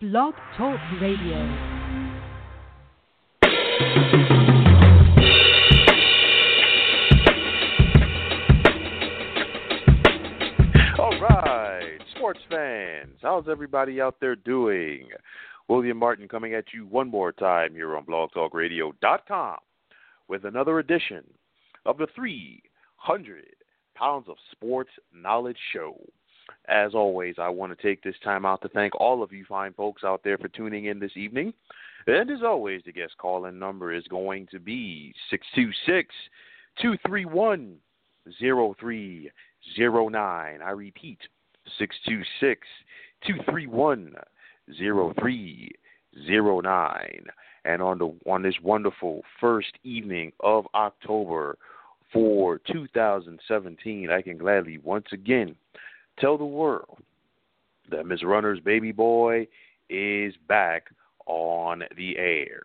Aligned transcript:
Blog 0.00 0.32
Talk 0.56 0.78
Radio. 1.00 1.34
All 11.00 11.18
right, 11.20 11.98
sports 12.14 12.38
fans, 12.48 13.16
how's 13.22 13.48
everybody 13.50 14.00
out 14.00 14.14
there 14.20 14.36
doing? 14.36 15.08
William 15.66 15.96
Martin 15.96 16.28
coming 16.28 16.54
at 16.54 16.66
you 16.72 16.86
one 16.86 17.10
more 17.10 17.32
time 17.32 17.74
here 17.74 17.96
on 17.96 18.06
blogtalkradio.com 18.06 19.56
with 20.28 20.44
another 20.44 20.78
edition 20.78 21.24
of 21.86 21.98
the 21.98 22.06
300 22.14 23.44
Pounds 23.96 24.28
of 24.28 24.36
Sports 24.52 24.90
Knowledge 25.12 25.58
Show. 25.72 25.96
As 26.68 26.94
always, 26.94 27.36
I 27.38 27.48
want 27.48 27.76
to 27.76 27.82
take 27.82 28.02
this 28.02 28.16
time 28.22 28.44
out 28.44 28.60
to 28.62 28.68
thank 28.68 28.94
all 29.00 29.22
of 29.22 29.32
you 29.32 29.44
fine 29.48 29.72
folks 29.72 30.04
out 30.04 30.22
there 30.22 30.38
for 30.38 30.48
tuning 30.48 30.86
in 30.86 30.98
this 30.98 31.16
evening. 31.16 31.54
And 32.06 32.30
as 32.30 32.42
always, 32.42 32.82
the 32.84 32.92
guest 32.92 33.16
call 33.18 33.46
in 33.46 33.58
number 33.58 33.92
is 33.92 34.04
going 34.08 34.46
to 34.50 34.58
be 34.58 35.14
626 35.30 36.14
231 36.80 37.76
0309. 38.38 40.62
I 40.62 40.70
repeat, 40.70 41.18
626 41.78 42.66
231 43.26 44.14
0309. 44.78 47.24
And 47.64 47.82
on 47.82 47.98
the 47.98 48.14
on 48.30 48.42
this 48.42 48.54
wonderful 48.62 49.22
first 49.40 49.72
evening 49.84 50.32
of 50.40 50.66
October 50.74 51.56
for 52.12 52.60
2017, 52.70 54.10
I 54.10 54.22
can 54.22 54.38
gladly 54.38 54.78
once 54.78 55.06
again 55.12 55.56
tell 56.20 56.38
the 56.38 56.44
world 56.44 56.98
that 57.90 58.06
Ms. 58.06 58.22
Runner's 58.22 58.60
baby 58.60 58.92
boy 58.92 59.46
is 59.88 60.34
back 60.48 60.84
on 61.26 61.82
the 61.96 62.16
air. 62.18 62.62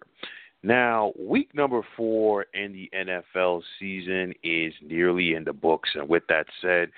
Now, 0.63 1.11
week 1.19 1.53
number 1.53 1.81
four 1.97 2.45
in 2.53 2.71
the 2.71 2.89
NFL 2.95 3.63
season 3.79 4.33
is 4.43 4.73
nearly 4.81 5.33
in 5.33 5.43
the 5.43 5.53
books. 5.53 5.89
And 5.93 6.07
with 6.07 6.23
that 6.29 6.45
said, 6.61 6.89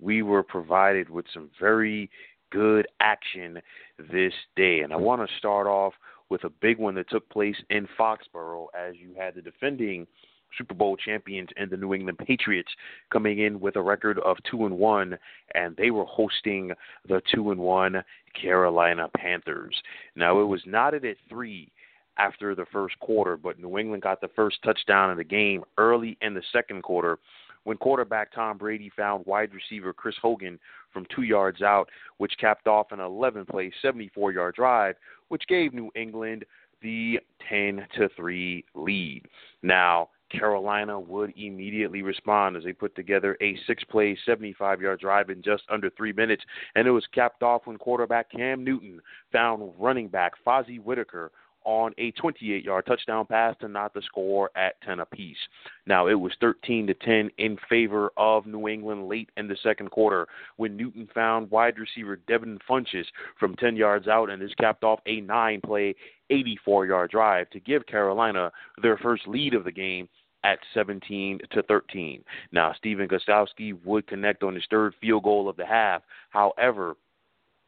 we 0.00 0.22
were 0.22 0.42
provided 0.42 1.08
with 1.08 1.26
some 1.32 1.50
very 1.60 2.10
good 2.50 2.88
action 3.00 3.60
this 3.98 4.32
day. 4.56 4.80
And 4.80 4.92
I 4.92 4.96
want 4.96 5.28
to 5.28 5.36
start 5.36 5.68
off 5.68 5.92
with 6.28 6.44
a 6.44 6.50
big 6.50 6.78
one 6.78 6.96
that 6.96 7.08
took 7.08 7.28
place 7.28 7.56
in 7.70 7.86
Foxborough 7.98 8.66
as 8.76 8.94
you 8.96 9.14
had 9.16 9.36
the 9.36 9.42
defending 9.42 10.06
Super 10.56 10.74
Bowl 10.74 10.96
champions 10.96 11.48
and 11.56 11.70
the 11.70 11.76
New 11.76 11.94
England 11.94 12.18
Patriots 12.18 12.70
coming 13.12 13.40
in 13.40 13.60
with 13.60 13.76
a 13.76 13.82
record 13.82 14.18
of 14.20 14.36
two 14.50 14.66
and 14.66 14.76
one, 14.76 15.18
and 15.54 15.76
they 15.76 15.90
were 15.90 16.04
hosting 16.04 16.72
the 17.08 17.20
two 17.32 17.50
and 17.50 17.60
one 17.60 18.02
Carolina 18.40 19.08
Panthers. 19.16 19.74
Now 20.16 20.40
it 20.40 20.44
was 20.44 20.62
knotted 20.66 21.04
at 21.04 21.16
three 21.28 21.70
after 22.18 22.54
the 22.54 22.66
first 22.72 22.98
quarter, 23.00 23.36
but 23.36 23.58
New 23.58 23.78
England 23.78 24.02
got 24.02 24.20
the 24.20 24.28
first 24.36 24.58
touchdown 24.62 25.10
of 25.10 25.16
the 25.16 25.24
game 25.24 25.64
early 25.78 26.16
in 26.20 26.34
the 26.34 26.42
second 26.52 26.82
quarter 26.82 27.18
when 27.64 27.78
quarterback 27.78 28.32
Tom 28.32 28.56
Brady 28.58 28.90
found 28.94 29.26
wide 29.26 29.50
receiver 29.52 29.92
Chris 29.92 30.14
Hogan 30.20 30.58
from 30.92 31.06
two 31.14 31.22
yards 31.22 31.62
out, 31.62 31.88
which 32.18 32.34
capped 32.38 32.68
off 32.68 32.92
an 32.92 33.00
11 33.00 33.46
play, 33.46 33.72
74 33.82 34.32
yard 34.32 34.54
drive, 34.54 34.94
which 35.28 35.42
gave 35.48 35.74
New 35.74 35.90
England 35.96 36.44
the 36.82 37.18
10 37.48 37.86
to 37.96 38.08
3 38.16 38.64
lead. 38.74 39.22
Now, 39.62 40.10
Carolina 40.38 40.98
would 40.98 41.32
immediately 41.36 42.02
respond 42.02 42.56
as 42.56 42.64
they 42.64 42.72
put 42.72 42.94
together 42.94 43.36
a 43.40 43.56
six 43.66 43.84
play, 43.84 44.16
75 44.24 44.80
yard 44.80 45.00
drive 45.00 45.30
in 45.30 45.42
just 45.42 45.62
under 45.70 45.90
three 45.90 46.12
minutes. 46.12 46.44
And 46.74 46.86
it 46.86 46.90
was 46.90 47.06
capped 47.12 47.42
off 47.42 47.62
when 47.66 47.78
quarterback 47.78 48.30
Cam 48.30 48.64
Newton 48.64 49.00
found 49.32 49.72
running 49.78 50.08
back 50.08 50.32
Fozzie 50.46 50.82
Whitaker 50.82 51.30
on 51.64 51.92
a 51.98 52.10
28 52.12 52.62
yard 52.64 52.86
touchdown 52.86 53.26
pass 53.26 53.54
to 53.60 53.68
knot 53.68 53.94
the 53.94 54.02
score 54.02 54.50
at 54.54 54.80
10 54.82 55.00
apiece. 55.00 55.36
Now, 55.86 56.06
it 56.06 56.14
was 56.14 56.32
13 56.40 56.86
to 56.86 56.94
10 56.94 57.30
in 57.38 57.58
favor 57.68 58.12
of 58.16 58.46
New 58.46 58.68
England 58.68 59.08
late 59.08 59.30
in 59.36 59.48
the 59.48 59.56
second 59.62 59.90
quarter 59.90 60.28
when 60.56 60.76
Newton 60.76 61.08
found 61.14 61.50
wide 61.50 61.78
receiver 61.78 62.16
Devin 62.16 62.58
Funchess 62.68 63.06
from 63.38 63.56
10 63.56 63.76
yards 63.76 64.08
out, 64.08 64.30
and 64.30 64.40
this 64.40 64.54
capped 64.60 64.84
off 64.84 65.00
a 65.06 65.20
nine 65.22 65.60
play, 65.64 65.94
84 66.30 66.86
yard 66.86 67.10
drive 67.10 67.50
to 67.50 67.60
give 67.60 67.86
Carolina 67.86 68.50
their 68.82 68.98
first 68.98 69.26
lead 69.26 69.54
of 69.54 69.64
the 69.64 69.72
game 69.72 70.08
at 70.44 70.58
17 70.74 71.40
to 71.50 71.62
13. 71.62 72.22
Now, 72.52 72.72
Stephen 72.76 73.08
Gostkowski 73.08 73.82
would 73.84 74.06
connect 74.06 74.42
on 74.42 74.54
his 74.54 74.64
third 74.70 74.94
field 75.00 75.24
goal 75.24 75.48
of 75.48 75.56
the 75.56 75.66
half. 75.66 76.02
However, 76.30 76.96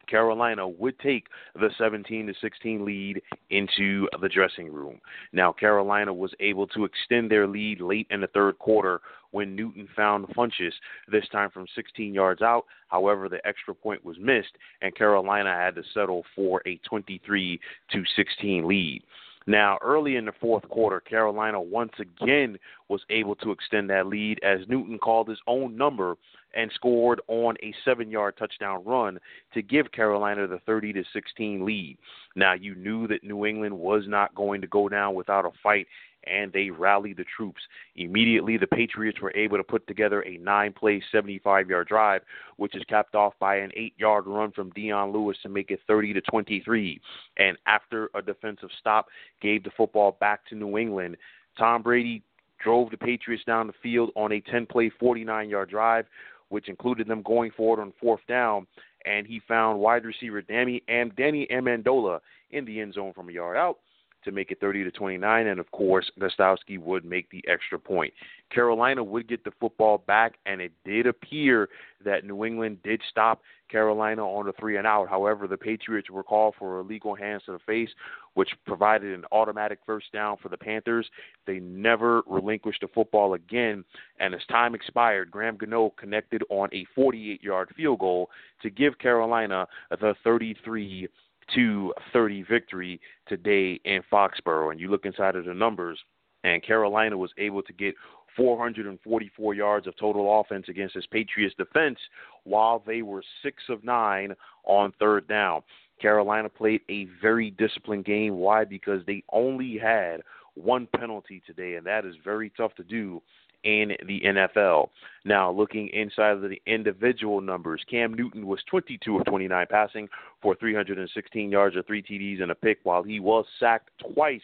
Carolina 0.07 0.69
would 0.69 0.99
take 1.01 1.27
the 1.55 1.71
17 1.77 2.29
to 2.29 2.35
16 2.41 2.85
lead 2.85 3.21
into 3.51 4.09
the 4.21 4.29
dressing 4.29 4.73
room. 4.73 5.01
Now, 5.33 5.53
Carolina 5.53 6.13
was 6.13 6.33
able 6.39 6.67
to 6.69 6.85
extend 6.85 7.31
their 7.31 7.47
lead 7.47 7.81
late 7.81 8.07
in 8.11 8.21
the 8.21 8.29
third 8.29 8.59
quarter 8.59 9.01
when 9.33 9.57
Newton 9.57 9.89
found 9.97 10.29
Funchess, 10.29 10.73
this 11.09 11.29
time 11.31 11.51
from 11.51 11.67
16 11.75 12.15
yards 12.15 12.41
out. 12.41 12.65
However, 12.89 13.29
the 13.29 13.45
extra 13.47 13.75
point 13.75 14.05
was 14.05 14.17
missed, 14.21 14.57
and 14.81 14.95
Carolina 14.95 15.53
had 15.53 15.75
to 15.75 15.83
settle 15.93 16.25
for 16.35 16.63
a 16.67 16.79
23 16.89 17.61
to 17.91 18.03
16 18.17 18.67
lead. 18.67 19.03
Now, 19.47 19.79
early 19.81 20.17
in 20.17 20.25
the 20.25 20.33
fourth 20.41 20.69
quarter, 20.69 21.01
Carolina 21.01 21.61
once 21.61 21.93
again 22.01 22.59
was 22.89 23.03
able 23.11 23.37
to 23.37 23.53
extend 23.53 23.89
that 23.91 24.07
lead 24.07 24.41
as 24.43 24.67
Newton 24.69 24.99
called 24.99 25.29
his 25.29 25.39
own 25.47 25.77
number 25.77 26.17
and 26.55 26.71
scored 26.75 27.21
on 27.29 27.57
a 27.63 27.73
seven-yard 27.85 28.37
touchdown 28.39 28.83
run 28.85 29.19
to 29.55 29.63
give 29.63 29.93
Carolina 29.93 30.47
the 30.47 30.59
30 30.67 30.95
to 30.95 31.05
16 31.13 31.65
lead. 31.65 31.99
Now, 32.35 32.55
you 32.55 32.75
knew 32.75 33.07
that 33.09 33.23
New 33.23 33.47
England 33.47 33.79
was 33.79 34.05
not 34.07 34.35
going 34.35 34.63
to 34.63 34.67
go 34.67 34.89
down 34.89 35.15
without 35.15 35.45
a 35.45 35.51
fight, 35.63 35.87
and 36.27 36.53
they 36.53 36.71
rallied 36.71 37.17
the 37.17 37.25
troops. 37.37 37.61
Immediately, 37.97 38.57
the 38.57 38.67
Patriots 38.67 39.21
were 39.21 39.35
able 39.37 39.57
to 39.57 39.65
put 39.65 39.87
together 39.87 40.23
a 40.23 40.39
nine 40.39 40.73
play, 40.73 41.03
75 41.13 41.71
yard 41.71 41.89
drive, 41.89 42.23
which 42.57 42.75
is 42.75 42.83
capped 42.89 43.15
off 43.15 43.35
by 43.39 43.57
an 43.57 43.71
eight 43.75 43.95
yard 43.97 44.27
run 44.27 44.53
from 44.53 44.71
Dion 44.71 45.13
Lewis 45.13 45.37
to 45.43 45.49
make 45.49 45.71
it 45.71 45.81
30 45.87 46.15
to 46.15 46.21
23. 46.23 47.01
And 47.39 47.57
after 47.67 48.11
a 48.15 48.23
defensive 48.23 48.71
stop 48.79 49.07
gave 49.41 49.65
the 49.65 49.71
football 49.77 50.17
back 50.21 50.47
to 50.49 50.55
New 50.55 50.79
England, 50.79 51.17
Tom 51.59 51.83
Brady 51.83 52.23
drove 52.63 52.91
the 52.91 52.97
Patriots 52.97 53.45
down 53.45 53.67
the 53.67 53.73
field 53.83 54.11
on 54.17 54.33
a 54.33 54.41
10 54.41 54.67
play, 54.67 54.91
49 54.99 55.49
yard 55.49 55.71
drive, 55.71 56.07
which 56.49 56.69
included 56.69 57.07
them 57.07 57.23
going 57.23 57.51
forward 57.53 57.81
on 57.81 57.93
fourth 58.01 58.21
down. 58.29 58.67
And 59.05 59.27
he 59.27 59.41
found 59.47 59.79
wide 59.79 60.05
receiver 60.05 60.43
Danny, 60.43 60.83
Danny 60.89 61.47
Amendola 61.53 62.21
in 62.51 62.65
the 62.65 62.81
end 62.81 62.95
zone 62.95 63.13
from 63.13 63.29
a 63.29 63.33
yard 63.33 63.57
out 63.57 63.79
to 64.27 64.33
make 64.33 64.51
it 64.51 64.61
30 64.61 64.85
to 64.85 64.91
29, 64.91 65.47
and 65.47 65.59
of 65.59 65.71
course, 65.71 66.11
Gostkowski 66.21 66.79
would 66.79 67.05
make 67.05 67.31
the 67.31 67.43
extra 67.49 67.79
point. 67.79 68.13
Carolina 68.51 69.03
would 69.03 69.29
get 69.29 69.43
the 69.45 69.53
football 69.59 69.99
back, 70.07 70.35
and 70.45 70.61
it 70.61 70.73
did 70.85 71.07
appear 71.07 71.69
that 72.05 72.25
New 72.25 72.45
England 72.45 72.79
did 72.85 73.01
stop 73.11 73.41
Carolina 73.71 74.23
on 74.23 74.47
the 74.47 74.53
three 74.53 74.77
and 74.77 74.87
out. 74.87 75.09
However, 75.09 75.47
the 75.47 75.57
Patriots 75.57 76.11
were 76.11 76.23
called 76.23 76.55
for 76.59 76.79
illegal 76.79 77.15
hands 77.15 77.43
to 77.47 77.53
the 77.53 77.59
face, 77.61 77.89
which 78.35 78.51
provided 78.67 79.15
an 79.15 79.25
automatic 79.33 79.79
first 79.87 80.13
down 80.13 80.37
for 80.43 80.49
the 80.49 80.57
Panthers. 80.57 81.09
They 81.47 81.59
never 81.59 82.23
relinquished 82.27 82.83
the 82.83 82.89
football 82.89 83.35
again, 83.35 83.85
and 84.21 84.35
as 84.35 84.45
time 84.51 84.75
expired, 84.75 85.31
Graham 85.31 85.57
Gano 85.57 85.91
connected 85.99 86.43
on 86.51 86.69
a 86.73 86.87
48 86.95 87.43
yard 87.43 87.71
field 87.77 87.99
goal 88.01 88.31
to 88.63 88.71
give 88.71 88.99
Carolina 88.99 89.67
the 89.91 90.15
33 90.23 91.09
to 91.55 91.93
30 92.13 92.43
victory 92.43 93.01
today 93.29 93.81
in 93.85 94.03
Foxborough. 94.13 94.71
And 94.71 94.81
you 94.81 94.91
look 94.91 95.05
inside 95.05 95.37
of 95.37 95.45
the 95.45 95.55
numbers, 95.55 95.99
and 96.45 96.63
Carolina 96.63 97.17
was 97.17 97.31
able 97.39 97.63
to 97.63 97.73
get 97.73 97.95
444 98.37 99.55
yards 99.55 99.87
of 99.87 99.97
total 99.97 100.41
offense 100.41 100.67
against 100.69 100.95
this 100.95 101.07
Patriots 101.11 101.55
defense 101.57 101.99
while 102.45 102.83
they 102.87 103.03
were 103.03 103.23
6 103.43 103.63
of 103.69 103.83
9 103.83 104.35
on 104.65 104.93
third 104.99 105.27
down. 105.27 105.63
Carolina 106.01 106.49
played 106.49 106.83
a 106.91 107.07
very 107.23 107.51
disciplined 107.53 108.05
game. 108.05 108.37
Why? 108.37 108.65
Because 108.65 109.01
they 109.07 109.23
only 109.33 109.79
had 109.79 110.21
one 110.55 110.87
penalty 110.99 111.43
today, 111.47 111.77
and 111.77 111.87
that 111.87 112.05
is 112.05 112.15
very 112.23 112.51
tough 112.57 112.75
to 112.75 112.83
do 112.83 113.23
in 113.67 113.97
the 114.07 114.21
NFL. 114.21 114.91
Now, 115.25 115.51
looking 115.51 115.89
inside 115.89 116.31
of 116.31 116.43
the 116.43 116.63
individual 116.67 117.41
numbers, 117.41 117.85
Cam 117.91 118.15
Newton 118.15 118.47
was 118.47 118.61
22 118.71 119.19
of 119.19 119.25
29 119.27 119.67
passing 119.69 120.09
for 120.41 120.55
316 120.55 121.51
yards 121.51 121.77
or 121.77 121.83
three 121.83 122.01
TDs 122.01 122.41
and 122.41 122.53
a 122.53 122.55
pick, 122.55 122.79
while 122.85 123.03
he 123.03 123.19
was 123.19 123.45
sacked 123.59 123.91
twice 123.99 124.41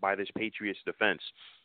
by 0.00 0.14
this 0.14 0.28
Patriots 0.34 0.80
defense. 0.86 1.20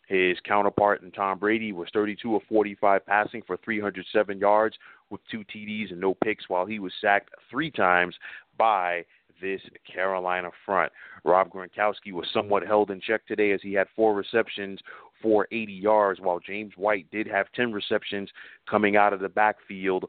His 0.08 0.38
counterpart 0.46 1.02
in 1.02 1.12
Tom 1.12 1.40
Brady 1.40 1.72
was 1.72 1.88
32 1.94 2.36
of 2.36 2.42
45 2.50 3.06
passing 3.06 3.42
for 3.48 3.58
307 3.58 4.38
yards 4.38 4.76
with 5.10 5.22
two 5.32 5.46
TDs 5.46 5.92
and 5.92 6.02
no 6.02 6.14
picks, 6.14 6.50
while 6.50 6.66
he 6.66 6.80
was 6.80 6.92
sacked 7.00 7.30
three 7.50 7.72
times 7.72 8.16
by 8.58 9.06
this 9.42 9.62
Carolina 9.92 10.50
front. 10.66 10.92
Rob 11.24 11.50
Gronkowski 11.52 12.12
was 12.12 12.28
somewhat 12.34 12.66
held 12.66 12.92
in 12.92 13.00
check 13.00 13.26
today 13.28 13.52
as 13.52 13.60
he 13.62 13.74
had 13.74 13.88
four 13.96 14.16
receptions 14.16 14.80
for 15.22 15.48
80 15.52 15.74
yards, 15.74 16.20
while 16.20 16.40
James 16.40 16.74
White 16.76 17.10
did 17.12 17.28
have 17.28 17.52
10 17.54 17.72
receptions 17.72 18.30
coming 18.70 18.96
out 18.96 19.14
of 19.14 19.20
the 19.20 19.30
backfield 19.30 20.06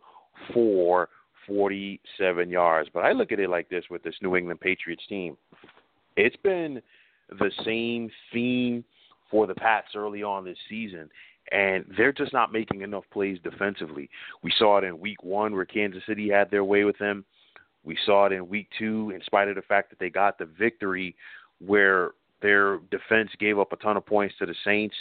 for 0.52 1.08
47 1.46 2.50
yards. 2.50 2.90
But 2.92 3.04
I 3.04 3.12
look 3.12 3.32
at 3.32 3.40
it 3.40 3.50
like 3.50 3.68
this 3.68 3.84
with 3.90 4.02
this 4.02 4.14
New 4.22 4.36
England 4.36 4.60
Patriots 4.60 5.04
team. 5.08 5.36
It's 6.16 6.36
been 6.36 6.82
the 7.38 7.50
same 7.64 8.10
theme 8.32 8.84
for 9.30 9.46
the 9.46 9.54
Pats 9.54 9.88
early 9.94 10.22
on 10.22 10.44
this 10.44 10.58
season, 10.68 11.08
and 11.52 11.84
they're 11.96 12.12
just 12.12 12.32
not 12.32 12.52
making 12.52 12.82
enough 12.82 13.04
plays 13.12 13.38
defensively. 13.42 14.08
We 14.42 14.52
saw 14.58 14.78
it 14.78 14.84
in 14.84 15.00
week 15.00 15.22
one 15.22 15.54
where 15.54 15.64
Kansas 15.64 16.02
City 16.06 16.28
had 16.28 16.50
their 16.50 16.64
way 16.64 16.84
with 16.84 16.98
them. 16.98 17.24
We 17.84 17.96
saw 18.04 18.26
it 18.26 18.32
in 18.32 18.48
week 18.48 18.68
two, 18.78 19.12
in 19.14 19.22
spite 19.24 19.48
of 19.48 19.56
the 19.56 19.62
fact 19.62 19.90
that 19.90 19.98
they 19.98 20.10
got 20.10 20.38
the 20.38 20.46
victory, 20.46 21.14
where 21.64 22.10
their 22.42 22.78
defense 22.90 23.30
gave 23.38 23.58
up 23.58 23.72
a 23.72 23.76
ton 23.76 23.96
of 23.96 24.06
points 24.06 24.34
to 24.38 24.46
the 24.46 24.54
Saints. 24.64 24.94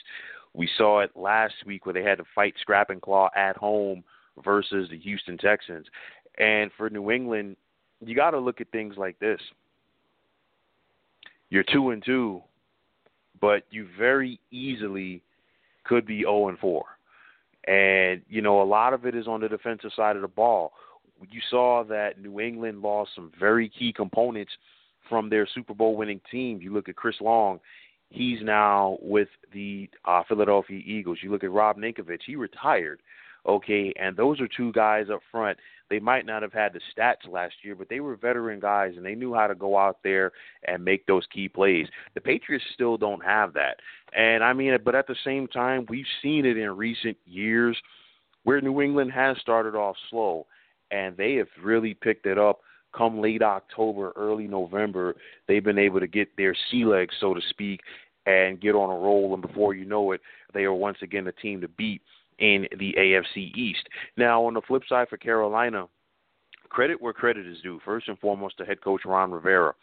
We 0.53 0.69
saw 0.77 1.01
it 1.01 1.11
last 1.15 1.53
week 1.65 1.85
where 1.85 1.93
they 1.93 2.03
had 2.03 2.17
to 2.17 2.23
fight 2.33 2.55
scrap 2.59 2.89
and 2.89 3.01
claw 3.01 3.29
at 3.35 3.57
home 3.57 4.03
versus 4.43 4.89
the 4.89 4.97
Houston 4.97 5.37
Texans. 5.37 5.85
And 6.37 6.71
for 6.77 6.89
New 6.89 7.11
England, 7.11 7.57
you 8.03 8.15
got 8.15 8.31
to 8.31 8.39
look 8.39 8.61
at 8.61 8.71
things 8.71 8.95
like 8.97 9.19
this. 9.19 9.39
You're 11.49 11.63
two 11.63 11.91
and 11.91 12.03
two, 12.03 12.41
but 13.39 13.63
you 13.69 13.87
very 13.97 14.39
easily 14.51 15.21
could 15.83 16.05
be 16.05 16.19
zero 16.19 16.45
oh 16.45 16.49
and 16.49 16.59
four. 16.59 16.85
And 17.67 18.21
you 18.27 18.41
know, 18.41 18.61
a 18.61 18.63
lot 18.63 18.93
of 18.93 19.05
it 19.05 19.15
is 19.15 19.27
on 19.27 19.41
the 19.41 19.49
defensive 19.49 19.91
side 19.95 20.15
of 20.15 20.21
the 20.21 20.27
ball. 20.27 20.73
You 21.29 21.41
saw 21.49 21.83
that 21.85 22.19
New 22.21 22.39
England 22.39 22.81
lost 22.81 23.11
some 23.15 23.31
very 23.39 23.69
key 23.69 23.93
components 23.93 24.51
from 25.09 25.29
their 25.29 25.47
Super 25.53 25.73
Bowl 25.73 25.95
winning 25.95 26.21
team. 26.31 26.61
You 26.61 26.73
look 26.73 26.89
at 26.89 26.95
Chris 26.95 27.15
Long, 27.21 27.59
he's 28.09 28.39
now 28.41 28.97
with 29.01 29.29
the 29.53 29.89
uh, 30.05 30.23
Philadelphia 30.27 30.81
Eagles. 30.83 31.19
You 31.21 31.31
look 31.31 31.43
at 31.43 31.51
Rob 31.51 31.77
Ninkovich, 31.77 32.21
he 32.25 32.35
retired. 32.35 33.01
Okay, 33.47 33.93
and 33.97 34.17
those 34.17 34.41
are 34.41 34.47
two 34.47 34.73
guys 34.73 35.05
up 35.11 35.21
front. 35.31 35.57
They 35.89 35.99
might 35.99 36.25
not 36.25 36.41
have 36.41 36.51
had 36.51 36.73
the 36.73 36.81
stats 36.93 37.31
last 37.31 37.55
year, 37.63 37.75
but 37.75 37.87
they 37.87 38.01
were 38.01 38.17
veteran 38.17 38.59
guys 38.59 38.95
and 38.97 39.05
they 39.05 39.15
knew 39.15 39.33
how 39.33 39.47
to 39.47 39.55
go 39.55 39.77
out 39.77 39.99
there 40.03 40.33
and 40.65 40.83
make 40.83 41.05
those 41.05 41.25
key 41.33 41.47
plays. 41.47 41.87
The 42.13 42.19
Patriots 42.19 42.65
still 42.73 42.97
don't 42.97 43.23
have 43.23 43.53
that. 43.53 43.77
And 44.13 44.43
I 44.43 44.51
mean, 44.51 44.77
but 44.83 44.95
at 44.95 45.07
the 45.07 45.15
same 45.23 45.47
time, 45.47 45.85
we've 45.87 46.05
seen 46.21 46.45
it 46.45 46.57
in 46.57 46.75
recent 46.75 47.15
years 47.25 47.77
where 48.43 48.59
New 48.59 48.81
England 48.81 49.13
has 49.13 49.37
started 49.39 49.75
off 49.75 49.95
slow 50.09 50.45
and 50.91 51.15
they 51.17 51.35
have 51.35 51.47
really 51.61 51.93
picked 51.93 52.25
it 52.25 52.37
up 52.37 52.59
come 52.95 53.21
late 53.21 53.41
October, 53.41 54.11
early 54.15 54.47
November, 54.47 55.15
they've 55.47 55.63
been 55.63 55.77
able 55.77 55.99
to 55.99 56.07
get 56.07 56.35
their 56.35 56.55
sea 56.71 56.85
legs, 56.85 57.13
so 57.19 57.33
to 57.33 57.41
speak, 57.49 57.81
and 58.25 58.59
get 58.61 58.75
on 58.75 58.89
a 58.89 58.99
roll. 58.99 59.33
And 59.33 59.41
before 59.41 59.73
you 59.73 59.85
know 59.85 60.11
it, 60.11 60.21
they 60.53 60.63
are 60.63 60.73
once 60.73 60.97
again 61.01 61.25
the 61.25 61.31
team 61.31 61.61
to 61.61 61.67
beat 61.67 62.01
in 62.39 62.67
the 62.77 62.93
AFC 62.97 63.55
East. 63.55 63.87
Now, 64.15 64.43
on 64.45 64.53
the 64.53 64.61
flip 64.61 64.83
side 64.87 65.09
for 65.09 65.17
Carolina, 65.17 65.87
credit 66.69 67.01
where 67.01 67.13
credit 67.13 67.47
is 67.47 67.61
due. 67.61 67.79
First 67.85 68.07
and 68.07 68.19
foremost, 68.19 68.57
to 68.57 68.65
head 68.65 68.81
coach 68.81 69.01
Ron 69.05 69.31
Rivera. 69.31 69.73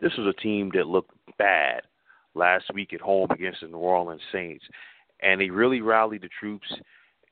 This 0.00 0.12
was 0.18 0.26
a 0.26 0.40
team 0.40 0.70
that 0.74 0.86
looked 0.86 1.12
bad 1.38 1.82
last 2.34 2.64
week 2.74 2.92
at 2.92 3.00
home 3.00 3.30
against 3.30 3.60
the 3.60 3.68
New 3.68 3.76
Orleans 3.76 4.20
Saints, 4.32 4.64
and 5.20 5.40
they 5.40 5.50
really 5.50 5.80
rallied 5.80 6.22
the 6.22 6.30
troops. 6.40 6.66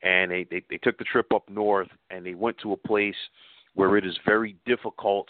And 0.03 0.31
they, 0.31 0.45
they 0.49 0.63
they 0.69 0.77
took 0.77 0.97
the 0.97 1.03
trip 1.03 1.31
up 1.33 1.49
north, 1.49 1.89
and 2.09 2.25
they 2.25 2.33
went 2.33 2.57
to 2.59 2.73
a 2.73 2.77
place 2.77 3.15
where 3.75 3.97
it 3.97 4.05
is 4.05 4.17
very 4.25 4.55
difficult 4.65 5.29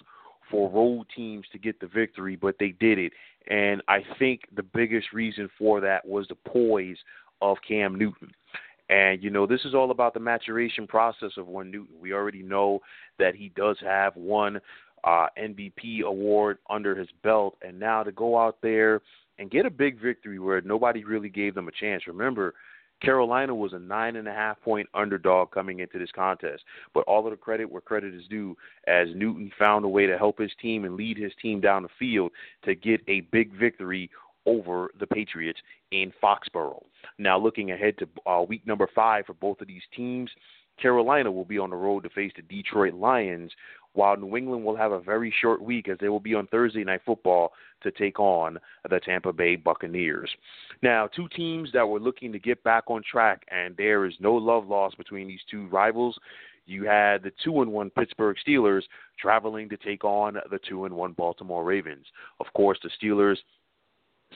for 0.50 0.70
road 0.70 1.06
teams 1.16 1.46
to 1.52 1.58
get 1.58 1.80
the 1.80 1.88
victory, 1.88 2.36
but 2.36 2.56
they 2.60 2.70
did 2.80 3.00
it. 3.00 3.14
And 3.48 3.82
I 3.88 4.00
think 4.20 4.42
the 4.56 4.64
biggest 4.64 5.14
reason 5.14 5.50
for 5.58 5.80
that 5.82 6.06
was 6.06 6.28
the 6.28 6.36
poise 6.36 6.98
of 7.42 7.58
Cam 7.68 7.98
Newton. 7.98 8.32
And, 8.90 9.24
you 9.24 9.30
know, 9.30 9.48
this 9.48 9.62
is 9.64 9.74
all 9.74 9.92
about 9.92 10.14
the 10.14 10.20
maturation 10.20 10.86
process 10.86 11.32
of 11.38 11.48
one 11.48 11.72
Newton. 11.72 11.96
We 12.00 12.12
already 12.12 12.44
know 12.44 12.80
that 13.18 13.36
he 13.36 13.50
does 13.56 13.78
have 13.82 14.16
one 14.16 14.60
uh, 15.06 15.28
MVP 15.42 16.02
award 16.04 16.58
under 16.70 16.94
his 16.94 17.08
belt. 17.24 17.58
And 17.62 17.80
now 17.80 18.04
to 18.04 18.12
go 18.12 18.38
out 18.38 18.58
there 18.62 19.02
and 19.40 19.50
get 19.50 19.66
a 19.66 19.72
big 19.72 20.00
victory 20.00 20.40
where 20.40 20.62
nobody 20.62 21.06
really 21.06 21.30
gave 21.30 21.56
them 21.56 21.70
a 21.70 21.72
chance. 21.72 22.06
Remember, 22.06 22.54
Carolina 23.02 23.54
was 23.54 23.74
a 23.74 23.80
nine 23.80 24.16
and 24.16 24.28
a 24.28 24.34
half 24.34 24.62
point 24.62 24.88
underdog 24.94 25.52
coming 25.52 25.80
into 25.80 25.98
this 25.98 26.12
contest. 26.14 26.64
But 26.94 27.04
all 27.06 27.26
of 27.26 27.32
the 27.32 27.38
credit 27.38 27.70
where 27.70 27.82
credit 27.82 28.14
is 28.14 28.28
due, 28.30 28.56
as 28.88 29.08
Newton 29.16 29.52
found 29.58 29.86
a 29.86 29.90
way 29.90 30.06
to 30.06 30.18
help 30.18 30.40
his 30.40 30.52
team 30.62 30.86
and 30.86 30.96
lead 30.96 31.18
his 31.18 31.32
team 31.42 31.60
down 31.60 31.84
the 31.84 31.90
field 32.00 32.32
to 32.64 32.76
get 32.76 33.02
a 33.08 33.22
big 33.32 33.58
victory 33.58 34.10
over 34.46 34.90
the 35.00 35.08
Patriots 35.08 35.60
in 35.92 36.12
Foxborough. 36.22 36.84
Now, 37.18 37.38
looking 37.38 37.72
ahead 37.72 37.96
to 38.00 38.08
uh, 38.30 38.42
week 38.42 38.66
number 38.66 38.88
five 38.94 39.26
for 39.26 39.34
both 39.34 39.62
of 39.62 39.68
these 39.68 39.84
teams, 39.96 40.30
Carolina 40.82 41.32
will 41.32 41.46
be 41.46 41.60
on 41.60 41.70
the 41.70 41.76
road 41.76 42.04
to 42.04 42.10
face 42.10 42.32
the 42.36 42.42
Detroit 42.42 42.94
Lions, 42.94 43.52
while 43.94 44.16
New 44.18 44.38
England 44.38 44.64
will 44.64 44.76
have 44.76 44.92
a 44.92 45.00
very 45.00 45.34
short 45.42 45.62
week 45.62 45.90
as 45.90 45.98
they 46.00 46.10
will 46.10 46.20
be 46.20 46.36
on 46.36 46.48
Thursday 46.48 46.84
Night 46.84 47.02
Football 47.06 47.52
to 47.84 47.92
take 47.92 48.20
on 48.20 48.58
the 48.90 49.00
Tampa 49.00 49.34
Bay 49.34 49.56
Buccaneers. 49.56 50.30
Now, 50.82 51.08
two 51.08 51.28
teams 51.36 51.70
that 51.74 51.88
were 51.88 52.00
looking 52.00 52.32
to 52.32 52.40
get 52.40 52.64
back 52.64 52.86
on 52.88 53.02
track, 53.10 53.44
and 53.50 53.76
there 53.76 54.06
is 54.06 54.14
no 54.20 54.34
love 54.34 54.68
lost 54.68 54.98
between 54.98 55.28
these 55.28 55.42
two 55.50 55.68
rivals. 55.68 56.18
You 56.66 56.86
had 56.86 57.24
the 57.24 57.34
two 57.44 57.62
and 57.62 57.72
one 57.72 57.90
Pittsburgh 57.90 58.38
Steelers 58.48 58.84
traveling 59.20 59.68
to 59.70 59.78
take 59.78 60.04
on 60.04 60.36
the 60.50 60.60
two 60.68 60.86
and 60.86 60.96
one 60.96 61.14
Baltimore 61.14 61.64
Ravens. 61.64 62.06
Of 62.40 62.48
course, 62.54 62.80
the 62.82 62.90
Steelers 63.02 63.38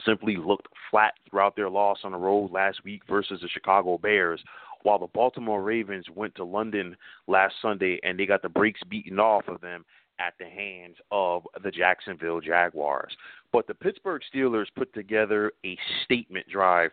simply 0.04 0.36
looked 0.36 0.68
flat 0.90 1.14
throughout 1.28 1.56
their 1.56 1.70
loss 1.70 1.98
on 2.04 2.12
the 2.12 2.18
road 2.18 2.50
last 2.52 2.84
week 2.84 3.02
versus 3.08 3.40
the 3.40 3.48
Chicago 3.48 3.96
Bears, 3.96 4.40
while 4.86 5.00
the 5.00 5.08
Baltimore 5.08 5.64
Ravens 5.64 6.06
went 6.14 6.36
to 6.36 6.44
London 6.44 6.96
last 7.26 7.56
Sunday 7.60 7.98
and 8.04 8.16
they 8.16 8.24
got 8.24 8.40
the 8.40 8.48
brakes 8.48 8.80
beaten 8.88 9.18
off 9.18 9.48
of 9.48 9.60
them 9.60 9.84
at 10.20 10.34
the 10.38 10.44
hands 10.44 10.94
of 11.10 11.42
the 11.64 11.72
Jacksonville 11.72 12.40
Jaguars. 12.40 13.12
But 13.52 13.66
the 13.66 13.74
Pittsburgh 13.74 14.22
Steelers 14.32 14.66
put 14.76 14.94
together 14.94 15.50
a 15.64 15.76
statement 16.04 16.46
drive 16.48 16.92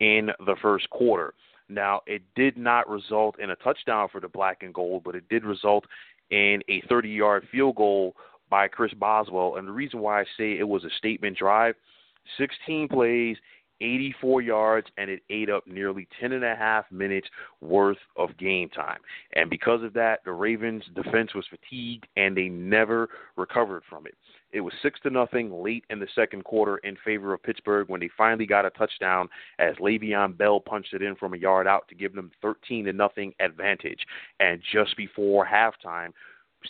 in 0.00 0.28
the 0.44 0.56
first 0.60 0.90
quarter. 0.90 1.32
Now, 1.70 2.02
it 2.06 2.20
did 2.36 2.58
not 2.58 2.86
result 2.86 3.40
in 3.40 3.48
a 3.48 3.56
touchdown 3.56 4.10
for 4.12 4.20
the 4.20 4.28
black 4.28 4.62
and 4.62 4.74
gold, 4.74 5.02
but 5.02 5.14
it 5.14 5.26
did 5.30 5.42
result 5.42 5.86
in 6.28 6.60
a 6.68 6.82
30 6.82 7.08
yard 7.08 7.48
field 7.50 7.76
goal 7.76 8.14
by 8.50 8.68
Chris 8.68 8.92
Boswell. 8.92 9.56
And 9.56 9.66
the 9.66 9.72
reason 9.72 10.00
why 10.00 10.20
I 10.20 10.24
say 10.36 10.58
it 10.58 10.68
was 10.68 10.84
a 10.84 10.90
statement 10.98 11.38
drive 11.38 11.76
16 12.36 12.88
plays, 12.88 13.38
84 13.82 14.42
yards, 14.42 14.86
and 14.96 15.10
it 15.10 15.22
ate 15.30 15.50
up 15.50 15.66
nearly 15.66 16.06
10 16.20 16.32
and 16.32 16.44
a 16.44 16.54
half 16.54 16.90
minutes 16.90 17.28
worth 17.60 17.98
of 18.16 18.36
game 18.38 18.68
time. 18.68 19.00
And 19.34 19.50
because 19.50 19.82
of 19.82 19.92
that, 19.94 20.20
the 20.24 20.32
Ravens' 20.32 20.84
defense 20.94 21.34
was 21.34 21.44
fatigued 21.50 22.06
and 22.16 22.36
they 22.36 22.48
never 22.48 23.08
recovered 23.36 23.82
from 23.88 24.06
it. 24.06 24.14
It 24.52 24.60
was 24.60 24.74
six 24.82 25.00
to 25.00 25.10
nothing 25.10 25.50
late 25.50 25.84
in 25.88 25.98
the 25.98 26.06
second 26.14 26.44
quarter 26.44 26.76
in 26.78 26.96
favor 27.04 27.32
of 27.32 27.42
Pittsburgh 27.42 27.88
when 27.88 28.00
they 28.00 28.10
finally 28.16 28.44
got 28.44 28.66
a 28.66 28.70
touchdown 28.70 29.28
as 29.58 29.74
Le'Veon 29.76 30.36
Bell 30.36 30.60
punched 30.60 30.92
it 30.92 31.00
in 31.02 31.16
from 31.16 31.32
a 31.32 31.38
yard 31.38 31.66
out 31.66 31.88
to 31.88 31.94
give 31.94 32.14
them 32.14 32.30
13 32.42 32.84
to 32.84 32.92
nothing 32.92 33.32
advantage. 33.40 34.00
And 34.40 34.60
just 34.72 34.94
before 34.96 35.46
halftime, 35.46 36.12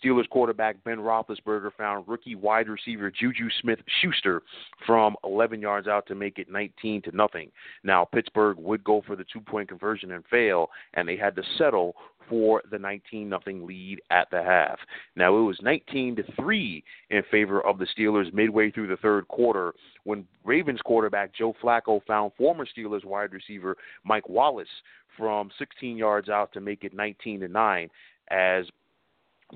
Steelers 0.02 0.28
quarterback 0.28 0.82
Ben 0.84 0.98
Roethlisberger 0.98 1.70
found 1.76 2.06
rookie 2.08 2.34
wide 2.34 2.68
receiver 2.68 3.10
Juju 3.10 3.48
Smith-Schuster 3.60 4.42
from 4.86 5.16
11 5.24 5.60
yards 5.60 5.88
out 5.88 6.06
to 6.06 6.14
make 6.14 6.38
it 6.38 6.50
19 6.50 7.02
to 7.02 7.16
nothing. 7.16 7.50
Now 7.84 8.04
Pittsburgh 8.04 8.58
would 8.58 8.84
go 8.84 9.02
for 9.06 9.16
the 9.16 9.24
two-point 9.32 9.68
conversion 9.68 10.12
and 10.12 10.24
fail, 10.30 10.68
and 10.94 11.08
they 11.08 11.16
had 11.16 11.36
to 11.36 11.42
settle 11.58 11.94
for 12.28 12.62
the 12.70 12.78
19 12.78 13.28
nothing 13.28 13.66
lead 13.66 14.00
at 14.10 14.28
the 14.30 14.42
half. 14.42 14.78
Now 15.16 15.36
it 15.36 15.42
was 15.42 15.58
19 15.62 16.16
to 16.16 16.22
3 16.40 16.84
in 17.10 17.22
favor 17.30 17.60
of 17.66 17.78
the 17.78 17.86
Steelers 17.96 18.32
midway 18.32 18.70
through 18.70 18.86
the 18.88 18.96
third 18.96 19.28
quarter 19.28 19.74
when 20.04 20.26
Ravens 20.44 20.80
quarterback 20.84 21.34
Joe 21.34 21.54
Flacco 21.62 22.00
found 22.06 22.32
former 22.38 22.66
Steelers 22.66 23.04
wide 23.04 23.32
receiver 23.32 23.76
Mike 24.04 24.28
Wallace 24.28 24.68
from 25.16 25.50
16 25.58 25.96
yards 25.96 26.28
out 26.28 26.52
to 26.52 26.60
make 26.60 26.84
it 26.84 26.94
19 26.94 27.40
to 27.40 27.48
9 27.48 27.90
as 28.30 28.64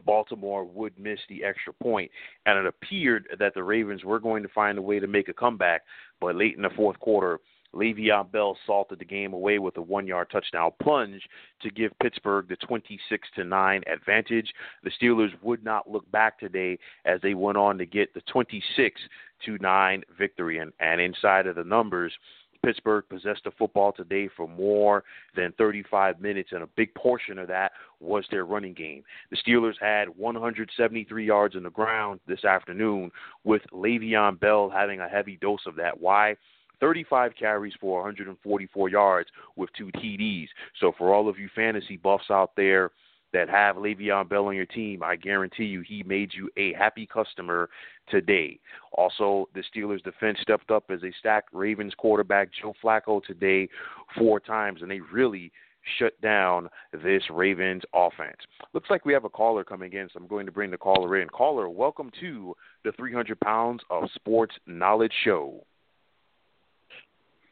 Baltimore 0.04 0.64
would 0.64 0.98
miss 0.98 1.20
the 1.28 1.44
extra 1.44 1.72
point, 1.72 2.10
and 2.44 2.58
it 2.58 2.66
appeared 2.66 3.28
that 3.38 3.54
the 3.54 3.62
Ravens 3.62 4.04
were 4.04 4.20
going 4.20 4.42
to 4.42 4.48
find 4.48 4.78
a 4.78 4.82
way 4.82 5.00
to 5.00 5.06
make 5.06 5.28
a 5.28 5.34
comeback. 5.34 5.82
But 6.20 6.36
late 6.36 6.56
in 6.56 6.62
the 6.62 6.70
fourth 6.70 6.98
quarter, 7.00 7.40
Le'Veon 7.74 8.30
Bell 8.32 8.56
salted 8.66 8.98
the 8.98 9.04
game 9.04 9.32
away 9.32 9.58
with 9.58 9.76
a 9.76 9.82
one-yard 9.82 10.28
touchdown 10.30 10.72
plunge 10.82 11.22
to 11.60 11.70
give 11.70 11.92
Pittsburgh 12.00 12.48
the 12.48 12.56
26 12.56 13.28
to 13.36 13.44
9 13.44 13.82
advantage. 13.92 14.52
The 14.82 14.90
Steelers 14.90 15.30
would 15.42 15.62
not 15.64 15.90
look 15.90 16.10
back 16.10 16.38
today 16.38 16.78
as 17.04 17.20
they 17.20 17.34
went 17.34 17.58
on 17.58 17.76
to 17.78 17.86
get 17.86 18.14
the 18.14 18.22
26 18.22 19.00
to 19.44 19.58
9 19.58 20.02
victory. 20.16 20.58
And, 20.58 20.72
and 20.80 21.00
inside 21.00 21.46
of 21.46 21.56
the 21.56 21.64
numbers, 21.64 22.12
Pittsburgh 22.64 23.04
possessed 23.08 23.44
the 23.44 23.50
football 23.52 23.92
today 23.92 24.28
for 24.36 24.48
more 24.48 25.04
than 25.34 25.52
35 25.58 26.20
minutes, 26.20 26.50
and 26.52 26.62
a 26.62 26.68
big 26.76 26.94
portion 26.94 27.38
of 27.38 27.48
that 27.48 27.72
was 28.00 28.24
their 28.30 28.44
running 28.44 28.74
game. 28.74 29.02
The 29.30 29.36
Steelers 29.36 29.80
had 29.80 30.08
173 30.08 31.26
yards 31.26 31.56
on 31.56 31.62
the 31.62 31.70
ground 31.70 32.20
this 32.26 32.44
afternoon, 32.44 33.10
with 33.44 33.62
Le'Veon 33.72 34.38
Bell 34.38 34.70
having 34.70 35.00
a 35.00 35.08
heavy 35.08 35.38
dose 35.40 35.66
of 35.66 35.76
that. 35.76 36.00
Why? 36.00 36.36
35 36.80 37.32
carries 37.38 37.72
for 37.80 38.02
144 38.02 38.88
yards 38.88 39.30
with 39.56 39.70
two 39.76 39.90
TDs. 39.92 40.48
So 40.80 40.92
for 40.96 41.14
all 41.14 41.28
of 41.28 41.38
you 41.38 41.48
fantasy 41.54 41.96
buffs 41.96 42.30
out 42.30 42.52
there, 42.56 42.90
that 43.32 43.48
have 43.48 43.76
Le'Veon 43.76 44.28
Bell 44.28 44.46
on 44.46 44.56
your 44.56 44.66
team, 44.66 45.02
I 45.02 45.16
guarantee 45.16 45.64
you 45.64 45.82
he 45.82 46.02
made 46.04 46.30
you 46.34 46.48
a 46.56 46.72
happy 46.74 47.06
customer 47.06 47.68
today. 48.08 48.58
Also, 48.92 49.48
the 49.54 49.62
Steelers 49.74 50.02
defense 50.02 50.38
stepped 50.40 50.70
up 50.70 50.84
as 50.90 51.00
they 51.00 51.12
stacked 51.18 51.50
Ravens 51.52 51.94
quarterback 51.96 52.50
Joe 52.60 52.74
Flacco 52.82 53.22
today 53.22 53.68
four 54.16 54.40
times, 54.40 54.82
and 54.82 54.90
they 54.90 55.00
really 55.00 55.52
shut 55.98 56.20
down 56.20 56.68
this 56.92 57.22
Ravens 57.30 57.82
offense. 57.94 58.36
Looks 58.72 58.90
like 58.90 59.04
we 59.04 59.12
have 59.12 59.24
a 59.24 59.30
caller 59.30 59.64
coming 59.64 59.92
in, 59.92 60.08
so 60.12 60.18
I'm 60.20 60.26
going 60.26 60.46
to 60.46 60.52
bring 60.52 60.70
the 60.70 60.78
caller 60.78 61.20
in. 61.20 61.28
Caller, 61.28 61.68
welcome 61.68 62.10
to 62.20 62.56
the 62.84 62.92
300 62.92 63.38
Pounds 63.40 63.82
of 63.90 64.04
Sports 64.14 64.54
Knowledge 64.66 65.12
Show. 65.24 65.64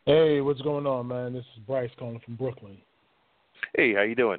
Hey, 0.06 0.40
what's 0.40 0.60
going 0.60 0.86
on, 0.86 1.08
man? 1.08 1.32
This 1.32 1.44
is 1.56 1.62
Bryce 1.66 1.90
calling 1.98 2.20
from 2.24 2.36
Brooklyn. 2.36 2.76
Hey, 3.76 3.94
how 3.94 4.02
you 4.02 4.14
doing? 4.14 4.38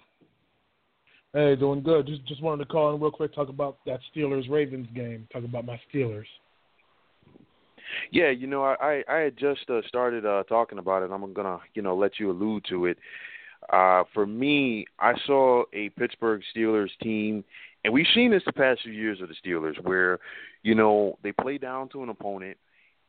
Hey, 1.35 1.53
doing 1.57 1.83
good. 1.83 2.07
Just 2.07 2.25
just 2.25 2.41
wanted 2.41 2.63
to 2.63 2.71
call 2.71 2.95
in 2.95 3.01
real 3.01 3.11
quick, 3.11 3.35
talk 3.35 3.49
about 3.49 3.79
that 3.85 3.99
Steelers 4.15 4.49
Ravens 4.49 4.87
game. 4.95 5.27
Talk 5.33 5.43
about 5.43 5.65
my 5.65 5.77
Steelers. 5.93 6.23
Yeah, 8.09 8.29
you 8.29 8.47
know, 8.47 8.63
I 8.63 9.03
I 9.05 9.17
had 9.17 9.35
just 9.37 9.69
uh, 9.69 9.81
started 9.85 10.25
uh, 10.25 10.43
talking 10.43 10.77
about 10.77 11.03
it. 11.03 11.11
I'm 11.11 11.33
gonna 11.33 11.59
you 11.73 11.81
know 11.81 11.93
let 11.93 12.19
you 12.21 12.31
allude 12.31 12.63
to 12.69 12.85
it. 12.85 12.97
Uh, 13.69 14.03
for 14.13 14.25
me, 14.25 14.85
I 14.97 15.11
saw 15.27 15.63
a 15.73 15.89
Pittsburgh 15.89 16.41
Steelers 16.55 16.91
team, 17.03 17.43
and 17.83 17.93
we've 17.93 18.05
seen 18.15 18.31
this 18.31 18.43
the 18.45 18.53
past 18.53 18.83
few 18.83 18.93
years 18.93 19.19
of 19.19 19.27
the 19.27 19.35
Steelers, 19.45 19.75
where 19.83 20.19
you 20.63 20.73
know 20.73 21.19
they 21.21 21.33
play 21.33 21.57
down 21.57 21.89
to 21.89 22.01
an 22.01 22.07
opponent, 22.07 22.55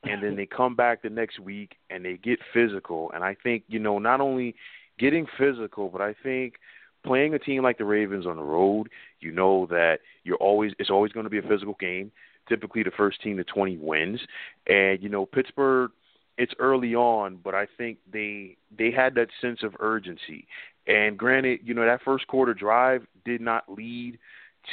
and 0.03 0.21
then 0.21 0.35
they 0.35 0.47
come 0.47 0.75
back 0.75 1.01
the 1.01 1.11
next 1.11 1.39
week 1.39 1.77
and 1.91 2.05
they 2.05 2.17
get 2.17 2.41
physical. 2.53 3.09
And 3.15 3.23
I 3.23 3.37
think 3.41 3.63
you 3.69 3.79
know 3.79 4.01
not 4.01 4.21
only 4.21 4.57
getting 4.99 5.29
physical, 5.39 5.91
but 5.91 6.01
I 6.01 6.13
think 6.25 6.55
playing 7.07 7.35
a 7.35 7.39
team 7.39 7.63
like 7.63 7.79
the 7.79 7.85
Ravens 7.85 8.27
on 8.27 8.37
the 8.37 8.43
road, 8.43 8.89
you 9.21 9.33
know 9.33 9.67
that 9.67 9.99
you're 10.25 10.37
always 10.37 10.73
it's 10.79 10.91
always 10.91 11.13
going 11.13 11.25
to 11.25 11.31
be 11.31 11.39
a 11.39 11.43
physical 11.43 11.77
game. 11.79 12.13
Typically, 12.49 12.83
the 12.83 12.93
first 12.97 13.21
team 13.23 13.37
to 13.39 13.45
20 13.45 13.79
wins, 13.79 14.21
and 14.67 15.03
you 15.03 15.09
know 15.09 15.27
Pittsburgh 15.27 15.91
it's 16.39 16.53
early 16.59 16.95
on, 16.95 17.39
but 17.43 17.55
I 17.55 17.67
think 17.79 17.99
they 18.13 18.57
they 18.77 18.91
had 18.91 19.15
that 19.15 19.29
sense 19.41 19.61
of 19.63 19.75
urgency. 19.81 20.47
And 20.87 21.19
granted, 21.19 21.61
you 21.65 21.75
know 21.75 21.85
that 21.85 22.03
first 22.05 22.27
quarter 22.27 22.55
drive 22.55 23.07
did 23.25 23.41
not 23.41 23.65
lead 23.69 24.19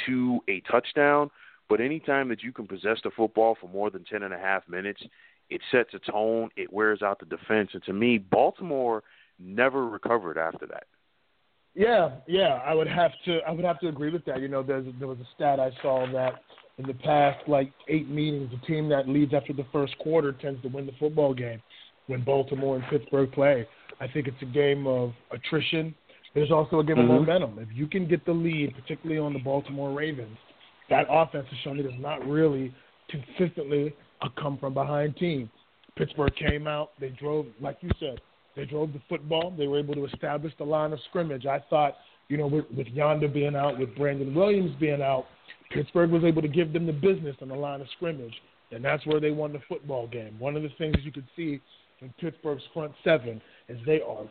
to 0.06 0.40
a 0.48 0.60
touchdown, 0.70 1.30
but 1.68 1.80
anytime 1.80 2.28
that 2.28 2.42
you 2.42 2.52
can 2.52 2.66
possess 2.66 2.98
the 3.02 3.10
football 3.10 3.56
for 3.60 3.68
more 3.68 3.90
than 3.90 4.04
ten 4.04 4.22
and 4.22 4.34
a 4.34 4.38
half 4.38 4.68
minutes, 4.68 5.02
it 5.50 5.60
sets 5.70 5.94
a 5.94 6.10
tone. 6.10 6.50
It 6.56 6.72
wears 6.72 7.02
out 7.02 7.18
the 7.18 7.26
defense, 7.26 7.70
and 7.72 7.82
to 7.84 7.92
me, 7.92 8.18
Baltimore 8.18 9.02
never 9.38 9.86
recovered 9.86 10.38
after 10.38 10.66
that. 10.66 10.84
Yeah, 11.74 12.10
yeah, 12.28 12.60
I 12.64 12.72
would 12.72 12.86
have 12.86 13.10
to 13.24 13.38
I 13.46 13.50
would 13.50 13.64
have 13.64 13.80
to 13.80 13.88
agree 13.88 14.10
with 14.10 14.24
that. 14.26 14.40
You 14.40 14.48
know, 14.48 14.62
there's 14.62 14.86
there 14.98 15.08
was 15.08 15.18
a 15.18 15.28
stat 15.34 15.58
I 15.58 15.70
saw 15.82 16.06
that 16.12 16.34
in 16.78 16.86
the 16.86 16.94
past 16.94 17.48
like 17.48 17.72
eight 17.88 18.08
meetings, 18.08 18.50
the 18.50 18.66
team 18.66 18.88
that 18.90 19.08
leads 19.08 19.34
after 19.34 19.52
the 19.52 19.66
first 19.72 19.96
quarter 19.98 20.32
tends 20.32 20.62
to 20.62 20.68
win 20.68 20.86
the 20.86 20.92
football 20.98 21.34
game. 21.34 21.60
When 22.06 22.22
Baltimore 22.22 22.76
and 22.76 22.84
Pittsburgh 22.90 23.32
play, 23.32 23.66
I 24.00 24.06
think 24.06 24.28
it's 24.28 24.42
a 24.42 24.46
game 24.46 24.86
of 24.86 25.12
attrition. 25.30 25.94
There's 26.34 26.50
also 26.50 26.80
a 26.80 26.84
game 26.84 26.96
mm-hmm. 26.96 27.10
of 27.10 27.20
momentum. 27.22 27.58
If 27.58 27.68
you 27.72 27.86
can 27.86 28.06
get 28.06 28.26
the 28.26 28.32
lead, 28.32 28.74
particularly 28.74 29.20
on 29.20 29.32
the 29.32 29.38
Baltimore 29.38 29.92
Ravens, 29.92 30.36
that 30.90 31.06
offense 31.08 31.46
has 31.48 31.58
shown 31.64 31.78
it 31.78 31.86
is 31.86 31.92
not 31.98 32.26
really 32.26 32.74
consistently 33.08 33.94
a 34.22 34.28
come 34.40 34.58
from 34.58 34.74
behind 34.74 35.16
team. 35.16 35.50
Pittsburgh 35.96 36.34
came 36.36 36.66
out, 36.66 36.90
they 37.00 37.10
drove, 37.10 37.46
like 37.60 37.78
you 37.80 37.90
said, 38.00 38.20
they 38.56 38.64
drove 38.64 38.92
the 38.92 39.00
football. 39.08 39.52
They 39.56 39.66
were 39.66 39.78
able 39.78 39.94
to 39.94 40.04
establish 40.06 40.52
the 40.58 40.64
line 40.64 40.92
of 40.92 40.98
scrimmage. 41.08 41.46
I 41.46 41.62
thought, 41.70 41.94
you 42.28 42.36
know, 42.36 42.46
with, 42.46 42.64
with 42.76 42.86
Yanda 42.88 43.32
being 43.32 43.56
out, 43.56 43.78
with 43.78 43.94
Brandon 43.96 44.34
Williams 44.34 44.74
being 44.78 45.02
out, 45.02 45.26
Pittsburgh 45.70 46.10
was 46.10 46.24
able 46.24 46.42
to 46.42 46.48
give 46.48 46.72
them 46.72 46.86
the 46.86 46.92
business 46.92 47.36
on 47.42 47.48
the 47.48 47.54
line 47.54 47.80
of 47.80 47.86
scrimmage, 47.96 48.34
and 48.70 48.84
that's 48.84 49.04
where 49.06 49.20
they 49.20 49.30
won 49.30 49.52
the 49.52 49.60
football 49.68 50.06
game. 50.06 50.38
One 50.38 50.56
of 50.56 50.62
the 50.62 50.70
things 50.78 50.96
you 51.02 51.12
could 51.12 51.26
see 51.34 51.60
in 52.00 52.12
Pittsburgh's 52.20 52.62
front 52.72 52.92
seven 53.02 53.40
is 53.68 53.78
they 53.86 54.00
are 54.00 54.24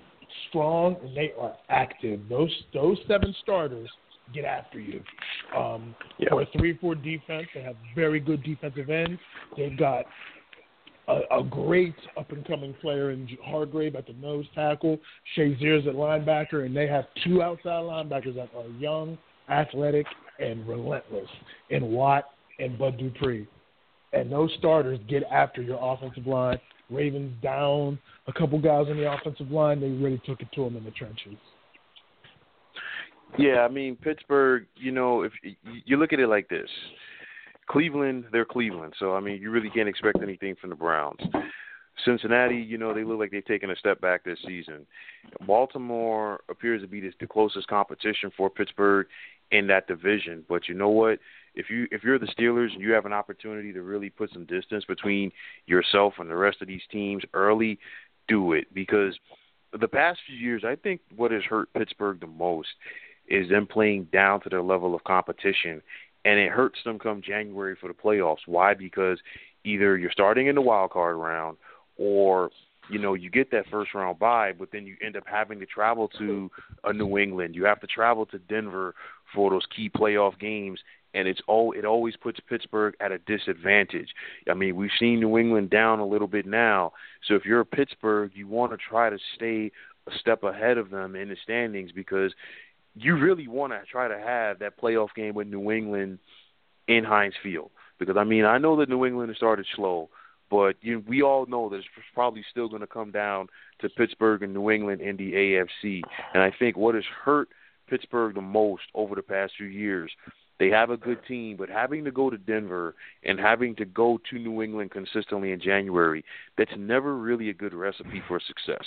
strong 0.50 0.96
and 1.04 1.16
they 1.16 1.34
are 1.40 1.56
active. 1.70 2.22
Those 2.30 2.52
those 2.74 2.98
seven 3.08 3.36
starters 3.42 3.90
get 4.34 4.46
after 4.46 4.80
you. 4.80 5.02
Um, 5.56 5.96
yeah. 6.18 6.30
For 6.30 6.42
a 6.42 6.46
three-four 6.58 6.96
defense, 6.96 7.48
they 7.54 7.62
have 7.62 7.76
very 7.96 8.20
good 8.20 8.44
defensive 8.44 8.90
ends. 8.90 9.20
They've 9.58 9.78
got 9.78 10.06
a, 11.08 11.40
a 11.40 11.44
great 11.44 11.96
up-and-coming 12.18 12.76
player 12.82 13.12
in 13.12 13.28
Hargrave 13.44 13.96
at 13.96 14.08
the 14.08 14.14
nose 14.14 14.46
tackle, 14.56 15.00
Shazier's 15.38 15.88
at 15.88 15.96
linebacker, 15.96 16.66
and 16.66 16.76
they 16.76 16.88
have 16.88 17.06
two 17.24 17.42
outside 17.42 17.84
linebackers 17.84 18.36
that 18.36 18.50
are 18.56 18.68
young, 18.80 19.18
athletic, 19.50 20.06
and 20.40 20.68
relentless 20.68 21.30
in 21.70 21.92
Watt 21.92 22.26
and 22.60 22.78
Bud 22.78 22.98
Dupree. 22.98 23.48
And 24.14 24.32
those 24.32 24.52
starters 24.60 25.00
get 25.10 25.24
after 25.32 25.62
your 25.62 25.80
offensive 25.82 26.28
line. 26.28 26.60
Ravens 26.90 27.34
down 27.42 27.98
a 28.28 28.34
couple 28.34 28.60
guys 28.60 28.86
on 28.90 28.98
the 28.98 29.12
offensive 29.12 29.50
line. 29.50 29.80
They 29.80 29.90
really 29.90 30.22
took 30.26 30.42
it 30.42 30.48
to 30.54 30.64
them 30.66 30.78
in 30.78 30.84
the 30.84 30.92
trenches. 30.92 31.38
Yeah, 33.38 33.62
I 33.62 33.68
mean 33.68 33.96
Pittsburgh. 33.96 34.66
You 34.76 34.92
know, 34.92 35.24
if 35.24 35.32
you 35.86 35.98
look 35.98 36.14
at 36.14 36.20
it 36.20 36.28
like 36.28 36.48
this, 36.50 36.70
Cleveland, 37.68 38.26
they're 38.32 38.46
Cleveland. 38.46 38.94
So 39.00 39.16
I 39.16 39.20
mean, 39.20 39.42
you 39.42 39.52
really 39.52 39.70
can't 39.70 39.90
expect 39.90 40.20
anything 40.22 40.56
from 40.60 40.70
the 40.70 40.76
Browns. 40.76 41.20
Cincinnati, 42.06 42.56
you 42.58 42.78
know, 42.78 42.94
they 42.94 43.04
look 43.04 43.20
like 43.20 43.32
they've 43.32 43.46
taken 43.46 43.70
a 43.70 43.76
step 43.76 44.02
back 44.02 44.24
this 44.24 44.40
season. 44.46 44.88
Baltimore 45.46 46.42
appears 46.50 46.82
to 46.82 46.88
be 46.88 47.00
the 47.02 47.28
closest 47.28 47.68
competition 47.68 48.32
for 48.36 48.50
Pittsburgh 48.50 49.06
in 49.52 49.68
that 49.68 49.88
division. 49.88 50.44
But 50.50 50.68
you 50.68 50.74
know 50.74 50.90
what? 50.90 51.20
If 51.56 51.70
you 51.70 51.88
if 51.92 52.04
you're 52.04 52.20
the 52.20 52.34
Steelers 52.38 52.74
and 52.74 52.82
you 52.82 52.92
have 52.94 53.06
an 53.06 53.14
opportunity 53.14 53.72
to 53.74 53.84
really 53.84 54.10
put 54.10 54.32
some 54.34 54.46
distance 54.46 54.86
between 54.86 55.32
yourself 55.68 56.16
and 56.18 56.30
the 56.30 56.36
rest 56.36 56.62
of 56.62 56.68
these 56.68 56.82
teams 56.92 57.24
early, 57.34 57.80
do 58.28 58.54
it 58.54 58.74
because 58.74 59.18
the 59.80 59.88
past 59.88 60.20
few 60.28 60.38
years, 60.38 60.64
I 60.66 60.76
think 60.76 61.02
what 61.16 61.32
has 61.32 61.44
hurt 61.44 61.74
Pittsburgh 61.74 62.20
the 62.20 62.28
most 62.28 62.70
is 63.28 63.50
them 63.50 63.68
playing 63.68 64.08
down 64.12 64.42
to 64.42 64.50
their 64.50 64.62
level 64.62 64.94
of 64.94 65.04
competition, 65.04 65.82
and 66.26 66.40
it 66.40 66.52
hurts 66.52 66.80
them 66.86 67.00
come 67.00 67.22
January 67.22 67.76
for 67.80 67.88
the 67.88 67.94
playoffs. 67.94 68.46
Why? 68.46 68.74
Because 68.74 69.20
either 69.64 69.98
you're 69.98 70.12
starting 70.12 70.48
in 70.48 70.56
the 70.56 70.62
wild 70.62 70.92
card 70.92 71.18
round, 71.18 71.58
or 71.98 72.52
you 72.90 73.00
know, 73.00 73.14
you 73.14 73.30
get 73.30 73.52
that 73.52 73.66
first 73.72 73.94
round 73.94 74.20
bye, 74.20 74.52
but 74.58 74.70
then 74.72 74.86
you 74.86 74.96
end 75.04 75.16
up 75.16 75.24
having 75.26 75.60
to 75.60 75.66
travel 75.66 76.10
to 76.20 76.52
a 76.84 76.92
New 76.92 77.18
England. 77.18 77.56
You 77.56 77.66
have 77.66 77.80
to 77.82 77.88
travel 77.88 78.26
to 78.28 78.40
Denver 78.40 78.94
for 79.34 79.50
those 79.50 79.66
key 79.74 79.90
playoff 79.90 80.38
games, 80.38 80.80
and 81.14 81.28
it's 81.28 81.42
all 81.48 81.72
it 81.72 81.86
always 81.86 82.16
puts 82.18 82.40
Pittsburgh 82.42 82.96
at 83.00 83.12
a 83.12 83.20
disadvantage. 83.20 84.10
I 84.50 84.54
mean, 84.54 84.76
we've 84.76 84.92
seen 85.00 85.20
New 85.20 85.38
England 85.38 85.70
down 85.70 86.00
a 86.00 86.06
little 86.06 86.28
bit 86.28 86.46
now, 86.46 86.92
so 87.28 87.36
if 87.36 87.46
you're 87.46 87.62
a 87.62 87.66
Pittsburgh, 87.66 88.32
you 88.34 88.48
want 88.48 88.72
to 88.72 88.78
try 88.78 89.10
to 89.10 89.18
stay 89.36 89.72
a 90.08 90.12
step 90.20 90.44
ahead 90.44 90.78
of 90.78 90.90
them 90.90 91.16
in 91.16 91.30
the 91.30 91.38
standings 91.42 91.92
because 91.94 92.34
you 92.96 93.18
really 93.18 93.48
want 93.48 93.74
to 93.74 93.82
try 93.90 94.08
to 94.08 94.18
have 94.18 94.60
that 94.60 94.80
playoff 94.80 95.10
game 95.16 95.34
with 95.34 95.48
New 95.48 95.72
England 95.72 96.20
in 96.88 97.04
Heinz 97.04 97.34
Field. 97.42 97.72
Because 98.00 98.18
I 98.18 98.24
mean, 98.24 98.46
I 98.46 98.58
know 98.58 98.78
that 98.78 98.90
New 98.90 99.06
England 99.06 99.30
has 99.30 99.38
started 99.38 99.66
slow, 99.76 100.10
but 100.50 100.76
you, 100.82 101.04
we 101.08 101.22
all 101.22 101.46
know 101.46 101.70
that 101.70 101.78
it's 101.78 101.88
probably 102.14 102.44
still 102.52 102.68
going 102.68 102.82
to 102.82 102.88
come 102.88 103.12
down 103.12 103.48
to 103.80 103.90
Pittsburgh 103.90 104.44
and 104.44 104.54
New 104.54 104.70
England 104.70 105.02
in 105.02 105.18
the 105.18 105.34
AFC. 105.34 106.02
And 106.34 106.44
I 106.44 106.52
think 106.58 106.78
what 106.78 106.96
has 106.96 107.04
hurt 107.24 107.50
Pittsburgh 107.90 108.36
the 108.36 108.42
most 108.42 108.84
over 108.94 109.16
the 109.16 109.22
past 109.22 109.54
few 109.58 109.68
years, 109.68 110.12
they 110.60 110.70
have 110.70 110.92
a 110.92 110.98
good 110.98 111.20
team, 111.28 111.58
but 111.58 111.70
having 111.70 112.06
to 112.06 112.12
go 112.12 112.30
to 112.30 112.38
Denver 112.38 112.96
and 113.24 113.40
having 113.40 113.76
to 113.78 113.86
go 113.86 114.20
to 114.30 114.38
New 114.38 114.62
England 114.62 114.92
consistently 114.92 115.52
in 115.52 115.60
January, 115.60 116.24
that's 116.58 116.72
never 116.78 117.16
really 117.16 117.50
a 117.50 117.54
good 117.54 117.74
recipe 117.74 118.22
for 118.28 118.40
success. 118.40 118.86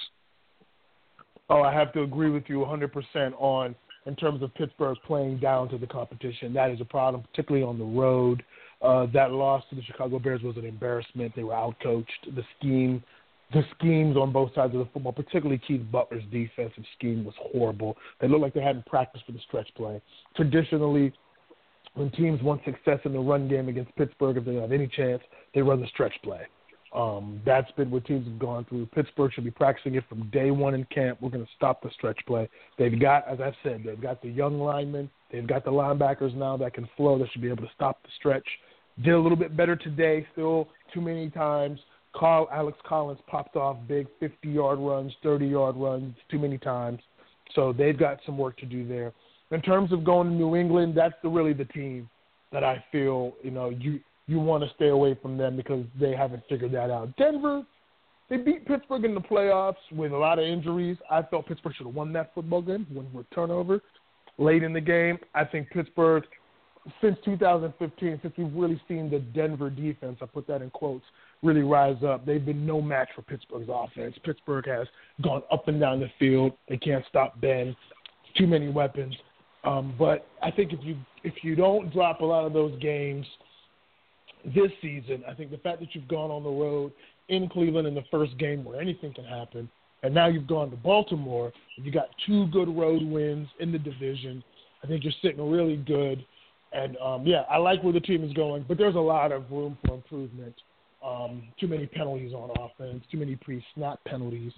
Oh, 1.49 1.63
I 1.63 1.73
have 1.73 1.93
to 1.93 2.03
agree 2.03 2.31
with 2.31 2.45
you 2.49 2.59
100% 2.59 3.33
on 3.39 3.75
in 4.07 4.15
terms 4.17 4.43
of 4.43 4.55
Pittsburgh 4.55 4.97
playing 5.07 5.39
down 5.39 5.69
to 5.71 5.79
the 5.79 5.87
competition. 5.87 6.53
That 6.53 6.71
is 6.71 6.81
a 6.81 6.85
problem, 6.85 7.23
particularly 7.23 7.67
on 7.67 7.79
the 7.79 7.85
road. 7.85 8.43
Uh, 8.81 9.07
that 9.13 9.33
loss 9.33 9.65
to 9.71 9.77
the 9.77 9.83
Chicago 9.83 10.19
Bears 10.19 10.43
was 10.43 10.57
an 10.57 10.65
embarrassment. 10.65 11.33
They 11.35 11.43
were 11.45 11.55
outcoached. 11.55 12.35
The 12.35 12.43
scheme, 12.59 13.03
the 13.53 13.63
schemes 13.77 14.17
on 14.17 14.33
both 14.33 14.55
sides 14.55 14.75
of 14.75 14.81
the 14.81 14.89
football, 14.93 15.13
particularly 15.13 15.61
Keith 15.67 15.83
Butler's 15.91 16.25
defensive 16.31 16.85
scheme, 16.97 17.25
was 17.25 17.35
horrible. 17.39 17.97
They 18.21 18.29
looked 18.29 18.43
like 18.43 18.55
they 18.55 18.63
hadn't 18.63 18.87
practiced 18.87 19.27
for 19.27 19.33
the 19.33 19.41
stretch 19.49 19.69
play. 19.77 20.01
Traditionally, 20.37 21.13
when 21.95 22.11
teams 22.11 22.43
want 22.43 22.63
success 22.65 23.01
in 23.05 23.13
the 23.13 23.19
run 23.19 23.49
game 23.49 23.69
against 23.69 23.95
Pittsburgh, 23.97 24.37
if 24.37 24.45
they 24.45 24.55
have 24.57 24.73
any 24.73 24.87
chance, 24.87 25.23
they 25.55 25.63
run 25.63 25.81
the 25.81 25.89
stretch 25.89 26.15
play. 26.23 26.43
Um, 26.97 27.43
that's 27.45 27.71
been 27.73 27.91
what 27.91 28.07
teams 28.07 28.27
have 28.27 28.39
gone 28.39 28.65
through. 28.65 28.87
Pittsburgh 28.87 29.31
should 29.33 29.45
be 29.45 29.51
practicing 29.51 29.97
it 29.97 30.05
from 30.09 30.31
day 30.31 30.51
one 30.51 30.75
in 30.75 30.85
camp. 30.87 31.19
We're 31.21 31.29
going 31.29 31.45
to 31.45 31.51
stop 31.55 31.83
the 31.83 31.91
stretch 31.91 32.19
play. 32.27 32.49
They've 32.79 32.99
got, 32.99 33.29
as 33.29 33.39
I've 33.39 33.55
said, 33.63 33.83
they've 33.85 34.01
got 34.01 34.23
the 34.23 34.31
young 34.31 34.59
linemen. 34.59 35.11
They've 35.31 35.47
got 35.47 35.67
the 35.67 35.71
linebackers 35.71 36.35
now 36.35 36.57
that 36.57 36.73
can 36.73 36.89
flow. 36.97 37.19
That 37.19 37.29
should 37.33 37.43
be 37.43 37.49
able 37.49 37.65
to 37.65 37.73
stop 37.75 38.03
the 38.03 38.09
stretch. 38.19 38.47
Did 39.05 39.13
a 39.13 39.21
little 39.21 39.37
bit 39.37 39.55
better 39.55 39.77
today. 39.77 40.27
Still 40.33 40.69
too 40.95 41.03
many 41.03 41.29
times. 41.29 41.79
Carl 42.15 42.49
Alex 42.51 42.79
Collins 42.87 43.21
popped 43.27 43.57
off 43.57 43.77
big 43.87 44.07
50 44.19 44.49
yard 44.49 44.79
runs, 44.79 45.13
30 45.23 45.47
yard 45.47 45.77
runs 45.77 46.15
too 46.31 46.39
many 46.39 46.57
times. 46.57 47.01
So 47.55 47.75
they've 47.75 47.99
got 47.99 48.21
some 48.25 48.39
work 48.39 48.57
to 48.59 48.67
do 48.67 48.89
there. 48.89 49.13
in 49.51 49.61
terms 49.61 49.93
of 49.93 50.03
going 50.03 50.29
to 50.29 50.35
New 50.35 50.57
England, 50.57 50.95
that's 50.97 51.15
the, 51.23 51.29
really 51.29 51.53
the 51.53 51.67
team 51.67 52.09
that 52.53 52.65
I 52.65 52.83
feel 52.91 53.35
you 53.43 53.51
know 53.51 53.69
you 53.69 54.01
you 54.27 54.41
want 54.41 54.65
to 54.65 54.71
stay 54.75 54.89
away 54.89 55.17
from 55.21 55.37
them 55.37 55.57
because 55.57 55.85
they 55.99 56.15
haven't 56.15 56.43
figured 56.49 56.73
that 56.73 56.91
out. 56.91 57.17
Denver, 57.17 57.63
they 58.29 58.37
beat 58.37 58.67
Pittsburgh 58.67 59.05
in 59.05 59.15
the 59.15 59.21
playoffs 59.21 59.75
with 59.93 60.13
a 60.13 60.17
lot 60.17 60.39
of 60.39 60.45
injuries. 60.45 60.97
I 61.11 61.23
felt 61.23 61.47
Pittsburgh 61.47 61.75
should 61.77 61.87
have 61.87 61.95
won 61.95 62.13
that 62.15 62.35
football 62.35 62.63
game, 62.63 62.87
when 62.93 63.13
with 63.13 63.29
turnover 63.31 63.81
late 64.39 64.63
in 64.63 64.73
the 64.73 64.81
game. 64.81 65.19
I 65.35 65.45
think 65.45 65.71
Pittsburgh, 65.71 66.25
since 67.01 67.17
2015, 67.25 68.21
since 68.23 68.35
we've 68.37 68.53
really 68.53 68.81
seen 68.89 69.11
the 69.11 69.19
Denver 69.19 69.71
defense, 69.71 70.19
I 70.21 70.27
put 70.27 70.47
that 70.49 70.63
in 70.63 70.71
quotes, 70.71 71.05
really 71.43 71.63
rise 71.63 72.03
up. 72.05 72.27
They've 72.27 72.45
been 72.45 72.67
no 72.67 72.81
match 72.81 73.09
for 73.15 73.23
Pittsburgh's 73.23 73.69
offense. 73.73 74.17
Pittsburgh 74.25 74.67
has 74.67 74.87
gone 75.23 75.43
up 75.53 75.69
and 75.69 75.81
down 75.81 76.01
the 76.01 76.11
field. 76.19 76.53
They 76.69 76.77
can't 76.77 77.05
stop 77.09 77.41
Ben. 77.41 77.77
Too 78.37 78.47
many 78.47 78.69
weapons. 78.69 79.15
Um, 79.65 79.95
but 79.99 80.27
I 80.43 80.51
think 80.51 80.73
if 80.73 80.81
you 80.83 80.97
if 81.25 81.35
you 81.43 81.57
don't 81.57 81.93
drop 81.93 82.21
a 82.21 82.25
lot 82.25 82.45
of 82.45 82.53
those 82.53 82.79
games 82.81 83.27
this 84.55 84.71
season, 84.81 85.23
I 85.29 85.35
think 85.35 85.51
the 85.51 85.59
fact 85.59 85.81
that 85.81 85.95
you've 85.95 86.09
gone 86.09 86.31
on 86.31 86.43
the 86.43 86.51
road 86.51 86.93
in 87.29 87.49
Cleveland 87.49 87.87
in 87.87 87.95
the 87.95 88.05
first 88.11 88.37
game 88.39 88.65
where 88.65 88.81
anything 88.81 89.13
can 89.13 89.25
happen, 89.25 89.69
and 90.03 90.15
now 90.15 90.27
you've 90.27 90.47
gone 90.47 90.71
to 90.71 90.77
Baltimore, 90.77 91.53
you 91.77 91.91
got 91.91 92.07
two 92.27 92.47
good 92.49 92.69
road 92.69 93.03
wins 93.03 93.49
in 93.61 93.73
the 93.73 93.79
division. 93.79 94.43
I 94.85 94.87
think 94.87 95.05
you're 95.05 95.13
sitting 95.23 95.51
really 95.51 95.77
good. 95.77 96.25
And 96.73 96.97
um, 96.99 97.27
yeah, 97.27 97.43
I 97.51 97.57
like 97.57 97.83
where 97.83 97.93
the 97.93 98.01
team 98.01 98.23
is 98.23 98.33
going, 98.33 98.65
but 98.69 98.79
there's 98.79 98.95
a 98.95 99.01
lot 99.01 99.33
of 99.33 99.51
room 99.51 99.79
for 99.85 99.95
improvement. 99.95 100.55
Um, 101.05 101.45
too 101.61 101.69
many 101.69 101.87
penalties 101.87 102.33
on 102.33 102.51
offense, 102.59 103.05
too 103.11 103.19
many 103.19 103.37
pre-snap 103.37 104.01
penalties. 104.07 104.53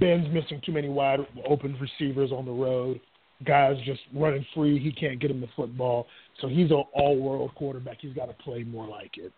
Ben's 0.00 0.32
missing 0.32 0.60
too 0.64 0.72
many 0.72 0.88
wide 0.88 1.20
open 1.46 1.76
receivers 1.78 2.32
on 2.32 2.44
the 2.44 2.52
road. 2.52 3.00
Guys 3.44 3.76
just 3.84 4.00
running 4.14 4.46
free. 4.54 4.78
He 4.78 4.92
can't 4.92 5.20
get 5.20 5.30
him 5.30 5.40
the 5.40 5.48
football. 5.54 6.06
So 6.40 6.48
he's 6.48 6.70
an 6.70 6.82
all-world 6.94 7.54
quarterback. 7.54 7.98
He's 8.00 8.14
got 8.14 8.26
to 8.26 8.34
play 8.42 8.64
more 8.64 8.86
like 8.86 9.18
it. 9.18 9.32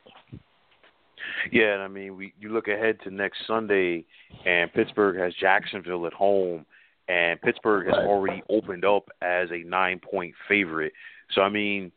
Yeah, 1.52 1.74
and 1.74 1.82
I 1.82 1.88
mean, 1.88 2.16
we 2.16 2.32
you 2.38 2.50
look 2.50 2.68
ahead 2.68 2.98
to 3.04 3.10
next 3.10 3.38
Sunday, 3.46 4.04
and 4.44 4.72
Pittsburgh 4.72 5.16
has 5.18 5.32
Jacksonville 5.40 6.06
at 6.06 6.12
home, 6.12 6.66
and 7.08 7.40
Pittsburgh 7.40 7.86
has 7.86 7.94
already 7.94 8.42
opened 8.50 8.84
up 8.84 9.08
as 9.22 9.48
a 9.50 9.64
nine-point 9.64 10.34
favorite. 10.48 10.92
So 11.34 11.40
I 11.40 11.48
mean, 11.48 11.92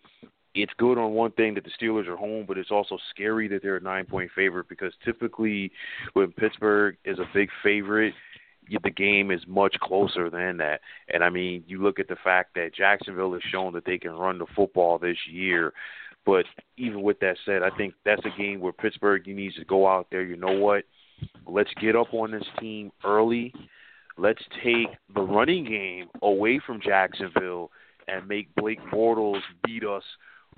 it's 0.55 0.73
good 0.77 0.97
on 0.97 1.11
one 1.11 1.31
thing 1.31 1.53
that 1.55 1.63
the 1.63 1.71
Steelers 1.79 2.07
are 2.07 2.15
home, 2.15 2.45
but 2.47 2.57
it's 2.57 2.71
also 2.71 2.97
scary 3.11 3.47
that 3.49 3.61
they're 3.61 3.77
a 3.77 3.81
nine-point 3.81 4.31
favorite 4.35 4.67
because 4.69 4.93
typically 5.05 5.71
when 6.13 6.31
Pittsburgh 6.31 6.95
is 7.05 7.19
a 7.19 7.29
big 7.33 7.49
favorite, 7.63 8.13
the 8.83 8.89
game 8.89 9.31
is 9.31 9.41
much 9.47 9.75
closer 9.81 10.29
than 10.29 10.57
that. 10.57 10.81
And 11.13 11.23
I 11.23 11.29
mean, 11.29 11.63
you 11.67 11.81
look 11.81 11.99
at 11.99 12.07
the 12.07 12.17
fact 12.23 12.55
that 12.55 12.75
Jacksonville 12.75 13.33
has 13.33 13.41
shown 13.51 13.73
that 13.73 13.85
they 13.85 13.97
can 13.97 14.11
run 14.11 14.39
the 14.39 14.45
football 14.55 14.97
this 14.97 15.17
year. 15.29 15.73
But 16.25 16.45
even 16.75 17.01
with 17.03 17.19
that 17.21 17.37
said, 17.45 17.63
I 17.63 17.69
think 17.77 17.93
that's 18.03 18.25
a 18.25 18.37
game 18.37 18.59
where 18.59 18.73
Pittsburgh 18.73 19.25
you 19.25 19.33
needs 19.33 19.55
to 19.55 19.65
go 19.65 19.87
out 19.87 20.07
there. 20.11 20.23
You 20.23 20.35
know 20.35 20.59
what? 20.59 20.83
Let's 21.47 21.73
get 21.79 21.95
up 21.95 22.13
on 22.13 22.31
this 22.31 22.43
team 22.59 22.91
early. 23.03 23.53
Let's 24.17 24.43
take 24.63 24.87
the 25.13 25.21
running 25.21 25.63
game 25.63 26.07
away 26.21 26.59
from 26.65 26.81
Jacksonville 26.81 27.71
and 28.07 28.27
make 28.27 28.53
Blake 28.55 28.79
Bortles 28.91 29.41
beat 29.63 29.85
us 29.85 30.03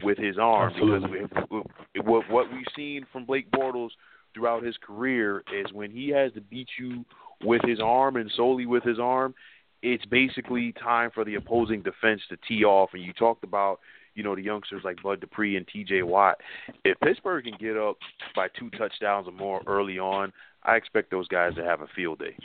with 0.01 0.18
his 0.18 0.38
arm 0.38 0.72
Absolutely. 0.74 1.20
because 1.22 1.46
we, 1.51 2.01
what 2.01 2.30
what 2.30 2.51
we've 2.51 2.66
seen 2.75 3.06
from 3.12 3.25
Blake 3.25 3.51
Bortles 3.51 3.89
throughout 4.34 4.63
his 4.63 4.75
career 4.78 5.44
is 5.54 5.72
when 5.74 5.92
he 5.92 6.10
has 6.10 6.32
to 6.34 6.42
beat 6.42 6.70
you 6.80 7.04
with 7.43 7.62
his 7.63 7.79
arm 7.79 8.15
and 8.15 8.31
solely 8.36 8.65
with 8.65 8.84
his 8.84 9.00
arm, 9.00 9.34
it's 9.81 10.05
basically 10.05 10.74
time 10.74 11.10
for 11.13 11.24
the 11.24 11.36
opposing 11.36 11.81
defense 11.81 12.22
to 12.29 12.38
tee 12.48 12.63
off. 12.63 12.89
And 12.93 13.03
you 13.03 13.13
talked 13.13 13.43
about 13.43 13.79
you 14.19 14.24
know, 14.24 14.36
the 14.36 14.41
youngsters 14.41 14.81
like 14.84 15.01
Bud 15.01 15.22
Dupree 15.22 15.55
and 15.55 15.65
TJ 15.67 16.03
Watt. 16.03 16.41
If 16.84 17.00
Pittsburgh 17.00 17.46
can 17.46 17.53
get 17.58 17.77
up 17.77 17.96
by 18.36 18.48
two 18.60 18.69
touchdowns 18.72 19.29
or 19.29 19.31
more 19.31 19.62
early 19.65 19.98
on, 19.98 20.34
I 20.63 20.75
expect 20.75 21.10
those 21.10 21.27
guys 21.29 21.55
to 21.55 21.63
have 21.63 21.79
a 21.79 21.88
field 21.96 22.19
day. 22.19 22.36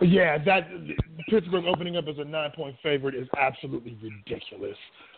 Yeah, 0.00 0.42
that 0.44 0.66
Pittsburgh 1.28 1.66
opening 1.66 1.98
up 1.98 2.06
as 2.08 2.16
a 2.18 2.24
nine 2.24 2.52
point 2.56 2.74
favorite 2.82 3.14
is 3.14 3.28
absolutely 3.38 3.98
ridiculous. 4.02 4.76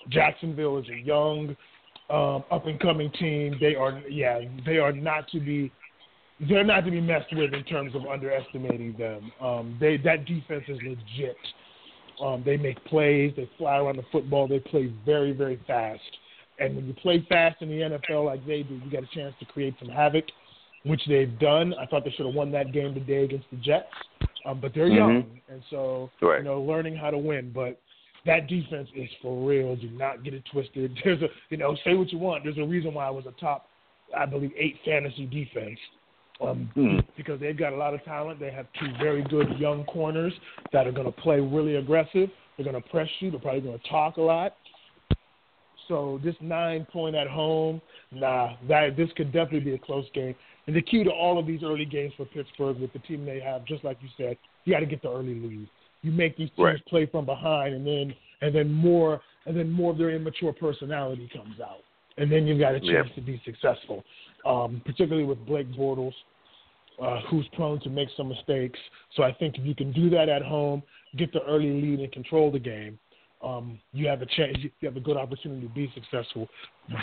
Jacksonville 0.08 0.78
is 0.78 0.86
a 0.88 0.98
young, 1.06 1.56
um, 2.10 2.42
up 2.50 2.66
and 2.66 2.80
coming 2.80 3.10
team. 3.12 3.56
They 3.60 3.76
are 3.76 4.00
yeah, 4.10 4.40
they 4.64 4.78
are 4.78 4.90
not 4.90 5.28
to 5.28 5.40
be 5.40 5.70
they're 6.40 6.64
not 6.64 6.84
to 6.84 6.90
be 6.90 7.00
messed 7.00 7.34
with 7.34 7.54
in 7.54 7.64
terms 7.64 7.94
of 7.94 8.06
underestimating 8.06 8.94
them. 8.98 9.32
Um, 9.40 9.76
they 9.80 9.96
that 9.98 10.26
defense 10.26 10.64
is 10.68 10.78
legit. 10.82 11.36
Um, 12.22 12.42
they 12.44 12.56
make 12.56 12.82
plays. 12.86 13.32
They 13.36 13.48
fly 13.58 13.78
around 13.78 13.96
the 13.96 14.04
football. 14.10 14.48
They 14.48 14.58
play 14.58 14.92
very, 15.04 15.32
very 15.32 15.60
fast. 15.66 16.00
And 16.58 16.74
when 16.74 16.86
you 16.86 16.94
play 16.94 17.24
fast 17.28 17.60
in 17.60 17.68
the 17.68 17.98
NFL 17.98 18.24
like 18.24 18.46
they 18.46 18.62
do, 18.62 18.74
you 18.74 18.90
got 18.90 19.02
a 19.02 19.14
chance 19.14 19.34
to 19.40 19.44
create 19.46 19.74
some 19.78 19.88
havoc, 19.88 20.24
which 20.84 21.02
they've 21.06 21.38
done. 21.38 21.74
I 21.74 21.84
thought 21.86 22.04
they 22.04 22.10
should 22.10 22.24
have 22.24 22.34
won 22.34 22.50
that 22.52 22.72
game 22.72 22.94
today 22.94 23.24
against 23.24 23.46
the 23.50 23.58
Jets, 23.58 23.88
um, 24.46 24.60
but 24.60 24.72
they're 24.74 24.86
mm-hmm. 24.86 24.96
young, 24.96 25.40
and 25.50 25.62
so 25.68 26.10
right. 26.22 26.38
you 26.38 26.44
know, 26.44 26.62
learning 26.62 26.96
how 26.96 27.10
to 27.10 27.18
win. 27.18 27.52
But 27.54 27.78
that 28.24 28.46
defense 28.46 28.88
is 28.96 29.08
for 29.20 29.46
real. 29.46 29.76
Do 29.76 29.90
not 29.90 30.24
get 30.24 30.32
it 30.32 30.44
twisted. 30.50 30.98
There's 31.04 31.20
a, 31.20 31.28
you 31.50 31.58
know, 31.58 31.76
say 31.84 31.94
what 31.94 32.10
you 32.10 32.18
want. 32.18 32.44
There's 32.44 32.58
a 32.58 32.64
reason 32.64 32.94
why 32.94 33.06
I 33.06 33.10
was 33.10 33.26
a 33.26 33.38
top, 33.38 33.68
I 34.16 34.24
believe, 34.24 34.52
eight 34.58 34.76
fantasy 34.84 35.26
defense 35.26 35.78
um, 36.40 36.70
mm. 36.76 37.04
because 37.16 37.40
they've 37.40 37.56
got 37.56 37.72
a 37.72 37.76
lot 37.76 37.94
of 37.94 38.04
talent. 38.04 38.40
They 38.40 38.50
have 38.50 38.66
two 38.78 38.88
very 39.02 39.22
good 39.24 39.58
young 39.58 39.84
corners 39.84 40.32
that 40.72 40.86
are 40.86 40.92
going 40.92 41.06
to 41.06 41.20
play 41.20 41.40
really 41.40 41.76
aggressive. 41.76 42.28
They're 42.56 42.70
going 42.70 42.80
to 42.80 42.88
press 42.88 43.08
you. 43.20 43.30
They're 43.30 43.40
probably 43.40 43.62
going 43.62 43.78
to 43.78 43.88
talk 43.88 44.16
a 44.16 44.22
lot. 44.22 44.54
So 45.88 46.20
this 46.24 46.34
nine 46.40 46.86
point 46.92 47.14
at 47.14 47.28
home, 47.28 47.80
nah, 48.10 48.56
that 48.68 48.96
this 48.96 49.08
could 49.16 49.32
definitely 49.32 49.60
be 49.60 49.74
a 49.74 49.78
close 49.78 50.06
game. 50.14 50.34
And 50.66 50.74
the 50.74 50.82
key 50.82 51.04
to 51.04 51.10
all 51.10 51.38
of 51.38 51.46
these 51.46 51.62
early 51.62 51.84
games 51.84 52.12
for 52.16 52.24
Pittsburgh 52.26 52.78
with 52.80 52.92
the 52.92 52.98
team 53.00 53.24
they 53.24 53.40
have, 53.40 53.64
just 53.64 53.84
like 53.84 53.98
you 54.00 54.08
said, 54.16 54.36
you 54.64 54.72
got 54.72 54.80
to 54.80 54.86
get 54.86 55.00
the 55.02 55.10
early 55.10 55.34
lead. 55.34 55.68
You 56.02 56.10
make 56.10 56.36
these 56.36 56.48
teams 56.56 56.58
right. 56.58 56.86
play 56.86 57.06
from 57.06 57.24
behind, 57.24 57.74
and 57.74 57.86
then 57.86 58.14
and 58.42 58.54
then 58.54 58.72
more 58.72 59.20
and 59.46 59.56
then 59.56 59.70
more 59.70 59.92
of 59.92 59.98
their 59.98 60.10
immature 60.10 60.52
personality 60.52 61.30
comes 61.32 61.60
out, 61.60 61.82
and 62.18 62.30
then 62.30 62.46
you've 62.46 62.58
got 62.58 62.74
a 62.74 62.80
chance 62.80 63.08
yeah. 63.08 63.14
to 63.14 63.20
be 63.20 63.40
successful 63.44 64.04
um, 64.46 64.82
particularly 64.84 65.24
with 65.24 65.44
Blake 65.46 65.70
Bortles, 65.72 66.14
uh, 67.02 67.20
who's 67.30 67.46
prone 67.54 67.80
to 67.80 67.90
make 67.90 68.08
some 68.16 68.28
mistakes. 68.28 68.78
So 69.16 69.22
I 69.22 69.32
think 69.32 69.58
if 69.58 69.66
you 69.66 69.74
can 69.74 69.92
do 69.92 70.08
that 70.10 70.28
at 70.28 70.42
home, 70.42 70.82
get 71.16 71.32
the 71.32 71.42
early 71.42 71.70
lead 71.80 72.00
and 72.00 72.12
control 72.12 72.50
the 72.50 72.58
game, 72.58 72.98
um, 73.42 73.78
you 73.92 74.08
have 74.08 74.22
a 74.22 74.26
chance. 74.26 74.56
You 74.62 74.70
have 74.82 74.96
a 74.96 75.00
good 75.00 75.16
opportunity 75.16 75.66
to 75.66 75.72
be 75.72 75.92
successful. 75.94 76.48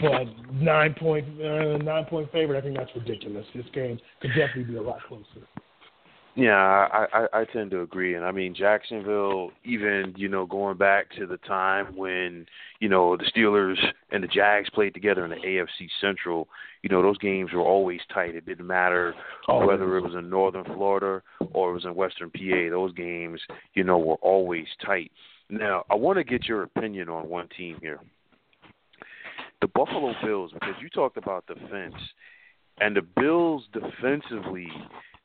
But 0.01 0.25
nine 0.51 0.95
point 0.95 1.27
uh, 1.41 1.77
nine 1.77 2.05
point 2.05 2.31
favorite, 2.31 2.57
I 2.57 2.61
think 2.61 2.77
that's 2.77 2.89
ridiculous. 2.95 3.45
This 3.53 3.65
game 3.73 3.99
could 4.21 4.29
definitely 4.29 4.63
be 4.63 4.77
a 4.77 4.81
lot 4.81 4.99
closer. 5.07 5.47
Yeah, 6.35 6.55
I, 6.55 7.05
I 7.13 7.41
I 7.41 7.45
tend 7.45 7.69
to 7.71 7.81
agree, 7.81 8.15
and 8.15 8.25
I 8.25 8.31
mean 8.31 8.55
Jacksonville. 8.55 9.51
Even 9.63 10.15
you 10.17 10.27
know 10.27 10.47
going 10.47 10.77
back 10.77 11.11
to 11.17 11.27
the 11.27 11.37
time 11.37 11.95
when 11.95 12.47
you 12.79 12.89
know 12.89 13.15
the 13.15 13.25
Steelers 13.25 13.77
and 14.11 14.23
the 14.23 14.27
Jags 14.27 14.67
played 14.71 14.95
together 14.95 15.23
in 15.25 15.29
the 15.29 15.35
AFC 15.37 15.87
Central. 16.01 16.47
You 16.81 16.89
know 16.89 17.03
those 17.03 17.19
games 17.19 17.51
were 17.53 17.61
always 17.61 17.99
tight. 18.11 18.33
It 18.33 18.47
didn't 18.47 18.65
matter 18.65 19.13
oh, 19.47 19.53
always. 19.53 19.67
whether 19.67 19.97
it 19.97 20.01
was 20.01 20.15
in 20.15 20.27
Northern 20.27 20.65
Florida 20.65 21.21
or 21.53 21.69
it 21.69 21.73
was 21.73 21.85
in 21.85 21.93
Western 21.93 22.31
PA. 22.31 22.69
Those 22.71 22.93
games, 22.93 23.39
you 23.75 23.83
know, 23.83 23.99
were 23.99 24.15
always 24.15 24.65
tight. 24.83 25.11
Now 25.51 25.83
I 25.91 25.95
want 25.95 26.17
to 26.17 26.23
get 26.23 26.45
your 26.45 26.63
opinion 26.63 27.09
on 27.09 27.29
one 27.29 27.47
team 27.55 27.77
here, 27.79 27.99
the 29.61 29.67
Buffalo 29.67 30.15
Bills, 30.23 30.49
because 30.51 30.73
you 30.81 30.89
talked 30.89 31.17
about 31.17 31.45
defense, 31.45 31.93
and 32.79 32.95
the 32.95 33.03
Bills 33.03 33.65
defensively 33.71 34.67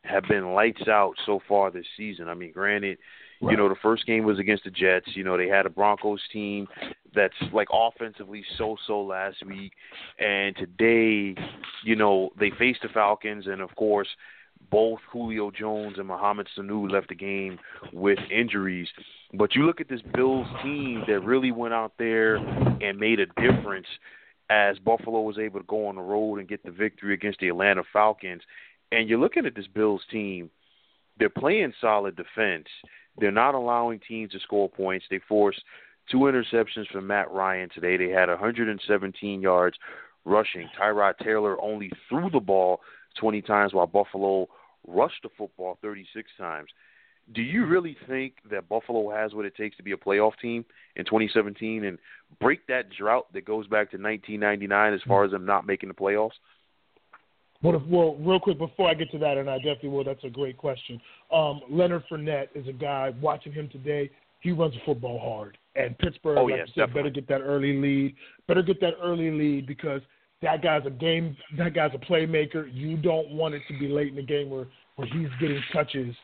have 0.04 0.24
been 0.28 0.52
lights 0.52 0.88
out 0.88 1.14
so 1.26 1.40
far 1.48 1.70
this 1.70 1.86
season. 1.96 2.28
I 2.28 2.34
mean, 2.34 2.52
granted, 2.52 2.98
right. 3.40 3.50
you 3.50 3.56
know, 3.56 3.68
the 3.68 3.76
first 3.82 4.06
game 4.06 4.24
was 4.24 4.38
against 4.38 4.64
the 4.64 4.70
Jets. 4.70 5.08
You 5.14 5.24
know, 5.24 5.36
they 5.36 5.48
had 5.48 5.66
a 5.66 5.70
Broncos 5.70 6.20
team 6.32 6.66
that's 7.14 7.34
like 7.52 7.68
offensively 7.72 8.44
so 8.56 8.76
so 8.86 9.02
last 9.02 9.44
week. 9.46 9.72
And 10.18 10.56
today, 10.56 11.34
you 11.84 11.96
know, 11.96 12.30
they 12.38 12.50
faced 12.58 12.82
the 12.82 12.88
Falcons 12.88 13.46
and 13.46 13.60
of 13.60 13.74
course 13.76 14.08
both 14.70 14.98
Julio 15.12 15.50
Jones 15.50 15.98
and 15.98 16.08
Mohamed 16.08 16.48
Sanu 16.56 16.90
left 16.90 17.08
the 17.08 17.14
game 17.14 17.58
with 17.92 18.18
injuries. 18.30 18.88
But 19.32 19.54
you 19.54 19.64
look 19.64 19.80
at 19.80 19.88
this 19.88 20.02
Bills 20.14 20.46
team 20.62 21.04
that 21.06 21.20
really 21.20 21.52
went 21.52 21.74
out 21.74 21.92
there 21.98 22.36
and 22.36 22.98
made 22.98 23.20
a 23.20 23.26
difference 23.40 23.86
as 24.50 24.78
Buffalo 24.78 25.20
was 25.22 25.38
able 25.38 25.60
to 25.60 25.66
go 25.66 25.86
on 25.86 25.96
the 25.96 26.02
road 26.02 26.38
and 26.38 26.48
get 26.48 26.64
the 26.64 26.70
victory 26.70 27.14
against 27.14 27.40
the 27.40 27.48
Atlanta 27.48 27.82
Falcons. 27.92 28.42
And 28.92 29.08
you're 29.08 29.18
looking 29.18 29.46
at 29.46 29.54
this 29.54 29.66
Bills 29.66 30.02
team, 30.10 30.50
they're 31.18 31.28
playing 31.28 31.72
solid 31.80 32.16
defense. 32.16 32.66
They're 33.18 33.30
not 33.30 33.54
allowing 33.54 34.00
teams 34.06 34.32
to 34.32 34.40
score 34.40 34.68
points. 34.68 35.06
They 35.10 35.20
forced 35.28 35.62
two 36.10 36.18
interceptions 36.18 36.88
from 36.90 37.06
Matt 37.06 37.30
Ryan 37.30 37.68
today. 37.74 37.96
They 37.96 38.12
had 38.12 38.28
117 38.28 39.40
yards 39.42 39.76
rushing. 40.24 40.68
Tyrod 40.80 41.18
Taylor 41.18 41.60
only 41.60 41.90
threw 42.08 42.30
the 42.30 42.40
ball 42.40 42.80
20 43.18 43.42
times 43.42 43.74
while 43.74 43.86
Buffalo 43.86 44.48
rushed 44.86 45.22
the 45.22 45.28
football 45.36 45.78
36 45.82 46.30
times. 46.38 46.68
do 47.32 47.42
you 47.42 47.66
really 47.66 47.96
think 48.06 48.34
that 48.50 48.68
Buffalo 48.68 49.10
has 49.10 49.34
what 49.34 49.44
it 49.44 49.54
takes 49.54 49.76
to 49.76 49.82
be 49.82 49.92
a 49.92 49.96
playoff 49.96 50.32
team 50.40 50.64
in 50.96 51.04
2017 51.04 51.84
and 51.84 51.98
break 52.40 52.66
that 52.68 52.88
drought 52.90 53.30
that 53.34 53.44
goes 53.44 53.66
back 53.66 53.90
to 53.90 53.98
1999 53.98 54.94
as 54.94 55.00
far 55.06 55.24
as 55.24 55.32
them 55.32 55.44
not 55.44 55.66
making 55.66 55.88
the 55.88 55.94
playoffs? 55.94 56.38
Well, 57.62 57.76
if, 57.76 57.82
well, 57.88 58.16
real 58.16 58.38
quick 58.38 58.58
before 58.58 58.88
I 58.88 58.94
get 58.94 59.10
to 59.10 59.18
that, 59.18 59.36
and 59.36 59.50
I 59.50 59.56
definitely 59.56 59.90
will. 59.90 60.04
That's 60.04 60.22
a 60.24 60.30
great 60.30 60.56
question. 60.56 61.00
Um, 61.32 61.60
Leonard 61.68 62.04
Fournette 62.10 62.48
is 62.54 62.68
a 62.68 62.72
guy. 62.72 63.12
Watching 63.20 63.52
him 63.52 63.68
today, 63.68 64.10
he 64.40 64.52
runs 64.52 64.74
the 64.74 64.80
football 64.86 65.18
hard, 65.18 65.58
and 65.74 65.98
Pittsburgh, 65.98 66.38
oh, 66.38 66.44
like 66.44 66.56
yeah, 66.56 66.64
you 66.66 66.72
said, 66.74 66.94
better 66.94 67.10
get 67.10 67.26
that 67.28 67.40
early 67.40 67.76
lead. 67.76 68.14
Better 68.46 68.62
get 68.62 68.80
that 68.80 68.94
early 69.02 69.30
lead 69.30 69.66
because 69.66 70.00
that 70.42 70.62
guy's 70.62 70.86
a 70.86 70.90
game. 70.90 71.36
That 71.56 71.74
guy's 71.74 71.90
a 71.94 71.98
playmaker. 71.98 72.68
You 72.72 72.96
don't 72.96 73.30
want 73.30 73.54
it 73.54 73.62
to 73.68 73.78
be 73.78 73.88
late 73.88 74.08
in 74.08 74.16
the 74.16 74.22
game 74.22 74.50
where 74.50 74.66
where 74.96 75.08
he's 75.08 75.28
getting 75.40 75.62
touches 75.72 76.14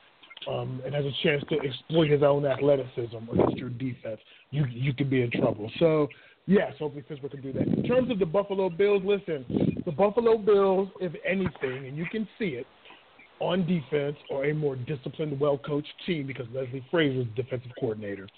um, 0.48 0.80
and 0.84 0.94
has 0.94 1.04
a 1.04 1.12
chance 1.22 1.42
to 1.48 1.58
exploit 1.60 2.10
his 2.10 2.22
own 2.22 2.46
athleticism 2.46 3.16
against 3.32 3.56
your 3.56 3.70
defense. 3.70 4.20
You 4.50 4.66
you 4.70 4.94
could 4.94 5.10
be 5.10 5.22
in 5.22 5.30
trouble. 5.30 5.70
So 5.78 6.08
yes, 6.46 6.72
hopefully 6.78 7.04
Pittsburgh 7.08 7.30
can 7.30 7.42
do 7.42 7.52
that. 7.52 7.66
In 7.66 7.82
terms 7.84 8.10
of 8.10 8.18
the 8.18 8.26
Buffalo 8.26 8.70
Bills, 8.70 9.02
listen, 9.04 9.44
the 9.84 9.92
Buffalo 9.92 10.38
Bills, 10.38 10.88
if 11.00 11.12
anything, 11.26 11.86
and 11.86 11.96
you 11.96 12.06
can 12.10 12.28
see 12.38 12.50
it 12.50 12.66
on 13.40 13.66
defense, 13.66 14.16
are 14.32 14.44
a 14.46 14.54
more 14.54 14.76
disciplined, 14.76 15.38
well-coached 15.38 15.92
team 16.06 16.26
because 16.26 16.46
Leslie 16.54 16.84
Frazier 16.90 17.22
is 17.22 17.26
the 17.36 17.42
defensive 17.42 17.72
coordinator. 17.78 18.28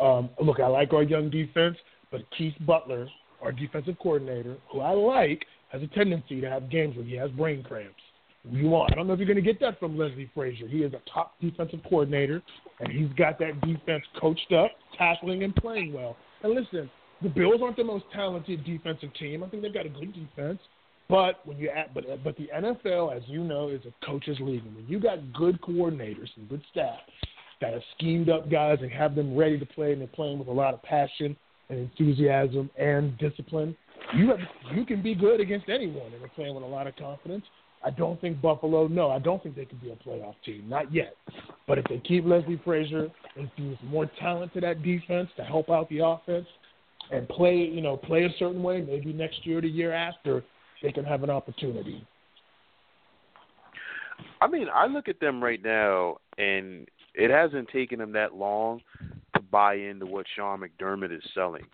Um, 0.00 0.30
look, 0.42 0.60
I 0.60 0.66
like 0.66 0.92
our 0.92 1.02
young 1.02 1.30
defense, 1.30 1.76
but 2.10 2.22
Keith 2.36 2.54
Butler, 2.66 3.08
our 3.42 3.52
defensive 3.52 3.96
coordinator, 4.02 4.56
who 4.70 4.80
I 4.80 4.92
like, 4.92 5.44
has 5.68 5.82
a 5.82 5.86
tendency 5.88 6.40
to 6.40 6.50
have 6.50 6.70
games 6.70 6.96
where 6.96 7.04
he 7.04 7.14
has 7.14 7.30
brain 7.30 7.62
cramps. 7.62 8.02
You 8.50 8.68
want? 8.68 8.92
I 8.92 8.96
don't 8.96 9.06
know 9.06 9.12
if 9.12 9.18
you're 9.18 9.28
going 9.28 9.36
to 9.36 9.42
get 9.42 9.60
that 9.60 9.78
from 9.78 9.98
Leslie 9.98 10.30
Frazier. 10.34 10.66
He 10.66 10.78
is 10.78 10.94
a 10.94 11.00
top 11.12 11.34
defensive 11.40 11.80
coordinator, 11.88 12.42
and 12.80 12.90
he's 12.90 13.12
got 13.16 13.38
that 13.38 13.60
defense 13.60 14.02
coached 14.18 14.52
up, 14.52 14.70
tackling 14.96 15.42
and 15.42 15.54
playing 15.54 15.92
well. 15.92 16.16
And 16.42 16.54
listen, 16.54 16.90
the 17.22 17.28
Bills 17.28 17.60
aren't 17.62 17.76
the 17.76 17.84
most 17.84 18.04
talented 18.14 18.64
defensive 18.64 19.12
team. 19.14 19.42
I 19.42 19.48
think 19.48 19.62
they've 19.62 19.74
got 19.74 19.86
a 19.86 19.90
good 19.90 20.12
defense. 20.12 20.58
But 21.08 21.44
when 21.44 21.58
you 21.58 21.68
add, 21.70 21.90
but 21.92 22.04
but 22.22 22.36
the 22.36 22.48
NFL, 22.54 23.14
as 23.16 23.22
you 23.26 23.42
know, 23.42 23.68
is 23.68 23.80
a 23.84 24.06
coaches 24.06 24.38
league. 24.40 24.64
And 24.64 24.76
when 24.76 24.86
you 24.86 25.00
got 25.00 25.32
good 25.32 25.60
coordinators 25.60 26.28
and 26.36 26.48
good 26.48 26.62
staff 26.70 27.00
that 27.60 27.72
have 27.72 27.82
schemed 27.96 28.30
up 28.30 28.50
guys 28.50 28.78
and 28.80 28.90
have 28.92 29.14
them 29.16 29.36
ready 29.36 29.58
to 29.58 29.66
play, 29.66 29.92
and 29.92 30.00
they're 30.00 30.08
playing 30.08 30.38
with 30.38 30.48
a 30.48 30.52
lot 30.52 30.72
of 30.72 30.82
passion 30.82 31.36
and 31.68 31.78
enthusiasm 31.78 32.70
and 32.78 33.18
discipline, 33.18 33.76
you 34.16 34.28
have, 34.28 34.38
you 34.74 34.84
can 34.84 35.02
be 35.02 35.14
good 35.14 35.40
against 35.40 35.68
anyone, 35.68 36.12
and 36.12 36.22
they're 36.22 36.28
playing 36.28 36.54
with 36.54 36.64
a 36.64 36.66
lot 36.66 36.86
of 36.86 36.94
confidence. 36.96 37.44
I 37.82 37.90
don't 37.90 38.20
think 38.20 38.40
Buffalo. 38.40 38.86
No, 38.86 39.10
I 39.10 39.18
don't 39.18 39.42
think 39.42 39.56
they 39.56 39.64
could 39.64 39.80
be 39.80 39.90
a 39.90 39.96
playoff 39.96 40.34
team. 40.44 40.68
Not 40.68 40.92
yet. 40.92 41.16
But 41.66 41.78
if 41.78 41.86
they 41.86 41.98
keep 41.98 42.24
Leslie 42.26 42.60
Frazier, 42.64 43.08
infuse 43.36 43.78
more 43.84 44.08
talent 44.20 44.52
to 44.54 44.60
that 44.60 44.82
defense 44.82 45.28
to 45.36 45.44
help 45.44 45.70
out 45.70 45.88
the 45.88 46.04
offense, 46.04 46.46
and 47.10 47.28
play, 47.28 47.56
you 47.56 47.80
know, 47.80 47.96
play 47.96 48.24
a 48.24 48.30
certain 48.38 48.62
way, 48.62 48.80
maybe 48.80 49.12
next 49.12 49.46
year 49.46 49.58
or 49.58 49.62
the 49.62 49.68
year 49.68 49.92
after, 49.92 50.42
they 50.82 50.92
can 50.92 51.04
have 51.04 51.22
an 51.22 51.30
opportunity. 51.30 52.06
I 54.40 54.46
mean, 54.46 54.68
I 54.72 54.86
look 54.86 55.08
at 55.08 55.20
them 55.20 55.42
right 55.42 55.62
now, 55.62 56.18
and 56.38 56.88
it 57.14 57.30
hasn't 57.30 57.68
taken 57.68 57.98
them 57.98 58.12
that 58.12 58.34
long 58.34 58.80
to 59.34 59.40
buy 59.40 59.74
into 59.74 60.06
what 60.06 60.26
Sean 60.34 60.60
McDermott 60.60 61.14
is 61.14 61.22
selling. 61.34 61.64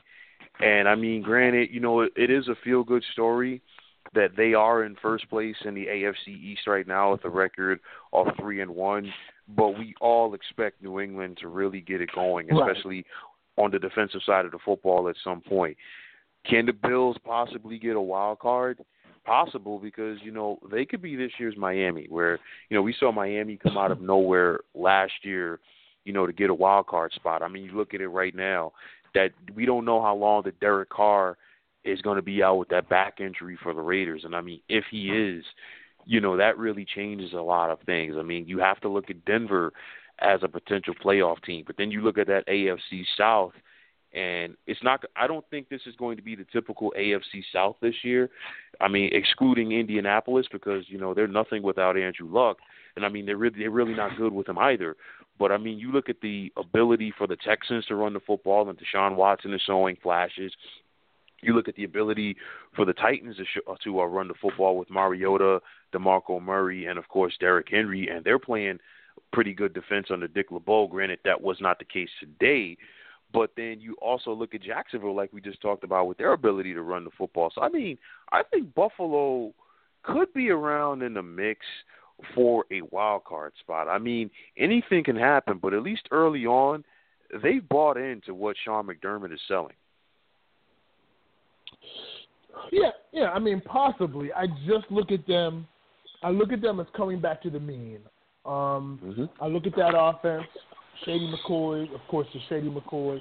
And 0.61 0.88
I 0.88 0.94
mean, 0.94 1.22
granted, 1.22 1.68
you 1.70 1.81
know, 1.81 2.01
it, 2.01 2.12
it 2.16 2.31
is 2.31 2.49
a 2.49 2.55
feel 2.64 2.83
good 2.83 3.05
story 3.12 3.62
that 4.14 4.31
they 4.37 4.55
are 4.55 4.85
in 4.85 4.96
first 5.03 5.29
place 5.29 5.57
in 5.64 5.75
the 5.75 5.87
AFC 5.87 6.29
East 6.29 6.66
right 6.66 6.87
now 6.87 7.12
with 7.12 7.25
a 7.25 7.29
record 7.29 7.81
of 8.12 8.27
three 8.40 8.62
and 8.62 8.70
one. 8.70 9.12
But 9.57 9.79
we 9.79 9.94
all 10.01 10.35
expect 10.35 10.83
New 10.83 11.01
England 11.01 11.38
to 11.40 11.49
really 11.49 11.81
get 11.81 12.01
it 12.01 12.11
going, 12.14 12.51
especially. 12.51 13.05
On 13.57 13.71
the 13.71 13.79
defensive 13.79 14.21
side 14.25 14.45
of 14.45 14.53
the 14.53 14.59
football 14.64 15.09
at 15.09 15.16
some 15.23 15.40
point. 15.40 15.77
Can 16.49 16.66
the 16.66 16.73
Bills 16.73 17.16
possibly 17.25 17.79
get 17.79 17.97
a 17.97 18.01
wild 18.01 18.38
card? 18.38 18.85
Possible 19.25 19.79
because 19.81 20.19
you 20.23 20.31
know 20.31 20.59
they 20.71 20.85
could 20.85 21.03
be 21.03 21.16
this 21.16 21.33
year's 21.38 21.57
Miami, 21.57 22.07
where 22.09 22.38
you 22.69 22.77
know 22.77 22.83
we 22.83 22.95
saw 22.99 23.11
Miami 23.11 23.57
come 23.57 23.77
out 23.77 23.90
of 23.90 24.01
nowhere 24.01 24.61
last 24.73 25.12
year, 25.23 25.59
you 26.05 26.12
know, 26.12 26.27
to 26.27 26.33
get 26.33 26.51
a 26.51 26.55
wild 26.55 26.87
card 26.87 27.12
spot. 27.12 27.42
I 27.42 27.49
mean, 27.49 27.64
you 27.64 27.73
look 27.73 27.92
at 27.92 28.01
it 28.01 28.09
right 28.09 28.35
now 28.35 28.73
that 29.14 29.31
we 29.55 29.66
don't 29.66 29.85
know 29.85 30.01
how 30.01 30.14
long 30.14 30.42
that 30.45 30.61
Derek 30.61 30.90
Carr 30.90 31.37
is 31.85 32.01
going 32.03 32.16
to 32.16 32.23
be 32.23 32.42
out 32.42 32.57
with 32.57 32.69
that 32.69 32.88
back 32.88 33.21
injury 33.21 33.59
for 33.62 33.73
the 33.75 33.81
Raiders. 33.81 34.23
And 34.25 34.37
I 34.37 34.40
mean, 34.40 34.61
if 34.69 34.85
he 34.90 35.09
is, 35.09 35.45
you 36.05 36.21
know, 36.21 36.37
that 36.37 36.59
really 36.59 36.85
changes 36.85 37.33
a 37.33 37.40
lot 37.40 37.71
of 37.71 37.81
things. 37.87 38.14
I 38.19 38.23
mean, 38.23 38.47
you 38.47 38.59
have 38.59 38.81
to 38.81 38.88
look 38.88 39.11
at 39.11 39.25
Denver 39.25 39.73
as 40.20 40.40
a 40.42 40.48
potential 40.48 40.94
playoff 40.94 41.42
team, 41.42 41.64
but 41.66 41.76
then 41.76 41.90
you 41.90 42.00
look 42.00 42.18
at 42.18 42.26
that 42.26 42.46
AFC 42.46 43.05
South 43.16 43.52
and 44.16 44.57
it's 44.66 44.83
not 44.83 45.05
I 45.14 45.26
don't 45.26 45.44
think 45.50 45.68
this 45.68 45.83
is 45.87 45.94
going 45.96 46.16
to 46.16 46.22
be 46.22 46.35
the 46.35 46.46
typical 46.50 46.92
AFC 46.98 47.44
South 47.52 47.76
this 47.83 47.94
year. 48.02 48.31
I 48.81 48.88
mean, 48.88 49.11
excluding 49.12 49.72
Indianapolis 49.72 50.46
because, 50.50 50.85
you 50.88 50.98
know, 50.98 51.12
they're 51.12 51.26
nothing 51.26 51.62
without 51.62 51.98
Andrew 51.98 52.29
Luck. 52.29 52.59
And 52.96 53.05
I 53.05 53.09
mean, 53.11 53.26
they're 53.26 53.37
really 53.37 53.59
they're 53.59 53.70
really 53.70 53.94
not 53.94 54.16
good 54.16 54.33
with 54.33 54.48
him 54.48 54.59
either. 54.59 54.96
But 55.38 55.52
I 55.52 55.59
mean, 55.59 55.79
you 55.79 55.92
look 55.92 56.09
at 56.09 56.22
the 56.22 56.50
ability 56.57 57.12
for 57.16 57.26
the 57.26 57.37
Texans 57.37 57.85
to 57.87 57.94
run 57.94 58.14
the 58.14 58.20
football, 58.20 58.68
and 58.68 58.79
Deshaun 58.79 59.16
Watson 59.16 59.52
is 59.52 59.61
showing 59.66 59.96
flashes. 60.02 60.52
You 61.42 61.55
look 61.55 61.68
at 61.68 61.76
the 61.76 61.85
ability 61.85 62.37
for 62.74 62.87
the 62.87 62.94
Titans 62.94 63.37
to, 63.37 63.44
sh- 63.44 63.83
to 63.85 64.00
uh, 64.00 64.05
run 64.05 64.29
the 64.29 64.35
football 64.40 64.79
with 64.79 64.88
Mariota, 64.90 65.61
DeMarco 65.92 66.40
Murray, 66.40 66.87
and 66.87 66.98
of 66.98 67.07
course 67.09 67.35
Derrick 67.38 67.68
Henry, 67.70 68.09
and 68.09 68.24
they're 68.24 68.38
playing 68.38 68.79
pretty 69.33 69.52
good 69.52 69.74
defense 69.74 70.07
under 70.11 70.29
Dick 70.29 70.50
LeBeau. 70.50 70.87
Granted, 70.88 71.20
that 71.24 71.40
was 71.40 71.57
not 71.61 71.79
the 71.79 71.85
case 71.85 72.09
today, 72.20 72.76
but 73.33 73.50
then 73.57 73.81
you 73.81 73.96
also 74.00 74.33
look 74.33 74.55
at 74.55 74.62
Jacksonville, 74.62 75.14
like 75.14 75.33
we 75.33 75.40
just 75.40 75.61
talked 75.61 75.85
about, 75.85 76.07
with 76.07 76.18
their 76.18 76.33
ability 76.33 76.72
to 76.74 76.83
run 76.83 77.05
the 77.05 77.11
football. 77.16 77.50
So 77.55 77.62
I 77.62 77.68
mean, 77.68 77.98
I 78.33 78.42
think 78.42 78.74
Buffalo 78.74 79.52
could 80.02 80.33
be 80.33 80.50
around 80.50 81.02
in 81.02 81.14
the 81.14 81.22
mix 81.22 81.61
for 82.35 82.64
a 82.70 82.83
wild 82.83 83.24
card 83.24 83.52
spot. 83.61 83.88
I 83.88 83.98
mean, 83.98 84.31
anything 84.57 85.05
can 85.05 85.16
happen, 85.16 85.59
but 85.61 85.74
at 85.74 85.83
least 85.83 86.09
early 86.11 86.46
on, 86.46 86.85
they've 87.42 87.66
bought 87.68 87.96
into 87.96 88.35
what 88.35 88.57
Sean 88.64 88.87
McDermott 88.87 89.33
is 89.33 89.40
selling. 89.48 89.74
Yeah, 92.72 92.90
yeah. 93.12 93.31
I 93.31 93.38
mean, 93.38 93.61
possibly. 93.61 94.33
I 94.33 94.46
just 94.66 94.90
look 94.90 95.12
at 95.12 95.26
them. 95.26 95.66
I 96.22 96.31
look 96.31 96.52
at 96.52 96.62
them 96.62 96.81
as 96.81 96.87
coming 96.96 97.20
back 97.20 97.42
to 97.42 97.50
the 97.50 97.61
mean. 97.61 98.00
Um, 98.46 99.00
mm-hmm. 99.04 99.24
I 99.40 99.48
look 99.48 99.66
at 99.66 99.74
that 99.76 99.94
offense. 99.96 100.46
Shady 101.04 101.32
McCoy, 101.32 101.92
of 101.94 102.00
course, 102.09 102.26
the 102.32 102.40
Shady 102.48 102.70
McCoy. 102.70 103.18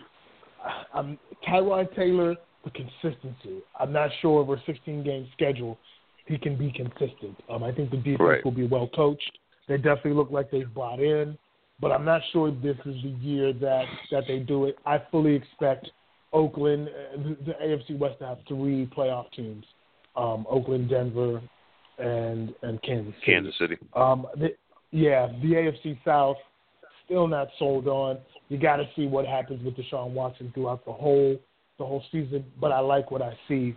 I'm 0.94 1.18
Tyrod 1.48 1.94
Taylor. 1.96 2.36
The 2.64 2.72
consistency. 2.72 3.62
I'm 3.80 3.92
not 3.92 4.10
sure 4.22 4.40
over 4.40 4.56
a 4.56 4.64
16 4.66 5.04
game 5.04 5.28
schedule 5.34 5.78
he 6.26 6.38
can 6.38 6.58
be 6.58 6.72
consistent. 6.72 7.38
Um, 7.50 7.64
I 7.64 7.72
think 7.72 7.92
the 7.92 7.98
defense 7.98 8.20
right. 8.20 8.46
will 8.46 8.52
be 8.52 8.68
well 8.68 8.90
coached. 8.96 9.38
They 9.68 9.78
definitely 9.78 10.14
look 10.14 10.32
like 10.32 10.52
they've 10.52 10.72
brought 10.74 11.00
in, 11.00 11.38
but 11.80 11.92
I'm 11.92 12.06
not 12.06 12.22
sure 12.32 12.52
this 12.52 12.78
is 12.86 12.96
the 13.04 13.16
year 13.22 13.54
that 13.54 13.86
that 14.12 14.24
they 14.28 14.40
do 14.40 14.66
it. 14.66 14.78
I 14.86 15.02
fully 15.12 15.36
expect 15.36 15.90
Oakland, 16.34 16.90
uh, 16.90 17.18
the, 17.18 17.38
the 17.46 17.54
AFC 17.64 17.98
West 17.98 18.20
to 18.20 18.28
have 18.28 18.40
three 18.48 18.90
playoff 18.96 19.32
teams: 19.32 19.66
um, 20.16 20.46
Oakland, 20.50 20.90
Denver, 20.90 21.42
and 21.98 22.54
and 22.62 22.82
Kansas 22.84 23.14
City. 23.20 23.32
Kansas 23.32 23.56
City. 23.60 23.78
Um, 23.96 24.28
the, 24.36 24.50
yeah, 24.96 25.28
the 25.42 25.50
AFC 25.50 25.98
South 26.06 26.38
still 27.04 27.28
not 27.28 27.50
sold 27.60 27.88
on. 27.88 28.18
You 28.48 28.58
got 28.58 28.78
to 28.78 28.88
see 28.96 29.08
what 29.08 29.26
happens 29.26 29.62
with 29.64 29.76
Deshaun 29.76 30.12
Watson 30.12 30.52
throughout 30.54 30.86
the 30.86 30.94
whole 30.94 31.38
the 31.78 31.86
whole 31.86 32.02
season. 32.14 32.46
But 32.62 32.72
I 32.72 32.80
like 32.80 33.12
what 33.12 33.22
I 33.22 33.38
see. 33.50 33.76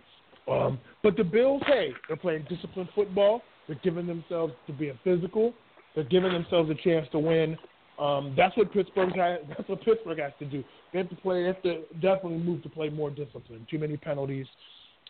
Um, 0.49 0.79
but 1.03 1.17
the 1.17 1.23
Bills, 1.25 1.61
hey, 1.67 1.89
they're 2.07 2.15
playing 2.15 2.45
disciplined 2.49 2.89
football. 2.95 3.41
They're 3.67 3.79
giving 3.83 4.07
themselves 4.07 4.53
to 4.67 4.73
be 4.73 4.89
a 4.89 4.99
physical. 5.03 5.53
They're 5.93 6.05
giving 6.05 6.31
themselves 6.31 6.69
a 6.69 6.75
chance 6.75 7.05
to 7.11 7.19
win. 7.19 7.57
Um, 7.99 8.33
that's 8.37 8.55
what 8.55 8.71
Pittsburgh 8.71 9.13
has, 9.17 9.39
that's 9.49 9.67
what 9.67 9.83
Pittsburgh 9.83 10.19
has 10.19 10.31
to 10.39 10.45
do. 10.45 10.63
They 10.93 10.99
have 10.99 11.09
to 11.09 11.15
play. 11.17 11.41
They 11.41 11.47
have 11.47 11.61
to 11.63 11.81
definitely 11.95 12.39
move 12.39 12.63
to 12.63 12.69
play 12.69 12.89
more 12.89 13.09
discipline. 13.09 13.67
Too 13.69 13.77
many 13.77 13.97
penalties. 13.97 14.47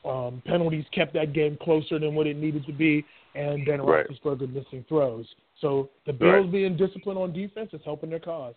Um, 0.04 0.42
penalties 0.46 0.86
kept 0.92 1.14
that 1.14 1.34
game 1.34 1.58
closer 1.62 2.00
than 2.00 2.16
what 2.16 2.26
it 2.26 2.36
needed 2.36 2.66
to 2.66 2.74
be, 2.74 3.06
and 3.36 3.68
then 3.68 3.82
right. 3.82 4.08
Roethlisberger 4.10 4.52
missing 4.52 4.84
throws. 4.90 5.28
So 5.62 5.90
the 6.06 6.14
Bills 6.14 6.46
right. 6.46 6.52
being 6.52 6.78
disciplined 6.78 7.20
on 7.20 7.34
defense 7.34 7.70
is 7.74 7.82
helping 7.84 8.10
their 8.10 8.20
cause. 8.20 8.56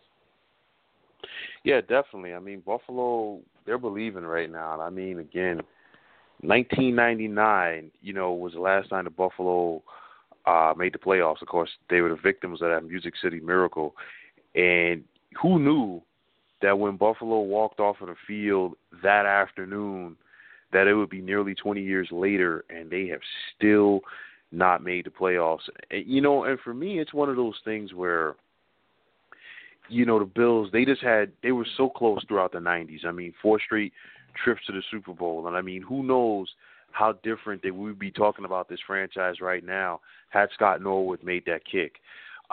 Yeah, 1.64 1.80
definitely. 1.80 2.34
I 2.34 2.38
mean, 2.38 2.62
Buffalo, 2.64 3.40
they're 3.64 3.78
believing 3.78 4.24
right 4.24 4.50
now. 4.50 4.80
I 4.80 4.90
mean, 4.90 5.18
again, 5.20 5.60
1999, 6.40 7.90
you 8.00 8.12
know, 8.12 8.32
was 8.32 8.54
the 8.54 8.60
last 8.60 8.90
time 8.90 9.04
the 9.04 9.10
Buffalo 9.10 9.82
uh, 10.46 10.74
made 10.76 10.94
the 10.94 10.98
playoffs. 10.98 11.42
Of 11.42 11.48
course, 11.48 11.70
they 11.88 12.00
were 12.00 12.08
the 12.08 12.16
victims 12.16 12.60
of 12.62 12.70
that 12.70 12.84
Music 12.84 13.14
City 13.22 13.40
miracle. 13.40 13.94
And 14.54 15.04
who 15.40 15.58
knew 15.60 16.02
that 16.62 16.78
when 16.78 16.96
Buffalo 16.96 17.40
walked 17.40 17.80
off 17.80 18.00
of 18.00 18.08
the 18.08 18.16
field 18.26 18.74
that 19.02 19.26
afternoon, 19.26 20.16
that 20.72 20.86
it 20.86 20.94
would 20.94 21.10
be 21.10 21.20
nearly 21.20 21.54
20 21.54 21.82
years 21.82 22.08
later, 22.10 22.64
and 22.70 22.90
they 22.90 23.06
have 23.08 23.20
still 23.54 24.00
not 24.52 24.84
made 24.84 25.06
the 25.06 25.10
playoffs. 25.10 25.68
You 25.90 26.20
know, 26.20 26.44
and 26.44 26.58
for 26.60 26.74
me, 26.74 27.00
it's 27.00 27.14
one 27.14 27.28
of 27.28 27.36
those 27.36 27.58
things 27.64 27.92
where 27.92 28.36
you 29.88 30.06
know, 30.06 30.18
the 30.18 30.24
Bills, 30.24 30.70
they 30.72 30.84
just 30.84 31.02
had 31.02 31.32
they 31.42 31.52
were 31.52 31.66
so 31.76 31.88
close 31.88 32.24
throughout 32.26 32.52
the 32.52 32.58
90s. 32.58 33.04
I 33.04 33.12
mean, 33.12 33.34
four 33.42 33.60
straight 33.60 33.92
trips 34.42 34.62
to 34.66 34.72
the 34.72 34.82
Super 34.90 35.12
Bowl, 35.12 35.46
and 35.46 35.56
I 35.56 35.60
mean, 35.60 35.82
who 35.82 36.02
knows 36.02 36.48
how 36.92 37.12
different 37.22 37.62
that 37.62 37.74
we'd 37.74 37.98
be 37.98 38.10
talking 38.10 38.44
about 38.44 38.68
this 38.68 38.80
franchise 38.86 39.40
right 39.40 39.64
now 39.64 40.00
had 40.30 40.48
Scott 40.54 40.82
Norwood 40.82 41.22
made 41.22 41.44
that 41.46 41.62
kick. 41.70 41.96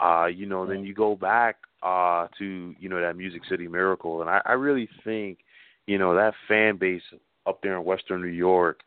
Uh, 0.02 0.26
you 0.26 0.46
know, 0.46 0.66
then 0.66 0.84
you 0.84 0.94
go 0.94 1.14
back 1.14 1.56
uh 1.82 2.26
to, 2.38 2.74
you 2.78 2.88
know, 2.88 3.00
that 3.00 3.16
Music 3.16 3.42
City 3.48 3.68
Miracle 3.68 4.20
and 4.20 4.30
I, 4.30 4.40
I 4.44 4.52
really 4.52 4.88
think, 5.04 5.38
you 5.86 5.98
know, 5.98 6.14
that 6.14 6.34
fan 6.48 6.76
base 6.76 7.02
up 7.46 7.60
there 7.62 7.76
in 7.76 7.84
western 7.84 8.22
New 8.22 8.28
York, 8.28 8.80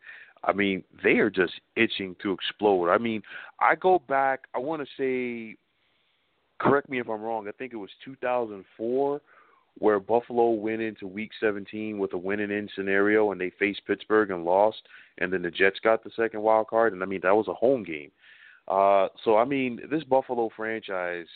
I 0.44 0.54
mean, 0.54 0.84
they 1.04 1.20
are 1.20 1.30
just 1.30 1.54
itching 1.76 2.16
to 2.22 2.32
explode. 2.32 2.90
I 2.90 2.98
mean, 2.98 3.22
I 3.60 3.76
go 3.76 4.00
back 4.08 4.46
I 4.54 4.60
wanna 4.60 4.86
say 4.98 5.56
correct 6.60 6.90
me 6.90 7.00
if 7.00 7.10
I'm 7.10 7.22
wrong, 7.22 7.48
I 7.48 7.52
think 7.52 7.74
it 7.74 7.78
was 7.78 7.90
two 8.04 8.16
thousand 8.18 8.66
four 8.78 9.22
where 9.80 10.00
Buffalo 10.00 10.52
went 10.52 10.82
into 10.82 11.08
Week 11.08 11.32
17 11.40 11.98
with 11.98 12.14
a 12.14 12.18
winning 12.18 12.52
in 12.52 12.70
scenario, 12.76 13.32
and 13.32 13.42
they 13.42 13.52
faced 13.58 13.82
Pittsburgh 13.88 14.30
and 14.30 14.46
lost, 14.46 14.82
and 15.18 15.34
then 15.34 15.42
the 15.42 15.50
Jets 15.50 15.80
got 15.84 16.04
the 16.04 16.12
second 16.16 16.42
wild 16.42 16.68
card, 16.68 16.94
and 16.94 17.02
I 17.02 17.06
mean 17.06 17.22
that 17.24 17.36
was 17.36 17.48
a 17.48 17.54
home 17.54 17.84
game. 17.84 18.12
Uh, 18.68 19.08
so 19.24 19.38
I 19.38 19.46
mean, 19.46 19.80
this 19.90 20.04
Buffalo 20.04 20.50
franchise, 20.56 21.28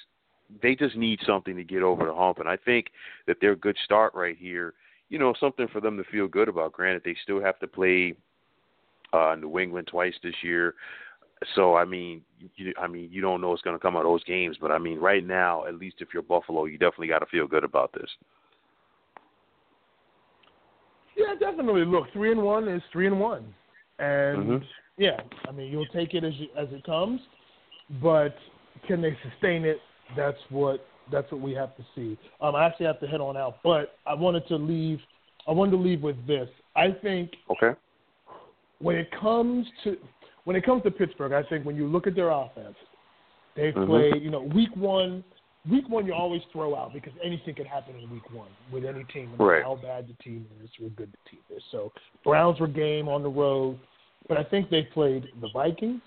they 0.62 0.76
just 0.76 0.96
need 0.96 1.20
something 1.26 1.56
to 1.56 1.64
get 1.64 1.84
over 1.84 2.06
the 2.06 2.14
hump, 2.14 2.40
and 2.40 2.48
I 2.48 2.58
think 2.58 2.88
that 3.26 3.38
their 3.42 3.56
good 3.56 3.78
start 3.84 4.14
right 4.14 4.38
here, 4.38 4.74
you 5.10 5.20
know, 5.20 5.34
something 5.40 5.68
for 5.68 5.82
them 5.82 5.98
to 5.98 6.04
feel 6.04 6.28
good 6.28 6.48
about. 6.48 6.74
Granted, 6.74 7.02
they 7.04 7.16
still 7.24 7.42
have 7.42 7.60
to 7.60 7.68
play 7.68 8.16
uh, 9.14 9.36
New 9.40 9.60
England 9.60 9.88
twice 9.88 10.14
this 10.24 10.36
year. 10.42 10.76
So 11.56 11.76
I 11.76 11.86
mean, 11.86 12.22
you, 12.56 12.74
I 12.80 12.88
mean, 12.88 13.10
you 13.12 13.22
don't 13.22 13.42
know 13.42 13.50
what's 13.50 13.62
going 13.62 13.76
to 13.76 13.82
come 13.82 13.96
out 13.96 14.06
of 14.06 14.12
those 14.12 14.24
games, 14.24 14.58
but 14.60 14.72
I 14.72 14.80
mean, 14.80 15.00
right 15.00 15.26
now, 15.26 15.66
at 15.66 15.76
least 15.76 15.98
if 16.00 16.10
you're 16.14 16.24
Buffalo, 16.24 16.66
you 16.66 16.78
definitely 16.78 17.08
got 17.08 17.20
to 17.20 17.28
feel 17.28 17.48
good 17.48 17.64
about 17.64 17.94
this. 17.94 18.10
Yeah, 21.16 21.34
definitely. 21.40 21.86
Look, 21.86 22.06
three 22.14 22.32
and 22.32 22.42
one 22.42 22.68
is 22.68 22.82
three 22.92 23.08
and 23.08 23.20
one, 23.20 23.54
and 24.00 24.38
mm-hmm. 24.38 24.66
yeah, 24.98 25.20
I 25.48 25.52
mean, 25.52 25.72
you'll 25.72 25.88
take 25.88 26.14
it 26.14 26.24
as 26.24 26.34
you, 26.36 26.48
as 26.58 26.68
it 26.72 26.84
comes, 26.84 27.20
but 28.02 28.36
can 28.88 29.02
they 29.02 29.18
sustain 29.32 29.66
it? 29.66 29.78
That's 30.16 30.38
what 30.50 30.86
that's 31.12 31.32
what 31.32 31.42
we 31.42 31.54
have 31.54 31.76
to 31.78 31.86
see. 31.96 32.18
Um, 32.42 32.56
I 32.56 32.66
actually 32.66 32.86
have 32.86 33.00
to 33.00 33.08
head 33.08 33.22
on 33.22 33.38
out, 33.38 33.58
but 33.64 33.96
I 34.06 34.14
wanted 34.14 34.48
to 34.48 34.56
leave. 34.56 35.00
I 35.48 35.52
wanted 35.52 35.72
to 35.72 35.78
leave 35.78 36.02
with 36.02 36.26
this. 36.28 36.50
I 36.76 36.92
think 37.02 37.32
okay. 37.52 37.78
When 38.80 38.96
it 38.96 39.10
comes 39.20 39.66
to 39.84 39.98
when 40.44 40.56
it 40.56 40.66
comes 40.66 40.84
to 40.84 40.92
Pittsburgh, 40.92 41.34
I 41.34 41.44
think 41.50 41.66
when 41.66 41.76
you 41.76 41.88
look 41.88 42.08
at 42.08 42.16
their 42.16 42.30
offense, 42.30 42.76
they 43.56 43.72
mm-hmm. 43.72 43.86
play. 43.86 44.12
You 44.22 44.30
know, 44.30 44.44
week 44.44 44.76
one, 44.76 45.24
week 45.70 45.90
one 45.90 46.06
you 46.06 46.14
always 46.14 46.42
throw 46.52 46.76
out 46.76 46.94
because 46.94 47.14
anything 47.24 47.56
can 47.56 47.66
happen 47.66 47.96
in 47.96 48.10
week 48.10 48.32
one 48.32 48.50
with 48.72 48.86
any 48.86 49.04
team, 49.06 49.32
no 49.38 49.46
right. 49.46 49.64
how 49.64 49.76
bad 49.76 50.08
the 50.08 50.14
team 50.24 50.46
is 50.64 50.70
or 50.82 50.90
good 50.90 51.12
the 51.12 51.30
team 51.30 51.40
is. 51.56 51.64
So 51.72 51.92
Browns 52.24 52.60
were 52.60 52.68
game 52.68 53.08
on 53.08 53.24
the 53.24 53.30
road, 53.30 53.80
but 54.28 54.38
I 54.38 54.44
think 54.44 54.70
they 54.70 54.84
played 54.84 55.28
the 55.42 55.50
Vikings, 55.54 56.02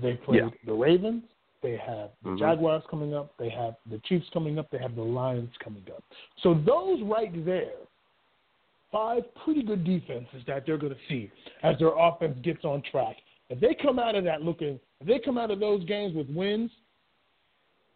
they 0.00 0.14
played 0.14 0.42
yeah. 0.42 0.48
the 0.66 0.74
Ravens, 0.74 1.22
they 1.62 1.72
have 1.72 2.10
the 2.22 2.30
mm-hmm. 2.30 2.38
Jaguars 2.38 2.82
coming 2.90 3.14
up, 3.14 3.32
they 3.38 3.48
have 3.50 3.74
the 3.90 3.98
Chiefs 4.06 4.26
coming 4.32 4.58
up, 4.58 4.70
they 4.70 4.78
have 4.78 4.94
the 4.94 5.02
Lions 5.02 5.50
coming 5.62 5.84
up. 5.94 6.02
So 6.42 6.54
those 6.54 7.00
right 7.04 7.44
there 7.44 7.72
five 8.92 9.22
pretty 9.44 9.62
good 9.62 9.84
defenses 9.84 10.42
that 10.46 10.64
they're 10.66 10.78
going 10.78 10.92
to 10.94 10.98
see 11.08 11.30
as 11.62 11.78
their 11.78 11.96
offense 11.98 12.38
gets 12.42 12.64
on 12.64 12.82
track. 12.90 13.16
If 13.48 13.60
they 13.60 13.76
come 13.80 13.98
out 13.98 14.14
of 14.14 14.24
that 14.24 14.42
looking, 14.42 14.80
if 15.00 15.06
they 15.06 15.18
come 15.18 15.38
out 15.38 15.50
of 15.50 15.60
those 15.60 15.84
games 15.84 16.14
with 16.14 16.28
wins, 16.30 16.70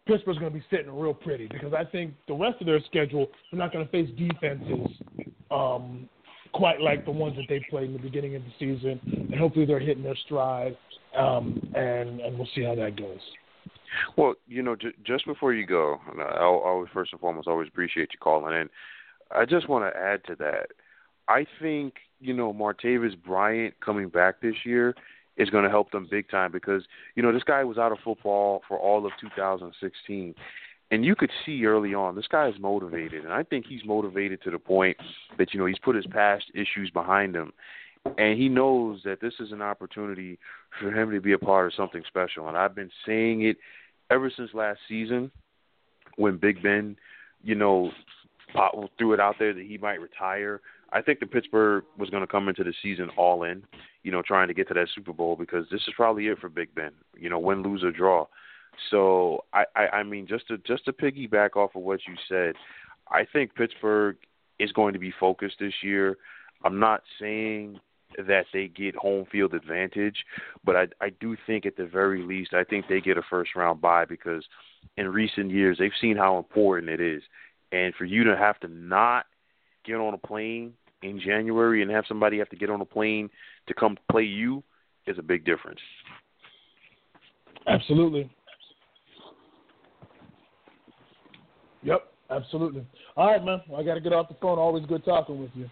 Pittsburgh's 0.07 0.39
going 0.39 0.51
to 0.51 0.59
be 0.59 0.65
sitting 0.69 0.91
real 0.91 1.13
pretty 1.13 1.47
because 1.47 1.73
I 1.73 1.85
think 1.85 2.13
the 2.27 2.33
rest 2.33 2.59
of 2.59 2.67
their 2.67 2.81
schedule 2.85 3.27
they're 3.51 3.59
not 3.59 3.71
going 3.71 3.85
to 3.85 3.91
face 3.91 4.09
defenses 4.17 4.87
um, 5.51 6.09
quite 6.53 6.81
like 6.81 7.05
the 7.05 7.11
ones 7.11 7.35
that 7.37 7.45
they 7.47 7.63
played 7.69 7.85
in 7.85 7.93
the 7.93 7.99
beginning 7.99 8.35
of 8.35 8.41
the 8.43 8.51
season, 8.59 8.99
and 9.31 9.35
hopefully 9.35 9.65
they're 9.65 9.79
hitting 9.79 10.03
their 10.03 10.17
stride, 10.25 10.77
um, 11.17 11.61
and 11.75 12.19
and 12.19 12.37
we'll 12.37 12.47
see 12.55 12.63
how 12.63 12.75
that 12.75 12.95
goes. 12.97 13.19
Well, 14.17 14.35
you 14.47 14.61
know, 14.63 14.75
j- 14.75 14.93
just 15.05 15.25
before 15.25 15.53
you 15.53 15.65
go, 15.65 15.99
I 16.17 16.43
always 16.43 16.89
first 16.93 17.11
and 17.11 17.21
foremost 17.21 17.47
always 17.47 17.67
appreciate 17.67 18.09
you 18.13 18.19
calling 18.19 18.55
in. 18.55 18.69
I 19.33 19.45
just 19.45 19.69
want 19.69 19.91
to 19.91 19.99
add 19.99 20.23
to 20.25 20.35
that. 20.35 20.67
I 21.27 21.45
think 21.61 21.95
you 22.19 22.33
know 22.33 22.53
Martavis 22.53 23.21
Bryant 23.23 23.73
coming 23.79 24.09
back 24.09 24.41
this 24.41 24.55
year 24.65 24.95
is 25.37 25.49
going 25.49 25.63
to 25.63 25.69
help 25.69 25.91
them 25.91 26.07
big 26.09 26.29
time 26.29 26.51
because 26.51 26.83
you 27.15 27.23
know 27.23 27.31
this 27.31 27.43
guy 27.43 27.63
was 27.63 27.77
out 27.77 27.91
of 27.91 27.99
football 28.03 28.61
for 28.67 28.77
all 28.77 29.05
of 29.05 29.11
2016 29.19 30.35
and 30.91 31.05
you 31.05 31.15
could 31.15 31.31
see 31.45 31.65
early 31.65 31.93
on 31.93 32.15
this 32.15 32.27
guy 32.27 32.47
is 32.47 32.55
motivated 32.59 33.23
and 33.23 33.33
I 33.33 33.43
think 33.43 33.65
he's 33.67 33.85
motivated 33.85 34.41
to 34.43 34.51
the 34.51 34.59
point 34.59 34.97
that 35.37 35.53
you 35.53 35.59
know 35.59 35.65
he's 35.65 35.79
put 35.79 35.95
his 35.95 36.07
past 36.07 36.45
issues 36.53 36.89
behind 36.93 37.35
him 37.35 37.53
and 38.17 38.37
he 38.37 38.49
knows 38.49 39.01
that 39.05 39.21
this 39.21 39.33
is 39.39 39.51
an 39.51 39.61
opportunity 39.61 40.37
for 40.79 40.91
him 40.91 41.11
to 41.11 41.21
be 41.21 41.33
a 41.33 41.37
part 41.37 41.67
of 41.67 41.73
something 41.75 42.03
special 42.07 42.47
and 42.47 42.57
I've 42.57 42.75
been 42.75 42.91
saying 43.05 43.43
it 43.43 43.57
ever 44.09 44.31
since 44.35 44.51
last 44.53 44.79
season 44.87 45.31
when 46.17 46.37
Big 46.37 46.61
Ben 46.61 46.97
you 47.41 47.55
know 47.55 47.91
threw 48.97 49.13
it 49.13 49.19
out 49.19 49.35
there 49.39 49.53
that 49.53 49.65
he 49.65 49.77
might 49.77 50.01
retire 50.01 50.59
I 50.93 51.01
think 51.01 51.19
the 51.19 51.25
Pittsburgh 51.25 51.85
was 51.97 52.09
going 52.09 52.21
to 52.21 52.27
come 52.27 52.49
into 52.49 52.63
the 52.63 52.73
season 52.81 53.09
all 53.17 53.43
in, 53.43 53.63
you 54.03 54.11
know, 54.11 54.21
trying 54.21 54.47
to 54.49 54.53
get 54.53 54.67
to 54.67 54.73
that 54.73 54.89
Super 54.93 55.13
Bowl 55.13 55.35
because 55.35 55.65
this 55.71 55.81
is 55.87 55.93
probably 55.95 56.27
it 56.27 56.39
for 56.39 56.49
Big 56.49 56.73
Ben. 56.75 56.91
You 57.17 57.29
know, 57.29 57.39
win, 57.39 57.63
lose 57.63 57.83
or 57.83 57.91
draw. 57.91 58.25
So 58.89 59.43
I, 59.53 59.65
I, 59.75 59.87
I 59.87 60.03
mean, 60.03 60.27
just 60.27 60.47
to 60.47 60.57
just 60.59 60.85
to 60.85 60.93
piggyback 60.93 61.55
off 61.55 61.75
of 61.75 61.81
what 61.81 61.99
you 62.07 62.15
said, 62.27 62.55
I 63.09 63.25
think 63.31 63.55
Pittsburgh 63.55 64.17
is 64.59 64.71
going 64.71 64.93
to 64.93 64.99
be 64.99 65.13
focused 65.19 65.55
this 65.59 65.73
year. 65.81 66.17
I'm 66.63 66.79
not 66.79 67.03
saying 67.19 67.79
that 68.17 68.45
they 68.53 68.67
get 68.67 68.95
home 68.95 69.25
field 69.31 69.53
advantage, 69.53 70.25
but 70.65 70.75
I 70.75 70.87
I 70.99 71.09
do 71.19 71.37
think 71.47 71.65
at 71.65 71.77
the 71.77 71.85
very 71.85 72.21
least 72.21 72.53
I 72.53 72.63
think 72.63 72.85
they 72.87 73.01
get 73.01 73.17
a 73.17 73.23
first 73.29 73.55
round 73.55 73.81
bye 73.81 74.05
because 74.05 74.43
in 74.97 75.07
recent 75.07 75.51
years 75.51 75.77
they've 75.77 75.91
seen 75.99 76.17
how 76.17 76.37
important 76.37 76.89
it 76.89 77.01
is. 77.01 77.23
And 77.71 77.95
for 77.95 78.03
you 78.03 78.25
to 78.25 78.35
have 78.35 78.59
to 78.61 78.67
not 78.67 79.25
get 79.85 79.95
on 79.95 80.13
a 80.13 80.17
plane 80.17 80.73
in 81.01 81.19
January 81.19 81.81
and 81.81 81.91
have 81.91 82.05
somebody 82.07 82.37
have 82.39 82.49
to 82.49 82.55
get 82.55 82.69
on 82.69 82.81
a 82.81 82.85
plane 82.85 83.29
to 83.67 83.73
come 83.73 83.97
play 84.09 84.23
you 84.23 84.63
is 85.07 85.17
a 85.17 85.23
big 85.23 85.45
difference. 85.45 85.79
Absolutely. 87.67 88.29
Yep, 91.83 92.11
absolutely. 92.29 92.85
All 93.17 93.31
right, 93.31 93.43
man. 93.43 93.61
Well, 93.67 93.81
I 93.81 93.83
got 93.83 93.95
to 93.95 94.01
get 94.01 94.13
off 94.13 94.27
the 94.29 94.35
phone. 94.35 94.59
Always 94.59 94.85
good 94.85 95.03
talking 95.03 95.39
with 95.39 95.51
you. 95.55 95.69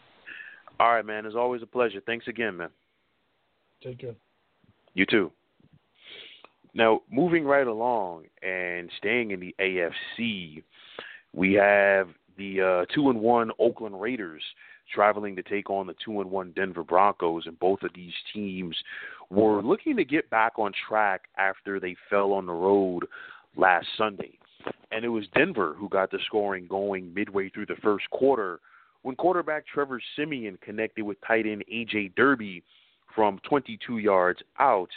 All 0.79 0.93
right, 0.93 1.05
man. 1.05 1.25
It's 1.25 1.35
always 1.35 1.61
a 1.61 1.67
pleasure. 1.67 2.01
Thanks 2.05 2.27
again, 2.27 2.57
man. 2.57 2.69
Take 3.83 3.99
care. 3.99 4.15
You 4.93 5.05
too. 5.05 5.31
Now, 6.73 7.01
moving 7.11 7.45
right 7.45 7.67
along 7.67 8.25
and 8.41 8.89
staying 8.97 9.31
in 9.31 9.39
the 9.39 9.55
AFC, 9.59 10.63
we 11.33 11.53
have 11.53 12.09
the 12.37 12.61
uh, 12.61 12.93
two 12.93 13.09
and 13.09 13.19
one 13.19 13.51
Oakland 13.59 13.99
Raiders 13.99 14.43
traveling 14.93 15.35
to 15.35 15.43
take 15.43 15.69
on 15.69 15.87
the 15.87 15.95
two 16.03 16.21
and 16.21 16.31
one 16.31 16.51
Denver 16.55 16.83
Broncos, 16.83 17.45
and 17.45 17.59
both 17.59 17.83
of 17.83 17.91
these 17.93 18.13
teams 18.33 18.75
were 19.29 19.61
looking 19.61 19.95
to 19.97 20.05
get 20.05 20.29
back 20.29 20.53
on 20.57 20.71
track 20.87 21.23
after 21.37 21.79
they 21.79 21.95
fell 22.09 22.33
on 22.33 22.45
the 22.45 22.53
road 22.53 23.05
last 23.55 23.87
Sunday. 23.97 24.37
And 24.91 25.05
it 25.05 25.09
was 25.09 25.25
Denver 25.35 25.75
who 25.77 25.87
got 25.89 26.11
the 26.11 26.19
scoring 26.25 26.67
going 26.67 27.13
midway 27.13 27.49
through 27.49 27.67
the 27.67 27.75
first 27.81 28.09
quarter 28.09 28.59
when 29.03 29.15
quarterback 29.15 29.65
Trevor 29.65 30.01
Siemian 30.15 30.57
connected 30.61 31.03
with 31.03 31.17
tight 31.25 31.45
end 31.45 31.63
AJ 31.71 32.15
Derby 32.15 32.63
from 33.15 33.39
22 33.47 33.99
yards 33.99 34.39
out, 34.59 34.89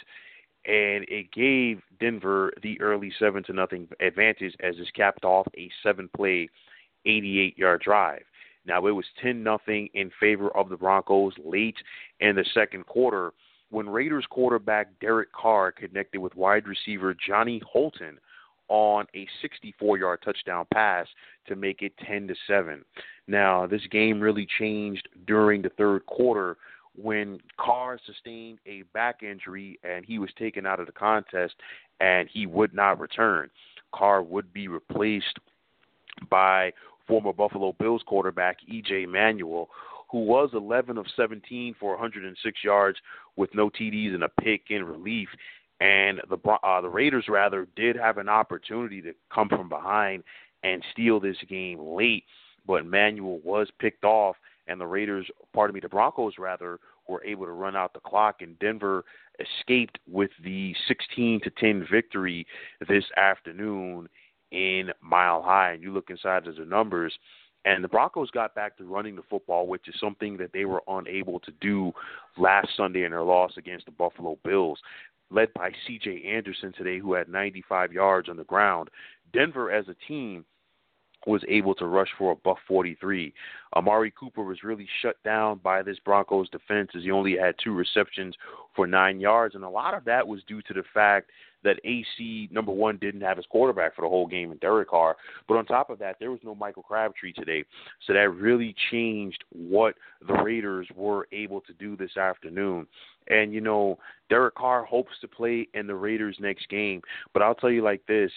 and 0.65 1.05
it 1.07 1.31
gave 1.31 1.81
Denver 1.99 2.51
the 2.61 2.79
early 2.81 3.11
seven 3.19 3.43
to 3.43 3.53
nothing 3.53 3.87
advantage 3.99 4.55
as 4.61 4.75
this 4.77 4.89
capped 4.95 5.23
off 5.23 5.47
a 5.57 5.69
seven-play 5.81 6.49
88-yard 7.05 7.81
drive. 7.81 8.23
Now 8.65 8.85
it 8.87 8.91
was 8.91 9.05
10 9.21 9.43
nothing 9.43 9.89
in 9.93 10.11
favor 10.19 10.55
of 10.55 10.69
the 10.69 10.77
Broncos 10.77 11.33
late 11.43 11.77
in 12.19 12.35
the 12.35 12.45
second 12.53 12.85
quarter 12.85 13.33
when 13.69 13.89
Raiders 13.89 14.25
quarterback 14.29 14.87
Derek 14.99 15.31
Carr 15.33 15.71
connected 15.71 16.19
with 16.19 16.35
wide 16.35 16.67
receiver 16.67 17.15
Johnny 17.27 17.61
Holton 17.69 18.19
on 18.69 19.05
a 19.13 19.27
64-yard 19.43 20.19
touchdown 20.23 20.65
pass 20.73 21.07
to 21.47 21.55
make 21.55 21.81
it 21.81 21.93
10 22.07 22.27
to 22.27 22.35
7. 22.47 22.85
Now, 23.27 23.67
this 23.67 23.85
game 23.91 24.21
really 24.21 24.47
changed 24.59 25.09
during 25.27 25.61
the 25.61 25.69
third 25.69 26.05
quarter 26.05 26.57
when 26.95 27.39
Carr 27.57 27.99
sustained 28.05 28.59
a 28.65 28.83
back 28.93 29.23
injury 29.23 29.79
and 29.83 30.05
he 30.05 30.19
was 30.19 30.29
taken 30.37 30.65
out 30.65 30.79
of 30.79 30.85
the 30.85 30.91
contest 30.91 31.55
and 31.99 32.29
he 32.31 32.45
would 32.45 32.73
not 32.73 32.99
return. 32.99 33.49
Carr 33.93 34.21
would 34.21 34.53
be 34.53 34.67
replaced 34.67 35.39
by 36.29 36.71
former 37.07 37.33
Buffalo 37.33 37.75
Bills 37.79 38.01
quarterback 38.05 38.57
E.J. 38.67 39.05
Manuel, 39.05 39.69
who 40.11 40.19
was 40.19 40.49
11 40.53 40.97
of 40.97 41.05
17 41.15 41.75
for 41.79 41.91
106 41.91 42.63
yards 42.63 42.97
with 43.35 43.49
no 43.53 43.69
TDs 43.69 44.13
and 44.13 44.23
a 44.23 44.29
pick 44.29 44.63
in 44.69 44.83
relief. 44.83 45.29
And 45.79 46.21
the 46.29 46.37
uh, 46.63 46.81
the 46.81 46.89
Raiders 46.89 47.25
rather 47.27 47.67
did 47.75 47.95
have 47.95 48.17
an 48.17 48.29
opportunity 48.29 49.01
to 49.01 49.13
come 49.33 49.49
from 49.49 49.69
behind 49.69 50.23
and 50.63 50.83
steal 50.91 51.19
this 51.19 51.37
game 51.49 51.79
late. 51.79 52.23
But 52.65 52.85
Manuel 52.85 53.39
was 53.43 53.67
picked 53.79 54.05
off, 54.05 54.37
and 54.67 54.79
the 54.79 54.85
Raiders, 54.85 55.27
pardon 55.53 55.73
me, 55.73 55.81
the 55.81 55.89
Broncos 55.89 56.35
rather, 56.37 56.79
were 57.07 57.23
able 57.25 57.45
to 57.45 57.51
run 57.51 57.75
out 57.75 57.93
the 57.93 57.99
clock, 57.99 58.41
and 58.41 58.57
Denver 58.59 59.03
escaped 59.39 59.99
with 60.07 60.29
the 60.43 60.73
16 60.87 61.41
to 61.41 61.49
10 61.49 61.87
victory 61.91 62.47
this 62.87 63.03
afternoon 63.17 64.07
in 64.53 64.91
Mile 65.01 65.41
High. 65.41 65.73
And 65.73 65.83
you 65.83 65.91
look 65.91 66.09
inside 66.09 66.47
of 66.47 66.55
the 66.55 66.65
numbers, 66.65 67.13
and 67.65 67.83
the 67.83 67.89
Broncos 67.89 68.29
got 68.31 68.55
back 68.55 68.77
to 68.77 68.85
running 68.85 69.15
the 69.15 69.23
football, 69.29 69.67
which 69.67 69.87
is 69.87 69.95
something 69.99 70.37
that 70.37 70.53
they 70.53 70.65
were 70.65 70.83
unable 70.87 71.39
to 71.41 71.51
do 71.59 71.91
last 72.37 72.69
Sunday 72.77 73.03
in 73.03 73.11
their 73.11 73.23
loss 73.23 73.53
against 73.57 73.85
the 73.85 73.91
Buffalo 73.91 74.37
Bills, 74.43 74.79
led 75.31 75.53
by 75.53 75.71
C.J. 75.87 76.23
Anderson 76.23 76.73
today, 76.77 76.99
who 76.99 77.13
had 77.13 77.27
95 77.27 77.91
yards 77.91 78.29
on 78.29 78.37
the 78.37 78.43
ground. 78.43 78.89
Denver, 79.33 79.71
as 79.71 79.87
a 79.87 79.95
team, 80.07 80.45
was 81.27 81.43
able 81.47 81.75
to 81.75 81.85
rush 81.85 82.09
for 82.17 82.31
a 82.31 82.35
buck 82.35 82.57
43. 82.67 83.33
Amari 83.75 84.13
Cooper 84.17 84.43
was 84.43 84.63
really 84.63 84.87
shut 85.01 85.21
down 85.23 85.59
by 85.63 85.81
this 85.81 85.97
Broncos 85.99 86.49
defense 86.49 86.91
as 86.95 87.03
he 87.03 87.11
only 87.11 87.37
had 87.37 87.55
two 87.63 87.73
receptions 87.73 88.35
for 88.75 88.87
nine 88.87 89.19
yards, 89.19 89.55
and 89.55 89.63
a 89.63 89.69
lot 89.69 89.93
of 89.93 90.05
that 90.05 90.27
was 90.27 90.41
due 90.47 90.61
to 90.63 90.73
the 90.73 90.83
fact 90.93 91.29
that 91.63 91.79
AC 91.85 92.49
number 92.51 92.71
one 92.71 92.97
didn't 92.97 93.21
have 93.21 93.37
his 93.37 93.45
quarterback 93.45 93.95
for 93.95 94.01
the 94.01 94.09
whole 94.09 94.27
game 94.27 94.51
in 94.51 94.57
Derek 94.57 94.89
Carr. 94.89 95.15
But 95.47 95.57
on 95.57 95.65
top 95.65 95.89
of 95.89 95.99
that, 95.99 96.17
there 96.19 96.31
was 96.31 96.41
no 96.43 96.53
Michael 96.55 96.83
Crabtree 96.83 97.33
today, 97.33 97.63
so 98.05 98.13
that 98.13 98.29
really 98.29 98.75
changed 98.91 99.43
what 99.49 99.95
the 100.27 100.33
Raiders 100.33 100.87
were 100.95 101.27
able 101.31 101.61
to 101.61 101.73
do 101.73 101.95
this 101.95 102.17
afternoon. 102.17 102.85
And 103.29 103.53
you 103.53 103.61
know, 103.61 103.97
Derek 104.29 104.55
Carr 104.55 104.83
hopes 104.83 105.13
to 105.21 105.27
play 105.27 105.67
in 105.73 105.87
the 105.87 105.95
Raiders 105.95 106.37
next 106.39 106.67
game, 106.69 107.01
but 107.33 107.41
I'll 107.41 107.55
tell 107.55 107.71
you 107.71 107.81
like 107.81 108.05
this: 108.07 108.31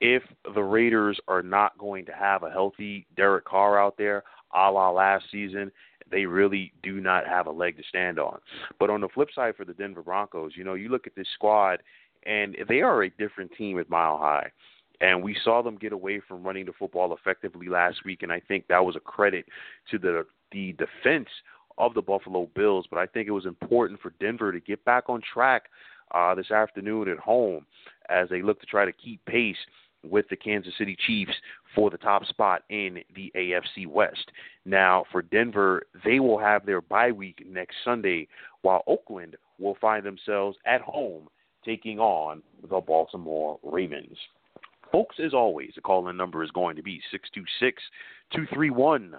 if 0.00 0.22
the 0.54 0.62
Raiders 0.62 1.18
are 1.28 1.42
not 1.42 1.76
going 1.78 2.04
to 2.06 2.12
have 2.12 2.42
a 2.42 2.50
healthy 2.50 3.06
Derek 3.16 3.44
Carr 3.44 3.80
out 3.80 3.96
there, 3.96 4.22
a 4.54 4.70
la 4.70 4.90
last 4.90 5.24
season, 5.30 5.70
they 6.10 6.24
really 6.24 6.72
do 6.82 7.00
not 7.00 7.26
have 7.26 7.46
a 7.46 7.50
leg 7.50 7.76
to 7.76 7.82
stand 7.88 8.18
on. 8.18 8.38
But 8.78 8.90
on 8.90 9.00
the 9.00 9.08
flip 9.08 9.28
side 9.34 9.56
for 9.56 9.64
the 9.64 9.74
Denver 9.74 10.02
Broncos, 10.02 10.52
you 10.54 10.64
know, 10.64 10.74
you 10.74 10.88
look 10.88 11.06
at 11.06 11.14
this 11.14 11.26
squad 11.34 11.82
and 12.24 12.56
they 12.68 12.80
are 12.80 13.02
a 13.02 13.10
different 13.10 13.52
team 13.56 13.78
at 13.78 13.90
Mile 13.90 14.18
High. 14.18 14.50
And 15.00 15.22
we 15.22 15.36
saw 15.44 15.62
them 15.62 15.76
get 15.76 15.92
away 15.92 16.20
from 16.26 16.42
running 16.42 16.66
the 16.66 16.72
football 16.72 17.14
effectively 17.14 17.68
last 17.68 18.04
week, 18.04 18.24
and 18.24 18.32
I 18.32 18.40
think 18.40 18.66
that 18.66 18.84
was 18.84 18.96
a 18.96 19.00
credit 19.00 19.46
to 19.90 19.98
the 19.98 20.26
the 20.50 20.72
defense 20.72 21.28
of 21.76 21.94
the 21.94 22.02
Buffalo 22.02 22.50
Bills. 22.56 22.86
But 22.90 22.98
I 22.98 23.06
think 23.06 23.28
it 23.28 23.32
was 23.32 23.46
important 23.46 24.00
for 24.00 24.12
Denver 24.18 24.50
to 24.50 24.58
get 24.58 24.84
back 24.84 25.04
on 25.08 25.22
track 25.32 25.66
uh, 26.12 26.34
this 26.34 26.50
afternoon 26.50 27.08
at 27.08 27.18
home 27.18 27.64
as 28.08 28.28
they 28.28 28.42
look 28.42 28.58
to 28.60 28.66
try 28.66 28.84
to 28.84 28.92
keep 28.92 29.24
pace 29.24 29.56
with 30.04 30.28
the 30.28 30.36
Kansas 30.36 30.74
City 30.78 30.96
Chiefs 31.06 31.32
for 31.74 31.90
the 31.90 31.98
top 31.98 32.24
spot 32.26 32.62
in 32.70 32.98
the 33.14 33.32
AFC 33.36 33.86
West. 33.86 34.30
Now, 34.64 35.04
for 35.10 35.22
Denver, 35.22 35.82
they 36.04 36.20
will 36.20 36.38
have 36.38 36.64
their 36.64 36.80
bye 36.80 37.12
week 37.12 37.44
next 37.48 37.76
Sunday, 37.84 38.28
while 38.62 38.82
Oakland 38.86 39.36
will 39.58 39.76
find 39.80 40.04
themselves 40.04 40.56
at 40.66 40.80
home 40.80 41.28
taking 41.64 41.98
on 41.98 42.42
the 42.62 42.80
Baltimore 42.80 43.58
Ravens. 43.62 44.16
Folks, 44.90 45.16
as 45.22 45.34
always, 45.34 45.72
the 45.74 45.82
call 45.82 46.08
in 46.08 46.16
number 46.16 46.42
is 46.42 46.50
going 46.52 46.76
to 46.76 46.82
be 46.82 47.02
626 47.10 47.82
231 48.32 49.14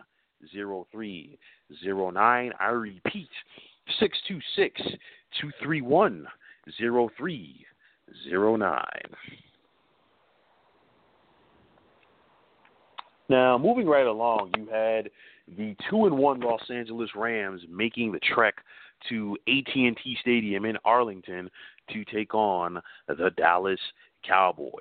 0309. 0.51 2.51
I 2.59 2.69
repeat, 2.69 3.29
626 3.99 4.81
231 5.41 6.27
0309. 6.77 8.79
Now, 13.29 13.59
moving 13.59 13.87
right 13.87 14.07
along, 14.07 14.53
you 14.57 14.67
had 14.71 15.11
the 15.55 15.75
two 15.89 16.05
and 16.05 16.17
one 16.17 16.39
Los 16.39 16.69
Angeles 16.69 17.11
Rams 17.15 17.61
making 17.69 18.11
the 18.11 18.19
trek 18.33 18.55
to 19.07 19.37
AT&T 19.47 20.17
Stadium 20.19 20.65
in 20.65 20.77
Arlington 20.83 21.49
to 21.93 22.03
take 22.05 22.33
on 22.33 22.81
the 23.07 23.29
Dallas 23.37 23.79
Cowboys. 24.27 24.73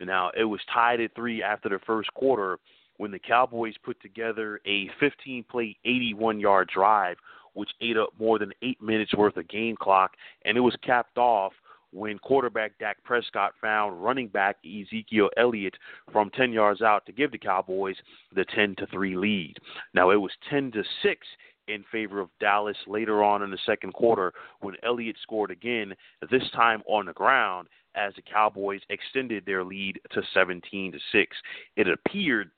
Now, 0.00 0.30
it 0.36 0.44
was 0.44 0.60
tied 0.72 1.00
at 1.00 1.14
3 1.14 1.42
after 1.42 1.68
the 1.68 1.78
first 1.86 2.12
quarter 2.14 2.58
when 2.96 3.10
the 3.10 3.18
Cowboys 3.18 3.74
put 3.84 4.00
together 4.02 4.60
a 4.66 4.88
15-play 5.00 5.76
81-yard 5.86 6.70
drive 6.74 7.16
which 7.54 7.70
ate 7.82 7.98
up 7.98 8.08
more 8.18 8.38
than 8.38 8.52
8 8.62 8.82
minutes 8.82 9.14
worth 9.14 9.36
of 9.36 9.46
game 9.48 9.76
clock 9.76 10.12
and 10.44 10.56
it 10.56 10.60
was 10.60 10.74
capped 10.82 11.18
off 11.18 11.52
when 11.92 12.18
quarterback 12.18 12.78
Dak 12.78 13.02
Prescott 13.04 13.52
found 13.60 14.02
running 14.02 14.28
back 14.28 14.56
Ezekiel 14.64 15.30
Elliott 15.36 15.74
from 16.10 16.30
10 16.30 16.52
yards 16.52 16.82
out 16.82 17.04
to 17.06 17.12
give 17.12 17.30
the 17.30 17.38
Cowboys 17.38 17.96
the 18.34 18.44
10 18.54 18.76
to 18.78 18.86
3 18.86 19.16
lead. 19.16 19.56
Now 19.94 20.10
it 20.10 20.16
was 20.16 20.32
10 20.50 20.72
to 20.72 20.82
6 21.02 21.26
in 21.68 21.84
favor 21.92 22.20
of 22.20 22.28
Dallas 22.40 22.76
later 22.86 23.22
on 23.22 23.42
in 23.42 23.50
the 23.50 23.58
second 23.64 23.92
quarter 23.92 24.32
when 24.60 24.74
Elliott 24.82 25.16
scored 25.22 25.50
again, 25.50 25.94
this 26.30 26.42
time 26.54 26.82
on 26.88 27.06
the 27.06 27.12
ground 27.12 27.68
as 27.94 28.12
the 28.16 28.22
Cowboys 28.22 28.80
extended 28.88 29.44
their 29.44 29.62
lead 29.62 30.00
to 30.12 30.22
17 30.34 30.92
to 30.92 30.98
6. 31.12 31.36
It 31.76 31.88
appeared 31.88 32.50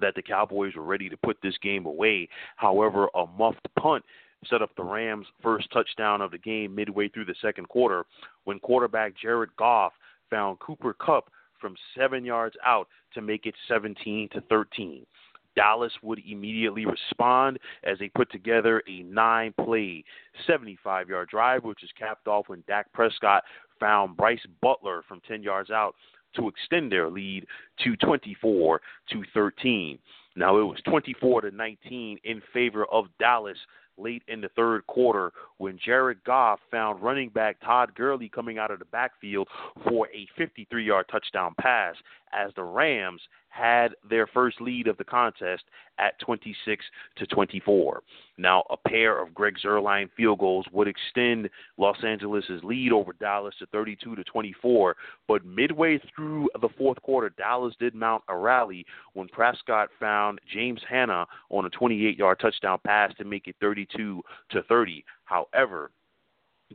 that 0.00 0.14
the 0.14 0.22
Cowboys 0.22 0.74
were 0.74 0.82
ready 0.82 1.08
to 1.08 1.16
put 1.16 1.36
this 1.42 1.58
game 1.62 1.84
away. 1.84 2.28
However, 2.56 3.08
a 3.14 3.26
muffed 3.26 3.68
punt 3.78 4.04
set 4.48 4.62
up 4.62 4.70
the 4.76 4.84
Rams' 4.84 5.26
first 5.42 5.70
touchdown 5.72 6.20
of 6.20 6.30
the 6.30 6.38
game 6.38 6.74
midway 6.74 7.08
through 7.08 7.26
the 7.26 7.34
second 7.40 7.68
quarter 7.68 8.04
when 8.44 8.58
quarterback 8.60 9.14
Jared 9.16 9.50
Goff 9.56 9.92
found 10.30 10.58
Cooper 10.58 10.94
Kupp 10.94 11.30
from 11.60 11.76
7 11.96 12.24
yards 12.24 12.56
out 12.64 12.88
to 13.14 13.22
make 13.22 13.46
it 13.46 13.54
17 13.68 14.28
to 14.32 14.40
13. 14.42 15.06
Dallas 15.54 15.92
would 16.02 16.20
immediately 16.26 16.86
respond 16.86 17.58
as 17.84 17.98
they 17.98 18.08
put 18.08 18.30
together 18.32 18.82
a 18.88 19.02
nine 19.02 19.52
play, 19.64 20.02
75 20.46 21.08
yard 21.08 21.28
drive, 21.28 21.64
which 21.64 21.84
is 21.84 21.90
capped 21.98 22.26
off 22.26 22.48
when 22.48 22.64
Dak 22.66 22.90
Prescott 22.92 23.44
found 23.78 24.16
Brice 24.16 24.44
Butler 24.60 25.02
from 25.06 25.20
10 25.28 25.42
yards 25.42 25.70
out 25.70 25.94
to 26.36 26.48
extend 26.48 26.90
their 26.90 27.10
lead 27.10 27.46
to 27.84 27.96
24 27.96 28.80
to 29.10 29.22
13. 29.34 29.98
Now 30.34 30.56
it 30.58 30.62
was 30.62 30.80
24 30.88 31.42
to 31.42 31.50
19 31.50 32.18
in 32.24 32.42
favor 32.54 32.86
of 32.86 33.06
Dallas 33.18 33.58
late 33.98 34.22
in 34.28 34.40
the 34.40 34.48
third 34.50 34.86
quarter 34.86 35.32
when 35.58 35.78
Jared 35.84 36.22
Goff 36.24 36.60
found 36.70 37.02
running 37.02 37.28
back 37.28 37.60
Todd 37.60 37.94
Gurley 37.94 38.28
coming 38.28 38.58
out 38.58 38.70
of 38.70 38.78
the 38.78 38.84
backfield 38.86 39.48
for 39.88 40.08
a 40.08 40.26
53 40.36 40.84
yard 40.84 41.06
touchdown 41.10 41.54
pass 41.60 41.94
as 42.32 42.52
the 42.54 42.62
Rams 42.62 43.20
had 43.52 43.94
their 44.08 44.26
first 44.26 44.60
lead 44.62 44.88
of 44.88 44.96
the 44.96 45.04
contest 45.04 45.64
at 45.98 46.18
26 46.20 46.84
to 47.16 47.26
24. 47.26 48.02
Now, 48.38 48.64
a 48.70 48.76
pair 48.76 49.22
of 49.22 49.34
Greg 49.34 49.56
Zuerlein 49.62 50.08
field 50.16 50.38
goals 50.38 50.64
would 50.72 50.88
extend 50.88 51.50
Los 51.76 52.02
Angeles' 52.02 52.44
lead 52.62 52.92
over 52.92 53.12
Dallas 53.12 53.54
to 53.58 53.66
32 53.66 54.16
to 54.16 54.24
24, 54.24 54.96
but 55.28 55.44
midway 55.44 56.00
through 56.16 56.48
the 56.62 56.70
fourth 56.78 57.00
quarter, 57.02 57.28
Dallas 57.36 57.74
did 57.78 57.94
mount 57.94 58.24
a 58.28 58.36
rally 58.36 58.86
when 59.12 59.28
Prescott 59.28 59.90
found 60.00 60.40
James 60.50 60.80
Hanna 60.88 61.26
on 61.50 61.66
a 61.66 61.70
28-yard 61.70 62.40
touchdown 62.40 62.78
pass 62.86 63.12
to 63.18 63.24
make 63.24 63.48
it 63.48 63.56
32 63.60 64.22
to 64.50 64.62
30. 64.62 65.04
However, 65.24 65.90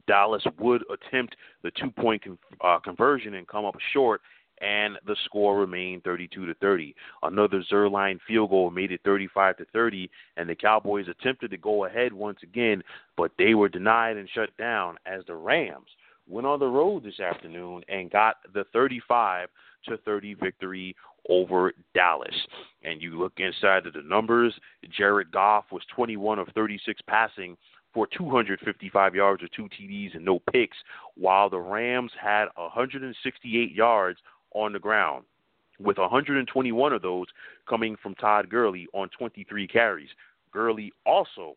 Dallas 0.06 0.43
would 0.60 0.84
attempt 0.91 1.36
the 1.63 1.72
two-point 1.72 2.24
con- 2.24 2.38
uh, 2.63 2.78
conversion 2.80 3.34
and 3.34 3.48
come 3.48 3.65
up 3.65 3.76
short 3.93 4.22
and 4.62 4.98
the 5.06 5.15
score 5.26 5.60
remained 5.60 6.04
32 6.04 6.46
to 6.46 6.54
30. 6.56 6.96
Another 7.24 7.63
Zuerlein 7.72 8.20
field 8.28 8.50
goal 8.50 8.70
made 8.70 8.91
it 8.91 9.02
35 9.04 9.58
to 9.58 9.65
30, 9.74 10.10
and 10.38 10.50
the 10.50 10.56
Cowboys 10.56 11.08
attempted 11.08 11.52
to 11.52 11.58
go 11.58 11.86
ahead 11.86 12.13
once 12.13 12.39
again, 12.43 12.84
but 13.15 13.32
they 13.38 13.54
were 13.54 13.70
denied 13.70 14.17
and 14.17 14.30
shut 14.30 14.56
down 14.58 14.98
as 15.06 15.24
the 15.28 15.36
Rams 15.36 15.89
went 16.28 16.48
on 16.48 16.60
the 16.60 16.67
road 16.67 17.04
this 17.04 17.20
afternoon 17.20 17.84
and 17.88 18.12
got 18.12 18.38
the 18.54 18.65
35 18.74 19.50
to 19.86 19.98
30 19.98 20.34
victory 20.36 20.96
over 21.30 21.74
Dallas. 21.93 22.36
And 22.84 23.02
you 23.02 23.17
look 23.17 23.34
inside 23.38 23.86
of 23.86 23.93
the 23.93 24.02
numbers, 24.04 24.54
Jared 24.96 25.32
Goff 25.32 25.65
was 25.72 25.84
21 25.95 26.39
of 26.39 26.47
36 26.53 27.01
passing 27.08 27.58
for 27.93 28.08
255 28.18 29.16
yards 29.16 29.41
or 29.41 29.47
two 29.55 29.68
TDs 29.70 30.16
and 30.16 30.24
no 30.24 30.39
picks, 30.51 30.78
while 31.16 31.49
the 31.49 31.60
Rams 31.60 32.12
had 32.22 32.45
168 32.55 33.72
yards 33.74 34.20
on 34.58 34.74
the 34.74 34.80
ground, 34.80 35.24
with 35.80 35.97
121 35.97 36.93
of 36.93 37.01
those 37.01 37.28
coming 37.70 37.95
from 38.01 38.16
Todd 38.16 38.49
Gurley 38.49 38.88
on 38.93 39.10
23 39.18 39.68
carries. 39.68 40.10
Gurley 40.51 40.91
also 41.05 41.55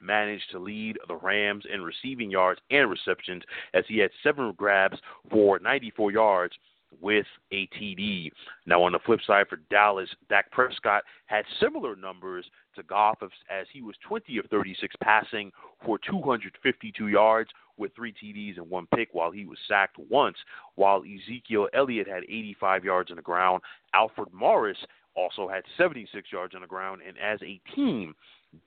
managed 0.00 0.50
to 0.52 0.58
lead 0.58 0.98
the 1.08 1.16
Rams 1.16 1.64
in 1.72 1.82
receiving 1.82 2.30
yards 2.30 2.60
and 2.70 2.90
receptions 2.90 3.42
as 3.74 3.84
he 3.88 3.98
had 3.98 4.10
seven 4.22 4.52
grabs 4.56 4.98
for 5.30 5.58
94 5.58 6.12
yards 6.12 6.54
with 7.00 7.26
a 7.52 7.68
TD. 7.68 8.30
Now, 8.66 8.82
on 8.82 8.92
the 8.92 8.98
flip 9.04 9.20
side 9.26 9.46
for 9.48 9.60
Dallas, 9.70 10.08
Dak 10.28 10.50
Prescott 10.50 11.02
had 11.26 11.44
similar 11.60 11.96
numbers 11.96 12.44
to 12.74 12.82
Goff 12.82 13.18
as 13.22 13.66
he 13.72 13.82
was 13.82 13.96
20 14.06 14.38
of 14.38 14.46
36 14.46 14.94
passing 15.02 15.50
for 15.84 15.98
252 15.98 17.08
yards 17.08 17.50
with 17.76 17.94
three 17.94 18.12
TDs 18.12 18.56
and 18.56 18.68
one 18.68 18.86
pick 18.94 19.08
while 19.12 19.30
he 19.30 19.44
was 19.44 19.58
sacked 19.68 19.98
once, 20.10 20.36
while 20.76 21.02
Ezekiel 21.02 21.68
Elliott 21.74 22.08
had 22.08 22.24
85 22.24 22.84
yards 22.84 23.10
on 23.10 23.16
the 23.16 23.22
ground. 23.22 23.62
Alfred 23.94 24.32
Morris 24.32 24.78
also 25.14 25.48
had 25.48 25.62
76 25.76 26.30
yards 26.32 26.54
on 26.54 26.60
the 26.60 26.66
ground, 26.66 27.00
and 27.06 27.16
as 27.18 27.40
a 27.42 27.60
team, 27.74 28.14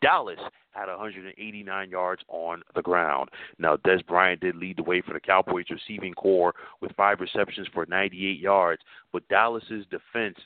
Dallas 0.02 0.40
had 0.72 0.88
189 0.88 1.90
yards 1.90 2.22
on 2.28 2.62
the 2.76 2.82
ground. 2.82 3.30
Now, 3.58 3.78
Dez 3.78 4.06
Bryant 4.06 4.42
did 4.42 4.56
lead 4.56 4.78
the 4.78 4.84
way 4.84 5.02
for 5.02 5.14
the 5.14 5.20
Cowboys 5.20 5.66
receiving 5.70 6.14
corps 6.14 6.54
with 6.82 6.96
five 6.96 7.20
receptions 7.20 7.68
for 7.74 7.86
98 7.88 8.40
yards, 8.40 8.82
but 9.12 9.28
Dallas's 9.30 9.86
defense 9.90 10.38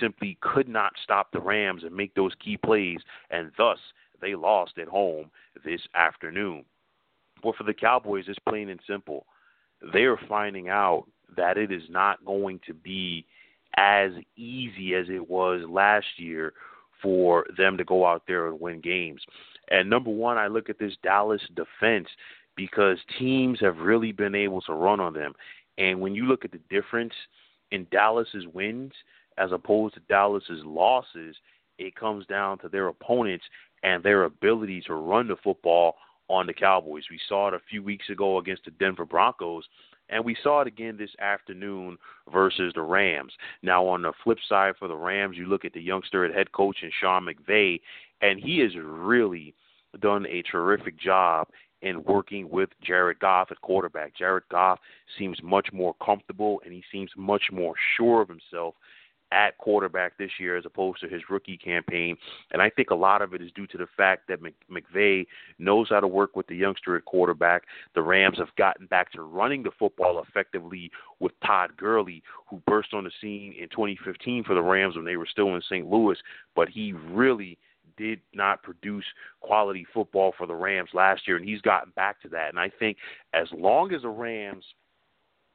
simply 0.00 0.38
could 0.40 0.68
not 0.68 0.92
stop 1.02 1.30
the 1.32 1.40
Rams 1.40 1.84
and 1.84 1.94
make 1.94 2.14
those 2.14 2.32
key 2.42 2.56
plays, 2.56 3.00
and 3.30 3.52
thus 3.56 3.78
they 4.20 4.34
lost 4.34 4.78
at 4.78 4.88
home 4.88 5.30
this 5.64 5.80
afternoon. 5.94 6.64
But 7.42 7.56
for 7.56 7.64
the 7.64 7.74
Cowboys, 7.74 8.24
it's 8.28 8.38
plain 8.48 8.70
and 8.70 8.80
simple. 8.86 9.26
They 9.92 10.04
are 10.04 10.18
finding 10.28 10.68
out 10.68 11.04
that 11.36 11.58
it 11.58 11.70
is 11.70 11.82
not 11.90 12.24
going 12.24 12.60
to 12.66 12.74
be 12.74 13.26
as 13.76 14.12
easy 14.36 14.94
as 14.94 15.06
it 15.10 15.28
was 15.28 15.62
last 15.68 16.06
year 16.16 16.54
for 17.02 17.46
them 17.58 17.76
to 17.76 17.84
go 17.84 18.06
out 18.06 18.22
there 18.26 18.48
and 18.48 18.60
win 18.60 18.80
games. 18.80 19.20
And 19.68 19.90
number 19.90 20.10
one, 20.10 20.38
I 20.38 20.46
look 20.46 20.70
at 20.70 20.78
this 20.78 20.94
Dallas 21.02 21.42
defense 21.54 22.08
because 22.56 22.98
teams 23.18 23.60
have 23.60 23.78
really 23.78 24.12
been 24.12 24.34
able 24.34 24.60
to 24.62 24.72
run 24.72 25.00
on 25.00 25.12
them. 25.12 25.34
And 25.78 26.00
when 26.00 26.14
you 26.14 26.26
look 26.26 26.44
at 26.44 26.52
the 26.52 26.60
difference 26.70 27.12
in 27.70 27.86
Dallas's 27.90 28.46
wins 28.52 28.92
as 29.38 29.52
opposed 29.52 29.94
to 29.94 30.00
Dallas's 30.08 30.64
losses, 30.64 31.36
it 31.78 31.94
comes 31.94 32.24
down 32.26 32.58
to 32.58 32.68
their 32.68 32.88
opponents 32.88 33.44
and 33.82 34.02
their 34.02 34.24
ability 34.24 34.82
to 34.86 34.94
run 34.94 35.28
the 35.28 35.36
football 35.44 35.96
on 36.28 36.46
the 36.46 36.54
Cowboys. 36.54 37.04
We 37.10 37.20
saw 37.28 37.48
it 37.48 37.54
a 37.54 37.60
few 37.70 37.82
weeks 37.82 38.08
ago 38.08 38.38
against 38.38 38.64
the 38.64 38.70
Denver 38.72 39.04
Broncos, 39.04 39.64
and 40.08 40.24
we 40.24 40.36
saw 40.42 40.60
it 40.60 40.66
again 40.66 40.96
this 40.96 41.14
afternoon 41.20 41.98
versus 42.32 42.72
the 42.74 42.82
Rams. 42.82 43.32
Now, 43.62 43.86
on 43.86 44.02
the 44.02 44.12
flip 44.24 44.38
side 44.48 44.74
for 44.78 44.88
the 44.88 44.96
Rams, 44.96 45.36
you 45.36 45.46
look 45.46 45.64
at 45.64 45.72
the 45.72 45.82
youngster 45.82 46.24
at 46.24 46.34
head 46.34 46.52
coach 46.52 46.78
and 46.82 46.92
Sean 47.00 47.26
McVay, 47.26 47.80
and 48.20 48.40
he 48.40 48.58
has 48.60 48.70
really 48.82 49.54
done 50.00 50.26
a 50.26 50.42
terrific 50.42 50.98
job 50.98 51.48
in 51.82 52.02
working 52.04 52.48
with 52.50 52.70
Jared 52.82 53.18
Goff 53.20 53.48
at 53.50 53.60
quarterback. 53.60 54.16
Jared 54.16 54.44
Goff 54.50 54.78
seems 55.18 55.38
much 55.42 55.68
more 55.72 55.94
comfortable 56.04 56.60
and 56.64 56.72
he 56.72 56.82
seems 56.90 57.10
much 57.16 57.44
more 57.52 57.74
sure 57.96 58.22
of 58.22 58.28
himself 58.28 58.74
at 59.32 59.58
quarterback 59.58 60.16
this 60.18 60.30
year 60.38 60.56
as 60.56 60.64
opposed 60.64 61.00
to 61.00 61.08
his 61.08 61.22
rookie 61.28 61.58
campaign. 61.58 62.16
And 62.52 62.62
I 62.62 62.70
think 62.70 62.90
a 62.90 62.94
lot 62.94 63.22
of 63.22 63.34
it 63.34 63.42
is 63.42 63.50
due 63.52 63.66
to 63.68 63.78
the 63.78 63.88
fact 63.96 64.28
that 64.28 64.38
McVay 64.70 65.26
knows 65.58 65.88
how 65.90 66.00
to 66.00 66.06
work 66.06 66.36
with 66.36 66.46
the 66.46 66.54
youngster 66.54 66.96
at 66.96 67.04
quarterback. 67.04 67.64
The 67.94 68.02
Rams 68.02 68.38
have 68.38 68.54
gotten 68.56 68.86
back 68.86 69.12
to 69.12 69.22
running 69.22 69.62
the 69.62 69.72
football 69.78 70.22
effectively 70.26 70.90
with 71.18 71.32
Todd 71.44 71.76
Gurley, 71.76 72.22
who 72.48 72.62
burst 72.66 72.94
on 72.94 73.04
the 73.04 73.10
scene 73.20 73.54
in 73.58 73.68
2015 73.68 74.44
for 74.44 74.54
the 74.54 74.62
Rams 74.62 74.96
when 74.96 75.04
they 75.04 75.16
were 75.16 75.26
still 75.26 75.54
in 75.54 75.62
St. 75.62 75.88
Louis, 75.88 76.18
but 76.54 76.68
he 76.68 76.92
really 76.92 77.58
did 77.96 78.20
not 78.34 78.62
produce 78.62 79.04
quality 79.40 79.86
football 79.92 80.32
for 80.36 80.46
the 80.46 80.54
Rams 80.54 80.90
last 80.94 81.26
year, 81.26 81.36
and 81.36 81.48
he's 81.48 81.60
gotten 81.60 81.92
back 81.96 82.20
to 82.22 82.28
that. 82.28 82.50
And 82.50 82.58
I 82.58 82.70
think 82.78 82.96
as 83.34 83.48
long 83.52 83.92
as 83.92 84.02
the 84.02 84.08
Rams– 84.08 84.64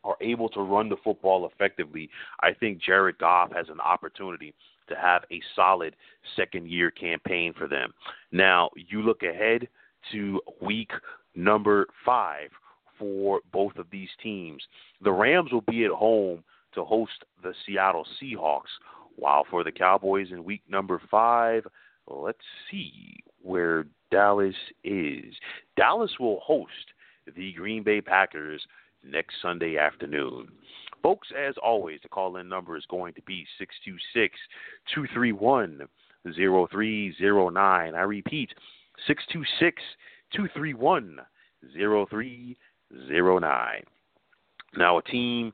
are 0.04 0.18
able 0.22 0.50
to 0.50 0.62
run 0.62 0.90
the 0.90 0.98
football 1.04 1.50
effectively, 1.52 2.10
I 2.42 2.54
think 2.54 2.82
Jared 2.82 3.18
Goff 3.20 3.52
has 3.54 3.68
an 3.70 3.80
opportunity 3.80 4.54
to 4.90 4.96
have 4.96 5.24
a 5.32 5.42
solid 5.56 5.96
second 6.36 6.70
year 6.70 6.92
campaign 6.92 7.54
for 7.58 7.68
them. 7.68 7.94
Now, 8.32 8.70
you 8.76 9.02
look 9.02 9.24
ahead 9.24 9.68
to 10.12 10.42
week 10.62 10.92
number 11.36 11.88
five 12.06 12.50
for 12.98 13.42
both 13.52 13.78
of 13.78 13.88
these 13.92 14.10
teams. 14.22 14.62
The 15.02 15.12
Rams 15.12 15.52
will 15.52 15.62
be 15.62 15.86
at 15.86 15.92
home 15.92 16.44
to 16.74 16.84
host 16.84 17.24
the 17.44 17.54
Seattle 17.66 18.06
Seahawks, 18.22 18.62
while 19.16 19.46
for 19.50 19.64
the 19.64 19.72
Cowboys 19.72 20.28
in 20.32 20.44
week 20.44 20.62
number 20.70 21.02
five, 21.10 21.66
let's 22.08 22.38
see 22.70 23.24
where 23.42 23.86
Dallas 24.12 24.56
is. 24.84 25.34
Dallas 25.78 26.12
will 26.20 26.42
host 26.42 26.94
the 27.36 27.54
Green 27.54 27.84
Bay 27.84 28.02
Packers 28.02 28.62
next 29.04 29.36
Sunday 29.42 29.78
afternoon. 29.78 30.50
Folks, 31.02 31.30
as 31.38 31.56
always, 31.64 32.00
the 32.04 32.10
call 32.10 32.38
in 32.38 32.48
number 32.48 32.78
is 32.78 32.86
going 32.90 33.14
to 33.16 33.22
be 33.24 33.46
626 33.58 34.38
231 34.94 35.88
0309. 36.24 37.96
I 37.96 38.02
repeat, 38.02 38.50
626 39.08 39.82
231 40.34 41.18
0309. 41.74 43.84
Now, 44.78 44.98
a 44.98 45.04
team 45.04 45.52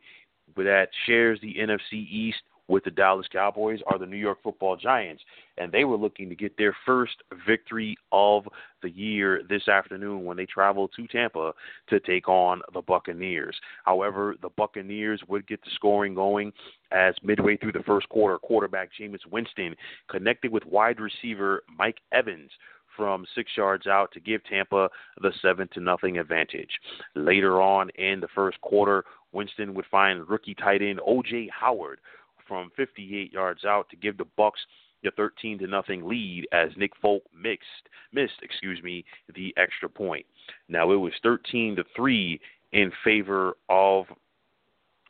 that 0.57 0.89
shares 1.05 1.39
the 1.41 1.55
NFC 1.55 1.93
East 1.93 2.41
with 2.67 2.83
the 2.83 2.91
Dallas 2.91 3.27
Cowboys 3.31 3.79
are 3.87 3.97
the 3.97 4.05
New 4.05 4.17
York 4.17 4.39
Football 4.43 4.75
Giants, 4.75 5.23
and 5.57 5.71
they 5.71 5.85
were 5.85 5.95
looking 5.95 6.29
to 6.29 6.35
get 6.35 6.57
their 6.57 6.75
first 6.85 7.15
victory 7.45 7.95
of 8.11 8.43
the 8.81 8.89
year 8.89 9.41
this 9.49 9.67
afternoon 9.67 10.25
when 10.25 10.37
they 10.37 10.45
travel 10.45 10.87
to 10.89 11.07
Tampa 11.07 11.53
to 11.89 11.99
take 12.01 12.27
on 12.27 12.61
the 12.73 12.81
Buccaneers. 12.81 13.55
However, 13.85 14.35
the 14.41 14.49
Buccaneers 14.49 15.21
would 15.27 15.47
get 15.47 15.63
the 15.63 15.71
scoring 15.75 16.13
going 16.13 16.51
as 16.91 17.15
midway 17.23 17.57
through 17.57 17.71
the 17.73 17.83
first 17.83 18.09
quarter, 18.09 18.37
quarterback 18.37 18.89
Jameis 18.99 19.25
Winston 19.31 19.75
connected 20.09 20.51
with 20.51 20.65
wide 20.65 20.99
receiver 20.99 21.63
Mike 21.77 21.97
Evans 22.11 22.51
from 22.95 23.25
six 23.35 23.51
yards 23.55 23.85
out 23.85 24.11
to 24.11 24.19
give 24.19 24.43
Tampa 24.43 24.89
the 25.21 25.31
seven 25.41 25.69
to 25.73 25.79
nothing 25.79 26.17
advantage. 26.17 26.71
Later 27.15 27.61
on 27.61 27.89
in 27.91 28.19
the 28.19 28.27
first 28.33 28.59
quarter, 28.61 29.05
Winston 29.31 29.73
would 29.75 29.85
find 29.91 30.27
rookie 30.27 30.55
tight 30.55 30.81
end 30.81 30.99
OJ 31.07 31.49
Howard 31.51 31.99
from 32.47 32.71
58 32.75 33.31
yards 33.31 33.65
out 33.65 33.89
to 33.89 33.95
give 33.95 34.17
the 34.17 34.27
Bucks 34.37 34.59
the 35.03 35.11
13 35.11 35.59
to 35.59 35.67
nothing 35.67 36.07
lead 36.07 36.47
as 36.51 36.69
Nick 36.75 36.91
Folk 37.01 37.23
mixed 37.33 37.67
missed, 38.11 38.39
excuse 38.41 38.81
me, 38.81 39.05
the 39.35 39.53
extra 39.57 39.89
point. 39.89 40.25
Now 40.69 40.91
it 40.91 40.95
was 40.95 41.13
13 41.23 41.75
to 41.75 41.83
3 41.95 42.39
in 42.73 42.91
favor 43.03 43.57
of 43.69 44.05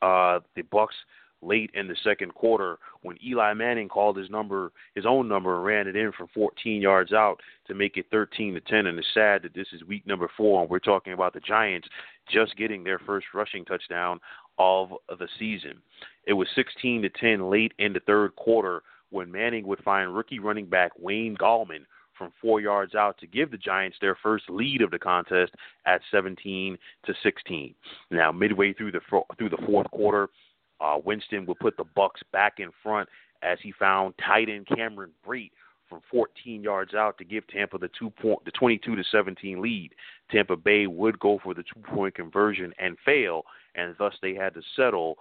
uh, 0.01 0.39
the 0.55 0.63
Bucks 0.71 0.95
late 1.41 1.71
in 1.73 1.87
the 1.87 1.95
second 2.03 2.33
quarter 2.33 2.77
when 3.07 3.17
Eli 3.25 3.53
Manning 3.53 3.87
called 3.87 4.17
his 4.17 4.29
number, 4.29 4.71
his 4.93 5.05
own 5.05 5.29
number, 5.29 5.55
and 5.55 5.65
ran 5.65 5.87
it 5.87 5.95
in 5.95 6.11
from 6.11 6.27
14 6.33 6.81
yards 6.81 7.13
out 7.13 7.39
to 7.67 7.73
make 7.73 7.95
it 7.95 8.05
13 8.11 8.53
to 8.53 8.61
10. 8.61 8.85
And 8.85 8.99
it's 8.99 9.07
sad 9.13 9.43
that 9.43 9.55
this 9.55 9.67
is 9.71 9.83
week 9.85 10.05
number 10.05 10.29
four, 10.35 10.61
and 10.61 10.69
we're 10.69 10.79
talking 10.79 11.13
about 11.13 11.33
the 11.33 11.39
Giants 11.39 11.87
just 12.29 12.57
getting 12.57 12.83
their 12.83 12.99
first 12.99 13.27
rushing 13.33 13.63
touchdown 13.63 14.19
of 14.59 14.89
the 15.07 15.27
season. 15.39 15.81
It 16.25 16.33
was 16.33 16.47
16 16.55 17.03
to 17.03 17.09
10 17.09 17.49
late 17.49 17.73
in 17.79 17.93
the 17.93 18.01
third 18.01 18.35
quarter 18.35 18.83
when 19.09 19.31
Manning 19.31 19.65
would 19.67 19.83
find 19.83 20.13
rookie 20.13 20.39
running 20.39 20.65
back 20.65 20.91
Wayne 20.99 21.37
Gallman 21.37 21.85
from 22.17 22.33
four 22.41 22.59
yards 22.59 22.95
out 22.95 23.17
to 23.19 23.27
give 23.27 23.51
the 23.51 23.57
Giants 23.57 23.97
their 24.01 24.17
first 24.21 24.49
lead 24.49 24.81
of 24.81 24.91
the 24.91 24.99
contest 24.99 25.53
at 25.85 26.01
17 26.11 26.77
to 27.05 27.13
16. 27.23 27.75
Now, 28.11 28.31
midway 28.31 28.73
through 28.73 28.91
the 28.91 29.01
through 29.37 29.49
the 29.49 29.63
fourth 29.65 29.89
quarter, 29.91 30.29
uh, 30.79 30.97
Winston 31.03 31.45
would 31.45 31.59
put 31.59 31.77
the 31.77 31.83
Bucks 31.83 32.21
back 32.31 32.59
in 32.59 32.69
front 32.83 33.09
as 33.41 33.57
he 33.61 33.71
found 33.71 34.13
tight 34.17 34.49
end 34.49 34.67
Cameron 34.67 35.11
Brate 35.25 35.51
from 35.89 36.01
14 36.11 36.61
yards 36.61 36.93
out 36.93 37.17
to 37.17 37.23
give 37.23 37.47
Tampa 37.47 37.77
the 37.77 37.89
two 37.97 38.09
point 38.09 38.43
the 38.45 38.51
22 38.51 38.95
to 38.95 39.03
17 39.09 39.61
lead. 39.61 39.91
Tampa 40.29 40.55
Bay 40.55 40.87
would 40.87 41.19
go 41.19 41.39
for 41.43 41.53
the 41.53 41.63
two 41.63 41.79
point 41.81 42.15
conversion 42.15 42.73
and 42.77 42.97
fail, 43.05 43.43
and 43.75 43.95
thus 43.97 44.13
they 44.21 44.33
had 44.33 44.53
to 44.53 44.61
settle 44.75 45.17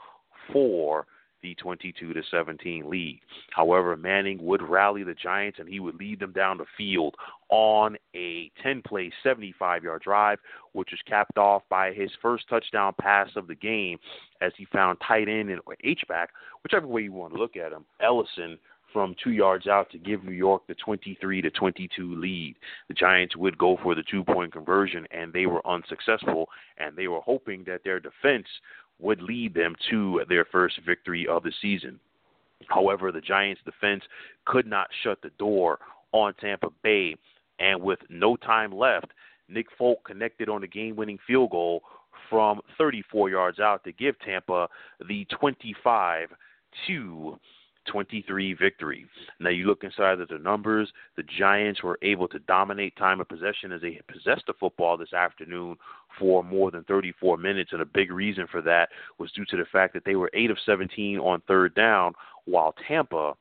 for 0.52 1.06
the 1.42 1.54
22 1.56 2.12
to 2.12 2.22
17 2.30 2.88
lead. 2.88 3.20
However, 3.50 3.96
Manning 3.96 4.44
would 4.44 4.62
rally 4.62 5.02
the 5.02 5.14
Giants 5.14 5.58
and 5.58 5.68
he 5.68 5.80
would 5.80 5.96
lead 5.96 6.20
them 6.20 6.32
down 6.32 6.58
the 6.58 6.66
field 6.76 7.14
on 7.48 7.96
a 8.14 8.50
10 8.62 8.82
play, 8.82 9.12
75 9.22 9.84
yard 9.84 10.02
drive, 10.02 10.38
which 10.72 10.90
was 10.90 11.00
capped 11.06 11.38
off 11.38 11.62
by 11.68 11.92
his 11.92 12.10
first 12.20 12.48
touchdown 12.48 12.94
pass 13.00 13.28
of 13.36 13.46
the 13.46 13.54
game 13.54 13.98
as 14.40 14.52
he 14.56 14.66
found 14.66 14.98
tight 15.06 15.28
end 15.28 15.50
and 15.50 15.60
H 15.84 16.02
back, 16.08 16.30
whichever 16.62 16.86
way 16.86 17.02
you 17.02 17.12
want 17.12 17.34
to 17.34 17.38
look 17.38 17.56
at 17.56 17.72
him, 17.72 17.84
Ellison 18.00 18.58
from 18.96 19.14
two 19.22 19.32
yards 19.32 19.66
out 19.66 19.90
to 19.90 19.98
give 19.98 20.24
New 20.24 20.32
York 20.32 20.62
the 20.66 20.74
23 20.74 21.42
to 21.42 21.50
22 21.50 22.14
lead. 22.18 22.56
The 22.88 22.94
Giants 22.94 23.36
would 23.36 23.58
go 23.58 23.76
for 23.82 23.94
the 23.94 24.02
two 24.10 24.24
point 24.24 24.54
conversion, 24.54 25.06
and 25.10 25.34
they 25.34 25.44
were 25.44 25.66
unsuccessful. 25.66 26.48
And 26.78 26.96
they 26.96 27.06
were 27.06 27.20
hoping 27.20 27.62
that 27.66 27.84
their 27.84 28.00
defense 28.00 28.46
would 28.98 29.22
lead 29.22 29.54
them 29.54 29.74
to 29.90 30.22
their 30.28 30.44
first 30.44 30.80
victory 30.86 31.26
of 31.26 31.42
the 31.42 31.52
season. 31.60 32.00
However, 32.68 33.12
the 33.12 33.20
Giants' 33.20 33.60
defense 33.64 34.02
could 34.44 34.66
not 34.66 34.88
shut 35.02 35.20
the 35.22 35.30
door 35.38 35.78
on 36.12 36.34
Tampa 36.34 36.68
Bay, 36.82 37.16
and 37.58 37.80
with 37.80 37.98
no 38.08 38.36
time 38.36 38.72
left, 38.72 39.08
Nick 39.48 39.66
Folk 39.76 40.04
connected 40.04 40.48
on 40.48 40.62
the 40.62 40.66
game 40.66 40.96
winning 40.96 41.18
field 41.26 41.50
goal 41.50 41.82
from 42.30 42.60
34 42.78 43.30
yards 43.30 43.60
out 43.60 43.84
to 43.84 43.92
give 43.92 44.18
Tampa 44.20 44.68
the 45.08 45.26
25 45.38 46.30
to 46.86 47.38
23 47.86 48.54
victory. 48.54 49.06
Now 49.40 49.50
you 49.50 49.66
look 49.66 49.84
inside 49.84 50.20
of 50.20 50.28
the 50.28 50.38
numbers, 50.38 50.92
the 51.16 51.22
Giants 51.22 51.82
were 51.82 51.98
able 52.02 52.28
to 52.28 52.38
dominate 52.40 52.96
time 52.96 53.20
of 53.20 53.28
possession 53.28 53.72
as 53.72 53.80
they 53.80 54.00
possessed 54.08 54.44
the 54.46 54.54
football 54.58 54.96
this 54.96 55.12
afternoon 55.12 55.76
for 56.18 56.42
more 56.42 56.70
than 56.70 56.84
34 56.84 57.36
minutes 57.36 57.72
and 57.72 57.82
a 57.82 57.86
big 57.86 58.10
reason 58.10 58.46
for 58.50 58.62
that 58.62 58.88
was 59.18 59.32
due 59.32 59.44
to 59.46 59.56
the 59.56 59.64
fact 59.70 59.94
that 59.94 60.04
they 60.04 60.16
were 60.16 60.30
8 60.34 60.50
of 60.50 60.58
17 60.64 61.18
on 61.18 61.42
third 61.46 61.74
down 61.74 62.12
while 62.44 62.74
Tampa 62.86 63.34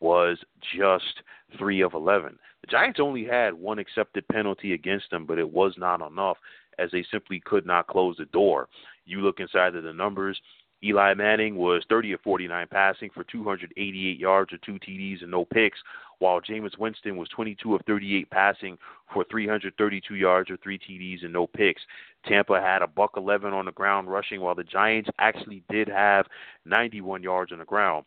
was 0.00 0.38
just 0.76 1.22
3 1.58 1.80
of 1.80 1.94
11. 1.94 2.38
The 2.62 2.66
Giants 2.66 3.00
only 3.00 3.24
had 3.24 3.54
one 3.54 3.78
accepted 3.78 4.26
penalty 4.28 4.72
against 4.72 5.10
them, 5.10 5.26
but 5.26 5.38
it 5.38 5.50
was 5.50 5.74
not 5.78 6.00
enough 6.06 6.36
as 6.78 6.90
they 6.90 7.04
simply 7.10 7.40
could 7.40 7.66
not 7.66 7.86
close 7.86 8.16
the 8.16 8.26
door. 8.26 8.68
You 9.04 9.20
look 9.20 9.40
inside 9.40 9.74
of 9.74 9.84
the 9.84 9.92
numbers, 9.92 10.40
Eli 10.84 11.14
Manning 11.14 11.56
was 11.56 11.84
30 11.88 12.12
of 12.12 12.20
49 12.20 12.66
passing 12.70 13.10
for 13.12 13.24
288 13.24 14.18
yards 14.18 14.52
or 14.52 14.58
two 14.58 14.78
TDs 14.78 15.22
and 15.22 15.30
no 15.30 15.44
picks, 15.44 15.78
while 16.20 16.40
Jameis 16.40 16.78
Winston 16.78 17.16
was 17.16 17.28
22 17.30 17.74
of 17.74 17.80
38 17.86 18.30
passing 18.30 18.78
for 19.12 19.24
332 19.30 20.14
yards 20.14 20.50
or 20.50 20.56
three 20.58 20.78
TDs 20.78 21.24
and 21.24 21.32
no 21.32 21.46
picks. 21.46 21.82
Tampa 22.26 22.60
had 22.60 22.82
a 22.82 22.86
buck 22.86 23.12
11 23.16 23.52
on 23.52 23.64
the 23.64 23.72
ground 23.72 24.10
rushing, 24.10 24.40
while 24.40 24.54
the 24.54 24.64
Giants 24.64 25.10
actually 25.18 25.62
did 25.68 25.88
have 25.88 26.26
91 26.64 27.22
yards 27.22 27.52
on 27.52 27.58
the 27.58 27.64
ground. 27.64 28.04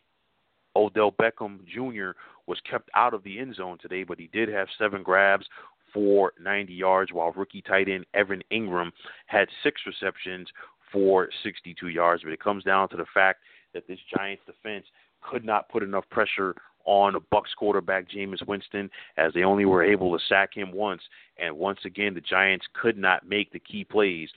Odell 0.74 1.12
Beckham 1.12 1.58
Jr. 1.66 2.12
was 2.46 2.58
kept 2.68 2.88
out 2.96 3.12
of 3.12 3.22
the 3.22 3.38
end 3.38 3.54
zone 3.54 3.76
today, 3.80 4.04
but 4.04 4.18
he 4.18 4.28
did 4.32 4.48
have 4.48 4.68
seven 4.78 5.02
grabs 5.02 5.46
for 5.92 6.32
90 6.40 6.72
yards, 6.72 7.12
while 7.12 7.32
rookie 7.32 7.62
tight 7.62 7.88
end 7.88 8.06
Evan 8.14 8.42
Engram 8.50 8.90
had 9.26 9.48
six 9.62 9.82
receptions 9.86 10.48
for 10.92 11.28
62 11.42 11.88
yards. 11.88 12.22
But 12.22 12.32
it 12.32 12.40
comes 12.40 12.64
down 12.64 12.88
to 12.90 12.96
the 12.96 13.06
fact 13.12 13.40
that 13.74 13.86
this 13.88 13.98
Giants 14.16 14.42
defense 14.46 14.86
could 15.22 15.44
not 15.44 15.68
put 15.68 15.82
enough 15.82 16.04
pressure 16.10 16.54
on 16.84 17.14
Bucks 17.30 17.50
quarterback 17.56 18.10
Jameis 18.10 18.46
Winston 18.46 18.90
as 19.16 19.32
they 19.34 19.44
only 19.44 19.64
were 19.64 19.84
able 19.84 20.16
to 20.16 20.24
sack 20.28 20.50
him 20.54 20.72
once. 20.72 21.02
And 21.38 21.56
once 21.56 21.78
again, 21.84 22.14
the 22.14 22.20
Giants 22.20 22.66
could 22.80 22.98
not 22.98 23.28
make 23.28 23.52
the 23.52 23.60
key 23.60 23.84
plays 23.84 24.28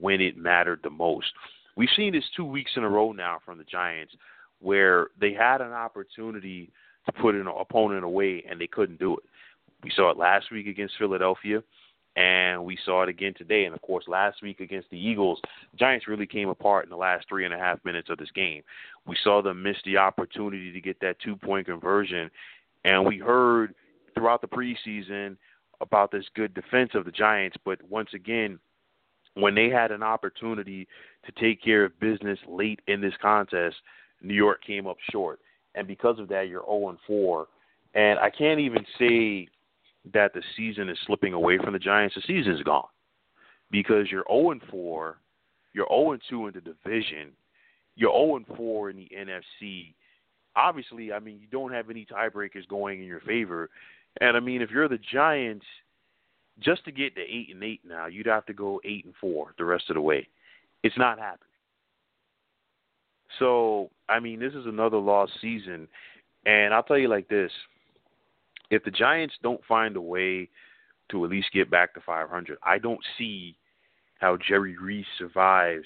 when 0.00 0.20
it 0.20 0.36
mattered 0.36 0.80
the 0.82 0.90
most. 0.90 1.32
We've 1.76 1.88
seen 1.96 2.12
this 2.12 2.24
two 2.36 2.44
weeks 2.44 2.72
in 2.76 2.84
a 2.84 2.88
row 2.88 3.12
now 3.12 3.38
from 3.44 3.58
the 3.58 3.64
Giants 3.64 4.14
where 4.60 5.08
they 5.20 5.32
had 5.32 5.60
an 5.60 5.72
opportunity 5.72 6.70
to 7.06 7.12
put 7.12 7.34
an 7.34 7.46
opponent 7.46 8.04
away 8.04 8.44
and 8.48 8.60
they 8.60 8.66
couldn't 8.66 8.98
do 8.98 9.16
it. 9.16 9.24
We 9.82 9.90
saw 9.94 10.10
it 10.10 10.16
last 10.16 10.52
week 10.52 10.66
against 10.66 10.94
Philadelphia 10.98 11.62
and 12.16 12.64
we 12.64 12.78
saw 12.84 13.02
it 13.02 13.08
again 13.08 13.34
today. 13.36 13.64
And 13.64 13.74
of 13.74 13.80
course, 13.82 14.04
last 14.06 14.42
week 14.42 14.60
against 14.60 14.90
the 14.90 14.98
Eagles, 14.98 15.40
Giants 15.78 16.08
really 16.08 16.26
came 16.26 16.48
apart 16.48 16.84
in 16.84 16.90
the 16.90 16.96
last 16.96 17.26
three 17.28 17.44
and 17.44 17.54
a 17.54 17.58
half 17.58 17.84
minutes 17.84 18.10
of 18.10 18.18
this 18.18 18.30
game. 18.34 18.62
We 19.06 19.16
saw 19.22 19.42
them 19.42 19.62
miss 19.62 19.76
the 19.84 19.96
opportunity 19.96 20.72
to 20.72 20.80
get 20.80 21.00
that 21.00 21.16
two 21.20 21.36
point 21.36 21.66
conversion, 21.66 22.30
and 22.84 23.06
we 23.06 23.18
heard 23.18 23.74
throughout 24.14 24.42
the 24.42 24.48
preseason 24.48 25.36
about 25.80 26.12
this 26.12 26.26
good 26.34 26.54
defense 26.54 26.90
of 26.94 27.04
the 27.04 27.10
Giants. 27.10 27.56
But 27.64 27.78
once 27.88 28.10
again, 28.14 28.58
when 29.34 29.54
they 29.54 29.70
had 29.70 29.90
an 29.90 30.02
opportunity 30.02 30.86
to 31.24 31.32
take 31.40 31.62
care 31.62 31.84
of 31.84 31.98
business 31.98 32.38
late 32.46 32.80
in 32.86 33.00
this 33.00 33.14
contest, 33.22 33.76
New 34.20 34.34
York 34.34 34.62
came 34.64 34.86
up 34.86 34.98
short, 35.10 35.40
and 35.74 35.86
because 35.86 36.18
of 36.18 36.28
that, 36.28 36.48
you're 36.48 36.64
0 36.64 36.98
4. 37.06 37.46
And 37.94 38.18
I 38.18 38.30
can't 38.30 38.60
even 38.60 38.84
say 38.98 39.48
that 40.12 40.34
the 40.34 40.42
season 40.56 40.88
is 40.88 40.98
slipping 41.06 41.32
away 41.32 41.58
from 41.58 41.72
the 41.72 41.78
Giants, 41.78 42.14
the 42.14 42.22
season 42.22 42.52
is 42.52 42.62
gone 42.62 42.88
because 43.70 44.10
you're 44.10 44.24
0 44.30 44.58
4, 44.70 45.18
you're 45.72 45.86
0 45.88 46.18
2 46.28 46.46
in 46.48 46.54
the 46.54 46.60
division, 46.60 47.30
you're 47.94 48.12
0 48.12 48.44
4 48.56 48.90
in 48.90 48.96
the 48.96 49.10
NFC. 49.16 49.94
Obviously, 50.56 51.12
I 51.12 51.18
mean 51.18 51.38
you 51.40 51.46
don't 51.50 51.72
have 51.72 51.88
any 51.88 52.06
tiebreakers 52.06 52.68
going 52.68 53.00
in 53.00 53.06
your 53.06 53.20
favor, 53.20 53.70
and 54.20 54.36
I 54.36 54.40
mean 54.40 54.60
if 54.60 54.70
you're 54.70 54.88
the 54.88 54.98
Giants, 55.12 55.66
just 56.60 56.84
to 56.84 56.92
get 56.92 57.14
to 57.14 57.22
eight 57.22 57.48
and 57.52 57.62
eight 57.62 57.80
now, 57.86 58.06
you'd 58.06 58.26
have 58.26 58.46
to 58.46 58.52
go 58.52 58.80
eight 58.84 59.04
and 59.04 59.14
four 59.20 59.54
the 59.56 59.64
rest 59.64 59.84
of 59.88 59.94
the 59.94 60.00
way. 60.00 60.28
It's 60.82 60.98
not 60.98 61.18
happening. 61.18 61.48
So 63.38 63.90
I 64.08 64.20
mean, 64.20 64.40
this 64.40 64.52
is 64.52 64.66
another 64.66 64.98
lost 64.98 65.32
season, 65.40 65.88
and 66.44 66.74
I'll 66.74 66.82
tell 66.82 66.98
you 66.98 67.08
like 67.08 67.28
this: 67.28 67.50
if 68.72 68.82
the 68.84 68.90
Giants 68.90 69.34
don't 69.42 69.64
find 69.68 69.96
a 69.96 70.00
way 70.00 70.48
to 71.10 71.24
at 71.24 71.30
least 71.30 71.48
get 71.52 71.70
back 71.70 71.92
to 71.94 72.00
500, 72.00 72.56
I 72.62 72.78
don't 72.78 73.04
see 73.18 73.54
how 74.18 74.38
Jerry 74.48 74.78
Reese 74.78 75.06
survives 75.18 75.84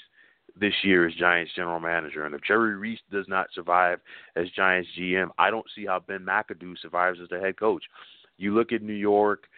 this 0.58 0.72
year 0.84 1.06
as 1.06 1.14
Giants 1.14 1.52
general 1.56 1.80
manager. 1.80 2.24
And 2.24 2.34
if 2.34 2.42
Jerry 2.42 2.76
Reese 2.76 3.00
does 3.10 3.26
not 3.28 3.48
survive 3.52 3.98
as 4.36 4.48
Giants 4.50 4.88
GM, 4.98 5.30
I 5.36 5.50
don't 5.50 5.66
see 5.74 5.84
how 5.84 5.98
Ben 5.98 6.20
McAdoo 6.20 6.78
survives 6.80 7.18
as 7.20 7.28
the 7.28 7.40
head 7.40 7.58
coach. 7.58 7.82
You 8.38 8.54
look 8.54 8.72
at 8.72 8.82
New 8.82 8.92
York, 8.92 9.48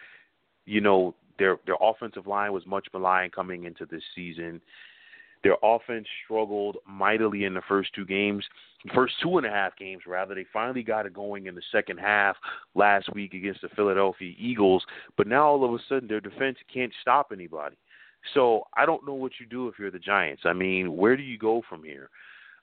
you 0.65 0.81
know, 0.81 1.13
their 1.37 1.57
their 1.67 1.77
offensive 1.79 2.25
line 2.25 2.51
was 2.51 2.65
much 2.65 2.87
maligned 2.93 3.31
coming 3.31 3.65
into 3.65 3.85
this 3.85 4.03
season. 4.15 4.59
Their 5.43 5.55
offense 5.63 6.07
struggled 6.25 6.77
mightily 6.87 7.45
in 7.45 7.53
the 7.53 7.61
first 7.67 7.93
two 7.93 8.05
games, 8.05 8.43
first 8.93 9.15
two 9.21 9.37
and 9.37 9.47
a 9.47 9.49
half 9.49 9.77
games 9.77 10.03
rather. 10.05 10.35
They 10.35 10.45
finally 10.51 10.83
got 10.83 11.05
it 11.05 11.13
going 11.13 11.47
in 11.47 11.55
the 11.55 11.61
second 11.71 11.97
half 11.97 12.35
last 12.75 13.13
week 13.13 13.33
against 13.33 13.61
the 13.61 13.69
Philadelphia 13.69 14.33
Eagles, 14.37 14.83
but 15.17 15.27
now 15.27 15.47
all 15.47 15.63
of 15.63 15.73
a 15.73 15.83
sudden 15.87 16.07
their 16.07 16.19
defense 16.19 16.57
can't 16.71 16.93
stop 17.01 17.31
anybody. 17.31 17.77
So 18.33 18.63
I 18.75 18.85
don't 18.85 19.05
know 19.07 19.13
what 19.13 19.33
you 19.39 19.45
do 19.45 19.69
if 19.69 19.79
you're 19.79 19.91
the 19.91 19.99
Giants. 19.99 20.43
I 20.45 20.53
mean, 20.53 20.97
where 20.97 21.15
do 21.15 21.23
you 21.23 21.37
go 21.37 21.61
from 21.69 21.83
here? 21.83 22.09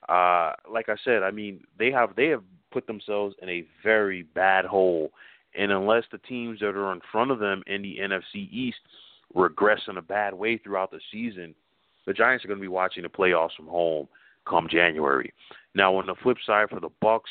Uh, 0.07 0.53
like 0.71 0.89
I 0.89 0.95
said, 1.03 1.23
I 1.23 1.31
mean 1.31 1.61
they 1.79 1.91
have 1.91 2.15
they 2.15 2.27
have 2.27 2.43
put 2.71 2.85
themselves 2.85 3.35
in 3.41 3.49
a 3.49 3.65
very 3.83 4.21
bad 4.21 4.65
hole, 4.65 5.11
and 5.57 5.71
unless 5.71 6.03
the 6.11 6.19
teams 6.19 6.59
that 6.59 6.75
are 6.75 6.93
in 6.93 7.01
front 7.11 7.31
of 7.31 7.39
them 7.39 7.63
in 7.65 7.81
the 7.81 7.97
NFC 7.99 8.49
East 8.51 8.77
regress 9.33 9.81
in 9.87 9.97
a 9.97 10.01
bad 10.01 10.33
way 10.33 10.57
throughout 10.57 10.91
the 10.91 10.99
season 11.11 11.55
the 12.07 12.13
Giants 12.13 12.43
are 12.43 12.47
going 12.47 12.59
to 12.59 12.63
be 12.63 12.67
watching 12.67 13.03
the 13.03 13.09
playoffs 13.09 13.55
from 13.55 13.67
home 13.67 14.07
come 14.47 14.67
January. 14.69 15.31
Now, 15.75 15.95
on 15.97 16.07
the 16.07 16.15
flip 16.23 16.37
side 16.45 16.69
for 16.69 16.79
the 16.79 16.89
Bucks, 17.01 17.29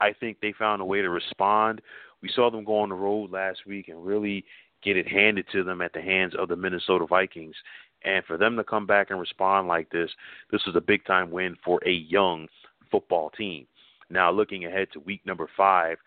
I 0.00 0.12
think 0.12 0.38
they 0.40 0.52
found 0.52 0.82
a 0.82 0.84
way 0.84 1.00
to 1.00 1.08
respond. 1.08 1.80
We 2.20 2.28
saw 2.34 2.50
them 2.50 2.64
go 2.64 2.80
on 2.80 2.90
the 2.90 2.94
road 2.96 3.30
last 3.30 3.60
week 3.66 3.88
and 3.88 4.04
really 4.04 4.44
get 4.82 4.96
it 4.96 5.08
handed 5.08 5.46
to 5.52 5.64
them 5.64 5.80
at 5.80 5.92
the 5.92 6.02
hands 6.02 6.34
of 6.36 6.48
the 6.48 6.56
Minnesota 6.56 7.06
Vikings. 7.06 7.54
And 8.04 8.24
for 8.24 8.36
them 8.36 8.56
to 8.56 8.64
come 8.64 8.86
back 8.86 9.10
and 9.10 9.18
respond 9.18 9.68
like 9.68 9.90
this, 9.90 10.10
this 10.50 10.64
was 10.66 10.76
a 10.76 10.80
big 10.80 11.04
time 11.04 11.30
win 11.30 11.56
for 11.64 11.80
a 11.86 11.90
young 11.90 12.48
football 12.90 13.30
team. 13.30 13.66
Now, 14.10 14.30
looking 14.30 14.64
ahead 14.64 14.88
to 14.92 15.00
week 15.00 15.20
number 15.26 15.48
five, 15.56 15.98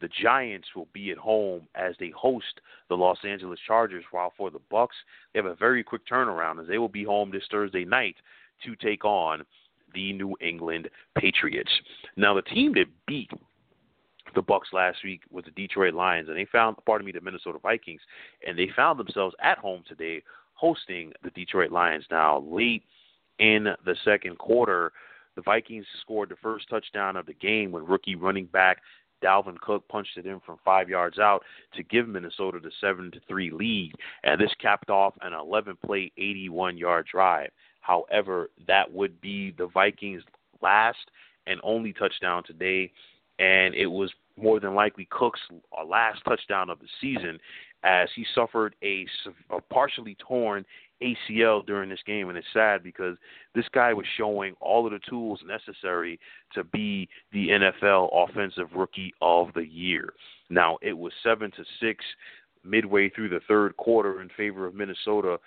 the 0.00 0.08
Giants 0.22 0.68
will 0.74 0.88
be 0.92 1.10
at 1.10 1.18
home 1.18 1.68
as 1.74 1.94
they 1.98 2.10
host 2.10 2.60
the 2.88 2.96
Los 2.96 3.18
Angeles 3.24 3.60
Chargers, 3.66 4.04
while 4.10 4.32
for 4.36 4.50
the 4.50 4.60
Bucks, 4.70 4.96
they 5.32 5.38
have 5.38 5.46
a 5.46 5.54
very 5.54 5.82
quick 5.82 6.02
turnaround 6.06 6.60
as 6.60 6.68
they 6.68 6.78
will 6.78 6.88
be 6.88 7.04
home 7.04 7.30
this 7.30 7.44
Thursday 7.50 7.84
night 7.84 8.16
to 8.64 8.76
take 8.76 9.04
on 9.04 9.44
the 9.94 10.12
New 10.12 10.36
England 10.40 10.88
Patriots. 11.18 11.70
Now, 12.16 12.34
the 12.34 12.42
team 12.42 12.72
that 12.74 12.86
beat 13.06 13.30
the 14.34 14.42
Bucks 14.42 14.68
last 14.72 14.98
week 15.04 15.22
was 15.30 15.44
the 15.44 15.50
Detroit 15.50 15.94
Lions, 15.94 16.28
and 16.28 16.36
they 16.36 16.46
found, 16.50 16.76
pardon 16.86 17.04
me, 17.04 17.12
the 17.12 17.20
Minnesota 17.20 17.58
Vikings, 17.60 18.00
and 18.46 18.58
they 18.58 18.68
found 18.76 18.98
themselves 18.98 19.34
at 19.42 19.58
home 19.58 19.82
today 19.88 20.22
hosting 20.54 21.12
the 21.22 21.30
Detroit 21.30 21.72
Lions. 21.72 22.04
Now, 22.10 22.40
late 22.40 22.84
in 23.38 23.68
the 23.84 23.96
second 24.04 24.38
quarter, 24.38 24.92
the 25.36 25.42
Vikings 25.42 25.86
scored 26.02 26.28
the 26.28 26.36
first 26.36 26.68
touchdown 26.68 27.16
of 27.16 27.26
the 27.26 27.34
game 27.34 27.72
when 27.72 27.86
rookie 27.86 28.14
running 28.14 28.46
back 28.46 28.82
Dalvin 29.22 29.58
Cook 29.60 29.86
punched 29.88 30.16
it 30.16 30.26
in 30.26 30.40
from 30.40 30.58
five 30.64 30.88
yards 30.88 31.18
out 31.18 31.42
to 31.74 31.82
give 31.82 32.08
Minnesota 32.08 32.58
the 32.62 32.70
seven 32.80 33.10
to 33.12 33.20
three 33.28 33.50
lead, 33.50 33.92
and 34.22 34.40
this 34.40 34.52
capped 34.60 34.90
off 34.90 35.14
an 35.22 35.32
11-play, 35.32 36.12
81-yard 36.18 37.06
drive. 37.10 37.50
However, 37.80 38.50
that 38.66 38.92
would 38.92 39.20
be 39.20 39.52
the 39.56 39.66
Vikings' 39.66 40.22
last 40.60 41.10
and 41.46 41.60
only 41.62 41.92
touchdown 41.92 42.42
today, 42.44 42.92
and 43.38 43.74
it 43.74 43.86
was 43.86 44.10
more 44.36 44.60
than 44.60 44.74
likely 44.74 45.08
Cook's 45.10 45.40
last 45.86 46.22
touchdown 46.24 46.70
of 46.70 46.78
the 46.78 46.88
season, 47.00 47.38
as 47.82 48.08
he 48.14 48.24
suffered 48.34 48.74
a, 48.82 49.06
a 49.50 49.60
partially 49.60 50.16
torn 50.18 50.64
ACL 51.02 51.64
during 51.66 51.90
this 51.90 52.02
game, 52.06 52.28
and 52.28 52.38
it's 52.38 52.46
sad 52.52 52.82
because 52.82 53.16
this 53.54 53.66
guy 53.72 53.92
was 53.92 54.06
showing 54.16 54.54
all 54.60 54.86
of 54.86 54.92
the 54.92 55.00
tools 55.08 55.40
necessary 55.46 56.18
to 56.54 56.64
be 56.64 57.08
the 57.32 57.48
NFL 57.48 58.10
Offensive 58.12 58.68
Rookie 58.74 59.14
of 59.20 59.48
the 59.54 59.66
Year. 59.66 60.12
Now 60.48 60.78
it 60.82 60.96
was 60.96 61.12
seven 61.22 61.50
to 61.52 61.64
six 61.80 62.04
midway 62.64 63.08
through 63.08 63.30
the 63.30 63.40
third 63.48 63.76
quarter 63.76 64.20
in 64.20 64.28
favor 64.36 64.66
of 64.66 64.74
Minnesota 64.74 65.38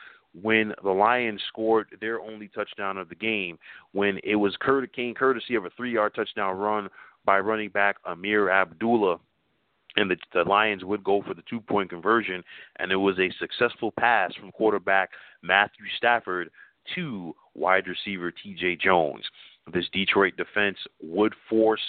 when 0.42 0.74
the 0.84 0.90
Lions 0.90 1.42
scored 1.48 1.88
their 2.02 2.20
only 2.20 2.48
touchdown 2.48 2.98
of 2.98 3.10
the 3.10 3.16
game 3.16 3.58
when 3.92 4.20
it 4.24 4.36
was 4.36 4.56
Kurt 4.60 4.92
Kane 4.94 5.14
courtesy 5.14 5.56
of 5.56 5.66
a 5.66 5.70
three 5.78 5.94
yard 5.94 6.16
touchdown 6.16 6.58
run 6.58 6.90
by 7.26 7.40
running 7.40 7.70
back 7.70 7.98
Ameer 8.06 8.50
Abdullah 8.52 9.20
and 9.96 10.10
the, 10.10 10.18
the 10.34 10.44
Lions 10.44 10.84
would 10.84 11.04
go 11.04 11.22
for 11.22 11.34
the 11.34 11.44
two 11.50 11.62
point 11.62 11.90
conversion, 11.90 12.44
and 12.78 12.92
it 12.92 12.98
was 12.98 13.20
a 13.20 13.32
successful 13.40 13.92
pass 14.00 14.34
from 14.36 14.52
quarterback 14.52 15.10
Matthew 15.42 15.86
Stafford 15.98 16.50
to 16.96 17.36
wide 17.56 17.86
receiver 17.88 18.32
TJ 18.32 18.80
Jones. 18.80 19.24
This 19.74 19.86
Detroit 19.94 20.34
defense 20.36 20.78
would 21.02 21.34
force 21.50 21.82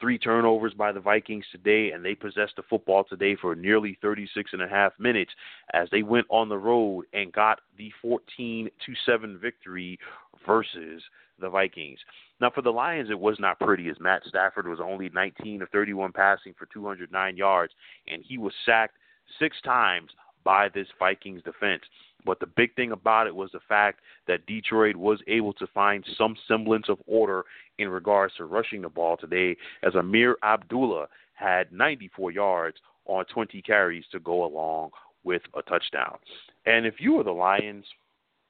three 0.00 0.18
turnovers 0.18 0.74
by 0.74 0.92
the 0.92 1.00
Vikings 1.00 1.44
today, 1.50 1.92
and 1.92 2.04
they 2.04 2.14
possessed 2.14 2.56
the 2.56 2.62
football 2.68 3.04
today 3.04 3.36
for 3.36 3.54
nearly 3.54 3.98
36 4.02 4.50
and 4.52 4.62
a 4.62 4.68
half 4.68 4.92
minutes 4.98 5.32
as 5.72 5.88
they 5.90 6.02
went 6.02 6.26
on 6.28 6.48
the 6.48 6.58
road 6.58 7.04
and 7.12 7.32
got 7.32 7.60
the 7.78 7.90
14 8.02 8.68
to 8.84 8.92
7 9.06 9.38
victory 9.38 9.98
versus 10.46 11.02
the 11.40 11.48
Vikings. 11.48 11.98
Now, 12.40 12.50
for 12.50 12.62
the 12.62 12.70
Lions, 12.70 13.10
it 13.10 13.18
was 13.18 13.38
not 13.38 13.58
pretty 13.58 13.88
as 13.88 14.00
Matt 14.00 14.22
Stafford 14.26 14.68
was 14.68 14.80
only 14.82 15.08
19 15.10 15.62
of 15.62 15.68
31 15.70 16.12
passing 16.12 16.54
for 16.58 16.66
209 16.66 17.36
yards, 17.36 17.72
and 18.08 18.22
he 18.26 18.38
was 18.38 18.52
sacked 18.64 18.96
six 19.38 19.56
times 19.64 20.10
by 20.44 20.68
this 20.68 20.86
Vikings 20.98 21.42
defense. 21.42 21.82
But 22.24 22.40
the 22.40 22.46
big 22.46 22.74
thing 22.74 22.92
about 22.92 23.26
it 23.26 23.34
was 23.34 23.50
the 23.52 23.60
fact 23.68 24.00
that 24.26 24.46
Detroit 24.46 24.96
was 24.96 25.20
able 25.28 25.52
to 25.54 25.66
find 25.68 26.04
some 26.18 26.36
semblance 26.48 26.88
of 26.88 26.98
order 27.06 27.44
in 27.78 27.88
regards 27.88 28.34
to 28.36 28.44
rushing 28.44 28.82
the 28.82 28.88
ball 28.88 29.16
today, 29.16 29.56
as 29.82 29.94
Ameer 29.94 30.36
Abdullah 30.42 31.06
had 31.34 31.72
94 31.72 32.32
yards 32.32 32.78
on 33.06 33.24
20 33.26 33.62
carries 33.62 34.04
to 34.10 34.18
go 34.18 34.44
along 34.44 34.90
with 35.24 35.42
a 35.56 35.62
touchdown. 35.62 36.18
And 36.64 36.86
if 36.86 36.94
you 36.98 37.12
were 37.12 37.24
the 37.24 37.30
Lions, 37.30 37.84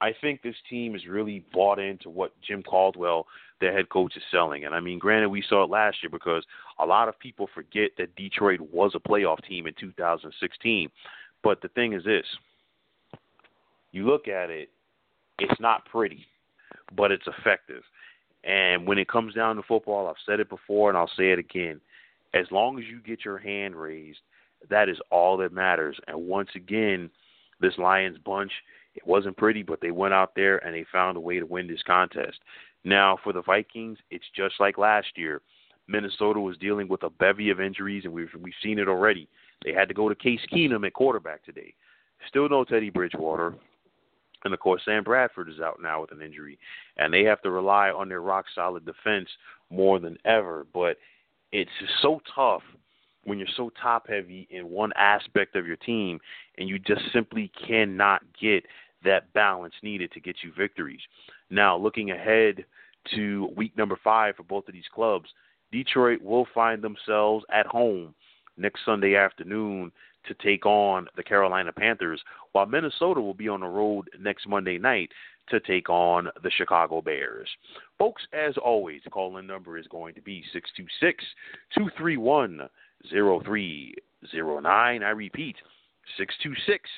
I 0.01 0.12
think 0.20 0.42
this 0.42 0.57
team 0.68 0.94
is 0.94 1.07
really 1.07 1.44
bought 1.53 1.78
into 1.78 2.11
what 2.11 2.32
Jim 2.47 2.62
Caldwell, 2.62 3.26
their 3.61 3.72
head 3.72 3.88
coach, 3.88 4.16
is 4.16 4.22
selling. 4.30 4.64
And 4.64 4.74
I 4.74 4.80
mean, 4.80 4.99
granted, 4.99 5.28
we 5.28 5.42
saw 5.49 5.64
it 5.64 5.70
last 5.70 5.99
year 6.03 6.11
because 6.11 6.44
a 6.78 6.86
lot 6.86 7.09
of 7.09 7.18
people 7.18 7.49
forget 7.55 7.92
that 7.97 8.14
Detroit 8.16 8.61
was 8.61 8.92
a 8.94 9.09
playoff 9.09 9.42
team 9.47 9.66
in 9.66 9.74
2016. 9.80 10.90
But 11.42 11.62
the 11.62 11.68
thing 11.68 11.92
is 11.94 12.05
this 12.05 12.26
you 13.92 14.07
look 14.07 14.28
at 14.28 14.51
it, 14.51 14.68
it's 15.38 15.61
not 15.61 15.86
pretty, 15.86 16.26
but 16.94 17.11
it's 17.11 17.26
effective. 17.26 17.82
And 18.44 18.86
when 18.86 18.99
it 18.99 19.09
comes 19.09 19.34
down 19.34 19.57
to 19.57 19.62
football, 19.62 20.07
I've 20.07 20.14
said 20.26 20.40
it 20.40 20.49
before 20.49 20.88
and 20.90 20.99
I'll 20.99 21.11
say 21.16 21.32
it 21.32 21.38
again. 21.38 21.80
As 22.34 22.47
long 22.51 22.78
as 22.78 22.84
you 22.84 23.01
get 23.01 23.24
your 23.24 23.38
hand 23.38 23.74
raised, 23.74 24.18
that 24.68 24.88
is 24.88 24.99
all 25.11 25.36
that 25.38 25.53
matters. 25.53 25.99
And 26.07 26.26
once 26.26 26.51
again, 26.55 27.11
this 27.61 27.78
Lions 27.78 28.18
bunch, 28.24 28.53
it 28.97 29.07
wasn't 29.07 29.36
pretty, 29.36 29.62
but 29.62 29.80
they 29.80 29.90
went 29.90 30.14
out 30.14 30.34
there 30.34 30.64
and 30.64 30.74
they 30.74 30.84
found 30.90 31.16
a 31.16 31.20
way 31.20 31.38
to 31.38 31.47
win 31.47 31.68
this 31.68 31.82
contest. 31.86 32.38
Now, 32.84 33.18
for 33.22 33.32
the 33.32 33.42
Vikings, 33.42 33.99
it's 34.11 34.24
just 34.34 34.55
like 34.59 34.78
last 34.78 35.09
year. 35.16 35.42
Minnesota 35.88 36.40
was 36.40 36.57
dealing 36.59 36.88
with 36.88 37.05
a 37.05 37.11
bevy 37.11 37.51
of 37.51 37.61
injuries, 37.61 38.05
and 38.05 38.12
we've 38.12 38.30
we've 38.40 38.55
seen 38.62 38.78
it 38.78 38.88
already. 38.88 39.28
They 39.64 39.72
had 39.72 39.88
to 39.88 39.94
go 39.94 40.09
to 40.09 40.14
Case 40.14 40.40
Keenum 40.53 40.86
at 40.86 40.94
quarterback 40.94 41.44
today. 41.44 41.74
Still 42.28 42.49
no 42.49 42.64
Teddy 42.64 42.90
Bridgewater. 42.90 43.55
And 44.44 44.55
of 44.55 44.61
course, 44.61 44.82
Sam 44.84 45.05
Bradford 45.05 45.49
is 45.49 45.61
out 45.61 45.80
now 45.82 46.01
with 46.01 46.12
an 46.12 46.22
injury, 46.22 46.59
and 46.97 47.12
they 47.12 47.24
have 47.24 47.42
to 47.42 47.51
rely 47.51 47.90
on 47.90 48.09
their 48.09 48.20
rock 48.20 48.47
solid 48.55 48.84
defense 48.84 49.28
more 49.70 49.99
than 49.99 50.16
ever. 50.24 50.66
But 50.72 50.99
it's 51.53 51.70
so 52.03 52.20
tough 52.34 52.62
when 53.24 53.38
you're 53.38 53.49
so 53.57 53.72
top 53.82 54.09
heavy 54.09 54.47
in 54.51 54.70
one 54.70 54.92
aspect 54.97 55.57
of 55.57 55.66
your 55.66 55.76
team, 55.76 56.20
and 56.59 56.68
you 56.68 56.78
just 56.78 57.03
simply 57.12 57.51
cannot 57.66 58.22
get 58.40 58.64
that 59.05 59.32
balance 59.32 59.74
needed 59.82 60.12
to 60.12 60.20
get 60.20 60.36
you 60.42 60.53
victories. 60.57 61.01
Now, 61.51 61.76
looking 61.76 62.11
ahead 62.11 62.64
to 63.14 63.51
week 63.57 63.76
number 63.76 63.99
five 64.03 64.36
for 64.36 64.42
both 64.42 64.66
of 64.68 64.74
these 64.74 64.88
clubs, 64.92 65.28
Detroit 65.72 66.20
will 66.22 66.47
find 66.55 66.82
themselves 66.82 67.44
at 67.53 67.66
home 67.66 68.14
next 68.57 68.84
Sunday 68.84 69.16
afternoon 69.16 69.92
to 70.26 70.34
take 70.34 70.66
on 70.66 71.07
the 71.16 71.22
Carolina 71.22 71.72
Panthers, 71.72 72.20
while 72.53 72.66
Minnesota 72.66 73.20
will 73.20 73.34
be 73.34 73.49
on 73.49 73.61
the 73.61 73.66
road 73.66 74.09
next 74.20 74.49
Monday 74.49 74.78
night 74.78 75.11
to 75.49 75.61
take 75.61 75.88
on 75.88 76.28
the 76.42 76.51
Chicago 76.51 77.01
Bears. 77.01 77.49
Folks, 77.99 78.22
as 78.32 78.57
always, 78.57 79.01
the 79.05 79.11
call 79.11 79.36
in 79.36 79.47
number 79.47 79.78
is 79.78 79.86
going 79.86 80.14
to 80.14 80.22
be 80.22 80.42
626 80.53 81.24
231 81.74 82.68
0309. 83.09 85.03
I 85.03 85.11
repeat, 85.11 85.57
626 86.16 86.90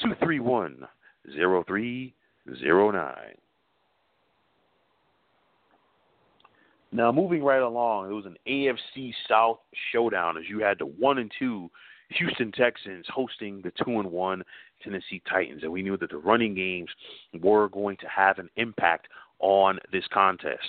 231 0.00 0.88
0309. 1.30 3.14
Now, 6.94 7.10
moving 7.10 7.42
right 7.42 7.62
along, 7.62 8.10
it 8.10 8.14
was 8.14 8.26
an 8.26 8.36
AFC 8.46 9.14
South 9.26 9.60
showdown 9.92 10.36
as 10.36 10.44
you 10.48 10.60
had 10.60 10.78
the 10.78 10.86
one 10.86 11.18
and 11.18 11.32
two 11.38 11.70
Houston 12.10 12.52
Texans 12.52 13.06
hosting 13.08 13.62
the 13.62 13.72
two 13.82 13.98
and 13.98 14.10
one 14.10 14.42
Tennessee 14.82 15.22
Titans, 15.28 15.62
and 15.62 15.72
we 15.72 15.82
knew 15.82 15.96
that 15.96 16.10
the 16.10 16.18
running 16.18 16.54
games 16.54 16.90
were 17.40 17.68
going 17.70 17.96
to 17.98 18.06
have 18.08 18.38
an 18.38 18.50
impact 18.56 19.08
on 19.38 19.78
this 19.90 20.04
contest. 20.12 20.64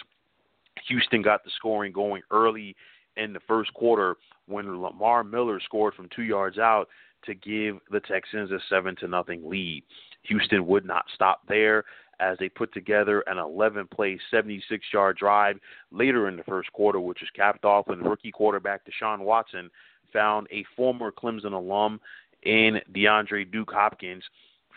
Houston 0.87 1.21
got 1.21 1.43
the 1.43 1.51
scoring 1.57 1.91
going 1.91 2.21
early 2.31 2.75
in 3.17 3.33
the 3.33 3.39
first 3.47 3.73
quarter 3.73 4.15
when 4.47 4.81
Lamar 4.81 5.23
Miller 5.23 5.59
scored 5.59 5.93
from 5.93 6.09
two 6.15 6.23
yards 6.23 6.57
out 6.57 6.87
to 7.25 7.35
give 7.35 7.77
the 7.91 7.99
Texans 7.99 8.51
a 8.51 8.59
seven 8.69 8.95
to 8.97 9.07
nothing 9.07 9.49
lead. 9.49 9.83
Houston 10.23 10.65
would 10.67 10.85
not 10.85 11.05
stop 11.13 11.41
there 11.47 11.83
as 12.19 12.37
they 12.37 12.49
put 12.49 12.73
together 12.73 13.23
an 13.27 13.37
11 13.37 13.87
play, 13.87 14.19
76 14.31 14.85
yard 14.93 15.17
drive 15.17 15.57
later 15.91 16.27
in 16.27 16.37
the 16.37 16.43
first 16.43 16.71
quarter, 16.71 16.99
which 16.99 17.21
was 17.21 17.29
capped 17.35 17.65
off 17.65 17.87
when 17.87 18.03
rookie 18.03 18.31
quarterback 18.31 18.81
Deshaun 18.85 19.19
Watson 19.19 19.69
found 20.11 20.47
a 20.51 20.65
former 20.75 21.11
Clemson 21.11 21.53
alum 21.53 21.99
in 22.43 22.79
DeAndre 22.93 23.51
Duke 23.51 23.71
Hopkins 23.71 24.23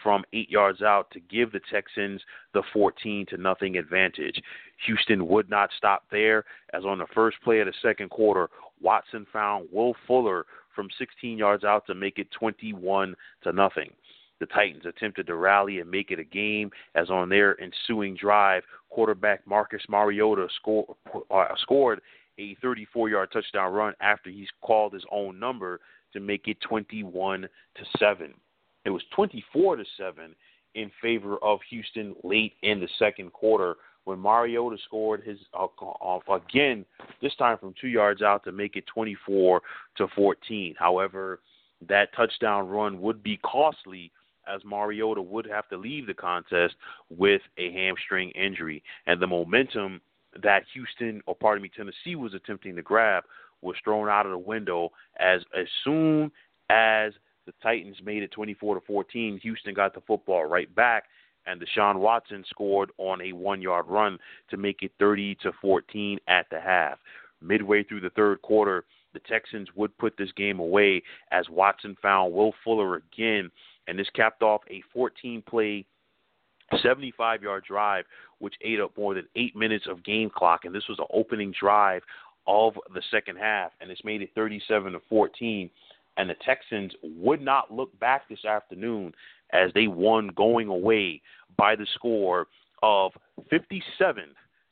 from 0.03 0.25
eight 0.33 0.51
yards 0.51 0.83
out 0.83 1.11
to 1.11 1.21
give 1.21 1.53
the 1.53 1.61
Texans 1.71 2.21
the 2.55 2.63
14 2.73 3.27
to 3.27 3.37
nothing 3.37 3.77
advantage. 3.77 4.41
Houston 4.87 5.27
would 5.27 5.49
not 5.49 5.71
stop 5.77 6.05
there, 6.11 6.45
as 6.75 6.85
on 6.85 6.99
the 6.99 7.07
first 7.15 7.39
play 7.43 7.61
of 7.61 7.67
the 7.67 7.73
second 7.83 8.11
quarter, 8.11 8.49
Watson 8.81 9.27
found 9.33 9.69
Will 9.73 9.95
Fuller 10.07 10.47
from 10.77 10.89
16 10.99 11.39
yards 11.39 11.65
out 11.65 11.87
to 11.87 11.95
make 11.95 12.19
it 12.19 12.29
21 12.31 13.17
to 13.43 13.53
nothing. 13.53 13.91
The 14.39 14.47
Titans 14.47 14.85
attempted 14.85 15.27
to 15.27 15.35
rally 15.35 15.81
and 15.81 15.91
make 15.91 16.11
it 16.11 16.19
a 16.19 16.25
game, 16.25 16.71
as 16.95 17.09
on 17.09 17.31
their 17.31 17.57
ensuing 17.61 18.15
drive, 18.17 18.63
quarterback 18.91 19.47
Marcus 19.47 19.83
Mariota 19.89 20.47
score, 20.57 20.95
uh, 21.31 21.47
scored 21.63 22.03
a 22.39 22.55
34 22.61 23.09
yard 23.09 23.31
touchdown 23.33 23.73
run 23.73 23.95
after 24.01 24.29
he's 24.29 24.49
called 24.61 24.93
his 24.93 25.05
own 25.11 25.41
number 25.41 25.81
to 26.13 26.21
make 26.21 26.49
it 26.49 26.59
21 26.61 27.43
to 27.43 27.49
7. 27.99 28.35
It 28.85 28.91
was 28.91 29.03
24 29.15 29.77
to 29.77 29.85
7 29.97 30.35
in 30.75 30.91
favor 31.01 31.39
of 31.43 31.61
Houston 31.71 32.15
late 32.23 32.53
in 32.63 32.79
the 32.79 32.89
second 32.99 33.33
quarter 33.33 33.77
when 34.07 34.21
Mariota 34.21 34.77
scored 34.85 35.25
his 35.25 35.39
uh, 35.53 35.67
off 35.83 36.23
again, 36.29 36.87
this 37.21 37.35
time 37.35 37.59
from 37.59 37.75
two 37.79 37.89
yards 37.89 38.23
out 38.23 38.45
to 38.45 38.53
make 38.53 38.77
it 38.77 38.85
24 38.87 39.61
to 39.97 40.07
14. 40.15 40.77
However, 40.79 41.41
that 41.89 42.15
touchdown 42.17 42.69
run 42.69 43.01
would 43.01 43.23
be 43.23 43.37
costly 43.39 44.13
as 44.49 44.65
Mariota 44.65 45.21
would 45.21 45.45
have 45.47 45.69
to 45.71 45.77
leave 45.77 46.07
the 46.07 46.15
contest 46.15 46.77
with 47.11 47.43
a 47.59 47.73
hamstring 47.73 48.31
injury, 48.31 48.81
and 49.09 49.21
the 49.21 49.27
momentum 49.27 50.01
that 50.41 50.63
Houston, 50.73 51.21
or 51.27 51.35
pardon 51.35 51.63
me, 51.63 51.71
Tennessee 51.77 52.15
was 52.15 52.33
attempting 52.33 52.77
to 52.77 52.83
grab 52.83 53.25
was 53.61 53.75
thrown 53.83 54.09
out 54.09 54.27
of 54.27 54.31
the 54.31 54.39
window 54.39 54.93
as 55.19 55.41
as 55.59 55.67
soon 55.83 56.31
as 56.71 57.13
the 57.47 57.53
Titans 57.61 57.97
made 58.05 58.23
it 58.23 58.31
24 58.31 58.77
to 58.77 58.81
14, 58.87 59.41
Houston 59.43 59.75
got 59.75 59.95
the 59.95 60.01
football 60.03 60.45
right 60.45 60.73
back 60.77 61.05
and 61.47 61.61
Deshaun 61.61 61.97
Watson 61.97 62.45
scored 62.49 62.91
on 62.99 63.21
a 63.21 63.33
1-yard 63.33 63.87
run 63.89 64.19
to 64.51 64.57
make 64.57 64.83
it 64.83 64.93
30 64.99 65.37
to 65.43 65.53
14 65.61 66.19
at 66.29 66.47
the 66.51 66.61
half. 66.61 66.99
Midway 67.41 67.83
through 67.83 68.01
the 68.01 68.11
third 68.11 68.43
quarter, 68.43 68.85
the 69.13 69.21
Texans 69.21 69.69
would 69.75 69.97
put 69.99 70.17
this 70.17 70.33
game 70.37 70.59
away 70.59 71.03
as 71.33 71.49
Watson 71.49 71.97
found 72.03 72.33
Will 72.33 72.55
Fuller 72.65 72.97
again 72.97 73.51
and 73.87 73.99
this 73.99 74.09
capped 74.15 74.43
off 74.43 74.63
a 74.71 74.83
14 74.93 75.43
play 75.43 75.85
75 76.83 77.43
yard 77.43 77.65
drive, 77.67 78.05
which 78.39 78.55
ate 78.63 78.81
up 78.81 78.97
more 78.97 79.15
than 79.15 79.27
eight 79.37 79.55
minutes 79.55 79.87
of 79.89 80.05
game 80.05 80.31
clock. 80.31 80.65
And 80.65 80.75
this 80.75 80.89
was 80.89 80.99
the 80.99 81.07
opening 81.13 81.55
drive 81.59 82.03
of 82.47 82.75
the 82.95 83.03
second 83.11 83.37
half, 83.37 83.73
and 83.81 83.91
it's 83.91 84.05
made 84.05 84.23
it 84.23 84.31
37 84.35 84.93
to 84.93 85.01
14. 85.09 85.71
And 86.17 86.31
the 86.31 86.35
Texans 86.45 86.93
would 87.03 87.43
not 87.43 87.73
look 87.73 87.97
back 88.01 88.29
this 88.29 88.45
afternoon 88.45 89.13
as 89.53 89.71
they 89.75 89.87
won 89.87 90.29
going 90.37 90.69
away 90.69 91.21
by 91.57 91.77
the 91.77 91.87
score 91.95 92.47
of 92.83 93.13
57 93.51 94.25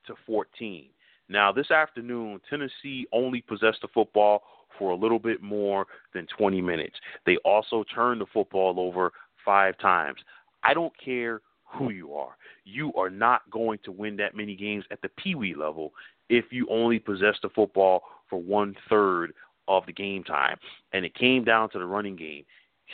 to 0.06 0.14
14. 0.26 0.86
Now, 1.28 1.52
this 1.52 1.70
afternoon, 1.70 2.40
Tennessee 2.48 3.06
only 3.12 3.40
possessed 3.40 3.78
the 3.82 3.88
football 3.94 4.42
for 4.78 4.90
a 4.90 4.96
little 4.96 5.18
bit 5.18 5.42
more 5.42 5.86
than 6.12 6.26
20 6.36 6.60
minutes. 6.60 6.96
They 7.24 7.36
also 7.38 7.84
turned 7.94 8.20
the 8.20 8.26
football 8.32 8.78
over 8.78 9.12
five 9.44 9.78
times. 9.78 10.18
I 10.62 10.74
don't 10.74 10.92
care 11.02 11.40
who 11.64 11.90
you 11.90 12.14
are. 12.14 12.36
You 12.64 12.92
are 12.94 13.10
not 13.10 13.48
going 13.50 13.78
to 13.84 13.92
win 13.92 14.16
that 14.16 14.36
many 14.36 14.54
games 14.54 14.84
at 14.90 15.00
the 15.02 15.08
Pee 15.10 15.34
Wee 15.34 15.54
level 15.54 15.92
if 16.28 16.46
you 16.50 16.66
only 16.70 16.98
possess 16.98 17.36
the 17.42 17.48
football 17.50 18.02
for 18.28 18.40
one 18.40 18.74
third 18.88 19.32
of 19.68 19.84
the 19.86 19.92
game 19.92 20.24
time. 20.24 20.56
And 20.92 21.04
it 21.04 21.14
came 21.14 21.44
down 21.44 21.70
to 21.70 21.78
the 21.78 21.86
running 21.86 22.16
game. 22.16 22.44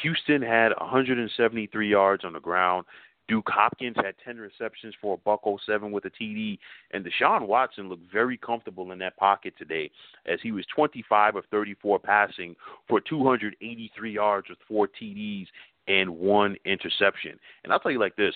Houston 0.02 0.42
had 0.42 0.72
173 0.80 1.88
yards 1.88 2.24
on 2.24 2.32
the 2.32 2.40
ground. 2.40 2.86
Duke 3.28 3.48
Hopkins 3.48 3.94
had 3.96 4.16
10 4.24 4.38
receptions 4.38 4.92
for 5.00 5.14
a 5.14 5.18
buck 5.18 5.42
07 5.64 5.92
with 5.92 6.04
a 6.04 6.10
TD, 6.10 6.58
and 6.90 7.04
Deshaun 7.04 7.46
Watson 7.46 7.88
looked 7.88 8.10
very 8.12 8.36
comfortable 8.36 8.90
in 8.90 8.98
that 8.98 9.16
pocket 9.16 9.54
today 9.56 9.88
as 10.26 10.40
he 10.42 10.50
was 10.50 10.66
25 10.74 11.36
of 11.36 11.44
34 11.52 12.00
passing 12.00 12.56
for 12.88 13.00
283 13.00 14.12
yards 14.12 14.48
with 14.48 14.58
four 14.66 14.88
TDs 14.88 15.46
and 15.86 16.10
one 16.10 16.56
interception. 16.64 17.38
And 17.62 17.72
I'll 17.72 17.78
tell 17.78 17.92
you 17.92 18.00
like 18.00 18.16
this, 18.16 18.34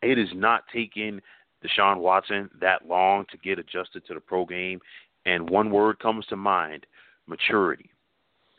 it 0.00 0.18
is 0.18 0.28
not 0.34 0.64
taking 0.72 1.20
Deshaun 1.62 1.98
Watson 1.98 2.48
that 2.60 2.88
long 2.88 3.26
to 3.30 3.36
get 3.36 3.58
adjusted 3.58 4.06
to 4.06 4.14
the 4.14 4.20
pro 4.20 4.46
game, 4.46 4.80
and 5.26 5.50
one 5.50 5.70
word 5.70 5.98
comes 5.98 6.24
to 6.26 6.36
mind: 6.36 6.86
maturity. 7.26 7.90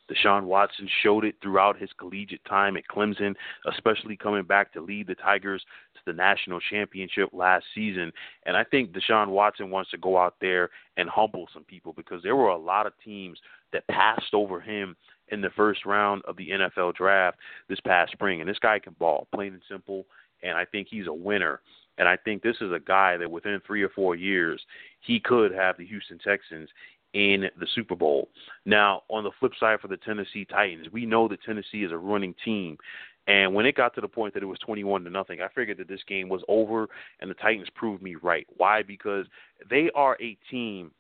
Deshaun 0.10 0.44
Watson 0.44 0.90
showed 1.04 1.26
it 1.26 1.36
throughout 1.42 1.78
his 1.78 1.90
collegiate 1.98 2.44
time 2.46 2.78
at 2.78 2.88
Clemson, 2.88 3.36
especially 3.68 4.18
coming 4.18 4.44
back 4.44 4.74
to 4.74 4.82
lead 4.82 5.08
the 5.08 5.16
Tigers 5.16 5.64
to 5.96 6.00
the 6.06 6.14
national 6.14 6.60
championship 6.70 7.30
last 7.34 7.66
season. 7.76 8.12
And 8.46 8.58
I 8.58 8.64
think 8.64 8.92
Deshaun 8.92 9.30
Watson 9.30 9.70
wants 9.70 9.92
to 9.92 9.98
go 9.98 10.18
out 10.18 10.36
there 10.42 10.70
and 10.98 11.10
humble 11.10 11.48
some 11.54 11.64
people 11.64 11.94
because 11.94 12.24
there 12.24 12.36
were 12.36 12.50
a 12.50 12.58
lot 12.58 12.88
of 12.88 12.94
teams 13.04 13.40
that 13.72 13.88
passed 13.88 14.34
over 14.34 14.60
him 14.60 14.96
in 15.30 15.42
the 15.42 15.52
first 15.56 15.86
round 15.86 16.24
of 16.28 16.36
the 16.38 16.50
NFL 16.50 16.96
draft 16.96 17.38
this 17.68 17.80
past 17.80 18.12
spring. 18.12 18.42
And 18.42 18.50
this 18.50 18.60
guy 18.60 18.80
can 18.80 18.96
ball, 19.00 19.28
plain 19.34 19.54
and 19.54 19.62
simple. 19.70 20.06
And 20.42 20.58
I 20.58 20.66
think 20.66 20.88
he's 20.90 21.08
a 21.08 21.14
winner. 21.14 21.62
And 21.98 22.08
I 22.08 22.16
think 22.16 22.42
this 22.42 22.56
is 22.62 22.72
a 22.72 22.80
guy 22.80 23.18
that 23.18 23.30
within 23.30 23.62
three 23.66 23.84
or 23.84 23.90
four 23.90 24.16
years, 24.16 24.62
he 25.02 25.20
could 25.20 25.54
have 25.54 25.78
the 25.78 25.86
Houston 25.86 26.18
Texans 26.18 26.70
in 27.14 27.46
the 27.60 27.68
Super 27.74 27.96
Bowl. 27.96 28.30
Now, 28.66 29.04
on 29.10 29.24
the 29.24 29.32
flip 29.40 29.54
side 29.60 29.80
for 29.80 29.88
the 29.88 29.98
Tennessee 29.98 30.46
Titans, 30.46 30.88
we 30.92 31.06
know 31.06 31.28
that 31.28 31.44
Tennessee 31.44 31.84
is 31.84 31.92
a 31.92 31.98
running 31.98 32.36
team. 32.46 32.78
And 33.28 33.54
when 33.54 33.66
it 33.66 33.76
got 33.76 33.94
to 33.96 34.02
the 34.02 34.08
point 34.08 34.34
that 34.34 34.44
it 34.44 34.48
was 34.48 34.60
21 34.60 35.04
to 35.04 35.10
nothing, 35.10 35.42
I 35.42 35.48
figured 35.54 35.78
that 35.78 35.88
this 35.88 36.04
game 36.08 36.30
was 36.30 36.42
over 36.48 36.88
and 37.20 37.30
the 37.30 37.36
Titans 37.36 37.68
proved 37.76 38.02
me 38.02 38.16
right. 38.16 38.48
Why? 38.58 38.84
Because 38.84 39.26
they 39.70 39.90
are 39.96 40.18
a 40.22 40.38
team 40.50 40.92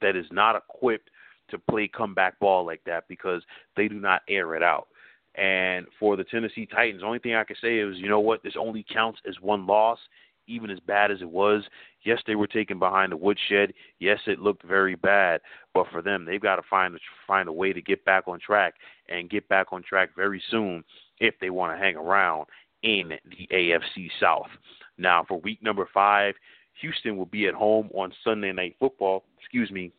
that 0.00 0.16
is 0.16 0.26
not 0.30 0.56
equipped 0.56 1.10
to 1.50 1.58
play 1.58 1.88
comeback 1.88 2.38
ball 2.40 2.66
like 2.66 2.82
that 2.84 3.08
because 3.08 3.42
they 3.76 3.88
do 3.88 4.00
not 4.00 4.22
air 4.28 4.54
it 4.54 4.62
out. 4.62 4.88
And 5.34 5.86
for 5.98 6.16
the 6.16 6.24
Tennessee 6.24 6.66
Titans, 6.66 7.02
the 7.02 7.06
only 7.06 7.18
thing 7.18 7.34
I 7.34 7.44
can 7.44 7.56
say 7.60 7.78
is, 7.78 7.96
you 7.98 8.08
know 8.08 8.20
what, 8.20 8.42
this 8.42 8.54
only 8.58 8.84
counts 8.92 9.20
as 9.28 9.34
one 9.40 9.66
loss 9.66 9.98
even 10.46 10.70
as 10.70 10.78
bad 10.80 11.10
as 11.10 11.20
it 11.20 11.28
was, 11.28 11.62
yes, 12.06 12.20
they 12.26 12.36
were 12.36 12.46
taken 12.46 12.78
behind 12.78 13.12
the 13.12 13.16
woodshed. 13.16 13.74
Yes, 13.98 14.20
it 14.26 14.38
looked 14.38 14.62
very 14.62 14.94
bad, 14.94 15.40
but 15.74 15.86
for 15.90 16.00
them, 16.00 16.24
they've 16.24 16.40
got 16.40 16.56
to 16.56 16.62
find 16.70 16.94
a, 16.94 16.98
find 17.26 17.48
a 17.48 17.52
way 17.52 17.72
to 17.72 17.82
get 17.82 18.04
back 18.04 18.28
on 18.28 18.38
track 18.38 18.74
and 19.08 19.28
get 19.28 19.48
back 19.48 19.72
on 19.72 19.82
track 19.82 20.10
very 20.16 20.42
soon 20.50 20.84
if 21.18 21.34
they 21.40 21.50
want 21.50 21.76
to 21.76 21.84
hang 21.84 21.96
around 21.96 22.46
in 22.82 23.12
the 23.24 23.48
AFC 23.52 24.08
South. 24.20 24.48
Now, 24.96 25.24
for 25.26 25.40
week 25.40 25.62
number 25.62 25.88
five, 25.92 26.34
Houston 26.80 27.16
will 27.16 27.26
be 27.26 27.46
at 27.46 27.54
home 27.54 27.90
on 27.94 28.12
Sunday 28.22 28.52
Night 28.52 28.76
Football. 28.78 29.24
Excuse 29.40 29.70
me, 29.70 29.92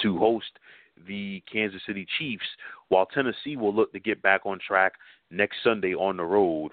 to 0.00 0.18
host 0.18 0.58
the 1.06 1.42
Kansas 1.50 1.82
City 1.86 2.06
Chiefs, 2.18 2.44
while 2.88 3.06
Tennessee 3.06 3.56
will 3.56 3.74
look 3.74 3.92
to 3.92 4.00
get 4.00 4.22
back 4.22 4.42
on 4.44 4.58
track 4.66 4.94
next 5.30 5.56
Sunday 5.62 5.94
on 5.94 6.16
the 6.16 6.24
road 6.24 6.72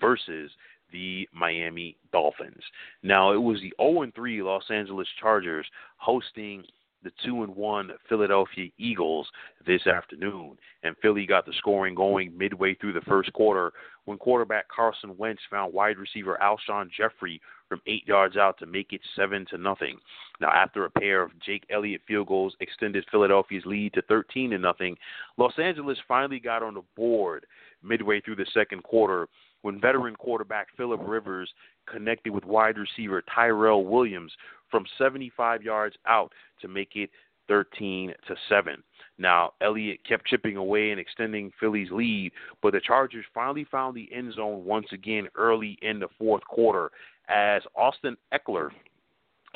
versus 0.00 0.50
the 0.92 1.28
Miami 1.32 1.96
Dolphins. 2.12 2.62
Now, 3.02 3.32
it 3.32 3.40
was 3.40 3.60
the 3.60 3.72
0 3.80 4.10
3 4.14 4.42
Los 4.42 4.64
Angeles 4.70 5.08
Chargers 5.20 5.66
hosting 5.96 6.64
the 7.02 7.12
2 7.24 7.42
and 7.42 7.56
1 7.56 7.90
Philadelphia 8.08 8.70
Eagles 8.78 9.28
this 9.66 9.86
afternoon. 9.86 10.56
And 10.82 10.96
Philly 11.02 11.26
got 11.26 11.46
the 11.46 11.52
scoring 11.58 11.94
going 11.94 12.36
midway 12.36 12.74
through 12.74 12.92
the 12.92 13.00
first 13.02 13.32
quarter 13.32 13.72
when 14.04 14.18
quarterback 14.18 14.68
Carson 14.68 15.16
Wentz 15.16 15.42
found 15.50 15.72
wide 15.72 15.98
receiver 15.98 16.38
Alshon 16.42 16.90
Jeffery 16.96 17.40
from 17.68 17.80
8 17.86 18.06
yards 18.06 18.36
out 18.36 18.58
to 18.58 18.66
make 18.66 18.92
it 18.92 19.00
7 19.16 19.46
to 19.50 19.58
nothing. 19.58 19.98
Now, 20.40 20.50
after 20.50 20.84
a 20.84 20.90
pair 20.90 21.22
of 21.22 21.38
Jake 21.40 21.64
Elliott 21.70 22.02
field 22.06 22.28
goals 22.28 22.56
extended 22.60 23.04
Philadelphia's 23.10 23.66
lead 23.66 23.94
to 23.94 24.02
13 24.02 24.50
to 24.50 24.58
nothing, 24.58 24.96
Los 25.38 25.58
Angeles 25.58 25.98
finally 26.06 26.40
got 26.40 26.62
on 26.62 26.74
the 26.74 26.82
board 26.96 27.46
midway 27.82 28.20
through 28.20 28.36
the 28.36 28.46
second 28.52 28.82
quarter 28.82 29.28
when 29.62 29.80
veteran 29.80 30.14
quarterback 30.16 30.68
Philip 30.76 31.00
Rivers 31.04 31.50
connected 31.90 32.32
with 32.32 32.44
wide 32.44 32.76
receiver 32.76 33.22
Tyrell 33.34 33.84
Williams 33.84 34.32
from 34.70 34.84
75 34.98 35.62
yards 35.62 35.96
out 36.06 36.32
to 36.60 36.68
make 36.68 36.90
it 36.94 37.10
13 37.48 38.12
to 38.28 38.36
7. 38.48 38.82
Now, 39.18 39.52
Elliott 39.60 40.00
kept 40.08 40.26
chipping 40.26 40.56
away 40.56 40.90
and 40.90 41.00
extending 41.00 41.52
Philly's 41.60 41.90
lead, 41.90 42.32
but 42.62 42.72
the 42.72 42.80
Chargers 42.80 43.24
finally 43.34 43.66
found 43.70 43.96
the 43.96 44.08
end 44.12 44.34
zone 44.34 44.64
once 44.64 44.86
again 44.92 45.28
early 45.36 45.78
in 45.82 45.98
the 45.98 46.08
fourth 46.18 46.44
quarter 46.44 46.90
as 47.28 47.62
Austin 47.76 48.16
Ekeler 48.32 48.70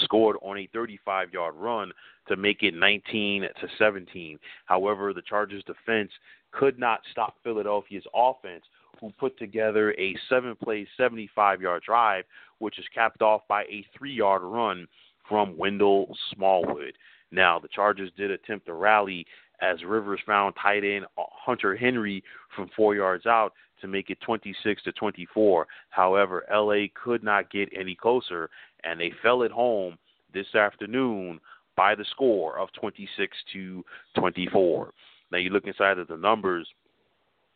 scored 0.00 0.36
on 0.42 0.58
a 0.58 0.68
35-yard 0.74 1.54
run 1.56 1.90
to 2.28 2.36
make 2.36 2.62
it 2.62 2.74
19 2.74 3.42
to 3.42 3.68
17. 3.78 4.38
However, 4.66 5.14
the 5.14 5.22
Chargers 5.22 5.64
defense 5.64 6.10
could 6.52 6.78
not 6.78 7.00
stop 7.10 7.36
Philadelphia's 7.42 8.04
offense 8.14 8.64
who 9.00 9.12
put 9.18 9.38
together 9.38 9.92
a 9.92 10.16
seven 10.28 10.54
play, 10.56 10.86
75 10.96 11.60
yard 11.60 11.82
drive, 11.84 12.24
which 12.58 12.78
is 12.78 12.84
capped 12.94 13.22
off 13.22 13.42
by 13.48 13.62
a 13.64 13.84
three 13.96 14.12
yard 14.12 14.42
run 14.42 14.86
from 15.28 15.56
Wendell 15.56 16.16
Smallwood. 16.34 16.94
Now, 17.30 17.58
the 17.58 17.68
Chargers 17.68 18.10
did 18.16 18.30
attempt 18.30 18.66
to 18.66 18.74
rally 18.74 19.26
as 19.60 19.82
Rivers 19.84 20.20
found 20.26 20.54
tight 20.60 20.84
end 20.84 21.06
Hunter 21.18 21.76
Henry 21.76 22.22
from 22.54 22.70
four 22.76 22.94
yards 22.94 23.26
out 23.26 23.52
to 23.80 23.88
make 23.88 24.10
it 24.10 24.20
26 24.20 24.82
to 24.84 24.92
24. 24.92 25.66
However, 25.90 26.44
LA 26.52 26.86
could 26.94 27.22
not 27.22 27.50
get 27.50 27.68
any 27.78 27.94
closer, 27.94 28.48
and 28.84 29.00
they 29.00 29.12
fell 29.22 29.42
at 29.42 29.50
home 29.50 29.98
this 30.32 30.54
afternoon 30.54 31.40
by 31.76 31.94
the 31.94 32.04
score 32.10 32.58
of 32.58 32.72
26 32.72 33.36
to 33.52 33.84
24. 34.18 34.92
Now, 35.30 35.38
you 35.38 35.50
look 35.50 35.66
inside 35.66 35.98
of 35.98 36.08
the 36.08 36.16
numbers 36.16 36.68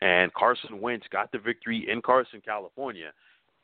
and 0.00 0.32
Carson 0.34 0.80
Wentz 0.80 1.06
got 1.10 1.30
the 1.32 1.38
victory 1.38 1.86
in 1.90 2.02
Carson, 2.02 2.40
California. 2.44 3.12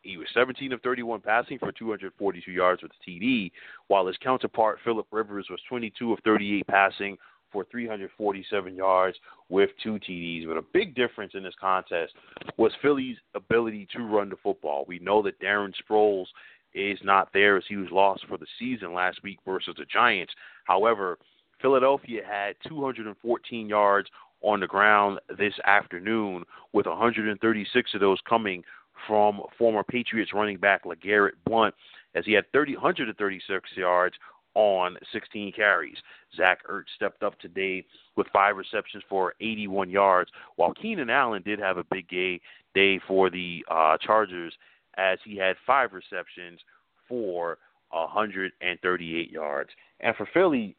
He 0.02 0.16
was 0.16 0.28
17 0.34 0.72
of 0.72 0.80
31 0.82 1.20
passing 1.20 1.58
for 1.58 1.72
242 1.72 2.50
yards 2.50 2.82
with 2.82 2.92
TD, 3.06 3.50
while 3.88 4.06
his 4.06 4.16
counterpart 4.22 4.78
Philip 4.84 5.06
Rivers 5.10 5.48
was 5.50 5.60
22 5.68 6.12
of 6.12 6.18
38 6.24 6.66
passing 6.68 7.16
for 7.50 7.64
347 7.70 8.74
yards 8.74 9.16
with 9.48 9.70
two 9.82 9.94
TDs. 9.94 10.46
But 10.46 10.58
a 10.58 10.64
big 10.72 10.94
difference 10.94 11.32
in 11.34 11.42
this 11.42 11.54
contest 11.60 12.12
was 12.56 12.72
Philly's 12.82 13.16
ability 13.34 13.88
to 13.94 14.02
run 14.02 14.28
the 14.28 14.36
football. 14.42 14.84
We 14.86 14.98
know 14.98 15.22
that 15.22 15.40
Darren 15.40 15.72
Sproles 15.88 16.26
is 16.74 16.98
not 17.02 17.32
there 17.32 17.56
as 17.56 17.64
he 17.68 17.76
was 17.76 17.88
lost 17.90 18.26
for 18.28 18.36
the 18.36 18.46
season 18.58 18.92
last 18.92 19.22
week 19.22 19.38
versus 19.46 19.74
the 19.78 19.86
Giants. 19.86 20.32
However, 20.64 21.18
Philadelphia 21.60 22.20
had 22.28 22.56
214 22.68 23.68
yards 23.68 24.08
on 24.46 24.60
the 24.60 24.66
ground 24.66 25.18
this 25.36 25.54
afternoon, 25.66 26.44
with 26.72 26.86
136 26.86 27.94
of 27.94 28.00
those 28.00 28.18
coming 28.28 28.62
from 29.06 29.42
former 29.58 29.82
Patriots 29.82 30.32
running 30.32 30.56
back 30.56 30.84
LeGarrette 30.84 31.32
Blunt, 31.44 31.74
as 32.14 32.24
he 32.24 32.32
had 32.32 32.50
30, 32.52 32.74
136 32.74 33.70
yards 33.76 34.14
on 34.54 34.96
16 35.12 35.52
carries. 35.52 35.96
Zach 36.34 36.60
Ertz 36.70 36.84
stepped 36.94 37.24
up 37.24 37.38
today 37.40 37.84
with 38.16 38.28
five 38.32 38.56
receptions 38.56 39.02
for 39.08 39.34
81 39.40 39.90
yards, 39.90 40.30
while 40.54 40.72
Keenan 40.72 41.10
Allen 41.10 41.42
did 41.44 41.58
have 41.58 41.76
a 41.76 41.84
big 41.84 42.08
day, 42.08 42.40
day 42.72 43.00
for 43.06 43.28
the 43.28 43.64
uh, 43.68 43.98
Chargers 44.00 44.54
as 44.96 45.18
he 45.24 45.36
had 45.36 45.56
five 45.66 45.92
receptions 45.92 46.60
for 47.08 47.58
138 47.90 49.30
yards. 49.30 49.70
And 50.00 50.14
for 50.14 50.28
Philly, 50.32 50.76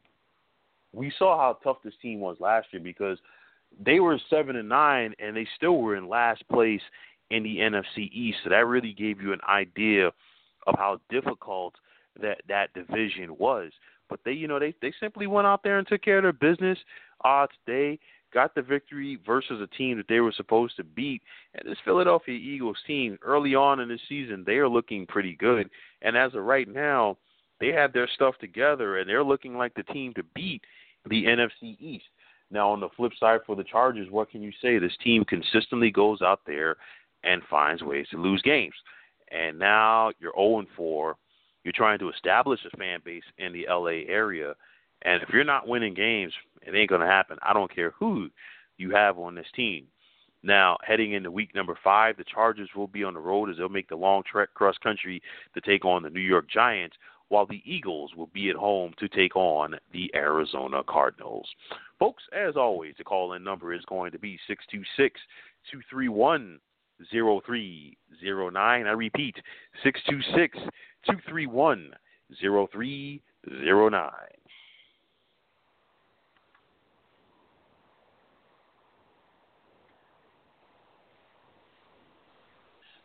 we 0.94 1.12
saw 1.18 1.36
how 1.36 1.58
tough 1.62 1.82
this 1.84 1.94
team 2.00 2.20
was 2.20 2.38
last 2.40 2.68
year 2.72 2.80
because– 2.82 3.18
they 3.84 4.00
were 4.00 4.18
seven 4.30 4.56
and 4.56 4.68
nine, 4.68 5.14
and 5.18 5.36
they 5.36 5.46
still 5.56 5.78
were 5.78 5.96
in 5.96 6.08
last 6.08 6.46
place 6.48 6.80
in 7.30 7.42
the 7.42 7.58
NFC 7.58 8.10
East. 8.12 8.38
So 8.44 8.50
that 8.50 8.66
really 8.66 8.92
gave 8.92 9.20
you 9.20 9.32
an 9.32 9.40
idea 9.48 10.08
of 10.66 10.74
how 10.76 11.00
difficult 11.10 11.74
that 12.20 12.40
that 12.48 12.72
division 12.74 13.36
was. 13.38 13.70
But 14.08 14.20
they, 14.24 14.32
you 14.32 14.48
know, 14.48 14.58
they 14.58 14.74
they 14.80 14.92
simply 15.00 15.26
went 15.26 15.46
out 15.46 15.62
there 15.62 15.78
and 15.78 15.86
took 15.86 16.02
care 16.02 16.18
of 16.18 16.24
their 16.24 16.32
business 16.32 16.78
uh, 17.24 17.46
today. 17.66 17.98
Got 18.32 18.54
the 18.54 18.62
victory 18.62 19.18
versus 19.24 19.60
a 19.62 19.76
team 19.76 19.96
that 19.96 20.08
they 20.08 20.20
were 20.20 20.32
supposed 20.32 20.76
to 20.76 20.84
beat. 20.84 21.22
And 21.54 21.70
this 21.70 21.78
Philadelphia 21.82 22.34
Eagles 22.34 22.76
team, 22.86 23.18
early 23.22 23.54
on 23.54 23.80
in 23.80 23.88
the 23.88 23.98
season, 24.06 24.44
they 24.46 24.56
are 24.56 24.68
looking 24.68 25.06
pretty 25.06 25.34
good. 25.34 25.70
And 26.02 26.14
as 26.14 26.34
of 26.34 26.44
right 26.44 26.68
now, 26.68 27.16
they 27.58 27.68
have 27.68 27.92
their 27.92 28.08
stuff 28.14 28.34
together 28.38 28.98
and 28.98 29.08
they're 29.08 29.24
looking 29.24 29.56
like 29.56 29.74
the 29.74 29.82
team 29.84 30.12
to 30.14 30.22
beat 30.34 30.62
the 31.08 31.24
NFC 31.24 31.80
East. 31.80 32.04
Now, 32.50 32.70
on 32.70 32.80
the 32.80 32.88
flip 32.96 33.12
side 33.18 33.40
for 33.46 33.56
the 33.56 33.64
Chargers, 33.64 34.10
what 34.10 34.30
can 34.30 34.42
you 34.42 34.52
say? 34.62 34.78
This 34.78 34.96
team 35.02 35.24
consistently 35.24 35.90
goes 35.90 36.22
out 36.22 36.40
there 36.46 36.76
and 37.24 37.42
finds 37.50 37.82
ways 37.82 38.06
to 38.10 38.16
lose 38.16 38.42
games. 38.42 38.74
And 39.30 39.58
now 39.58 40.12
you're 40.18 40.32
0 40.34 40.64
4. 40.76 41.16
You're 41.64 41.72
trying 41.72 41.98
to 41.98 42.08
establish 42.08 42.60
a 42.64 42.76
fan 42.76 43.00
base 43.04 43.24
in 43.36 43.52
the 43.52 43.66
LA 43.68 44.06
area. 44.08 44.54
And 45.02 45.22
if 45.22 45.28
you're 45.30 45.44
not 45.44 45.68
winning 45.68 45.94
games, 45.94 46.32
it 46.62 46.74
ain't 46.74 46.88
going 46.88 47.02
to 47.02 47.06
happen. 47.06 47.36
I 47.42 47.52
don't 47.52 47.74
care 47.74 47.92
who 47.98 48.30
you 48.78 48.90
have 48.92 49.18
on 49.18 49.34
this 49.34 49.46
team. 49.54 49.86
Now, 50.42 50.76
heading 50.82 51.12
into 51.12 51.30
week 51.30 51.54
number 51.54 51.76
five, 51.82 52.16
the 52.16 52.24
Chargers 52.24 52.70
will 52.74 52.86
be 52.86 53.04
on 53.04 53.14
the 53.14 53.20
road 53.20 53.50
as 53.50 53.56
they'll 53.56 53.68
make 53.68 53.88
the 53.88 53.96
long 53.96 54.22
trek 54.30 54.50
cross 54.54 54.76
country 54.78 55.20
to 55.54 55.60
take 55.60 55.84
on 55.84 56.02
the 56.02 56.10
New 56.10 56.20
York 56.20 56.48
Giants, 56.48 56.96
while 57.28 57.46
the 57.46 57.62
Eagles 57.64 58.12
will 58.16 58.30
be 58.32 58.50
at 58.50 58.56
home 58.56 58.92
to 58.98 59.08
take 59.08 59.36
on 59.36 59.74
the 59.92 60.10
Arizona 60.14 60.82
Cardinals. 60.88 61.48
Folks, 61.98 62.22
as 62.36 62.56
always, 62.56 62.94
the 62.96 63.04
call 63.04 63.34
in 63.34 63.44
number 63.44 63.72
is 63.72 63.84
going 63.86 64.12
to 64.12 64.18
be 64.18 64.38
626 64.46 65.20
231 65.70 66.58
0309. 67.10 68.86
I 68.86 68.90
repeat, 68.90 69.36
626 69.82 70.58
231 71.06 71.90
0309. 72.40 74.10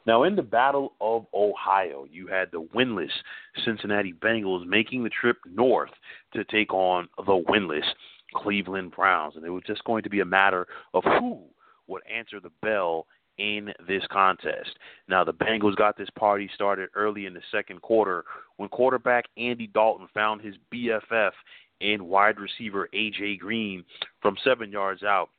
Now, 0.06 0.24
in 0.24 0.36
the 0.36 0.44
Battle 0.44 0.94
of 1.00 1.26
Ohio, 1.34 2.06
you 2.12 2.28
had 2.28 2.50
the 2.52 2.68
winless 2.76 3.12
Cincinnati 3.64 4.14
Bengals 4.14 4.66
making 4.66 5.04
the 5.04 5.10
trip 5.10 5.38
north 5.50 5.92
to 6.34 6.44
take 6.46 6.74
on 6.74 7.08
the 7.18 7.44
winless 7.50 7.86
Cleveland 8.36 8.92
Browns. 8.92 9.36
And 9.36 9.46
it 9.46 9.50
was 9.50 9.64
just 9.66 9.84
going 9.86 10.04
to 10.04 10.10
be 10.10 10.20
a 10.20 10.26
matter 10.26 10.68
of 10.94 11.04
who 11.04 11.44
would 11.88 12.04
answer 12.12 12.40
the 12.40 12.52
bell 12.62 13.08
in 13.38 13.74
this 13.88 14.04
contest. 14.12 14.78
Now, 15.08 15.24
the 15.24 15.34
Bengals 15.34 15.76
got 15.76 15.98
this 15.98 16.10
party 16.18 16.50
started 16.54 16.90
early 16.96 17.26
in 17.26 17.34
the 17.34 17.42
second 17.52 17.82
quarter 17.82 18.26
when 18.58 18.70
quarterback 18.70 19.26
Andy 19.38 19.68
Dalton 19.68 20.08
found 20.14 20.42
his 20.42 20.56
BFF 20.74 21.32
in 21.80 22.06
wide 22.06 22.40
receiver 22.40 22.90
A.J. 22.94 23.38
Green 23.38 23.84
from 24.22 24.36
seven 24.44 24.72
yards 24.72 25.04
out 25.04 25.30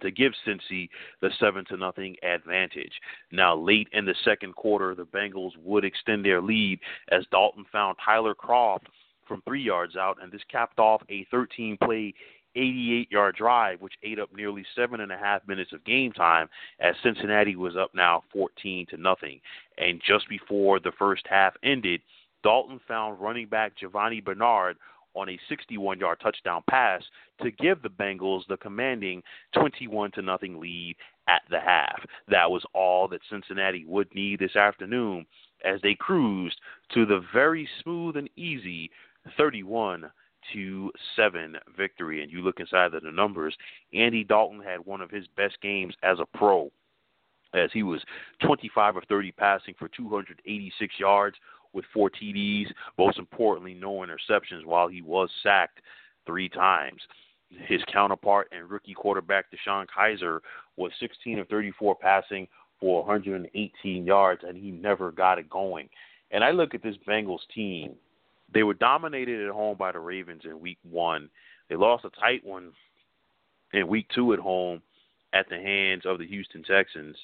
to 0.00 0.10
give 0.10 0.32
Cincy 0.46 0.88
the 1.20 1.30
seven 1.38 1.64
to 1.66 1.76
nothing 1.76 2.16
advantage. 2.22 2.92
Now, 3.32 3.56
late 3.56 3.88
in 3.92 4.04
the 4.04 4.14
second 4.24 4.54
quarter, 4.54 4.94
the 4.94 5.06
Bengals 5.06 5.52
would 5.62 5.84
extend 5.84 6.24
their 6.24 6.40
lead 6.40 6.80
as 7.10 7.24
Dalton 7.30 7.64
found 7.70 7.96
Tyler 8.04 8.34
Kroft 8.34 8.86
from 9.26 9.42
three 9.42 9.62
yards 9.62 9.96
out, 9.96 10.18
and 10.22 10.32
this 10.32 10.42
capped 10.50 10.78
off 10.78 11.02
a 11.08 11.26
13-play 11.32 12.14
88 12.56 13.10
yard 13.12 13.36
drive, 13.36 13.80
which 13.80 13.94
ate 14.02 14.18
up 14.18 14.34
nearly 14.34 14.64
seven 14.74 15.00
and 15.00 15.12
a 15.12 15.16
half 15.16 15.46
minutes 15.46 15.72
of 15.72 15.84
game 15.84 16.12
time 16.12 16.48
as 16.80 16.94
Cincinnati 17.02 17.56
was 17.56 17.76
up 17.76 17.94
now 17.94 18.24
14 18.32 18.86
to 18.90 18.96
nothing. 18.96 19.40
And 19.78 20.00
just 20.06 20.28
before 20.28 20.80
the 20.80 20.92
first 20.98 21.24
half 21.28 21.54
ended, 21.62 22.00
Dalton 22.42 22.80
found 22.88 23.20
running 23.20 23.46
back 23.46 23.76
Giovani 23.76 24.20
Bernard 24.20 24.76
on 25.14 25.28
a 25.28 25.38
61-yard 25.50 26.18
touchdown 26.22 26.62
pass 26.68 27.02
to 27.42 27.50
give 27.50 27.82
the 27.82 27.88
Bengals 27.88 28.42
the 28.48 28.56
commanding 28.56 29.22
21 29.54 30.12
to 30.12 30.22
nothing 30.22 30.60
lead 30.60 30.96
at 31.28 31.42
the 31.50 31.60
half. 31.60 32.00
That 32.28 32.50
was 32.50 32.64
all 32.74 33.08
that 33.08 33.20
Cincinnati 33.30 33.84
would 33.86 34.14
need 34.14 34.40
this 34.40 34.56
afternoon 34.56 35.26
as 35.64 35.80
they 35.82 35.94
cruised 35.94 36.60
to 36.94 37.06
the 37.06 37.22
very 37.32 37.68
smooth 37.82 38.16
and 38.16 38.30
easy 38.36 38.90
31 39.36 40.10
to 40.52 40.90
7 41.16 41.56
victory. 41.76 42.22
And 42.22 42.32
you 42.32 42.42
look 42.42 42.60
inside 42.60 42.94
of 42.94 43.02
the 43.02 43.10
numbers, 43.10 43.54
Andy 43.92 44.24
Dalton 44.24 44.62
had 44.62 44.84
one 44.84 45.00
of 45.00 45.10
his 45.10 45.26
best 45.36 45.60
games 45.60 45.94
as 46.02 46.18
a 46.18 46.38
pro 46.38 46.70
as 47.52 47.70
he 47.72 47.82
was 47.82 48.00
25 48.44 48.96
of 48.96 49.02
30 49.08 49.32
passing 49.32 49.74
for 49.78 49.88
286 49.88 50.94
yards, 50.98 51.36
with 51.72 51.84
four 51.92 52.10
TDs, 52.10 52.66
most 52.98 53.18
importantly, 53.18 53.74
no 53.74 53.98
interceptions, 53.98 54.64
while 54.64 54.88
he 54.88 55.02
was 55.02 55.30
sacked 55.42 55.80
three 56.26 56.48
times. 56.48 57.00
His 57.66 57.82
counterpart 57.92 58.48
and 58.52 58.70
rookie 58.70 58.94
quarterback 58.94 59.46
DeShone 59.50 59.86
Kizer 59.86 60.40
was 60.76 60.92
16 61.00 61.40
of 61.40 61.48
34 61.48 61.96
passing 61.96 62.46
for 62.78 63.02
118 63.04 64.06
yards, 64.06 64.42
and 64.46 64.56
he 64.56 64.70
never 64.70 65.10
got 65.10 65.38
it 65.38 65.50
going. 65.50 65.88
And 66.30 66.44
I 66.44 66.50
look 66.52 66.74
at 66.74 66.82
this 66.82 66.96
Bengals 67.08 67.46
team. 67.54 67.94
They 68.52 68.62
were 68.62 68.74
dominated 68.74 69.46
at 69.46 69.52
home 69.52 69.76
by 69.76 69.92
the 69.92 69.98
Ravens 69.98 70.42
in 70.44 70.60
week 70.60 70.78
one. 70.88 71.28
They 71.68 71.76
lost 71.76 72.04
a 72.04 72.10
tight 72.10 72.44
one 72.44 72.72
in 73.72 73.86
week 73.86 74.06
two 74.14 74.32
at 74.32 74.38
home 74.38 74.82
at 75.32 75.48
the 75.48 75.56
hands 75.56 76.02
of 76.04 76.18
the 76.18 76.26
Houston 76.26 76.62
Texans. 76.62 77.16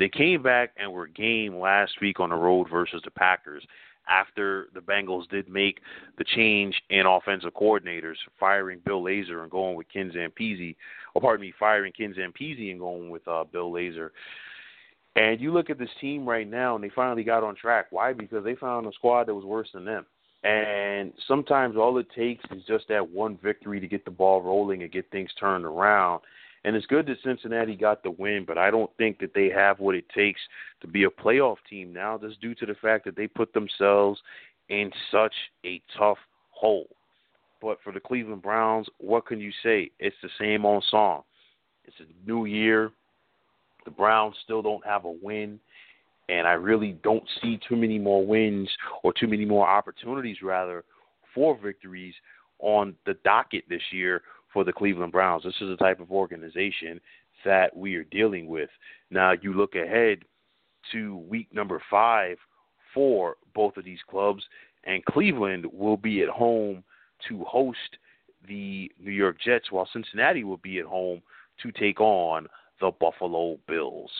They 0.00 0.08
came 0.08 0.42
back 0.42 0.70
and 0.78 0.90
were 0.90 1.06
game 1.06 1.54
last 1.56 1.92
week 2.00 2.20
on 2.20 2.30
the 2.30 2.34
road 2.34 2.68
versus 2.70 3.02
the 3.04 3.10
Packers 3.10 3.62
after 4.08 4.68
the 4.72 4.80
Bengals 4.80 5.28
did 5.28 5.46
make 5.46 5.80
the 6.16 6.24
change 6.24 6.74
in 6.88 7.04
offensive 7.04 7.52
coordinators, 7.52 8.16
firing 8.40 8.80
Bill 8.84 9.02
Lazor 9.02 9.42
and 9.42 9.50
going 9.50 9.76
with 9.76 9.86
Ken 9.92 10.10
Zampese, 10.10 10.74
or 11.14 11.20
pardon 11.20 11.42
me, 11.42 11.52
firing 11.60 11.92
Ken 11.92 12.14
Zampese 12.14 12.70
and 12.70 12.80
going 12.80 13.10
with 13.10 13.28
uh, 13.28 13.44
Bill 13.44 13.70
Lazor. 13.70 14.08
And 15.16 15.38
you 15.38 15.52
look 15.52 15.68
at 15.68 15.78
this 15.78 15.90
team 16.00 16.26
right 16.26 16.48
now, 16.48 16.76
and 16.76 16.82
they 16.82 16.90
finally 16.96 17.22
got 17.22 17.44
on 17.44 17.54
track. 17.54 17.88
Why? 17.90 18.14
Because 18.14 18.42
they 18.42 18.54
found 18.54 18.86
a 18.86 18.92
squad 18.92 19.24
that 19.24 19.34
was 19.34 19.44
worse 19.44 19.68
than 19.74 19.84
them. 19.84 20.06
And 20.44 21.12
sometimes 21.28 21.76
all 21.76 21.98
it 21.98 22.06
takes 22.16 22.42
is 22.52 22.62
just 22.66 22.88
that 22.88 23.06
one 23.06 23.38
victory 23.42 23.80
to 23.80 23.86
get 23.86 24.06
the 24.06 24.10
ball 24.10 24.40
rolling 24.40 24.82
and 24.82 24.90
get 24.90 25.10
things 25.10 25.30
turned 25.38 25.66
around. 25.66 26.22
And 26.64 26.76
it's 26.76 26.86
good 26.86 27.06
that 27.06 27.16
Cincinnati 27.24 27.74
got 27.74 28.02
the 28.02 28.10
win, 28.10 28.44
but 28.46 28.58
I 28.58 28.70
don't 28.70 28.90
think 28.98 29.18
that 29.20 29.32
they 29.34 29.48
have 29.48 29.80
what 29.80 29.94
it 29.94 30.08
takes 30.10 30.40
to 30.82 30.86
be 30.86 31.04
a 31.04 31.10
playoff 31.10 31.56
team 31.68 31.92
now, 31.92 32.18
just 32.18 32.40
due 32.40 32.54
to 32.56 32.66
the 32.66 32.74
fact 32.74 33.04
that 33.06 33.16
they 33.16 33.26
put 33.26 33.52
themselves 33.54 34.20
in 34.68 34.90
such 35.10 35.32
a 35.64 35.80
tough 35.98 36.18
hole. 36.50 36.88
But 37.62 37.78
for 37.82 37.92
the 37.92 38.00
Cleveland 38.00 38.42
Browns, 38.42 38.86
what 38.98 39.26
can 39.26 39.40
you 39.40 39.52
say? 39.62 39.90
It's 39.98 40.16
the 40.22 40.28
same 40.38 40.66
old 40.66 40.84
song. 40.90 41.22
It's 41.84 41.96
a 42.00 42.28
new 42.28 42.44
year. 42.44 42.90
The 43.86 43.90
Browns 43.90 44.36
still 44.44 44.60
don't 44.60 44.84
have 44.84 45.06
a 45.06 45.14
win, 45.22 45.58
and 46.28 46.46
I 46.46 46.52
really 46.52 46.92
don't 47.02 47.24
see 47.42 47.58
too 47.66 47.76
many 47.76 47.98
more 47.98 48.24
wins 48.24 48.68
or 49.02 49.14
too 49.14 49.26
many 49.26 49.46
more 49.46 49.66
opportunities, 49.66 50.42
rather, 50.42 50.84
for 51.34 51.58
victories 51.58 52.14
on 52.58 52.94
the 53.06 53.14
docket 53.24 53.64
this 53.70 53.82
year 53.90 54.22
for 54.52 54.64
the 54.64 54.72
Cleveland 54.72 55.12
Browns. 55.12 55.44
This 55.44 55.54
is 55.60 55.68
the 55.68 55.76
type 55.76 56.00
of 56.00 56.10
organization 56.10 57.00
that 57.44 57.76
we 57.76 57.94
are 57.96 58.04
dealing 58.04 58.46
with. 58.48 58.70
Now, 59.10 59.32
you 59.40 59.54
look 59.54 59.74
ahead 59.74 60.18
to 60.92 61.16
week 61.16 61.48
number 61.52 61.80
five 61.90 62.36
for 62.94 63.36
both 63.54 63.76
of 63.76 63.84
these 63.84 64.00
clubs, 64.08 64.42
and 64.84 65.04
Cleveland 65.04 65.66
will 65.72 65.96
be 65.96 66.22
at 66.22 66.28
home 66.28 66.82
to 67.28 67.44
host 67.44 67.78
the 68.48 68.90
New 68.98 69.10
York 69.10 69.36
Jets, 69.44 69.70
while 69.70 69.88
Cincinnati 69.92 70.44
will 70.44 70.56
be 70.58 70.78
at 70.78 70.86
home 70.86 71.20
to 71.62 71.70
take 71.72 72.00
on 72.00 72.46
the 72.80 72.90
Buffalo 72.98 73.58
Bills. 73.68 74.10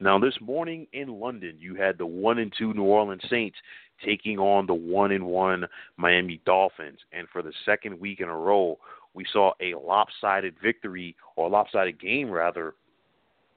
Now, 0.00 0.18
this 0.18 0.34
morning 0.40 0.86
in 0.92 1.08
London, 1.08 1.56
you 1.58 1.74
had 1.74 1.96
the 1.96 2.06
one 2.06 2.38
and 2.38 2.52
two 2.56 2.74
New 2.74 2.82
Orleans 2.82 3.22
Saints 3.30 3.56
taking 4.04 4.38
on 4.38 4.66
the 4.66 4.74
one 4.74 5.12
and 5.12 5.24
one 5.24 5.66
Miami 5.96 6.40
Dolphins, 6.44 6.98
and 7.12 7.26
for 7.32 7.40
the 7.40 7.52
second 7.64 7.98
week 7.98 8.20
in 8.20 8.28
a 8.28 8.36
row, 8.36 8.78
we 9.14 9.26
saw 9.32 9.52
a 9.60 9.74
lopsided 9.74 10.54
victory 10.62 11.16
or 11.36 11.48
lopsided 11.48 12.00
game 12.00 12.30
rather 12.30 12.74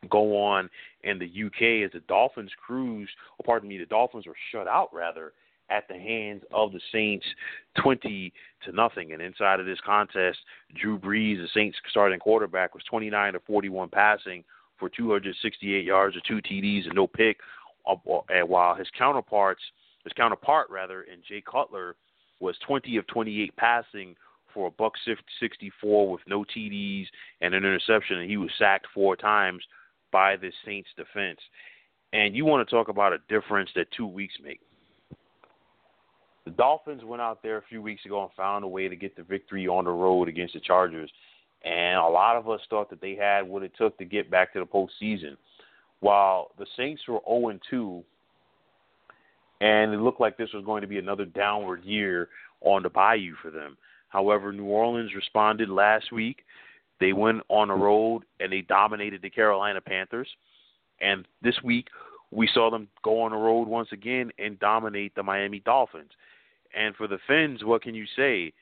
go 0.10 0.38
on 0.38 0.70
in 1.03 1.20
the 1.20 1.26
UK 1.26 1.86
as 1.86 1.91
the 1.93 2.03
Dolphins 2.08 2.51
cruised, 2.66 3.12
or 3.39 3.43
pardon 3.45 3.70
me, 3.70 3.78
the 3.78 3.86
Dolphins 3.86 4.28
were 4.28 4.36
shut 4.51 4.68
out 4.68 4.93
rather 4.93 5.34
at 5.70 5.88
the 5.88 5.95
hands 5.95 6.43
of 6.53 6.72
the 6.72 6.80
Saints, 6.91 7.26
twenty 7.82 8.32
to 8.64 8.72
nothing. 8.72 9.14
And 9.14 9.22
inside 9.22 9.60
of 9.60 9.66
this 9.66 9.80
contest, 9.86 10.38
Drew 10.80 10.99
Brees, 10.99 11.38
the 11.38 11.47
Saints 11.53 11.78
starting 11.89 12.20
quarterback, 12.20 12.74
was 12.74 12.84
twenty 12.84 13.10
nine 13.10 13.34
to 13.34 13.39
forty 13.39 13.70
one 13.70 13.89
passing 13.89 14.43
for 14.78 14.89
two 14.89 15.12
hundred 15.12 15.36
sixty 15.41 15.74
eight 15.74 15.86
yards 15.86 16.16
or 16.16 16.22
two 16.28 16.41
TDs 16.41 16.86
and 16.86 16.95
no 16.95 17.08
pick. 17.08 17.38
Uh, 17.88 17.95
and 18.30 18.49
while 18.49 18.76
his 18.76 18.88
counterparts, 18.97 19.62
his 20.03 20.14
counterpart 20.14 20.70
rather, 20.70 21.03
in 21.03 21.20
Jay 21.28 21.41
Cutler 21.41 21.95
was 22.39 22.56
twenty 22.66 22.97
of 22.97 23.08
twenty 23.08 23.41
eight 23.41 23.56
passing 23.56 24.16
for 24.56 24.68
a 24.68 24.72
buck 24.72 24.93
64 25.39 26.10
with 26.10 26.22
no 26.28 26.43
TDs 26.43 27.06
and 27.41 27.53
an 27.53 27.64
interception, 27.64 28.18
and 28.18 28.30
he 28.30 28.38
was 28.38 28.49
sacked 28.58 28.88
four 28.93 29.16
times 29.16 29.62
by 30.12 30.38
the 30.38 30.51
Saints 30.66 30.89
defense. 30.97 31.39
And 32.14 32.36
you 32.36 32.45
want 32.45 32.68
to 32.68 32.76
talk 32.76 32.88
about 32.88 33.14
a 33.14 33.18
difference 33.30 33.70
that 33.76 33.88
two 33.95 34.08
weeks 34.08 34.34
make. 34.41 34.62
The 36.45 36.51
Dolphins 36.51 37.03
went 37.03 37.22
out 37.22 37.43
there 37.43 37.58
a 37.58 37.64
few 37.64 37.82
weeks 37.82 38.06
ago 38.06 38.24
and 38.24 38.32
found 38.34 38.64
a 38.64 38.68
way 38.68 38.88
to 38.88 38.95
get 38.95 39.16
the 39.16 39.24
victory 39.24 39.68
on 39.68 39.86
the 39.86 39.91
road 39.91 40.30
against 40.30 40.53
the 40.53 40.60
Chargers. 40.60 41.12
And 41.64 41.97
a 41.97 42.08
lot 42.08 42.36
of 42.38 42.47
us 42.47 42.62
thought 42.70 42.89
that 42.91 43.01
they 43.01 43.16
had 43.16 43.41
what 43.41 43.64
it 43.64 43.74
took 43.78 43.97
to 43.97 44.06
get 44.06 44.32
back 44.32 44.53
to 44.53 44.60
the 44.60 44.66
postseason. 44.66 45.36
While 45.99 46.51
the 46.58 46.68
Saints 46.78 47.01
were 47.08 47.20
0 47.28 47.60
2, 47.70 48.03
and 49.62 49.93
it 49.93 49.97
looked 49.97 50.22
like 50.22 50.38
this 50.38 50.53
was 50.53 50.64
going 50.64 50.82
to 50.82 50.88
be 50.88 50.99
another 50.99 51.26
downward 51.26 51.84
year 51.84 52.30
on 52.62 52.84
the 52.84 52.89
Bayou 52.89 53.34
for 53.41 53.49
them. 53.49 53.78
However, 54.16 54.53
New 54.53 54.63
Orleans 54.63 55.13
responded 55.13 55.68
last 55.68 56.13
week. 56.13 56.45
They 57.01 57.11
went 57.11 57.41
on 57.49 57.70
a 57.70 57.76
road 57.76 58.22
and 58.39 58.49
they 58.49 58.61
dominated 58.61 59.22
the 59.22 59.30
Carolina 59.30 59.82
Panthers. 59.82 60.30
And 61.01 61.28
this 61.41 61.61
week, 61.66 61.88
we 62.32 62.47
saw 62.53 62.72
them 62.72 62.88
go 63.03 63.20
on 63.24 63.32
the 63.32 63.38
road 63.38 63.68
once 63.68 63.89
again 63.91 64.32
and 64.39 64.57
dominate 64.57 65.13
the 65.16 65.24
Miami 65.24 65.59
Dolphins. 65.59 66.11
And 66.74 66.95
for 66.95 67.09
the 67.09 67.20
Fins, 67.28 67.66
what 67.66 67.82
can 67.82 67.93
you 67.93 68.05
say? 68.16 68.53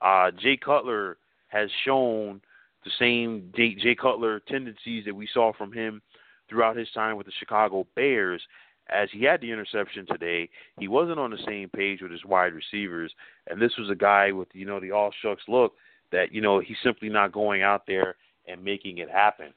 Uh, 0.00 0.30
Jay 0.30 0.56
Cutler 0.56 1.18
has 1.48 1.68
shown 1.84 2.40
the 2.82 2.90
same 2.98 3.52
Jay 3.54 3.94
Cutler 3.94 4.40
tendencies 4.48 5.04
that 5.04 5.14
we 5.14 5.28
saw 5.34 5.52
from 5.52 5.74
him 5.74 6.00
throughout 6.48 6.74
his 6.74 6.90
time 6.94 7.18
with 7.18 7.26
the 7.26 7.32
Chicago 7.38 7.86
Bears. 7.94 8.40
As 8.88 9.08
he 9.12 9.24
had 9.24 9.40
the 9.40 9.50
interception 9.50 10.06
today, 10.06 10.48
he 10.78 10.88
wasn't 10.88 11.18
on 11.18 11.30
the 11.30 11.38
same 11.46 11.68
page 11.68 12.02
with 12.02 12.10
his 12.10 12.24
wide 12.24 12.52
receivers, 12.52 13.12
and 13.48 13.60
this 13.60 13.72
was 13.78 13.88
a 13.90 13.94
guy 13.94 14.32
with 14.32 14.48
you 14.52 14.66
know 14.66 14.80
the 14.80 14.90
all 14.90 15.12
shucks 15.22 15.42
look 15.48 15.74
that 16.10 16.32
you 16.32 16.40
know 16.40 16.60
he's 16.60 16.76
simply 16.82 17.08
not 17.08 17.32
going 17.32 17.62
out 17.62 17.86
there 17.86 18.16
and 18.46 18.62
making 18.62 18.98
it 18.98 19.10
happen. 19.10 19.52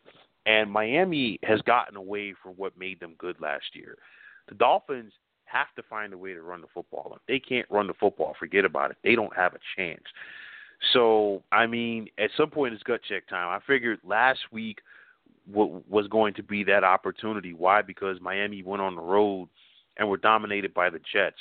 And 0.45 0.71
Miami 0.71 1.39
has 1.43 1.61
gotten 1.61 1.97
away 1.97 2.35
from 2.41 2.53
what 2.53 2.77
made 2.77 2.99
them 2.99 3.15
good 3.17 3.41
last 3.41 3.65
year. 3.73 3.97
The 4.47 4.55
Dolphins 4.55 5.11
have 5.45 5.73
to 5.75 5.83
find 5.83 6.13
a 6.13 6.17
way 6.17 6.33
to 6.33 6.41
run 6.41 6.61
the 6.61 6.67
football. 6.73 7.13
If 7.15 7.21
they 7.27 7.39
can't 7.39 7.69
run 7.69 7.87
the 7.87 7.93
football, 7.93 8.35
forget 8.37 8.65
about 8.65 8.91
it. 8.91 8.97
They 9.03 9.15
don't 9.15 9.35
have 9.35 9.53
a 9.53 9.59
chance. 9.75 10.03
So, 10.93 11.41
I 11.51 11.65
mean, 11.65 12.09
at 12.19 12.29
some 12.37 12.49
point 12.49 12.73
it's 12.73 12.83
gut 12.83 13.01
check 13.07 13.27
time. 13.27 13.47
I 13.47 13.59
figured 13.65 13.99
last 14.03 14.39
week 14.51 14.79
was 15.47 16.07
going 16.07 16.33
to 16.35 16.43
be 16.43 16.63
that 16.63 16.83
opportunity. 16.83 17.53
Why? 17.53 17.81
Because 17.81 18.19
Miami 18.21 18.63
went 18.63 18.81
on 18.81 18.95
the 18.95 19.01
road 19.01 19.49
and 19.97 20.09
were 20.09 20.17
dominated 20.17 20.73
by 20.73 20.89
the 20.89 20.99
Jets. 21.13 21.37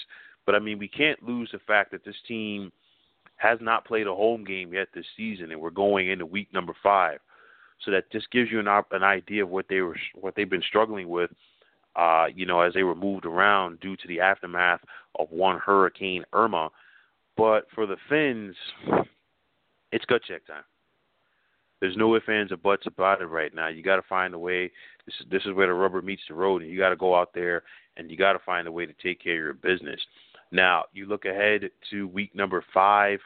But 0.46 0.54
I 0.54 0.58
mean, 0.58 0.78
we 0.78 0.88
can't 0.88 1.22
lose 1.22 1.48
the 1.52 1.58
fact 1.66 1.90
that 1.92 2.04
this 2.04 2.16
team 2.28 2.70
has 3.36 3.58
not 3.60 3.86
played 3.86 4.06
a 4.06 4.14
home 4.14 4.44
game 4.44 4.72
yet 4.74 4.88
this 4.94 5.06
season, 5.16 5.50
and 5.50 5.60
we're 5.60 5.70
going 5.70 6.10
into 6.10 6.26
week 6.26 6.52
number 6.52 6.74
five. 6.82 7.18
So 7.84 7.90
that 7.90 8.10
just 8.12 8.30
gives 8.30 8.50
you 8.50 8.60
an 8.60 8.68
an 8.68 9.02
idea 9.02 9.42
of 9.42 9.50
what 9.50 9.66
they 9.68 9.80
were 9.80 9.96
what 10.14 10.34
they've 10.36 10.48
been 10.48 10.62
struggling 10.62 11.08
with 11.08 11.30
uh, 11.96 12.26
you 12.34 12.46
know, 12.46 12.60
as 12.60 12.74
they 12.74 12.82
were 12.82 12.94
moved 12.94 13.24
around 13.24 13.80
due 13.80 13.96
to 13.96 14.08
the 14.08 14.20
aftermath 14.20 14.80
of 15.18 15.30
one 15.30 15.58
Hurricane 15.58 16.24
Irma. 16.32 16.70
But 17.36 17.66
for 17.74 17.86
the 17.86 17.96
Fins, 18.08 18.56
it's 19.92 20.04
gut 20.06 20.22
check 20.26 20.46
time. 20.46 20.64
There's 21.84 21.98
no 21.98 22.16
ifs, 22.16 22.24
ands, 22.30 22.50
or 22.50 22.56
buts 22.56 22.86
about 22.86 23.20
it 23.20 23.26
right 23.26 23.54
now. 23.54 23.68
You 23.68 23.82
got 23.82 23.96
to 23.96 24.02
find 24.08 24.32
a 24.32 24.38
way. 24.38 24.72
This 25.04 25.14
is 25.20 25.26
this 25.30 25.42
is 25.44 25.52
where 25.52 25.66
the 25.66 25.74
rubber 25.74 26.00
meets 26.00 26.22
the 26.26 26.34
road, 26.34 26.62
and 26.62 26.70
you 26.70 26.78
got 26.78 26.88
to 26.88 26.96
go 26.96 27.14
out 27.14 27.34
there 27.34 27.62
and 27.98 28.10
you 28.10 28.16
got 28.16 28.32
to 28.32 28.38
find 28.38 28.66
a 28.66 28.72
way 28.72 28.86
to 28.86 28.94
take 29.02 29.22
care 29.22 29.34
of 29.34 29.44
your 29.44 29.52
business. 29.52 30.00
Now, 30.50 30.84
you 30.94 31.04
look 31.04 31.26
ahead 31.26 31.68
to 31.90 32.08
week 32.08 32.34
number 32.34 32.64
five 32.72 33.18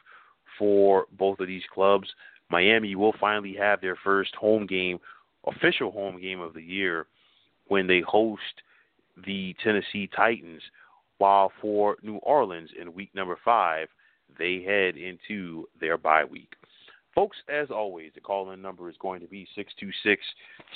for 0.57 1.05
both 1.17 1.39
of 1.39 1.47
these 1.47 1.63
clubs. 1.73 2.09
Miami 2.51 2.95
will 2.95 3.15
finally 3.17 3.55
have 3.57 3.79
their 3.79 3.95
first 4.03 4.35
home 4.35 4.65
game, 4.65 4.99
official 5.47 5.89
home 5.89 6.19
game 6.19 6.41
of 6.41 6.53
the 6.53 6.61
year 6.61 7.07
when 7.69 7.87
they 7.87 8.01
host 8.01 8.41
the 9.25 9.55
Tennessee 9.63 10.09
Titans, 10.13 10.61
while 11.17 11.53
for 11.61 11.95
New 12.03 12.17
Orleans 12.17 12.71
in 12.77 12.93
week 12.93 13.15
number 13.15 13.37
five, 13.45 13.87
they 14.37 14.61
head 14.63 14.97
into 14.97 15.65
their 15.79 15.97
bye 15.97 16.25
week. 16.25 16.55
Folks, 17.15 17.37
as 17.49 17.71
always, 17.71 18.11
the 18.13 18.21
call 18.21 18.51
in 18.51 18.61
number 18.61 18.87
is 18.89 18.95
going 18.99 19.21
to 19.21 19.27
be 19.27 19.47
626 19.55 20.21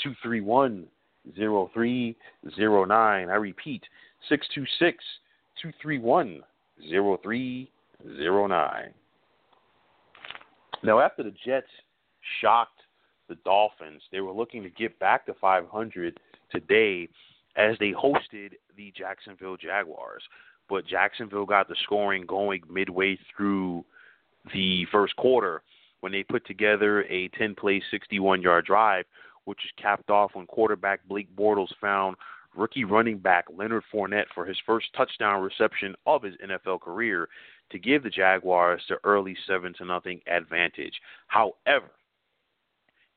231 0.01 0.87
0309. 1.35 3.29
I 3.29 3.35
repeat, 3.35 3.83
626 4.29 5.03
231 5.61 6.41
0309. 6.89 8.93
Now, 10.83 10.99
after 10.99 11.23
the 11.23 11.33
Jets 11.45 11.67
shocked 12.41 12.81
the 13.29 13.35
Dolphins, 13.45 14.01
they 14.11 14.19
were 14.19 14.33
looking 14.33 14.63
to 14.63 14.69
get 14.69 14.99
back 14.99 15.25
to 15.27 15.33
500 15.35 16.19
today 16.51 17.07
as 17.55 17.77
they 17.79 17.91
hosted 17.91 18.53
the 18.75 18.91
Jacksonville 18.97 19.55
Jaguars. 19.55 20.23
But 20.69 20.87
Jacksonville 20.87 21.45
got 21.45 21.69
the 21.69 21.75
scoring 21.83 22.25
going 22.25 22.63
midway 22.69 23.17
through 23.35 23.85
the 24.53 24.85
first 24.91 25.15
quarter 25.15 25.61
when 26.03 26.11
they 26.11 26.21
put 26.21 26.45
together 26.45 27.03
a 27.03 27.29
10 27.29 27.55
play, 27.55 27.81
61 27.89 28.41
yard 28.41 28.65
drive, 28.65 29.05
which 29.45 29.59
was 29.63 29.81
capped 29.81 30.09
off 30.09 30.31
when 30.33 30.45
quarterback 30.45 30.99
Blake 31.07 31.33
Bortles 31.33 31.73
found 31.79 32.17
rookie 32.57 32.83
running 32.83 33.17
back 33.17 33.45
Leonard 33.49 33.83
Fournette 33.91 34.25
for 34.35 34.45
his 34.45 34.57
first 34.65 34.87
touchdown 34.97 35.41
reception 35.41 35.95
of 36.05 36.21
his 36.21 36.35
NFL 36.45 36.81
career 36.81 37.29
to 37.71 37.79
give 37.79 38.03
the 38.03 38.09
Jaguars 38.09 38.81
the 38.89 38.97
early 39.05 39.33
7 39.47 39.73
to 39.77 39.85
nothing 39.85 40.19
advantage. 40.27 40.99
However, 41.27 41.91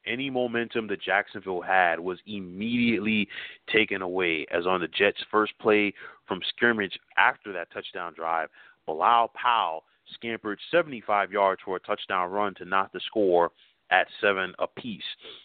any 0.07 0.31
momentum 0.31 0.87
that 0.87 1.03
Jacksonville 1.03 1.63
had 1.63 1.99
was 1.99 2.21
immediately 2.25 3.27
taken 3.69 4.01
away, 4.01 4.47
as 4.55 4.65
on 4.65 4.81
the 4.81 4.87
Jets' 4.87 5.25
first 5.29 5.59
play 5.59 5.93
from 6.29 6.41
scrimmage 6.51 6.97
after 7.19 7.53
that 7.53 7.73
touchdown 7.73 8.15
drive, 8.15 8.49
Bilal 8.87 9.33
Powell 9.35 9.83
scampered 10.15 10.59
75 10.71 11.33
yards 11.33 11.61
for 11.65 11.77
a 11.77 11.81
touchdown 11.81 12.31
run 12.31 12.55
to 12.57 12.65
knock 12.65 12.93
the 12.93 13.01
score 13.07 13.51
at 13.91 14.07
seven 14.21 14.53
apiece. 14.59 15.03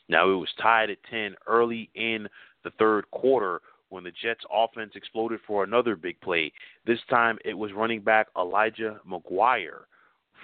Now 0.09 0.29
it 0.29 0.35
was 0.35 0.49
tied 0.61 0.89
at 0.89 1.03
10 1.09 1.35
early 1.47 1.89
in 1.95 2.27
the 2.63 2.71
third 2.71 3.09
quarter 3.11 3.61
when 3.89 4.03
the 4.03 4.11
Jets' 4.11 4.45
offense 4.51 4.93
exploded 4.95 5.39
for 5.45 5.63
another 5.63 5.95
big 5.95 6.19
play. 6.21 6.51
This 6.85 6.99
time 7.09 7.37
it 7.43 7.53
was 7.53 7.73
running 7.73 8.01
back 8.01 8.27
Elijah 8.37 8.99
McGuire 9.09 9.81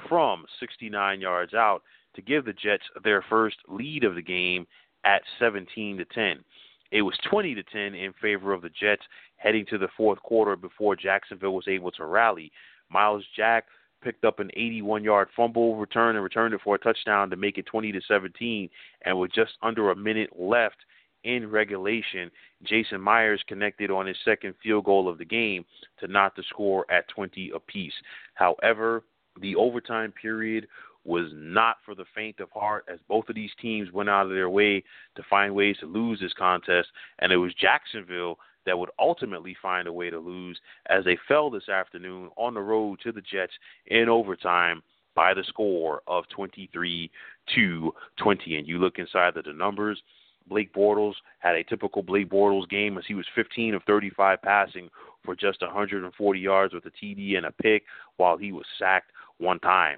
from 0.09 0.45
69 0.59 1.22
yards 1.22 1.53
out 1.53 1.82
to 2.15 2.22
give 2.22 2.45
the 2.45 2.53
Jets 2.53 2.84
their 3.03 3.24
first 3.30 3.57
lead 3.68 4.03
of 4.03 4.15
the 4.15 4.22
game 4.22 4.68
at 5.05 5.22
17 5.39 5.97
to 5.97 6.05
10. 6.05 6.43
It 6.91 7.01
was 7.01 7.18
20 7.30 7.55
to 7.55 7.63
10 7.63 7.95
in 7.95 8.13
favor 8.22 8.53
of 8.53 8.61
the 8.61 8.70
Jets 8.70 9.03
heading 9.38 9.65
to 9.70 9.78
the 9.78 9.89
fourth 9.95 10.20
quarter 10.20 10.55
before 10.55 10.95
Jacksonville 10.95 11.53
was 11.53 11.68
able 11.68 11.91
to 11.91 12.05
rally. 12.05 12.51
Myles 12.89 13.26
Jack 13.36 13.65
picked 14.03 14.25
up 14.25 14.39
an 14.39 14.51
81-yard 14.57 15.29
fumble 15.35 15.75
return 15.75 16.15
and 16.15 16.23
returned 16.23 16.53
it 16.53 16.61
for 16.63 16.75
a 16.75 16.79
touchdown 16.79 17.29
to 17.29 17.35
make 17.35 17.57
it 17.57 17.65
20 17.65 17.91
to 17.91 18.01
17. 18.07 18.69
And 19.03 19.19
with 19.19 19.31
just 19.33 19.51
under 19.61 19.91
a 19.91 19.95
minute 19.95 20.29
left 20.37 20.77
in 21.23 21.49
regulation, 21.49 22.31
Jason 22.63 23.01
Myers 23.01 23.43
connected 23.47 23.91
on 23.91 24.07
his 24.07 24.17
second 24.23 24.53
field 24.63 24.85
goal 24.85 25.09
of 25.09 25.17
the 25.17 25.25
game 25.25 25.65
to 25.99 26.07
knock 26.07 26.35
the 26.35 26.43
score 26.49 26.85
at 26.91 27.07
20 27.09 27.51
apiece. 27.55 27.93
However, 28.35 29.03
the 29.41 29.55
overtime 29.55 30.13
period 30.19 30.67
was 31.03 31.29
not 31.33 31.77
for 31.85 31.95
the 31.95 32.05
faint 32.13 32.39
of 32.41 32.49
heart 32.51 32.85
as 32.91 32.99
both 33.07 33.29
of 33.29 33.35
these 33.35 33.51
teams 33.61 33.91
went 33.93 34.09
out 34.09 34.25
of 34.25 34.31
their 34.31 34.49
way 34.49 34.83
to 35.15 35.23
find 35.29 35.55
ways 35.55 35.77
to 35.79 35.85
lose 35.85 36.19
this 36.19 36.33
contest, 36.33 36.89
and 37.19 37.31
it 37.31 37.37
was 37.37 37.53
Jacksonville 37.53 38.37
that 38.68 38.78
would 38.78 38.91
ultimately 38.99 39.55
find 39.59 39.88
a 39.88 39.93
way 39.93 40.11
to 40.11 40.20
lose 40.20 40.59
as 40.89 41.03
they 41.05 41.18
fell 41.28 41.49
this 41.49 41.70
afternoon 41.70 42.30
on 42.36 42.53
the 42.53 42.61
road 42.61 42.99
to 43.01 43.11
the 43.11 43.22
Jets 43.22 43.53
in 43.88 44.09
overtime 44.09 44.84
by 45.15 45.34
the 45.34 45.43
score 45.47 46.03
of 46.05 46.26
23 46.30 47.09
to 47.55 47.91
20. 48.18 48.57
And 48.57 48.68
you 48.68 48.78
look 48.78 48.99
inside 48.99 49.36
of 49.36 49.45
the 49.45 49.53
numbers, 49.53 49.99
Blake 50.47 50.74
Bortles 50.74 51.15
had 51.39 51.55
a 51.55 51.63
typical 51.63 52.03
Blake 52.03 52.30
Bortles 52.30 52.70
game 52.70 52.97
as 52.97 53.05
he 53.07 53.15
was 53.15 53.26
15 53.34 53.74
of 53.74 53.84
35 53.88 54.41
passing 54.41 54.89
for 55.24 55.36
just 55.36 55.61
140 55.61 56.39
yards 56.39 56.74
with 56.74 56.86
a 56.86 56.91
TD 56.91 57.38
and 57.38 57.47
a 57.47 57.51
pick 57.51 57.84
while 58.18 58.38
he 58.38 58.51
was 58.51 58.65
sacked 58.78 59.11
one 59.39 59.59
time. 59.59 59.97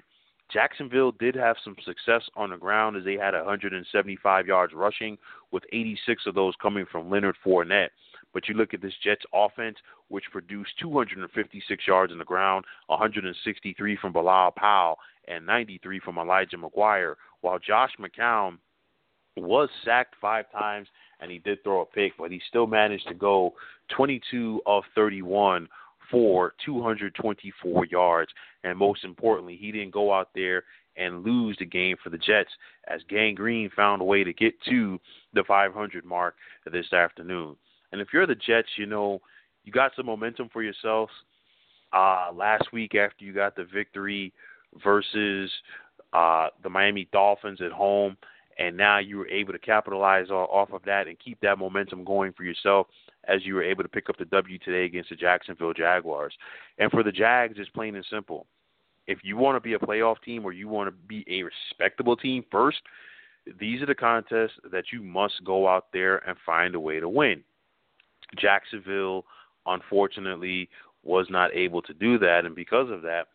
Jacksonville 0.52 1.12
did 1.12 1.34
have 1.34 1.56
some 1.62 1.76
success 1.84 2.22
on 2.36 2.50
the 2.50 2.56
ground 2.56 2.96
as 2.96 3.04
they 3.04 3.14
had 3.14 3.34
175 3.34 4.46
yards 4.46 4.74
rushing, 4.74 5.16
with 5.52 5.62
86 5.72 6.24
of 6.26 6.34
those 6.34 6.54
coming 6.60 6.86
from 6.90 7.10
Leonard 7.10 7.36
Fournette. 7.44 7.90
But 8.32 8.48
you 8.48 8.54
look 8.54 8.74
at 8.74 8.82
this 8.82 8.94
Jets 9.02 9.24
offense, 9.34 9.76
which 10.08 10.24
produced 10.30 10.72
256 10.80 11.86
yards 11.86 12.12
on 12.12 12.18
the 12.18 12.24
ground, 12.24 12.64
163 12.86 13.96
from 13.96 14.12
Bilal 14.12 14.52
Powell, 14.52 14.98
and 15.26 15.46
93 15.46 16.00
from 16.00 16.18
Elijah 16.18 16.56
McGuire, 16.56 17.14
while 17.40 17.58
Josh 17.58 17.92
McCown 17.98 18.58
was 19.36 19.68
sacked 19.84 20.14
five 20.20 20.50
times 20.52 20.88
and 21.20 21.30
he 21.30 21.38
did 21.38 21.62
throw 21.62 21.82
a 21.82 21.86
pick, 21.86 22.12
but 22.18 22.30
he 22.30 22.40
still 22.48 22.66
managed 22.66 23.06
to 23.08 23.14
go 23.14 23.54
22 23.96 24.62
of 24.66 24.84
31 24.94 25.68
for 26.10 26.54
224 26.64 27.86
yards. 27.86 28.30
And 28.64 28.78
most 28.78 29.04
importantly, 29.04 29.56
he 29.60 29.70
didn't 29.70 29.92
go 29.92 30.12
out 30.12 30.30
there 30.34 30.64
and 30.96 31.24
lose 31.24 31.56
the 31.58 31.66
game 31.66 31.96
for 32.02 32.10
the 32.10 32.18
Jets 32.18 32.50
as 32.88 33.00
Gang 33.08 33.34
Green 33.34 33.70
found 33.74 34.02
a 34.02 34.04
way 34.04 34.24
to 34.24 34.32
get 34.32 34.54
to 34.68 34.98
the 35.34 35.44
500 35.46 36.04
mark 36.04 36.34
this 36.70 36.92
afternoon. 36.92 37.56
And 37.92 38.00
if 38.00 38.08
you're 38.12 38.26
the 38.26 38.34
Jets, 38.34 38.68
you 38.76 38.86
know, 38.86 39.20
you 39.64 39.72
got 39.72 39.92
some 39.96 40.06
momentum 40.06 40.48
for 40.52 40.62
yourselves. 40.62 41.12
Uh, 41.92 42.30
last 42.32 42.72
week 42.72 42.94
after 42.94 43.24
you 43.24 43.32
got 43.32 43.56
the 43.56 43.64
victory 43.64 44.32
versus 44.82 45.50
uh, 46.12 46.48
the 46.62 46.70
Miami 46.70 47.08
Dolphins 47.12 47.60
at 47.60 47.72
home, 47.72 48.16
and 48.58 48.76
now 48.76 48.98
you 48.98 49.18
were 49.18 49.28
able 49.28 49.52
to 49.52 49.58
capitalize 49.58 50.30
off 50.30 50.72
of 50.72 50.82
that 50.84 51.08
and 51.08 51.18
keep 51.18 51.40
that 51.40 51.58
momentum 51.58 52.04
going 52.04 52.32
for 52.32 52.44
yourself 52.44 52.86
as 53.26 53.44
you 53.44 53.54
were 53.54 53.62
able 53.62 53.82
to 53.82 53.88
pick 53.88 54.08
up 54.08 54.16
the 54.18 54.24
W 54.26 54.58
today 54.58 54.84
against 54.84 55.10
the 55.10 55.16
Jacksonville 55.16 55.72
Jaguars. 55.72 56.32
And 56.78 56.90
for 56.90 57.02
the 57.02 57.12
Jags, 57.12 57.56
it's 57.58 57.70
plain 57.70 57.96
and 57.96 58.06
simple. 58.10 58.46
If 59.06 59.18
you 59.22 59.36
want 59.36 59.56
to 59.56 59.60
be 59.60 59.74
a 59.74 59.78
playoff 59.78 60.16
team 60.24 60.44
or 60.44 60.52
you 60.52 60.68
want 60.68 60.88
to 60.88 60.92
be 60.92 61.24
a 61.28 61.42
respectable 61.42 62.16
team 62.16 62.44
first, 62.50 62.78
these 63.58 63.82
are 63.82 63.86
the 63.86 63.94
contests 63.94 64.58
that 64.70 64.84
you 64.92 65.02
must 65.02 65.42
go 65.44 65.66
out 65.66 65.86
there 65.92 66.18
and 66.28 66.36
find 66.44 66.74
a 66.74 66.80
way 66.80 67.00
to 67.00 67.08
win. 67.08 67.42
Jacksonville, 68.38 69.24
unfortunately, 69.66 70.68
was 71.02 71.26
not 71.30 71.54
able 71.54 71.82
to 71.82 71.94
do 71.94 72.18
that, 72.18 72.44
and 72.44 72.54
because 72.54 72.90
of 72.90 73.02
that, 73.02 73.28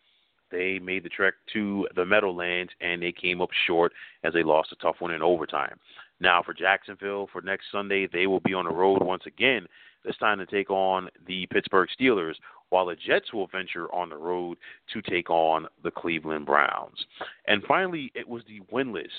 they 0.50 0.78
made 0.78 1.02
the 1.02 1.08
trek 1.08 1.34
to 1.52 1.88
the 1.96 2.04
Meadowlands 2.04 2.72
and 2.80 3.02
they 3.02 3.12
came 3.12 3.40
up 3.40 3.50
short 3.66 3.92
as 4.22 4.32
they 4.32 4.42
lost 4.42 4.72
a 4.72 4.76
tough 4.76 4.96
one 5.00 5.10
in 5.10 5.22
overtime. 5.22 5.78
Now 6.20 6.42
for 6.42 6.54
Jacksonville 6.54 7.28
for 7.32 7.42
next 7.42 7.66
Sunday, 7.72 8.06
they 8.06 8.26
will 8.26 8.40
be 8.40 8.54
on 8.54 8.64
the 8.64 8.70
road 8.70 9.02
once 9.02 9.24
again. 9.26 9.66
This 10.04 10.16
time 10.18 10.38
to 10.38 10.46
take 10.46 10.70
on 10.70 11.08
the 11.26 11.46
Pittsburgh 11.46 11.88
Steelers, 12.00 12.34
while 12.70 12.86
the 12.86 12.94
Jets 12.94 13.32
will 13.32 13.48
venture 13.48 13.92
on 13.92 14.08
the 14.08 14.16
road 14.16 14.56
to 14.92 15.02
take 15.02 15.30
on 15.30 15.66
the 15.82 15.90
Cleveland 15.90 16.46
Browns. 16.46 17.04
And 17.46 17.62
finally, 17.64 18.12
it 18.14 18.28
was 18.28 18.42
the 18.46 18.60
winless 18.72 19.10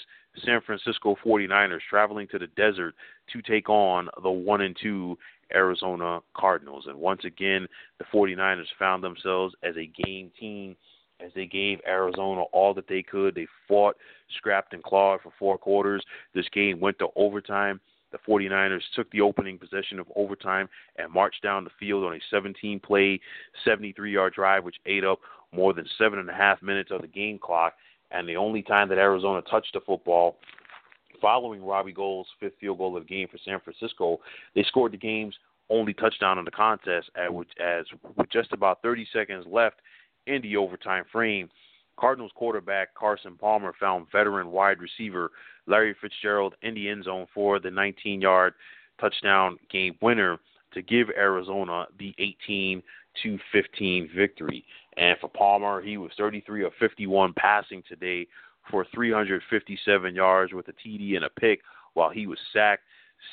San 0.45 0.61
Francisco 0.61 1.17
49ers 1.25 1.79
traveling 1.89 2.27
to 2.29 2.39
the 2.39 2.47
desert 2.47 2.95
to 3.33 3.41
take 3.41 3.69
on 3.69 4.09
the 4.21 4.29
1 4.29 4.61
and 4.61 4.77
2 4.81 5.17
Arizona 5.53 6.19
Cardinals. 6.35 6.85
And 6.87 6.97
once 6.97 7.25
again, 7.25 7.67
the 7.99 8.05
49ers 8.13 8.65
found 8.77 9.03
themselves 9.03 9.55
as 9.63 9.75
a 9.77 9.91
game 10.03 10.31
team 10.39 10.75
as 11.19 11.31
they 11.35 11.45
gave 11.45 11.79
Arizona 11.87 12.43
all 12.53 12.73
that 12.73 12.87
they 12.87 13.01
could. 13.01 13.35
They 13.35 13.47
fought, 13.67 13.95
scrapped, 14.37 14.73
and 14.73 14.83
clawed 14.83 15.21
for 15.21 15.31
four 15.39 15.57
quarters. 15.57 16.03
This 16.33 16.47
game 16.49 16.79
went 16.79 16.99
to 16.99 17.07
overtime. 17.15 17.79
The 18.11 18.19
49ers 18.19 18.81
took 18.95 19.09
the 19.11 19.21
opening 19.21 19.57
possession 19.57 19.99
of 19.99 20.07
overtime 20.15 20.69
and 20.95 21.11
marched 21.11 21.43
down 21.43 21.63
the 21.63 21.69
field 21.79 22.05
on 22.05 22.15
a 22.15 22.19
17 22.29 22.79
play, 22.79 23.19
73 23.65 24.13
yard 24.13 24.33
drive, 24.33 24.63
which 24.63 24.77
ate 24.85 25.03
up 25.03 25.19
more 25.51 25.73
than 25.73 25.85
seven 25.97 26.19
and 26.19 26.29
a 26.29 26.33
half 26.33 26.61
minutes 26.61 26.91
of 26.91 27.01
the 27.01 27.07
game 27.07 27.37
clock. 27.37 27.73
And 28.11 28.27
the 28.27 28.37
only 28.37 28.61
time 28.61 28.87
that 28.89 28.97
Arizona 28.97 29.41
touched 29.41 29.73
the 29.73 29.81
football 29.81 30.37
following 31.21 31.63
Robbie 31.63 31.93
Gould's 31.93 32.29
fifth 32.39 32.53
field 32.59 32.77
goal 32.77 32.97
of 32.97 33.03
the 33.03 33.09
game 33.09 33.27
for 33.27 33.37
San 33.43 33.59
Francisco, 33.59 34.19
they 34.55 34.63
scored 34.63 34.93
the 34.93 34.97
game's 34.97 35.35
only 35.69 35.93
touchdown 35.93 36.37
in 36.37 36.45
the 36.45 36.51
contest, 36.51 37.09
at 37.15 37.33
which, 37.33 37.49
as 37.63 37.85
with 38.15 38.29
just 38.29 38.53
about 38.53 38.81
30 38.81 39.07
seconds 39.11 39.45
left 39.49 39.77
in 40.27 40.41
the 40.41 40.55
overtime 40.55 41.03
frame. 41.11 41.49
Cardinals 41.99 42.31
quarterback 42.35 42.93
Carson 42.93 43.35
Palmer 43.35 43.73
found 43.79 44.07
veteran 44.11 44.51
wide 44.51 44.79
receiver 44.79 45.31
Larry 45.65 45.95
Fitzgerald 45.99 46.55
in 46.61 46.75
the 46.75 46.89
end 46.89 47.03
zone 47.03 47.25
for 47.33 47.59
the 47.59 47.71
19 47.71 48.21
yard 48.21 48.53
touchdown 48.99 49.57
game 49.71 49.95
winner 50.01 50.37
to 50.73 50.81
give 50.81 51.09
Arizona 51.17 51.85
the 51.97 52.13
18 52.19 52.83
to 53.23 53.39
15 53.51 54.09
victory. 54.15 54.63
And 54.97 55.17
for 55.19 55.29
Palmer, 55.29 55.81
he 55.81 55.97
was 55.97 56.11
33 56.17 56.65
of 56.65 56.71
51 56.79 57.33
passing 57.33 57.83
today 57.87 58.27
for 58.69 58.85
357 58.93 60.15
yards 60.15 60.53
with 60.53 60.67
a 60.67 60.73
TD 60.73 61.15
and 61.15 61.25
a 61.25 61.29
pick, 61.29 61.61
while 61.93 62.09
he 62.09 62.27
was 62.27 62.39
sacked 62.53 62.83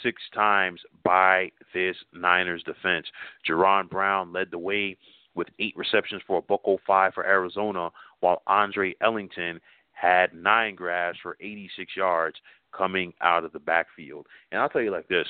six 0.02 0.22
times 0.34 0.80
by 1.04 1.50
this 1.72 1.96
Niners 2.12 2.62
defense. 2.62 3.06
Jaron 3.48 3.88
Brown 3.88 4.32
led 4.32 4.50
the 4.50 4.58
way 4.58 4.96
with 5.34 5.48
eight 5.58 5.76
receptions 5.76 6.22
for 6.26 6.38
a 6.38 6.42
buck 6.42 6.62
05 6.64 7.14
for 7.14 7.26
Arizona, 7.26 7.90
while 8.20 8.42
Andre 8.46 8.94
Ellington 9.00 9.60
had 9.92 10.34
nine 10.34 10.74
grabs 10.74 11.18
for 11.22 11.36
86 11.40 11.96
yards 11.96 12.36
coming 12.72 13.12
out 13.20 13.44
of 13.44 13.52
the 13.52 13.58
backfield. 13.58 14.26
And 14.50 14.60
I'll 14.60 14.68
tell 14.68 14.82
you 14.82 14.90
like 14.90 15.08
this 15.08 15.26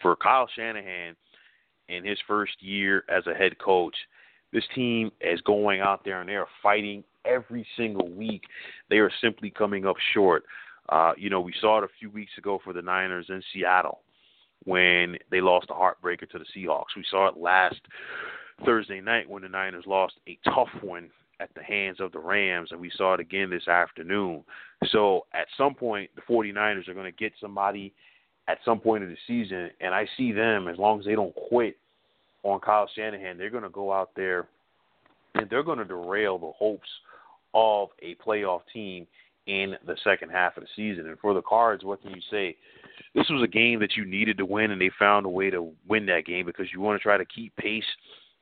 for 0.00 0.16
Kyle 0.16 0.48
Shanahan 0.54 1.16
in 1.88 2.04
his 2.04 2.18
first 2.26 2.62
year 2.62 3.04
as 3.08 3.26
a 3.26 3.34
head 3.34 3.58
coach, 3.58 3.94
this 4.52 4.64
team 4.74 5.10
is 5.20 5.40
going 5.42 5.80
out 5.80 6.04
there 6.04 6.20
and 6.20 6.28
they're 6.28 6.46
fighting 6.62 7.04
every 7.24 7.66
single 7.76 8.08
week. 8.10 8.42
They 8.88 8.98
are 8.98 9.10
simply 9.20 9.50
coming 9.50 9.86
up 9.86 9.96
short. 10.12 10.44
Uh, 10.88 11.12
you 11.16 11.30
know, 11.30 11.40
we 11.40 11.54
saw 11.60 11.78
it 11.78 11.84
a 11.84 11.98
few 11.98 12.10
weeks 12.10 12.32
ago 12.38 12.60
for 12.62 12.72
the 12.72 12.82
Niners 12.82 13.26
in 13.28 13.42
Seattle 13.52 14.00
when 14.64 15.16
they 15.30 15.40
lost 15.40 15.68
a 15.70 15.74
heartbreaker 15.74 16.28
to 16.30 16.38
the 16.38 16.44
Seahawks. 16.54 16.96
We 16.96 17.04
saw 17.10 17.28
it 17.28 17.36
last 17.36 17.80
Thursday 18.64 19.00
night 19.00 19.28
when 19.28 19.42
the 19.42 19.48
Niners 19.48 19.84
lost 19.86 20.14
a 20.28 20.38
tough 20.44 20.68
one 20.82 21.10
at 21.40 21.48
the 21.54 21.62
hands 21.62 22.00
of 22.00 22.12
the 22.12 22.18
Rams, 22.18 22.70
and 22.70 22.80
we 22.80 22.90
saw 22.94 23.14
it 23.14 23.20
again 23.20 23.48
this 23.48 23.66
afternoon. 23.68 24.44
So 24.90 25.26
at 25.32 25.46
some 25.56 25.74
point, 25.74 26.10
the 26.14 26.22
49ers 26.22 26.88
are 26.88 26.94
going 26.94 27.10
to 27.10 27.16
get 27.16 27.32
somebody 27.40 27.94
at 28.48 28.58
some 28.64 28.80
point 28.80 29.02
of 29.02 29.08
the 29.08 29.16
season, 29.26 29.70
and 29.80 29.94
I 29.94 30.06
see 30.16 30.32
them, 30.32 30.68
as 30.68 30.76
long 30.76 31.00
as 31.00 31.06
they 31.06 31.14
don't 31.14 31.34
quit 31.48 31.76
on 32.42 32.60
Kyle 32.60 32.88
Shanahan, 32.94 33.38
they're 33.38 33.50
going 33.50 33.62
to 33.62 33.70
go 33.70 33.92
out 33.92 34.10
there 34.16 34.48
and 35.34 35.48
they're 35.48 35.62
going 35.62 35.78
to 35.78 35.84
derail 35.84 36.38
the 36.38 36.52
hopes 36.56 36.88
of 37.54 37.88
a 38.02 38.14
playoff 38.16 38.60
team 38.72 39.06
in 39.46 39.74
the 39.86 39.96
second 40.04 40.30
half 40.30 40.56
of 40.56 40.62
the 40.62 40.68
season. 40.76 41.08
And 41.08 41.18
for 41.18 41.34
the 41.34 41.42
Cards, 41.42 41.84
what 41.84 42.02
can 42.02 42.10
you 42.12 42.20
say? 42.30 42.56
This 43.14 43.28
was 43.28 43.42
a 43.42 43.48
game 43.48 43.80
that 43.80 43.96
you 43.96 44.04
needed 44.04 44.38
to 44.38 44.46
win, 44.46 44.70
and 44.70 44.80
they 44.80 44.90
found 44.98 45.26
a 45.26 45.30
way 45.30 45.50
to 45.50 45.72
win 45.88 46.06
that 46.06 46.26
game 46.26 46.46
because 46.46 46.66
you 46.72 46.80
want 46.80 46.98
to 46.98 47.02
try 47.02 47.16
to 47.16 47.24
keep 47.24 47.54
pace– 47.56 47.84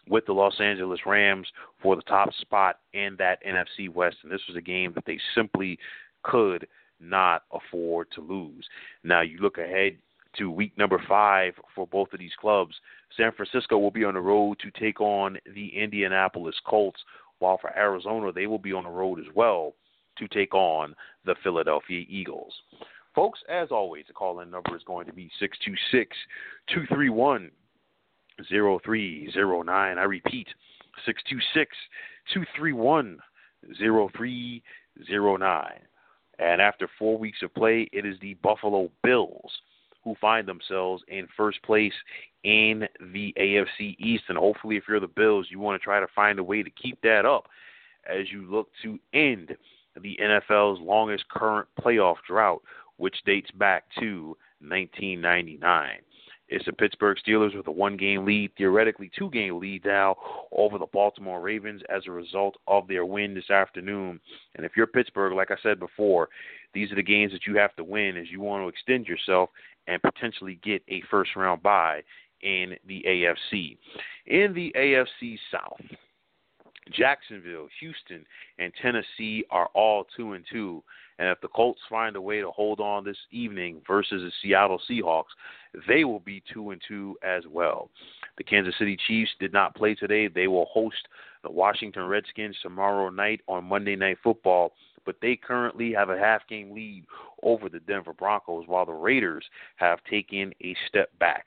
with 0.09 0.27
the 0.27 0.33
Los 0.33 0.61
Angeles 0.61 1.01
Rams 1.07 1.47
for 1.83 1.97
the 1.97 2.03
top 2.03 2.33
spot 2.41 2.81
in 2.93 3.17
that 3.19 3.39
NFC 3.45 3.93
West. 3.93 4.17
And 4.23 4.33
this 4.33 4.41
was 4.49 4.57
a 4.57 4.63
game 4.63 4.93
that 4.95 5.05
they 5.07 5.19
simply 5.35 5.79
could 6.23 6.67
not 7.01 7.45
afford 7.53 8.09
to 8.13 8.21
lose. 8.21 8.67
Now, 9.05 9.21
you 9.21 9.39
look 9.39 9.59
ahead 9.59 9.99
to 10.39 10.51
week 10.51 10.77
number 10.79 11.03
five 11.09 11.55
for 11.75 11.87
both 11.87 12.13
of 12.13 12.19
these 12.19 12.33
clubs. 12.41 12.75
San 13.17 13.33
Francisco 13.33 13.79
will 13.79 13.91
be 13.91 14.05
on 14.05 14.15
the 14.15 14.21
road 14.21 14.59
to 14.61 14.71
take 14.81 15.01
on 15.01 15.39
the 15.55 15.69
Indianapolis 15.77 16.57
Colts, 16.67 17.01
while 17.39 17.59
for 17.59 17.77
Arizona, 17.77 18.33
they 18.33 18.47
will 18.47 18.59
be 18.59 18.73
on 18.73 18.85
the 18.85 18.91
road 18.91 19.19
as 19.21 19.27
well 19.35 19.75
to 20.19 20.29
take 20.29 20.55
on 20.55 20.95
the 21.25 21.35
Philadelphia 21.43 22.05
Eagles. 22.09 22.53
Folks, 23.15 23.41
as 23.49 23.69
always, 23.71 24.05
the 24.07 24.13
call 24.13 24.41
in 24.41 24.51
number 24.51 24.77
is 24.77 24.83
going 24.85 25.07
to 25.07 25.13
be 25.13 25.31
626 25.41 26.17
231 26.69 27.51
0309. 28.49 29.99
I 29.99 30.05
repeat, 30.05 30.49
626 31.05 31.77
231 32.33 33.19
0309. 33.79 35.73
And 36.41 36.63
after 36.63 36.89
four 36.99 37.19
weeks 37.19 37.39
of 37.43 37.53
play, 37.55 37.89
it 37.93 38.07
is 38.07 38.17
the 38.21 38.35
Buffalo 38.35 38.91
Bills 39.03 39.51
who 40.05 40.15
find 40.21 40.47
themselves 40.47 41.03
in 41.09 41.29
first 41.37 41.63
place 41.63 41.93
in 42.45 42.87
the 43.13 43.35
AFC 43.39 43.97
East. 43.99 44.25
And 44.29 44.39
hopefully, 44.39 44.77
if 44.77 44.85
you're 44.89 45.01
the 45.01 45.07
Bills, 45.07 45.49
you 45.51 45.59
want 45.59 45.81
to 45.81 45.85
try 45.85 46.01
to 46.01 46.07
find 46.15 46.39
a 46.39 46.45
way 46.45 46.63
to 46.63 46.71
keep 46.71 47.01
that 47.03 47.25
up 47.25 47.49
as 48.09 48.31
you 48.33 48.51
look 48.51 48.69
to 48.83 48.99
end 49.13 49.57
the 50.01 50.19
NFL's 50.23 50.81
longest 50.81 51.29
current 51.29 51.69
playoff 51.81 52.17
drought, 52.27 52.63
which 52.97 53.17
dates 53.27 53.51
back 53.53 53.85
to 53.99 54.37
1999. 54.61 55.99
It's 56.51 56.65
the 56.65 56.73
Pittsburgh 56.73 57.19
Steelers 57.27 57.55
with 57.55 57.67
a 57.67 57.71
one 57.71 57.97
game 57.97 58.25
lead, 58.25 58.53
theoretically 58.57 59.11
two 59.17 59.29
game 59.31 59.59
lead 59.61 59.85
now 59.85 60.17
over 60.51 60.79
the 60.79 60.87
Baltimore 60.87 61.43
Ravens 61.43 61.83
as 61.95 62.05
a 62.07 62.11
result 62.11 62.57
of 62.67 62.89
their 62.89 63.05
win 63.05 63.35
this 63.35 63.51
afternoon. 63.51 64.19
And 64.55 64.65
if 64.65 64.73
you're 64.75 64.87
Pittsburgh, 64.87 65.35
like 65.35 65.51
I 65.51 65.57
said 65.63 65.79
before, 65.79 66.31
these 66.73 66.91
are 66.91 66.97
the 66.97 67.03
games 67.03 67.33
that 67.33 67.47
you 67.47 67.57
have 67.57 67.77
to 67.77 67.85
win 67.85 68.17
as 68.17 68.31
you 68.31 68.41
want 68.41 68.65
to 68.65 68.69
extend 68.69 69.07
yourself 69.07 69.51
and 69.89 70.01
potentially 70.03 70.61
get 70.63 70.83
a 70.89 71.03
first 71.11 71.35
round 71.35 71.63
bye 71.63 72.03
in 72.43 72.77
the 72.87 73.05
AFC. 73.09 73.77
In 74.27 74.55
the 74.55 74.73
AFC 74.77 75.37
South, 75.51 75.81
Jacksonville, 76.93 77.69
Houston, 77.81 78.25
and 78.59 78.73
Tennessee 78.81 79.45
are 79.51 79.69
all 79.75 80.07
two 80.17 80.35
and 80.35 80.45
two. 80.51 80.83
And 81.19 81.29
if 81.29 81.41
the 81.41 81.49
Colts 81.49 81.81
find 81.91 82.15
a 82.15 82.21
way 82.21 82.41
to 82.41 82.51
hold 82.51 82.79
on 82.79 83.05
this 83.05 83.17
evening 83.33 83.83
versus 83.87 84.23
the 84.23 84.31
Seattle 84.41 84.81
Seahawks, 84.89 85.35
they 85.89 86.05
will 86.05 86.21
be 86.21 86.43
two 86.53 86.71
and 86.71 86.81
two 86.87 87.17
as 87.25 87.43
well. 87.51 87.91
The 88.37 88.45
Kansas 88.45 88.75
City 88.79 88.97
Chiefs 89.07 89.33
did 89.41 89.53
not 89.53 89.75
play 89.75 89.95
today. 89.95 90.29
They 90.29 90.47
will 90.47 90.67
host 90.67 91.09
the 91.43 91.51
Washington 91.51 92.05
Redskins 92.05 92.57
tomorrow 92.63 93.11
night 93.11 93.41
on 93.49 93.65
Monday 93.65 93.97
Night 93.97 94.19
Football, 94.23 94.73
but 95.09 95.17
they 95.23 95.37
currently 95.37 95.91
have 95.95 96.11
a 96.11 96.19
half 96.19 96.47
game 96.51 96.71
lead 96.71 97.03
over 97.43 97.71
the 97.71 97.81
Denver 97.81 98.13
Broncos 98.13 98.67
while 98.67 98.85
the 98.85 98.93
Raiders 98.93 99.43
have 99.77 100.05
taken 100.05 100.53
a 100.63 100.77
step 100.87 101.09
back. 101.19 101.47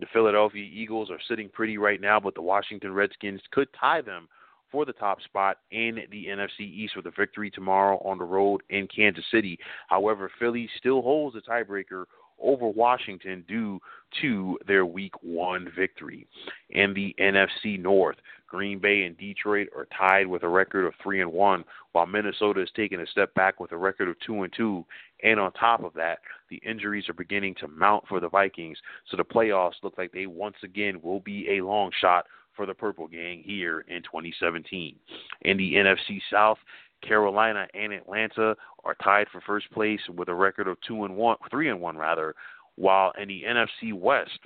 The 0.00 0.06
Philadelphia 0.14 0.64
Eagles 0.64 1.10
are 1.10 1.20
sitting 1.28 1.50
pretty 1.50 1.76
right 1.76 2.00
now, 2.00 2.18
but 2.18 2.34
the 2.34 2.40
Washington 2.40 2.94
Redskins 2.94 3.42
could 3.50 3.68
tie 3.78 4.00
them 4.00 4.28
for 4.70 4.86
the 4.86 4.94
top 4.94 5.20
spot 5.20 5.58
in 5.72 5.98
the 6.10 6.24
NFC 6.24 6.60
East 6.60 6.96
with 6.96 7.04
a 7.04 7.10
victory 7.10 7.50
tomorrow 7.50 7.98
on 7.98 8.16
the 8.16 8.24
road 8.24 8.62
in 8.70 8.88
Kansas 8.88 9.26
City. 9.30 9.58
However, 9.88 10.32
Philly 10.38 10.66
still 10.78 11.02
holds 11.02 11.34
the 11.34 11.42
tiebreaker 11.42 12.06
over 12.40 12.68
Washington 12.68 13.44
due 13.48 13.80
to 14.20 14.58
their 14.66 14.84
week 14.84 15.12
one 15.22 15.70
victory. 15.74 16.26
In 16.70 16.92
the 16.94 17.14
NFC 17.18 17.80
North, 17.80 18.16
Green 18.46 18.78
Bay 18.78 19.04
and 19.04 19.16
Detroit 19.16 19.68
are 19.74 19.86
tied 19.96 20.26
with 20.26 20.42
a 20.42 20.48
record 20.48 20.84
of 20.84 20.92
three 21.02 21.22
and 21.22 21.32
one, 21.32 21.64
while 21.92 22.06
Minnesota 22.06 22.60
is 22.60 22.68
taking 22.76 23.00
a 23.00 23.06
step 23.06 23.32
back 23.34 23.60
with 23.60 23.72
a 23.72 23.76
record 23.76 24.08
of 24.08 24.16
two 24.20 24.42
and 24.42 24.52
two. 24.54 24.84
And 25.22 25.40
on 25.40 25.52
top 25.52 25.82
of 25.82 25.94
that, 25.94 26.18
the 26.50 26.60
injuries 26.66 27.08
are 27.08 27.14
beginning 27.14 27.54
to 27.60 27.68
mount 27.68 28.06
for 28.08 28.20
the 28.20 28.28
Vikings, 28.28 28.78
so 29.10 29.16
the 29.16 29.24
playoffs 29.24 29.82
look 29.82 29.96
like 29.96 30.12
they 30.12 30.26
once 30.26 30.56
again 30.62 31.00
will 31.02 31.20
be 31.20 31.48
a 31.50 31.64
long 31.64 31.90
shot 31.98 32.26
for 32.54 32.66
the 32.66 32.74
Purple 32.74 33.08
Gang 33.08 33.42
here 33.42 33.86
in 33.88 34.02
2017. 34.02 34.96
In 35.42 35.56
the 35.56 35.74
NFC 35.74 36.20
South, 36.30 36.58
Carolina 37.06 37.66
and 37.74 37.92
Atlanta 37.92 38.56
are 38.84 38.94
tied 39.02 39.26
for 39.30 39.40
first 39.40 39.70
place 39.72 40.00
with 40.16 40.28
a 40.28 40.34
record 40.34 40.68
of 40.68 40.76
two 40.86 41.04
and 41.04 41.16
one, 41.16 41.36
three 41.50 41.68
and 41.68 41.80
one 41.80 41.96
rather. 41.96 42.34
While 42.76 43.12
in 43.20 43.28
the 43.28 43.42
NFC 43.46 43.92
West, 43.92 44.38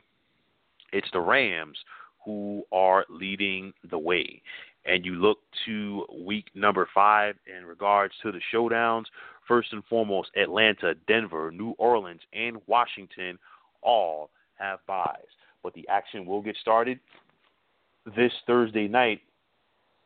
it's 0.92 1.08
the 1.12 1.20
Rams 1.20 1.78
who 2.24 2.64
are 2.72 3.04
leading 3.08 3.72
the 3.90 3.98
way. 3.98 4.42
and 4.86 5.04
you 5.04 5.14
look 5.14 5.38
to 5.66 6.06
week 6.24 6.46
number 6.54 6.88
five 6.94 7.34
in 7.46 7.66
regards 7.66 8.14
to 8.22 8.32
the 8.32 8.40
showdowns, 8.54 9.04
first 9.46 9.72
and 9.72 9.84
foremost, 9.86 10.30
Atlanta, 10.36 10.94
Denver, 11.08 11.50
New 11.50 11.70
Orleans, 11.78 12.20
and 12.32 12.58
Washington 12.66 13.38
all 13.82 14.30
have 14.54 14.78
byes. 14.86 15.26
But 15.62 15.74
the 15.74 15.86
action 15.88 16.24
will 16.24 16.40
get 16.40 16.56
started 16.60 17.00
this 18.16 18.32
Thursday 18.46 18.86
night 18.86 19.20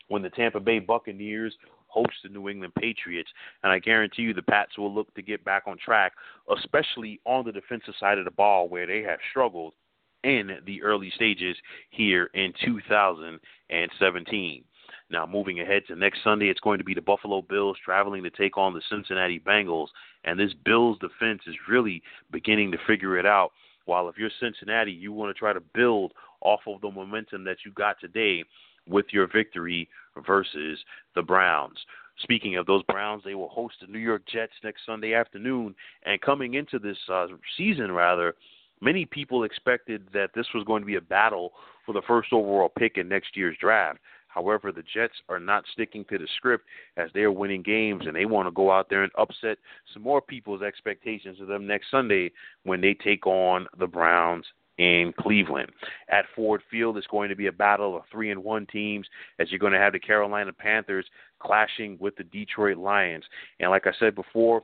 when 0.09 0.23
the 0.23 0.31
Tampa 0.31 0.61
Bay 0.61 0.79
Buccaneers 0.79 1.55
host 1.91 2.13
the 2.23 2.29
New 2.29 2.49
England 2.49 2.75
Patriots. 2.79 3.31
And 3.63 3.73
I 3.73 3.79
guarantee 3.79 4.23
you 4.23 4.35
the 4.35 4.43
Pats 4.43 4.79
will 4.79 4.93
look 4.93 5.13
to 5.15 5.23
get 5.23 5.45
back 5.45 5.65
on 5.67 5.79
track, 5.79 6.13
especially 6.57 7.21
on 7.25 7.45
the 7.45 7.53
defensive 7.53 7.95
side 7.99 8.19
of 8.19 8.25
the 8.25 8.31
ball 8.31 8.69
where 8.69 8.87
they 8.87 9.03
have 9.03 9.19
struggled 9.31 9.75
in 10.23 10.59
the 10.67 10.83
early 10.83 11.11
stages 11.15 11.57
here 11.91 12.31
in 12.35 12.53
2017. 12.65 14.65
Now, 15.11 15.27
moving 15.27 15.61
ahead 15.61 15.83
to 15.89 15.97
next 15.97 16.23
Sunday, 16.23 16.49
it's 16.49 16.61
going 16.61 16.79
to 16.79 16.85
be 16.85 16.95
the 16.95 17.01
Buffalo 17.01 17.43
Bills 17.43 17.77
traveling 17.85 18.23
to 18.23 18.31
take 18.31 18.57
on 18.57 18.73
the 18.73 18.83
Cincinnati 18.89 19.41
Bengals. 19.41 19.89
And 20.25 20.39
this 20.39 20.53
Bills 20.65 20.99
defense 21.01 21.43
is 21.47 21.57
really 21.69 22.03
beginning 22.31 22.71
to 22.73 22.79
figure 22.87 23.19
it 23.19 23.27
out. 23.27 23.51
While 23.87 24.09
if 24.09 24.17
you're 24.17 24.31
Cincinnati, 24.39 24.93
you 24.93 25.13
want 25.13 25.35
to 25.35 25.39
try 25.39 25.53
to 25.53 25.63
build 25.75 26.13
off 26.43 26.61
of 26.67 26.81
the 26.81 26.91
momentum 26.91 27.45
that 27.45 27.59
you 27.65 27.73
got 27.73 27.97
today 28.01 28.45
with 28.89 29.07
your 29.11 29.27
victory 29.27 29.89
versus 30.27 30.79
the 31.15 31.23
Browns. 31.23 31.79
Speaking 32.23 32.57
of 32.57 32.67
those 32.67 32.83
Browns, 32.85 33.23
they 33.25 33.35
will 33.35 33.49
host 33.49 33.77
the 33.81 33.87
New 33.87 33.99
York 33.99 34.23
Jets 34.31 34.53
next 34.63 34.85
Sunday 34.85 35.15
afternoon. 35.15 35.75
And 36.05 36.21
coming 36.21 36.55
into 36.55 36.79
this 36.79 36.99
uh, 37.11 37.27
season, 37.57 37.93
rather, 37.93 38.35
many 38.81 39.07
people 39.07 39.45
expected 39.45 40.07
that 40.13 40.31
this 40.35 40.47
was 40.55 40.65
going 40.65 40.83
to 40.83 40.87
be 40.87 40.97
a 40.97 41.01
battle 41.01 41.53
for 41.87 41.93
the 41.93 42.03
first 42.07 42.33
overall 42.33 42.69
pick 42.69 42.99
in 42.99 43.09
next 43.09 43.37
year's 43.37 43.57
draft. 43.59 43.99
However, 44.29 44.71
the 44.71 44.85
Jets 44.95 45.15
are 45.29 45.41
not 45.41 45.65
sticking 45.73 46.05
to 46.05 46.19
the 46.19 46.29
script 46.37 46.65
as 46.97 47.11
they're 47.13 47.33
winning 47.33 47.63
games, 47.63 48.05
and 48.07 48.15
they 48.15 48.27
want 48.27 48.47
to 48.47 48.53
go 48.53 48.71
out 48.71 48.89
there 48.89 49.03
and 49.03 49.11
upset 49.19 49.59
some 49.93 50.03
more 50.03 50.23
people's 50.23 50.63
expectations 50.63 51.41
of 51.41 51.49
them 51.49 51.67
next 51.67 51.91
Sunday 51.91 52.31
when 52.63 52.81
they 52.81 52.95
take 52.95 53.27
on 53.27 53.67
the 53.79 53.89
Browns 53.89 54.45
in 54.81 55.13
Cleveland. 55.21 55.71
At 56.09 56.25
Ford 56.35 56.63
Field, 56.71 56.97
it's 56.97 57.07
going 57.07 57.29
to 57.29 57.37
be 57.37 57.49
a 57.49 57.53
battle 57.53 57.95
of 57.95 58.03
three 58.11 58.31
and 58.31 58.43
one 58.43 58.67
teams 58.67 59.07
as 59.39 59.51
you're 59.51 59.59
going 59.59 59.75
to 59.75 59.79
have 59.79 59.93
the 59.93 59.99
Carolina 59.99 60.55
Panthers 60.55 61.05
clashing 61.39 61.99
with 62.01 62.17
the 62.17 62.25
Detroit 62.25 62.79
Lions. 62.79 63.25
And 63.61 63.71
like 63.71 63.87
I 63.87 63.93
said 64.01 64.15
before, 64.15 64.63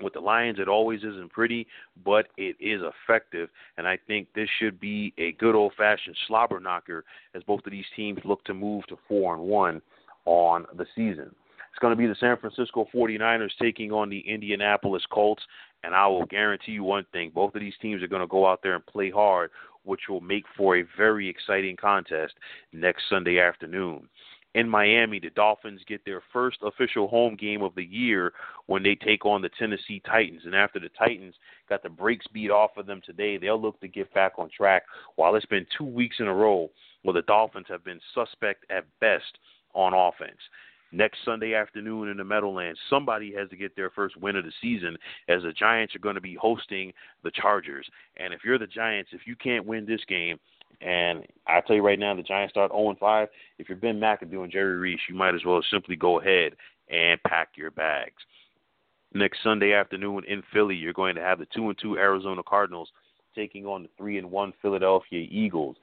with 0.00 0.12
the 0.12 0.20
Lions, 0.20 0.58
it 0.58 0.68
always 0.68 1.00
isn't 1.00 1.30
pretty, 1.30 1.68
but 2.04 2.26
it 2.36 2.56
is 2.58 2.82
effective. 2.82 3.48
And 3.76 3.86
I 3.86 3.96
think 4.08 4.26
this 4.34 4.48
should 4.58 4.80
be 4.80 5.14
a 5.18 5.32
good 5.32 5.54
old 5.54 5.72
fashioned 5.76 6.16
slobber 6.26 6.58
knocker 6.58 7.04
as 7.34 7.44
both 7.44 7.64
of 7.64 7.70
these 7.70 7.84
teams 7.94 8.18
look 8.24 8.44
to 8.44 8.54
move 8.54 8.86
to 8.88 8.98
four 9.06 9.34
and 9.34 9.42
one 9.44 9.80
on 10.24 10.66
the 10.76 10.86
season. 10.96 11.32
It's 11.70 11.80
going 11.80 11.92
to 11.92 11.96
be 11.96 12.08
the 12.08 12.16
San 12.18 12.36
Francisco 12.38 12.88
49ers 12.92 13.50
taking 13.60 13.92
on 13.92 14.08
the 14.08 14.18
Indianapolis 14.18 15.04
Colts. 15.12 15.42
And 15.84 15.94
I 15.94 16.06
will 16.06 16.26
guarantee 16.26 16.72
you 16.72 16.84
one 16.84 17.06
thing 17.12 17.30
both 17.34 17.54
of 17.54 17.60
these 17.60 17.74
teams 17.80 18.02
are 18.02 18.08
going 18.08 18.22
to 18.22 18.26
go 18.26 18.46
out 18.46 18.60
there 18.62 18.74
and 18.74 18.84
play 18.86 19.10
hard, 19.10 19.50
which 19.84 20.02
will 20.08 20.20
make 20.20 20.44
for 20.56 20.76
a 20.76 20.84
very 20.96 21.28
exciting 21.28 21.76
contest 21.76 22.34
next 22.72 23.04
Sunday 23.08 23.38
afternoon 23.38 24.08
in 24.54 24.68
Miami, 24.68 25.20
the 25.20 25.30
Dolphins 25.30 25.80
get 25.86 26.04
their 26.04 26.22
first 26.32 26.58
official 26.62 27.06
home 27.06 27.36
game 27.36 27.62
of 27.62 27.74
the 27.74 27.84
year 27.84 28.32
when 28.66 28.82
they 28.82 28.94
take 28.94 29.26
on 29.26 29.42
the 29.42 29.50
Tennessee 29.50 30.02
Titans. 30.04 30.42
And 30.44 30.54
after 30.54 30.80
the 30.80 30.88
Titans 30.98 31.34
got 31.68 31.82
the 31.82 31.88
brakes 31.88 32.26
beat 32.32 32.50
off 32.50 32.70
of 32.76 32.86
them 32.86 33.02
today, 33.04 33.36
they'll 33.36 33.60
look 33.60 33.80
to 33.80 33.88
get 33.88 34.12
back 34.14 34.32
on 34.38 34.48
track. 34.50 34.84
While 35.16 35.34
it's 35.36 35.46
been 35.46 35.66
two 35.76 35.84
weeks 35.84 36.16
in 36.18 36.26
a 36.26 36.34
row 36.34 36.70
where 37.02 37.14
the 37.14 37.22
Dolphins 37.22 37.66
have 37.68 37.84
been 37.84 38.00
suspect 38.14 38.64
at 38.70 38.84
best 39.00 39.38
on 39.74 39.92
offense. 39.94 40.40
Next 40.90 41.18
Sunday 41.24 41.54
afternoon 41.54 42.08
in 42.08 42.16
the 42.16 42.24
Meadowlands, 42.24 42.80
somebody 42.88 43.34
has 43.34 43.50
to 43.50 43.56
get 43.56 43.76
their 43.76 43.90
first 43.90 44.16
win 44.16 44.36
of 44.36 44.44
the 44.44 44.52
season 44.62 44.96
as 45.28 45.42
the 45.42 45.52
Giants 45.52 45.94
are 45.94 46.00
going 46.00 46.14
to 46.14 46.20
be 46.20 46.34
hosting 46.34 46.92
the 47.22 47.30
Chargers. 47.30 47.86
And 48.16 48.32
if 48.32 48.40
you're 48.44 48.58
the 48.58 48.66
Giants, 48.66 49.10
if 49.12 49.26
you 49.26 49.36
can't 49.36 49.66
win 49.66 49.84
this 49.84 50.00
game, 50.08 50.38
and 50.80 51.26
I 51.46 51.60
tell 51.60 51.76
you 51.76 51.84
right 51.84 51.98
now, 51.98 52.14
the 52.14 52.22
Giants 52.22 52.52
start 52.52 52.70
0 52.70 52.96
5. 52.98 53.28
If 53.58 53.68
you're 53.68 53.76
Ben 53.76 54.00
McAdoo 54.00 54.44
and 54.44 54.52
Jerry 54.52 54.76
Reese, 54.76 55.00
you 55.08 55.14
might 55.14 55.34
as 55.34 55.44
well 55.44 55.62
simply 55.70 55.96
go 55.96 56.20
ahead 56.20 56.52
and 56.88 57.22
pack 57.24 57.50
your 57.56 57.70
bags. 57.70 58.22
Next 59.12 59.42
Sunday 59.42 59.72
afternoon 59.72 60.22
in 60.28 60.42
Philly, 60.52 60.76
you're 60.76 60.92
going 60.92 61.16
to 61.16 61.22
have 61.22 61.38
the 61.38 61.46
2 61.54 61.68
and 61.68 61.78
2 61.80 61.98
Arizona 61.98 62.42
Cardinals 62.42 62.90
taking 63.34 63.66
on 63.66 63.82
the 63.82 63.88
3 63.98 64.18
and 64.18 64.30
1 64.30 64.52
Philadelphia 64.62 65.26
Eagles. 65.30 65.76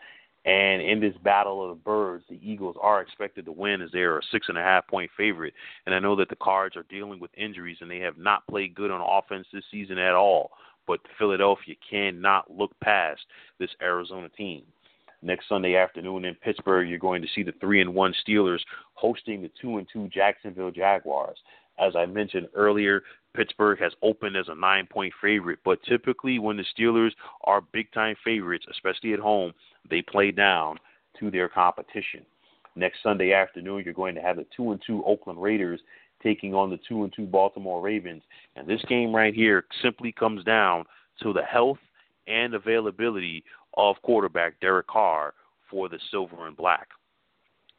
And 0.46 0.80
in 0.80 1.00
this 1.00 1.16
battle 1.24 1.64
of 1.64 1.70
the 1.70 1.84
birds, 1.84 2.24
the 2.30 2.40
Eagles 2.42 2.76
are 2.80 3.02
expected 3.02 3.46
to 3.46 3.52
win 3.52 3.82
as 3.82 3.90
they 3.92 4.00
are 4.00 4.20
a 4.20 4.24
six 4.32 4.48
and 4.48 4.58
a 4.58 4.62
half 4.62 4.88
point 4.88 5.10
favorite. 5.18 5.56
And 5.86 5.96
I 5.96 6.00
know 6.00 6.16
that 6.18 6.30
the 6.30 6.36
Cards 6.36 6.78
are 6.78 6.86
dealing 6.90 7.20
with 7.20 7.32
injuries 7.36 7.78
and 7.82 7.90
they 7.90 8.00
have 8.00 8.20
not 8.20 8.46
played 8.48 8.76
good 8.76 8.92
on 8.92 9.02
offense 9.02 9.48
this 9.52 9.64
season 9.72 9.98
at 9.98 10.14
all. 10.14 10.52
But 10.88 11.00
Philadelphia 11.18 11.74
cannot 11.90 12.52
look 12.52 12.80
past 12.80 13.22
this 13.60 13.72
Arizona 13.82 14.30
team. 14.30 14.62
Next 15.24 15.50
Sunday 15.50 15.76
afternoon 15.76 16.26
in 16.26 16.36
Pittsburgh, 16.36 16.88
you're 16.88 17.00
going 17.00 17.24
to 17.24 17.28
see 17.34 17.42
the 17.42 17.54
three 17.60 17.82
and 17.82 17.96
one 17.96 18.14
Steelers 18.28 18.60
hosting 18.94 19.42
the 19.42 19.50
two 19.60 19.78
and 19.78 19.88
two 19.92 20.08
Jacksonville 20.10 20.70
Jaguars. 20.70 21.38
As 21.80 21.96
I 21.96 22.06
mentioned 22.06 22.48
earlier, 22.56 23.04
Pittsburgh 23.36 23.80
has 23.80 23.92
opened 24.02 24.38
as 24.38 24.48
a 24.48 24.56
nine 24.56 24.88
point 24.88 25.14
favorite, 25.22 25.60
but 25.66 25.84
typically 25.84 26.40
when 26.40 26.58
the 26.58 26.66
Steelers 26.78 27.12
are 27.44 27.62
big 27.62 27.92
time 27.92 28.16
favorites, 28.24 28.66
especially 28.72 29.14
at 29.14 29.20
home, 29.20 29.54
they 29.90 30.02
play 30.02 30.32
down 30.32 30.78
to 31.20 31.30
their 31.30 31.50
competition. 31.50 32.26
Next 32.76 33.04
Sunday 33.04 33.34
afternoon, 33.34 33.84
you're 33.84 33.94
going 33.94 34.16
to 34.16 34.22
have 34.22 34.38
the 34.38 34.46
two 34.56 34.72
and 34.72 34.82
two 34.86 35.04
Oakland 35.06 35.42
Raiders 35.42 35.80
taking 36.24 36.54
on 36.54 36.70
the 36.70 36.80
two 36.88 37.04
and 37.04 37.14
two 37.16 37.26
Baltimore 37.26 37.82
Ravens. 37.82 38.24
And 38.56 38.68
this 38.68 38.82
game 38.88 39.16
right 39.16 39.34
here 39.34 39.66
simply 39.82 40.12
comes 40.12 40.44
down 40.44 40.86
to 41.22 41.34
the 41.34 41.44
health 41.44 41.78
and 42.28 42.54
availability 42.54 43.44
of 43.78 43.96
quarterback 44.02 44.60
Derek 44.60 44.88
Carr 44.88 45.34
for 45.70 45.90
the 45.90 46.00
Silver 46.12 46.48
and 46.48 46.58
Black. 46.58 46.88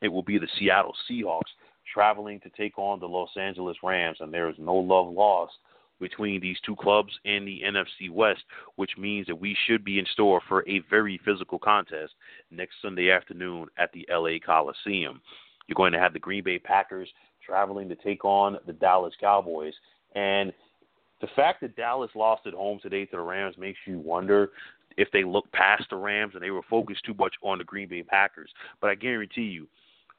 It 0.02 0.08
will 0.08 0.22
be 0.22 0.38
the 0.38 0.48
Seattle 0.58 0.94
Seahawks 1.10 1.50
traveling 1.92 2.40
to 2.40 2.50
take 2.50 2.78
on 2.78 3.00
the 3.00 3.06
Los 3.06 3.30
Angeles 3.36 3.76
Rams, 3.82 4.18
and 4.20 4.32
there 4.32 4.48
is 4.48 4.56
no 4.58 4.74
love 4.74 5.08
lost 5.12 5.54
between 6.00 6.40
these 6.40 6.58
two 6.64 6.76
clubs 6.76 7.12
in 7.24 7.44
the 7.44 7.62
NFC 7.64 8.10
West, 8.10 8.42
which 8.76 8.92
means 8.98 9.26
that 9.26 9.40
we 9.40 9.56
should 9.66 9.84
be 9.84 9.98
in 9.98 10.06
store 10.12 10.42
for 10.46 10.68
a 10.68 10.80
very 10.90 11.18
physical 11.24 11.58
contest 11.58 12.12
next 12.50 12.74
Sunday 12.82 13.10
afternoon 13.10 13.66
at 13.78 13.90
the 13.92 14.06
LA 14.10 14.38
Coliseum. 14.44 15.20
You're 15.66 15.74
going 15.74 15.92
to 15.92 15.98
have 15.98 16.12
the 16.12 16.18
Green 16.18 16.44
Bay 16.44 16.58
Packers 16.58 17.08
traveling 17.44 17.88
to 17.88 17.96
take 17.96 18.24
on 18.24 18.58
the 18.66 18.72
Dallas 18.72 19.14
Cowboys. 19.20 19.74
And 20.14 20.52
the 21.20 21.28
fact 21.34 21.60
that 21.62 21.76
Dallas 21.76 22.10
lost 22.14 22.46
at 22.46 22.52
home 22.52 22.78
today 22.82 23.06
to 23.06 23.16
the 23.16 23.22
Rams 23.22 23.56
makes 23.58 23.78
you 23.86 23.98
wonder 23.98 24.50
if 24.96 25.08
they 25.12 25.24
looked 25.24 25.52
past 25.52 25.84
the 25.90 25.96
Rams 25.96 26.34
and 26.34 26.42
they 26.42 26.50
were 26.50 26.62
focused 26.68 27.04
too 27.04 27.14
much 27.18 27.34
on 27.42 27.58
the 27.58 27.64
Green 27.64 27.88
Bay 27.88 28.02
Packers. 28.02 28.50
But 28.80 28.90
I 28.90 28.94
guarantee 28.94 29.42
you 29.42 29.66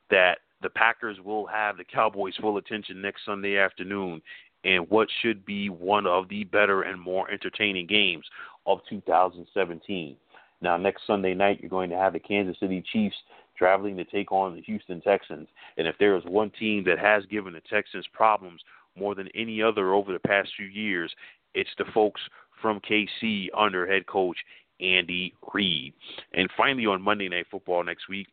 that 0.10 0.40
the 0.62 0.70
Packers 0.70 1.18
will 1.24 1.46
have 1.48 1.78
the 1.78 1.84
Cowboys' 1.84 2.36
full 2.40 2.58
attention 2.58 3.02
next 3.02 3.26
Sunday 3.26 3.58
afternoon 3.58 4.22
in 4.64 4.80
what 4.90 5.08
should 5.22 5.46
be 5.46 5.70
one 5.70 6.08
of 6.08 6.28
the 6.30 6.44
better 6.46 6.82
and 6.82 7.00
more 7.00 7.30
entertaining 7.30 7.88
games 7.88 8.26
of 8.66 8.80
2017. 8.90 10.18
Now, 10.62 10.76
next 10.78 11.04
Sunday 11.06 11.34
night, 11.34 11.60
you're 11.62 11.70
going 11.70 11.92
to 11.92 11.98
have 11.98 12.14
the 12.14 12.20
Kansas 12.20 12.60
City 12.60 12.84
Chiefs 12.92 13.16
traveling 13.58 13.98
to 13.98 14.06
take 14.06 14.32
on 14.32 14.56
the 14.56 14.62
Houston 14.62 15.02
Texans. 15.02 15.48
And 15.78 15.88
if 15.88 15.96
there 16.00 16.16
is 16.16 16.24
one 16.26 16.52
team 16.60 16.84
that 16.86 17.00
has 17.00 17.24
given 17.28 17.54
the 17.54 17.62
Texans 17.70 18.06
problems 18.14 18.62
more 18.98 19.16
than 19.16 19.30
any 19.36 19.62
other 19.62 19.94
over 19.94 20.12
the 20.12 20.20
past 20.20 20.50
few 20.58 20.66
years, 20.66 21.14
it's 21.54 21.70
the 21.78 21.86
folks 21.94 22.22
from 22.62 22.82
KC 22.82 23.48
under 23.56 23.88
head 23.88 24.08
coach 24.08 24.38
Andy 24.80 25.34
Reid. 25.54 25.94
And 26.34 26.50
finally, 26.58 26.86
on 26.86 27.02
Monday 27.02 27.30
Night 27.30 27.46
Football 27.50 27.84
next 27.84 28.10
week, 28.10 28.28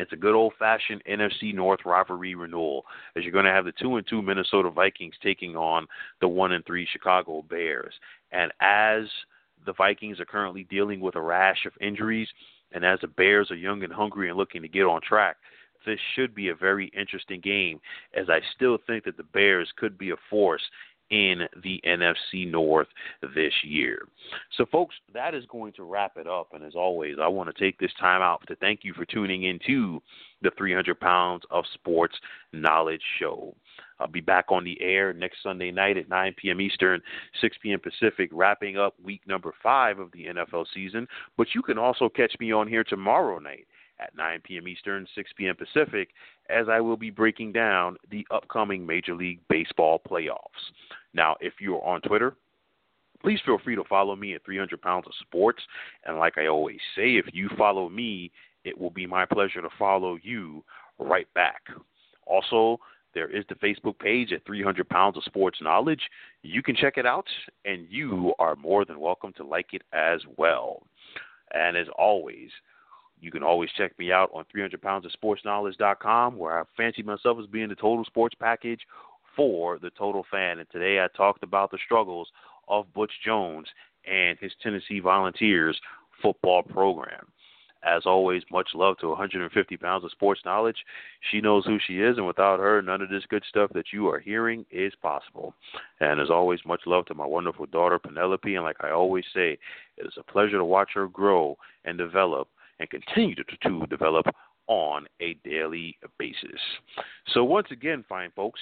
it's 0.00 0.12
a 0.12 0.16
good 0.16 0.34
old 0.34 0.54
fashioned 0.58 1.02
NFC 1.10 1.54
North 1.54 1.80
rivalry 1.84 2.34
renewal 2.34 2.84
as 3.16 3.22
you're 3.22 3.32
going 3.32 3.44
to 3.44 3.50
have 3.50 3.64
the 3.64 3.72
two 3.72 3.96
and 3.96 4.06
two 4.06 4.22
Minnesota 4.22 4.70
Vikings 4.70 5.14
taking 5.22 5.56
on 5.56 5.86
the 6.20 6.28
one 6.28 6.52
and 6.52 6.64
three 6.64 6.86
Chicago 6.90 7.42
Bears. 7.48 7.94
And 8.32 8.52
as 8.60 9.04
the 9.66 9.72
Vikings 9.74 10.20
are 10.20 10.24
currently 10.24 10.64
dealing 10.64 11.00
with 11.00 11.16
a 11.16 11.20
rash 11.20 11.66
of 11.66 11.72
injuries, 11.80 12.28
and 12.72 12.84
as 12.84 13.00
the 13.00 13.08
Bears 13.08 13.50
are 13.50 13.56
young 13.56 13.82
and 13.82 13.92
hungry 13.92 14.28
and 14.28 14.38
looking 14.38 14.62
to 14.62 14.68
get 14.68 14.84
on 14.84 15.00
track, 15.02 15.36
this 15.86 15.98
should 16.14 16.34
be 16.34 16.48
a 16.48 16.54
very 16.54 16.88
interesting 16.88 17.40
game 17.40 17.80
as 18.14 18.28
I 18.28 18.40
still 18.54 18.78
think 18.86 19.04
that 19.04 19.16
the 19.16 19.22
Bears 19.22 19.72
could 19.76 19.96
be 19.96 20.10
a 20.10 20.16
force 20.28 20.62
in 21.10 21.42
the 21.62 21.80
NFC 21.86 22.50
North 22.50 22.88
this 23.34 23.52
year. 23.62 24.06
So, 24.56 24.66
folks, 24.66 24.94
that 25.12 25.34
is 25.34 25.44
going 25.46 25.72
to 25.74 25.84
wrap 25.84 26.16
it 26.16 26.26
up. 26.26 26.48
And 26.52 26.64
as 26.64 26.74
always, 26.74 27.16
I 27.20 27.28
want 27.28 27.54
to 27.54 27.64
take 27.64 27.78
this 27.78 27.92
time 28.00 28.22
out 28.22 28.46
to 28.48 28.56
thank 28.56 28.80
you 28.84 28.94
for 28.94 29.04
tuning 29.04 29.44
into 29.44 30.00
the 30.42 30.50
300 30.56 30.98
Pounds 30.98 31.42
of 31.50 31.64
Sports 31.74 32.14
Knowledge 32.52 33.02
Show. 33.18 33.54
I'll 33.98 34.08
be 34.08 34.20
back 34.20 34.46
on 34.48 34.64
the 34.64 34.80
air 34.80 35.12
next 35.12 35.42
Sunday 35.42 35.70
night 35.70 35.98
at 35.98 36.08
9 36.08 36.34
p.m. 36.38 36.60
Eastern, 36.60 37.02
6 37.40 37.56
p.m. 37.62 37.80
Pacific, 37.80 38.30
wrapping 38.32 38.78
up 38.78 38.94
week 39.02 39.20
number 39.26 39.52
five 39.62 39.98
of 39.98 40.10
the 40.12 40.26
NFL 40.26 40.64
season. 40.72 41.06
But 41.36 41.48
you 41.54 41.62
can 41.62 41.76
also 41.76 42.08
catch 42.08 42.34
me 42.40 42.50
on 42.52 42.66
here 42.66 42.84
tomorrow 42.84 43.38
night 43.38 43.66
at 44.00 44.16
9 44.16 44.40
p.m. 44.44 44.68
Eastern, 44.68 45.06
6 45.14 45.30
p.m. 45.36 45.54
Pacific, 45.56 46.08
as 46.48 46.68
I 46.68 46.80
will 46.80 46.96
be 46.96 47.10
breaking 47.10 47.52
down 47.52 47.96
the 48.10 48.26
upcoming 48.30 48.86
Major 48.86 49.14
League 49.14 49.40
Baseball 49.48 50.00
playoffs. 50.08 50.72
Now, 51.14 51.36
if 51.40 51.54
you're 51.60 51.84
on 51.84 52.00
Twitter, 52.00 52.36
please 53.22 53.40
feel 53.44 53.58
free 53.58 53.76
to 53.76 53.84
follow 53.84 54.16
me 54.16 54.34
at 54.34 54.44
300 54.44 54.80
Pounds 54.80 55.06
of 55.06 55.12
Sports. 55.20 55.62
And 56.04 56.18
like 56.18 56.38
I 56.38 56.46
always 56.46 56.80
say, 56.96 57.16
if 57.16 57.26
you 57.32 57.48
follow 57.56 57.88
me, 57.88 58.30
it 58.64 58.78
will 58.78 58.90
be 58.90 59.06
my 59.06 59.24
pleasure 59.24 59.62
to 59.62 59.68
follow 59.78 60.18
you 60.22 60.64
right 60.98 61.32
back. 61.34 61.62
Also, 62.26 62.78
there 63.14 63.28
is 63.28 63.44
the 63.48 63.54
Facebook 63.56 63.98
page 63.98 64.32
at 64.32 64.44
300 64.46 64.88
Pounds 64.88 65.16
of 65.16 65.24
Sports 65.24 65.58
Knowledge. 65.60 66.02
You 66.42 66.62
can 66.62 66.76
check 66.76 66.96
it 66.96 67.06
out, 67.06 67.26
and 67.64 67.86
you 67.90 68.32
are 68.38 68.54
more 68.56 68.84
than 68.84 69.00
welcome 69.00 69.32
to 69.36 69.44
like 69.44 69.72
it 69.72 69.82
as 69.92 70.20
well. 70.36 70.82
And 71.52 71.76
as 71.76 71.88
always, 71.98 72.50
you 73.20 73.30
can 73.30 73.42
always 73.42 73.70
check 73.76 73.98
me 73.98 74.12
out 74.12 74.30
on 74.34 74.44
300 74.50 74.80
pounds 74.80 75.04
of 75.04 75.12
sports 75.12 75.42
knowledge.com, 75.44 76.36
where 76.36 76.60
I 76.60 76.64
fancy 76.76 77.02
myself 77.02 77.38
as 77.40 77.46
being 77.46 77.68
the 77.68 77.74
total 77.74 78.04
sports 78.04 78.34
package 78.38 78.80
for 79.36 79.78
the 79.78 79.90
total 79.90 80.24
fan. 80.30 80.58
And 80.58 80.68
today 80.70 81.00
I 81.00 81.08
talked 81.16 81.42
about 81.42 81.70
the 81.70 81.78
struggles 81.84 82.28
of 82.68 82.92
Butch 82.94 83.12
Jones 83.24 83.66
and 84.10 84.38
his 84.38 84.52
Tennessee 84.62 85.00
Volunteers 85.00 85.78
football 86.22 86.62
program. 86.62 87.26
As 87.82 88.02
always, 88.04 88.42
much 88.50 88.68
love 88.74 88.98
to 88.98 89.08
150 89.08 89.76
pounds 89.78 90.04
of 90.04 90.10
sports 90.10 90.42
knowledge. 90.44 90.76
She 91.30 91.40
knows 91.40 91.64
who 91.64 91.78
she 91.86 92.00
is, 92.00 92.18
and 92.18 92.26
without 92.26 92.60
her, 92.60 92.82
none 92.82 93.00
of 93.00 93.08
this 93.08 93.24
good 93.30 93.42
stuff 93.48 93.70
that 93.72 93.86
you 93.90 94.06
are 94.08 94.18
hearing 94.18 94.66
is 94.70 94.92
possible. 95.00 95.54
And 95.98 96.20
as 96.20 96.28
always, 96.28 96.60
much 96.66 96.82
love 96.84 97.06
to 97.06 97.14
my 97.14 97.24
wonderful 97.24 97.64
daughter, 97.64 97.98
Penelope. 97.98 98.54
And 98.54 98.64
like 98.64 98.76
I 98.84 98.90
always 98.90 99.24
say, 99.32 99.58
it 99.96 100.06
is 100.06 100.12
a 100.18 100.22
pleasure 100.22 100.58
to 100.58 100.64
watch 100.64 100.90
her 100.94 101.08
grow 101.08 101.56
and 101.86 101.96
develop 101.96 102.48
and 102.80 102.90
continue 102.90 103.36
to, 103.36 103.44
to 103.62 103.86
develop 103.86 104.26
on 104.66 105.06
a 105.20 105.34
daily 105.44 105.96
basis. 106.18 106.60
So, 107.32 107.44
once 107.44 107.68
again, 107.70 108.04
fine 108.08 108.32
folks, 108.34 108.58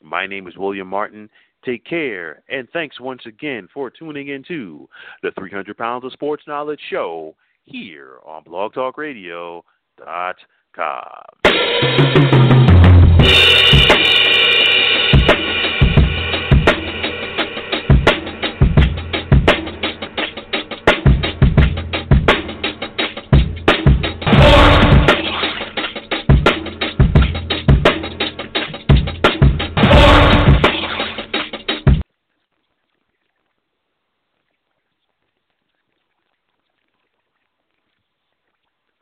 my 0.00 0.26
name 0.26 0.46
is 0.46 0.56
William 0.56 0.86
Martin. 0.86 1.28
Take 1.64 1.84
care, 1.84 2.42
and 2.48 2.68
thanks 2.72 3.00
once 3.00 3.22
again 3.24 3.68
for 3.72 3.88
tuning 3.90 4.28
in 4.28 4.44
to 4.48 4.88
the 5.22 5.30
300 5.38 5.76
Pounds 5.76 6.04
of 6.04 6.12
Sports 6.12 6.44
Knowledge 6.46 6.80
Show 6.90 7.34
here 7.64 8.18
on 8.24 8.44
blogtalkradio.com. 8.44 9.62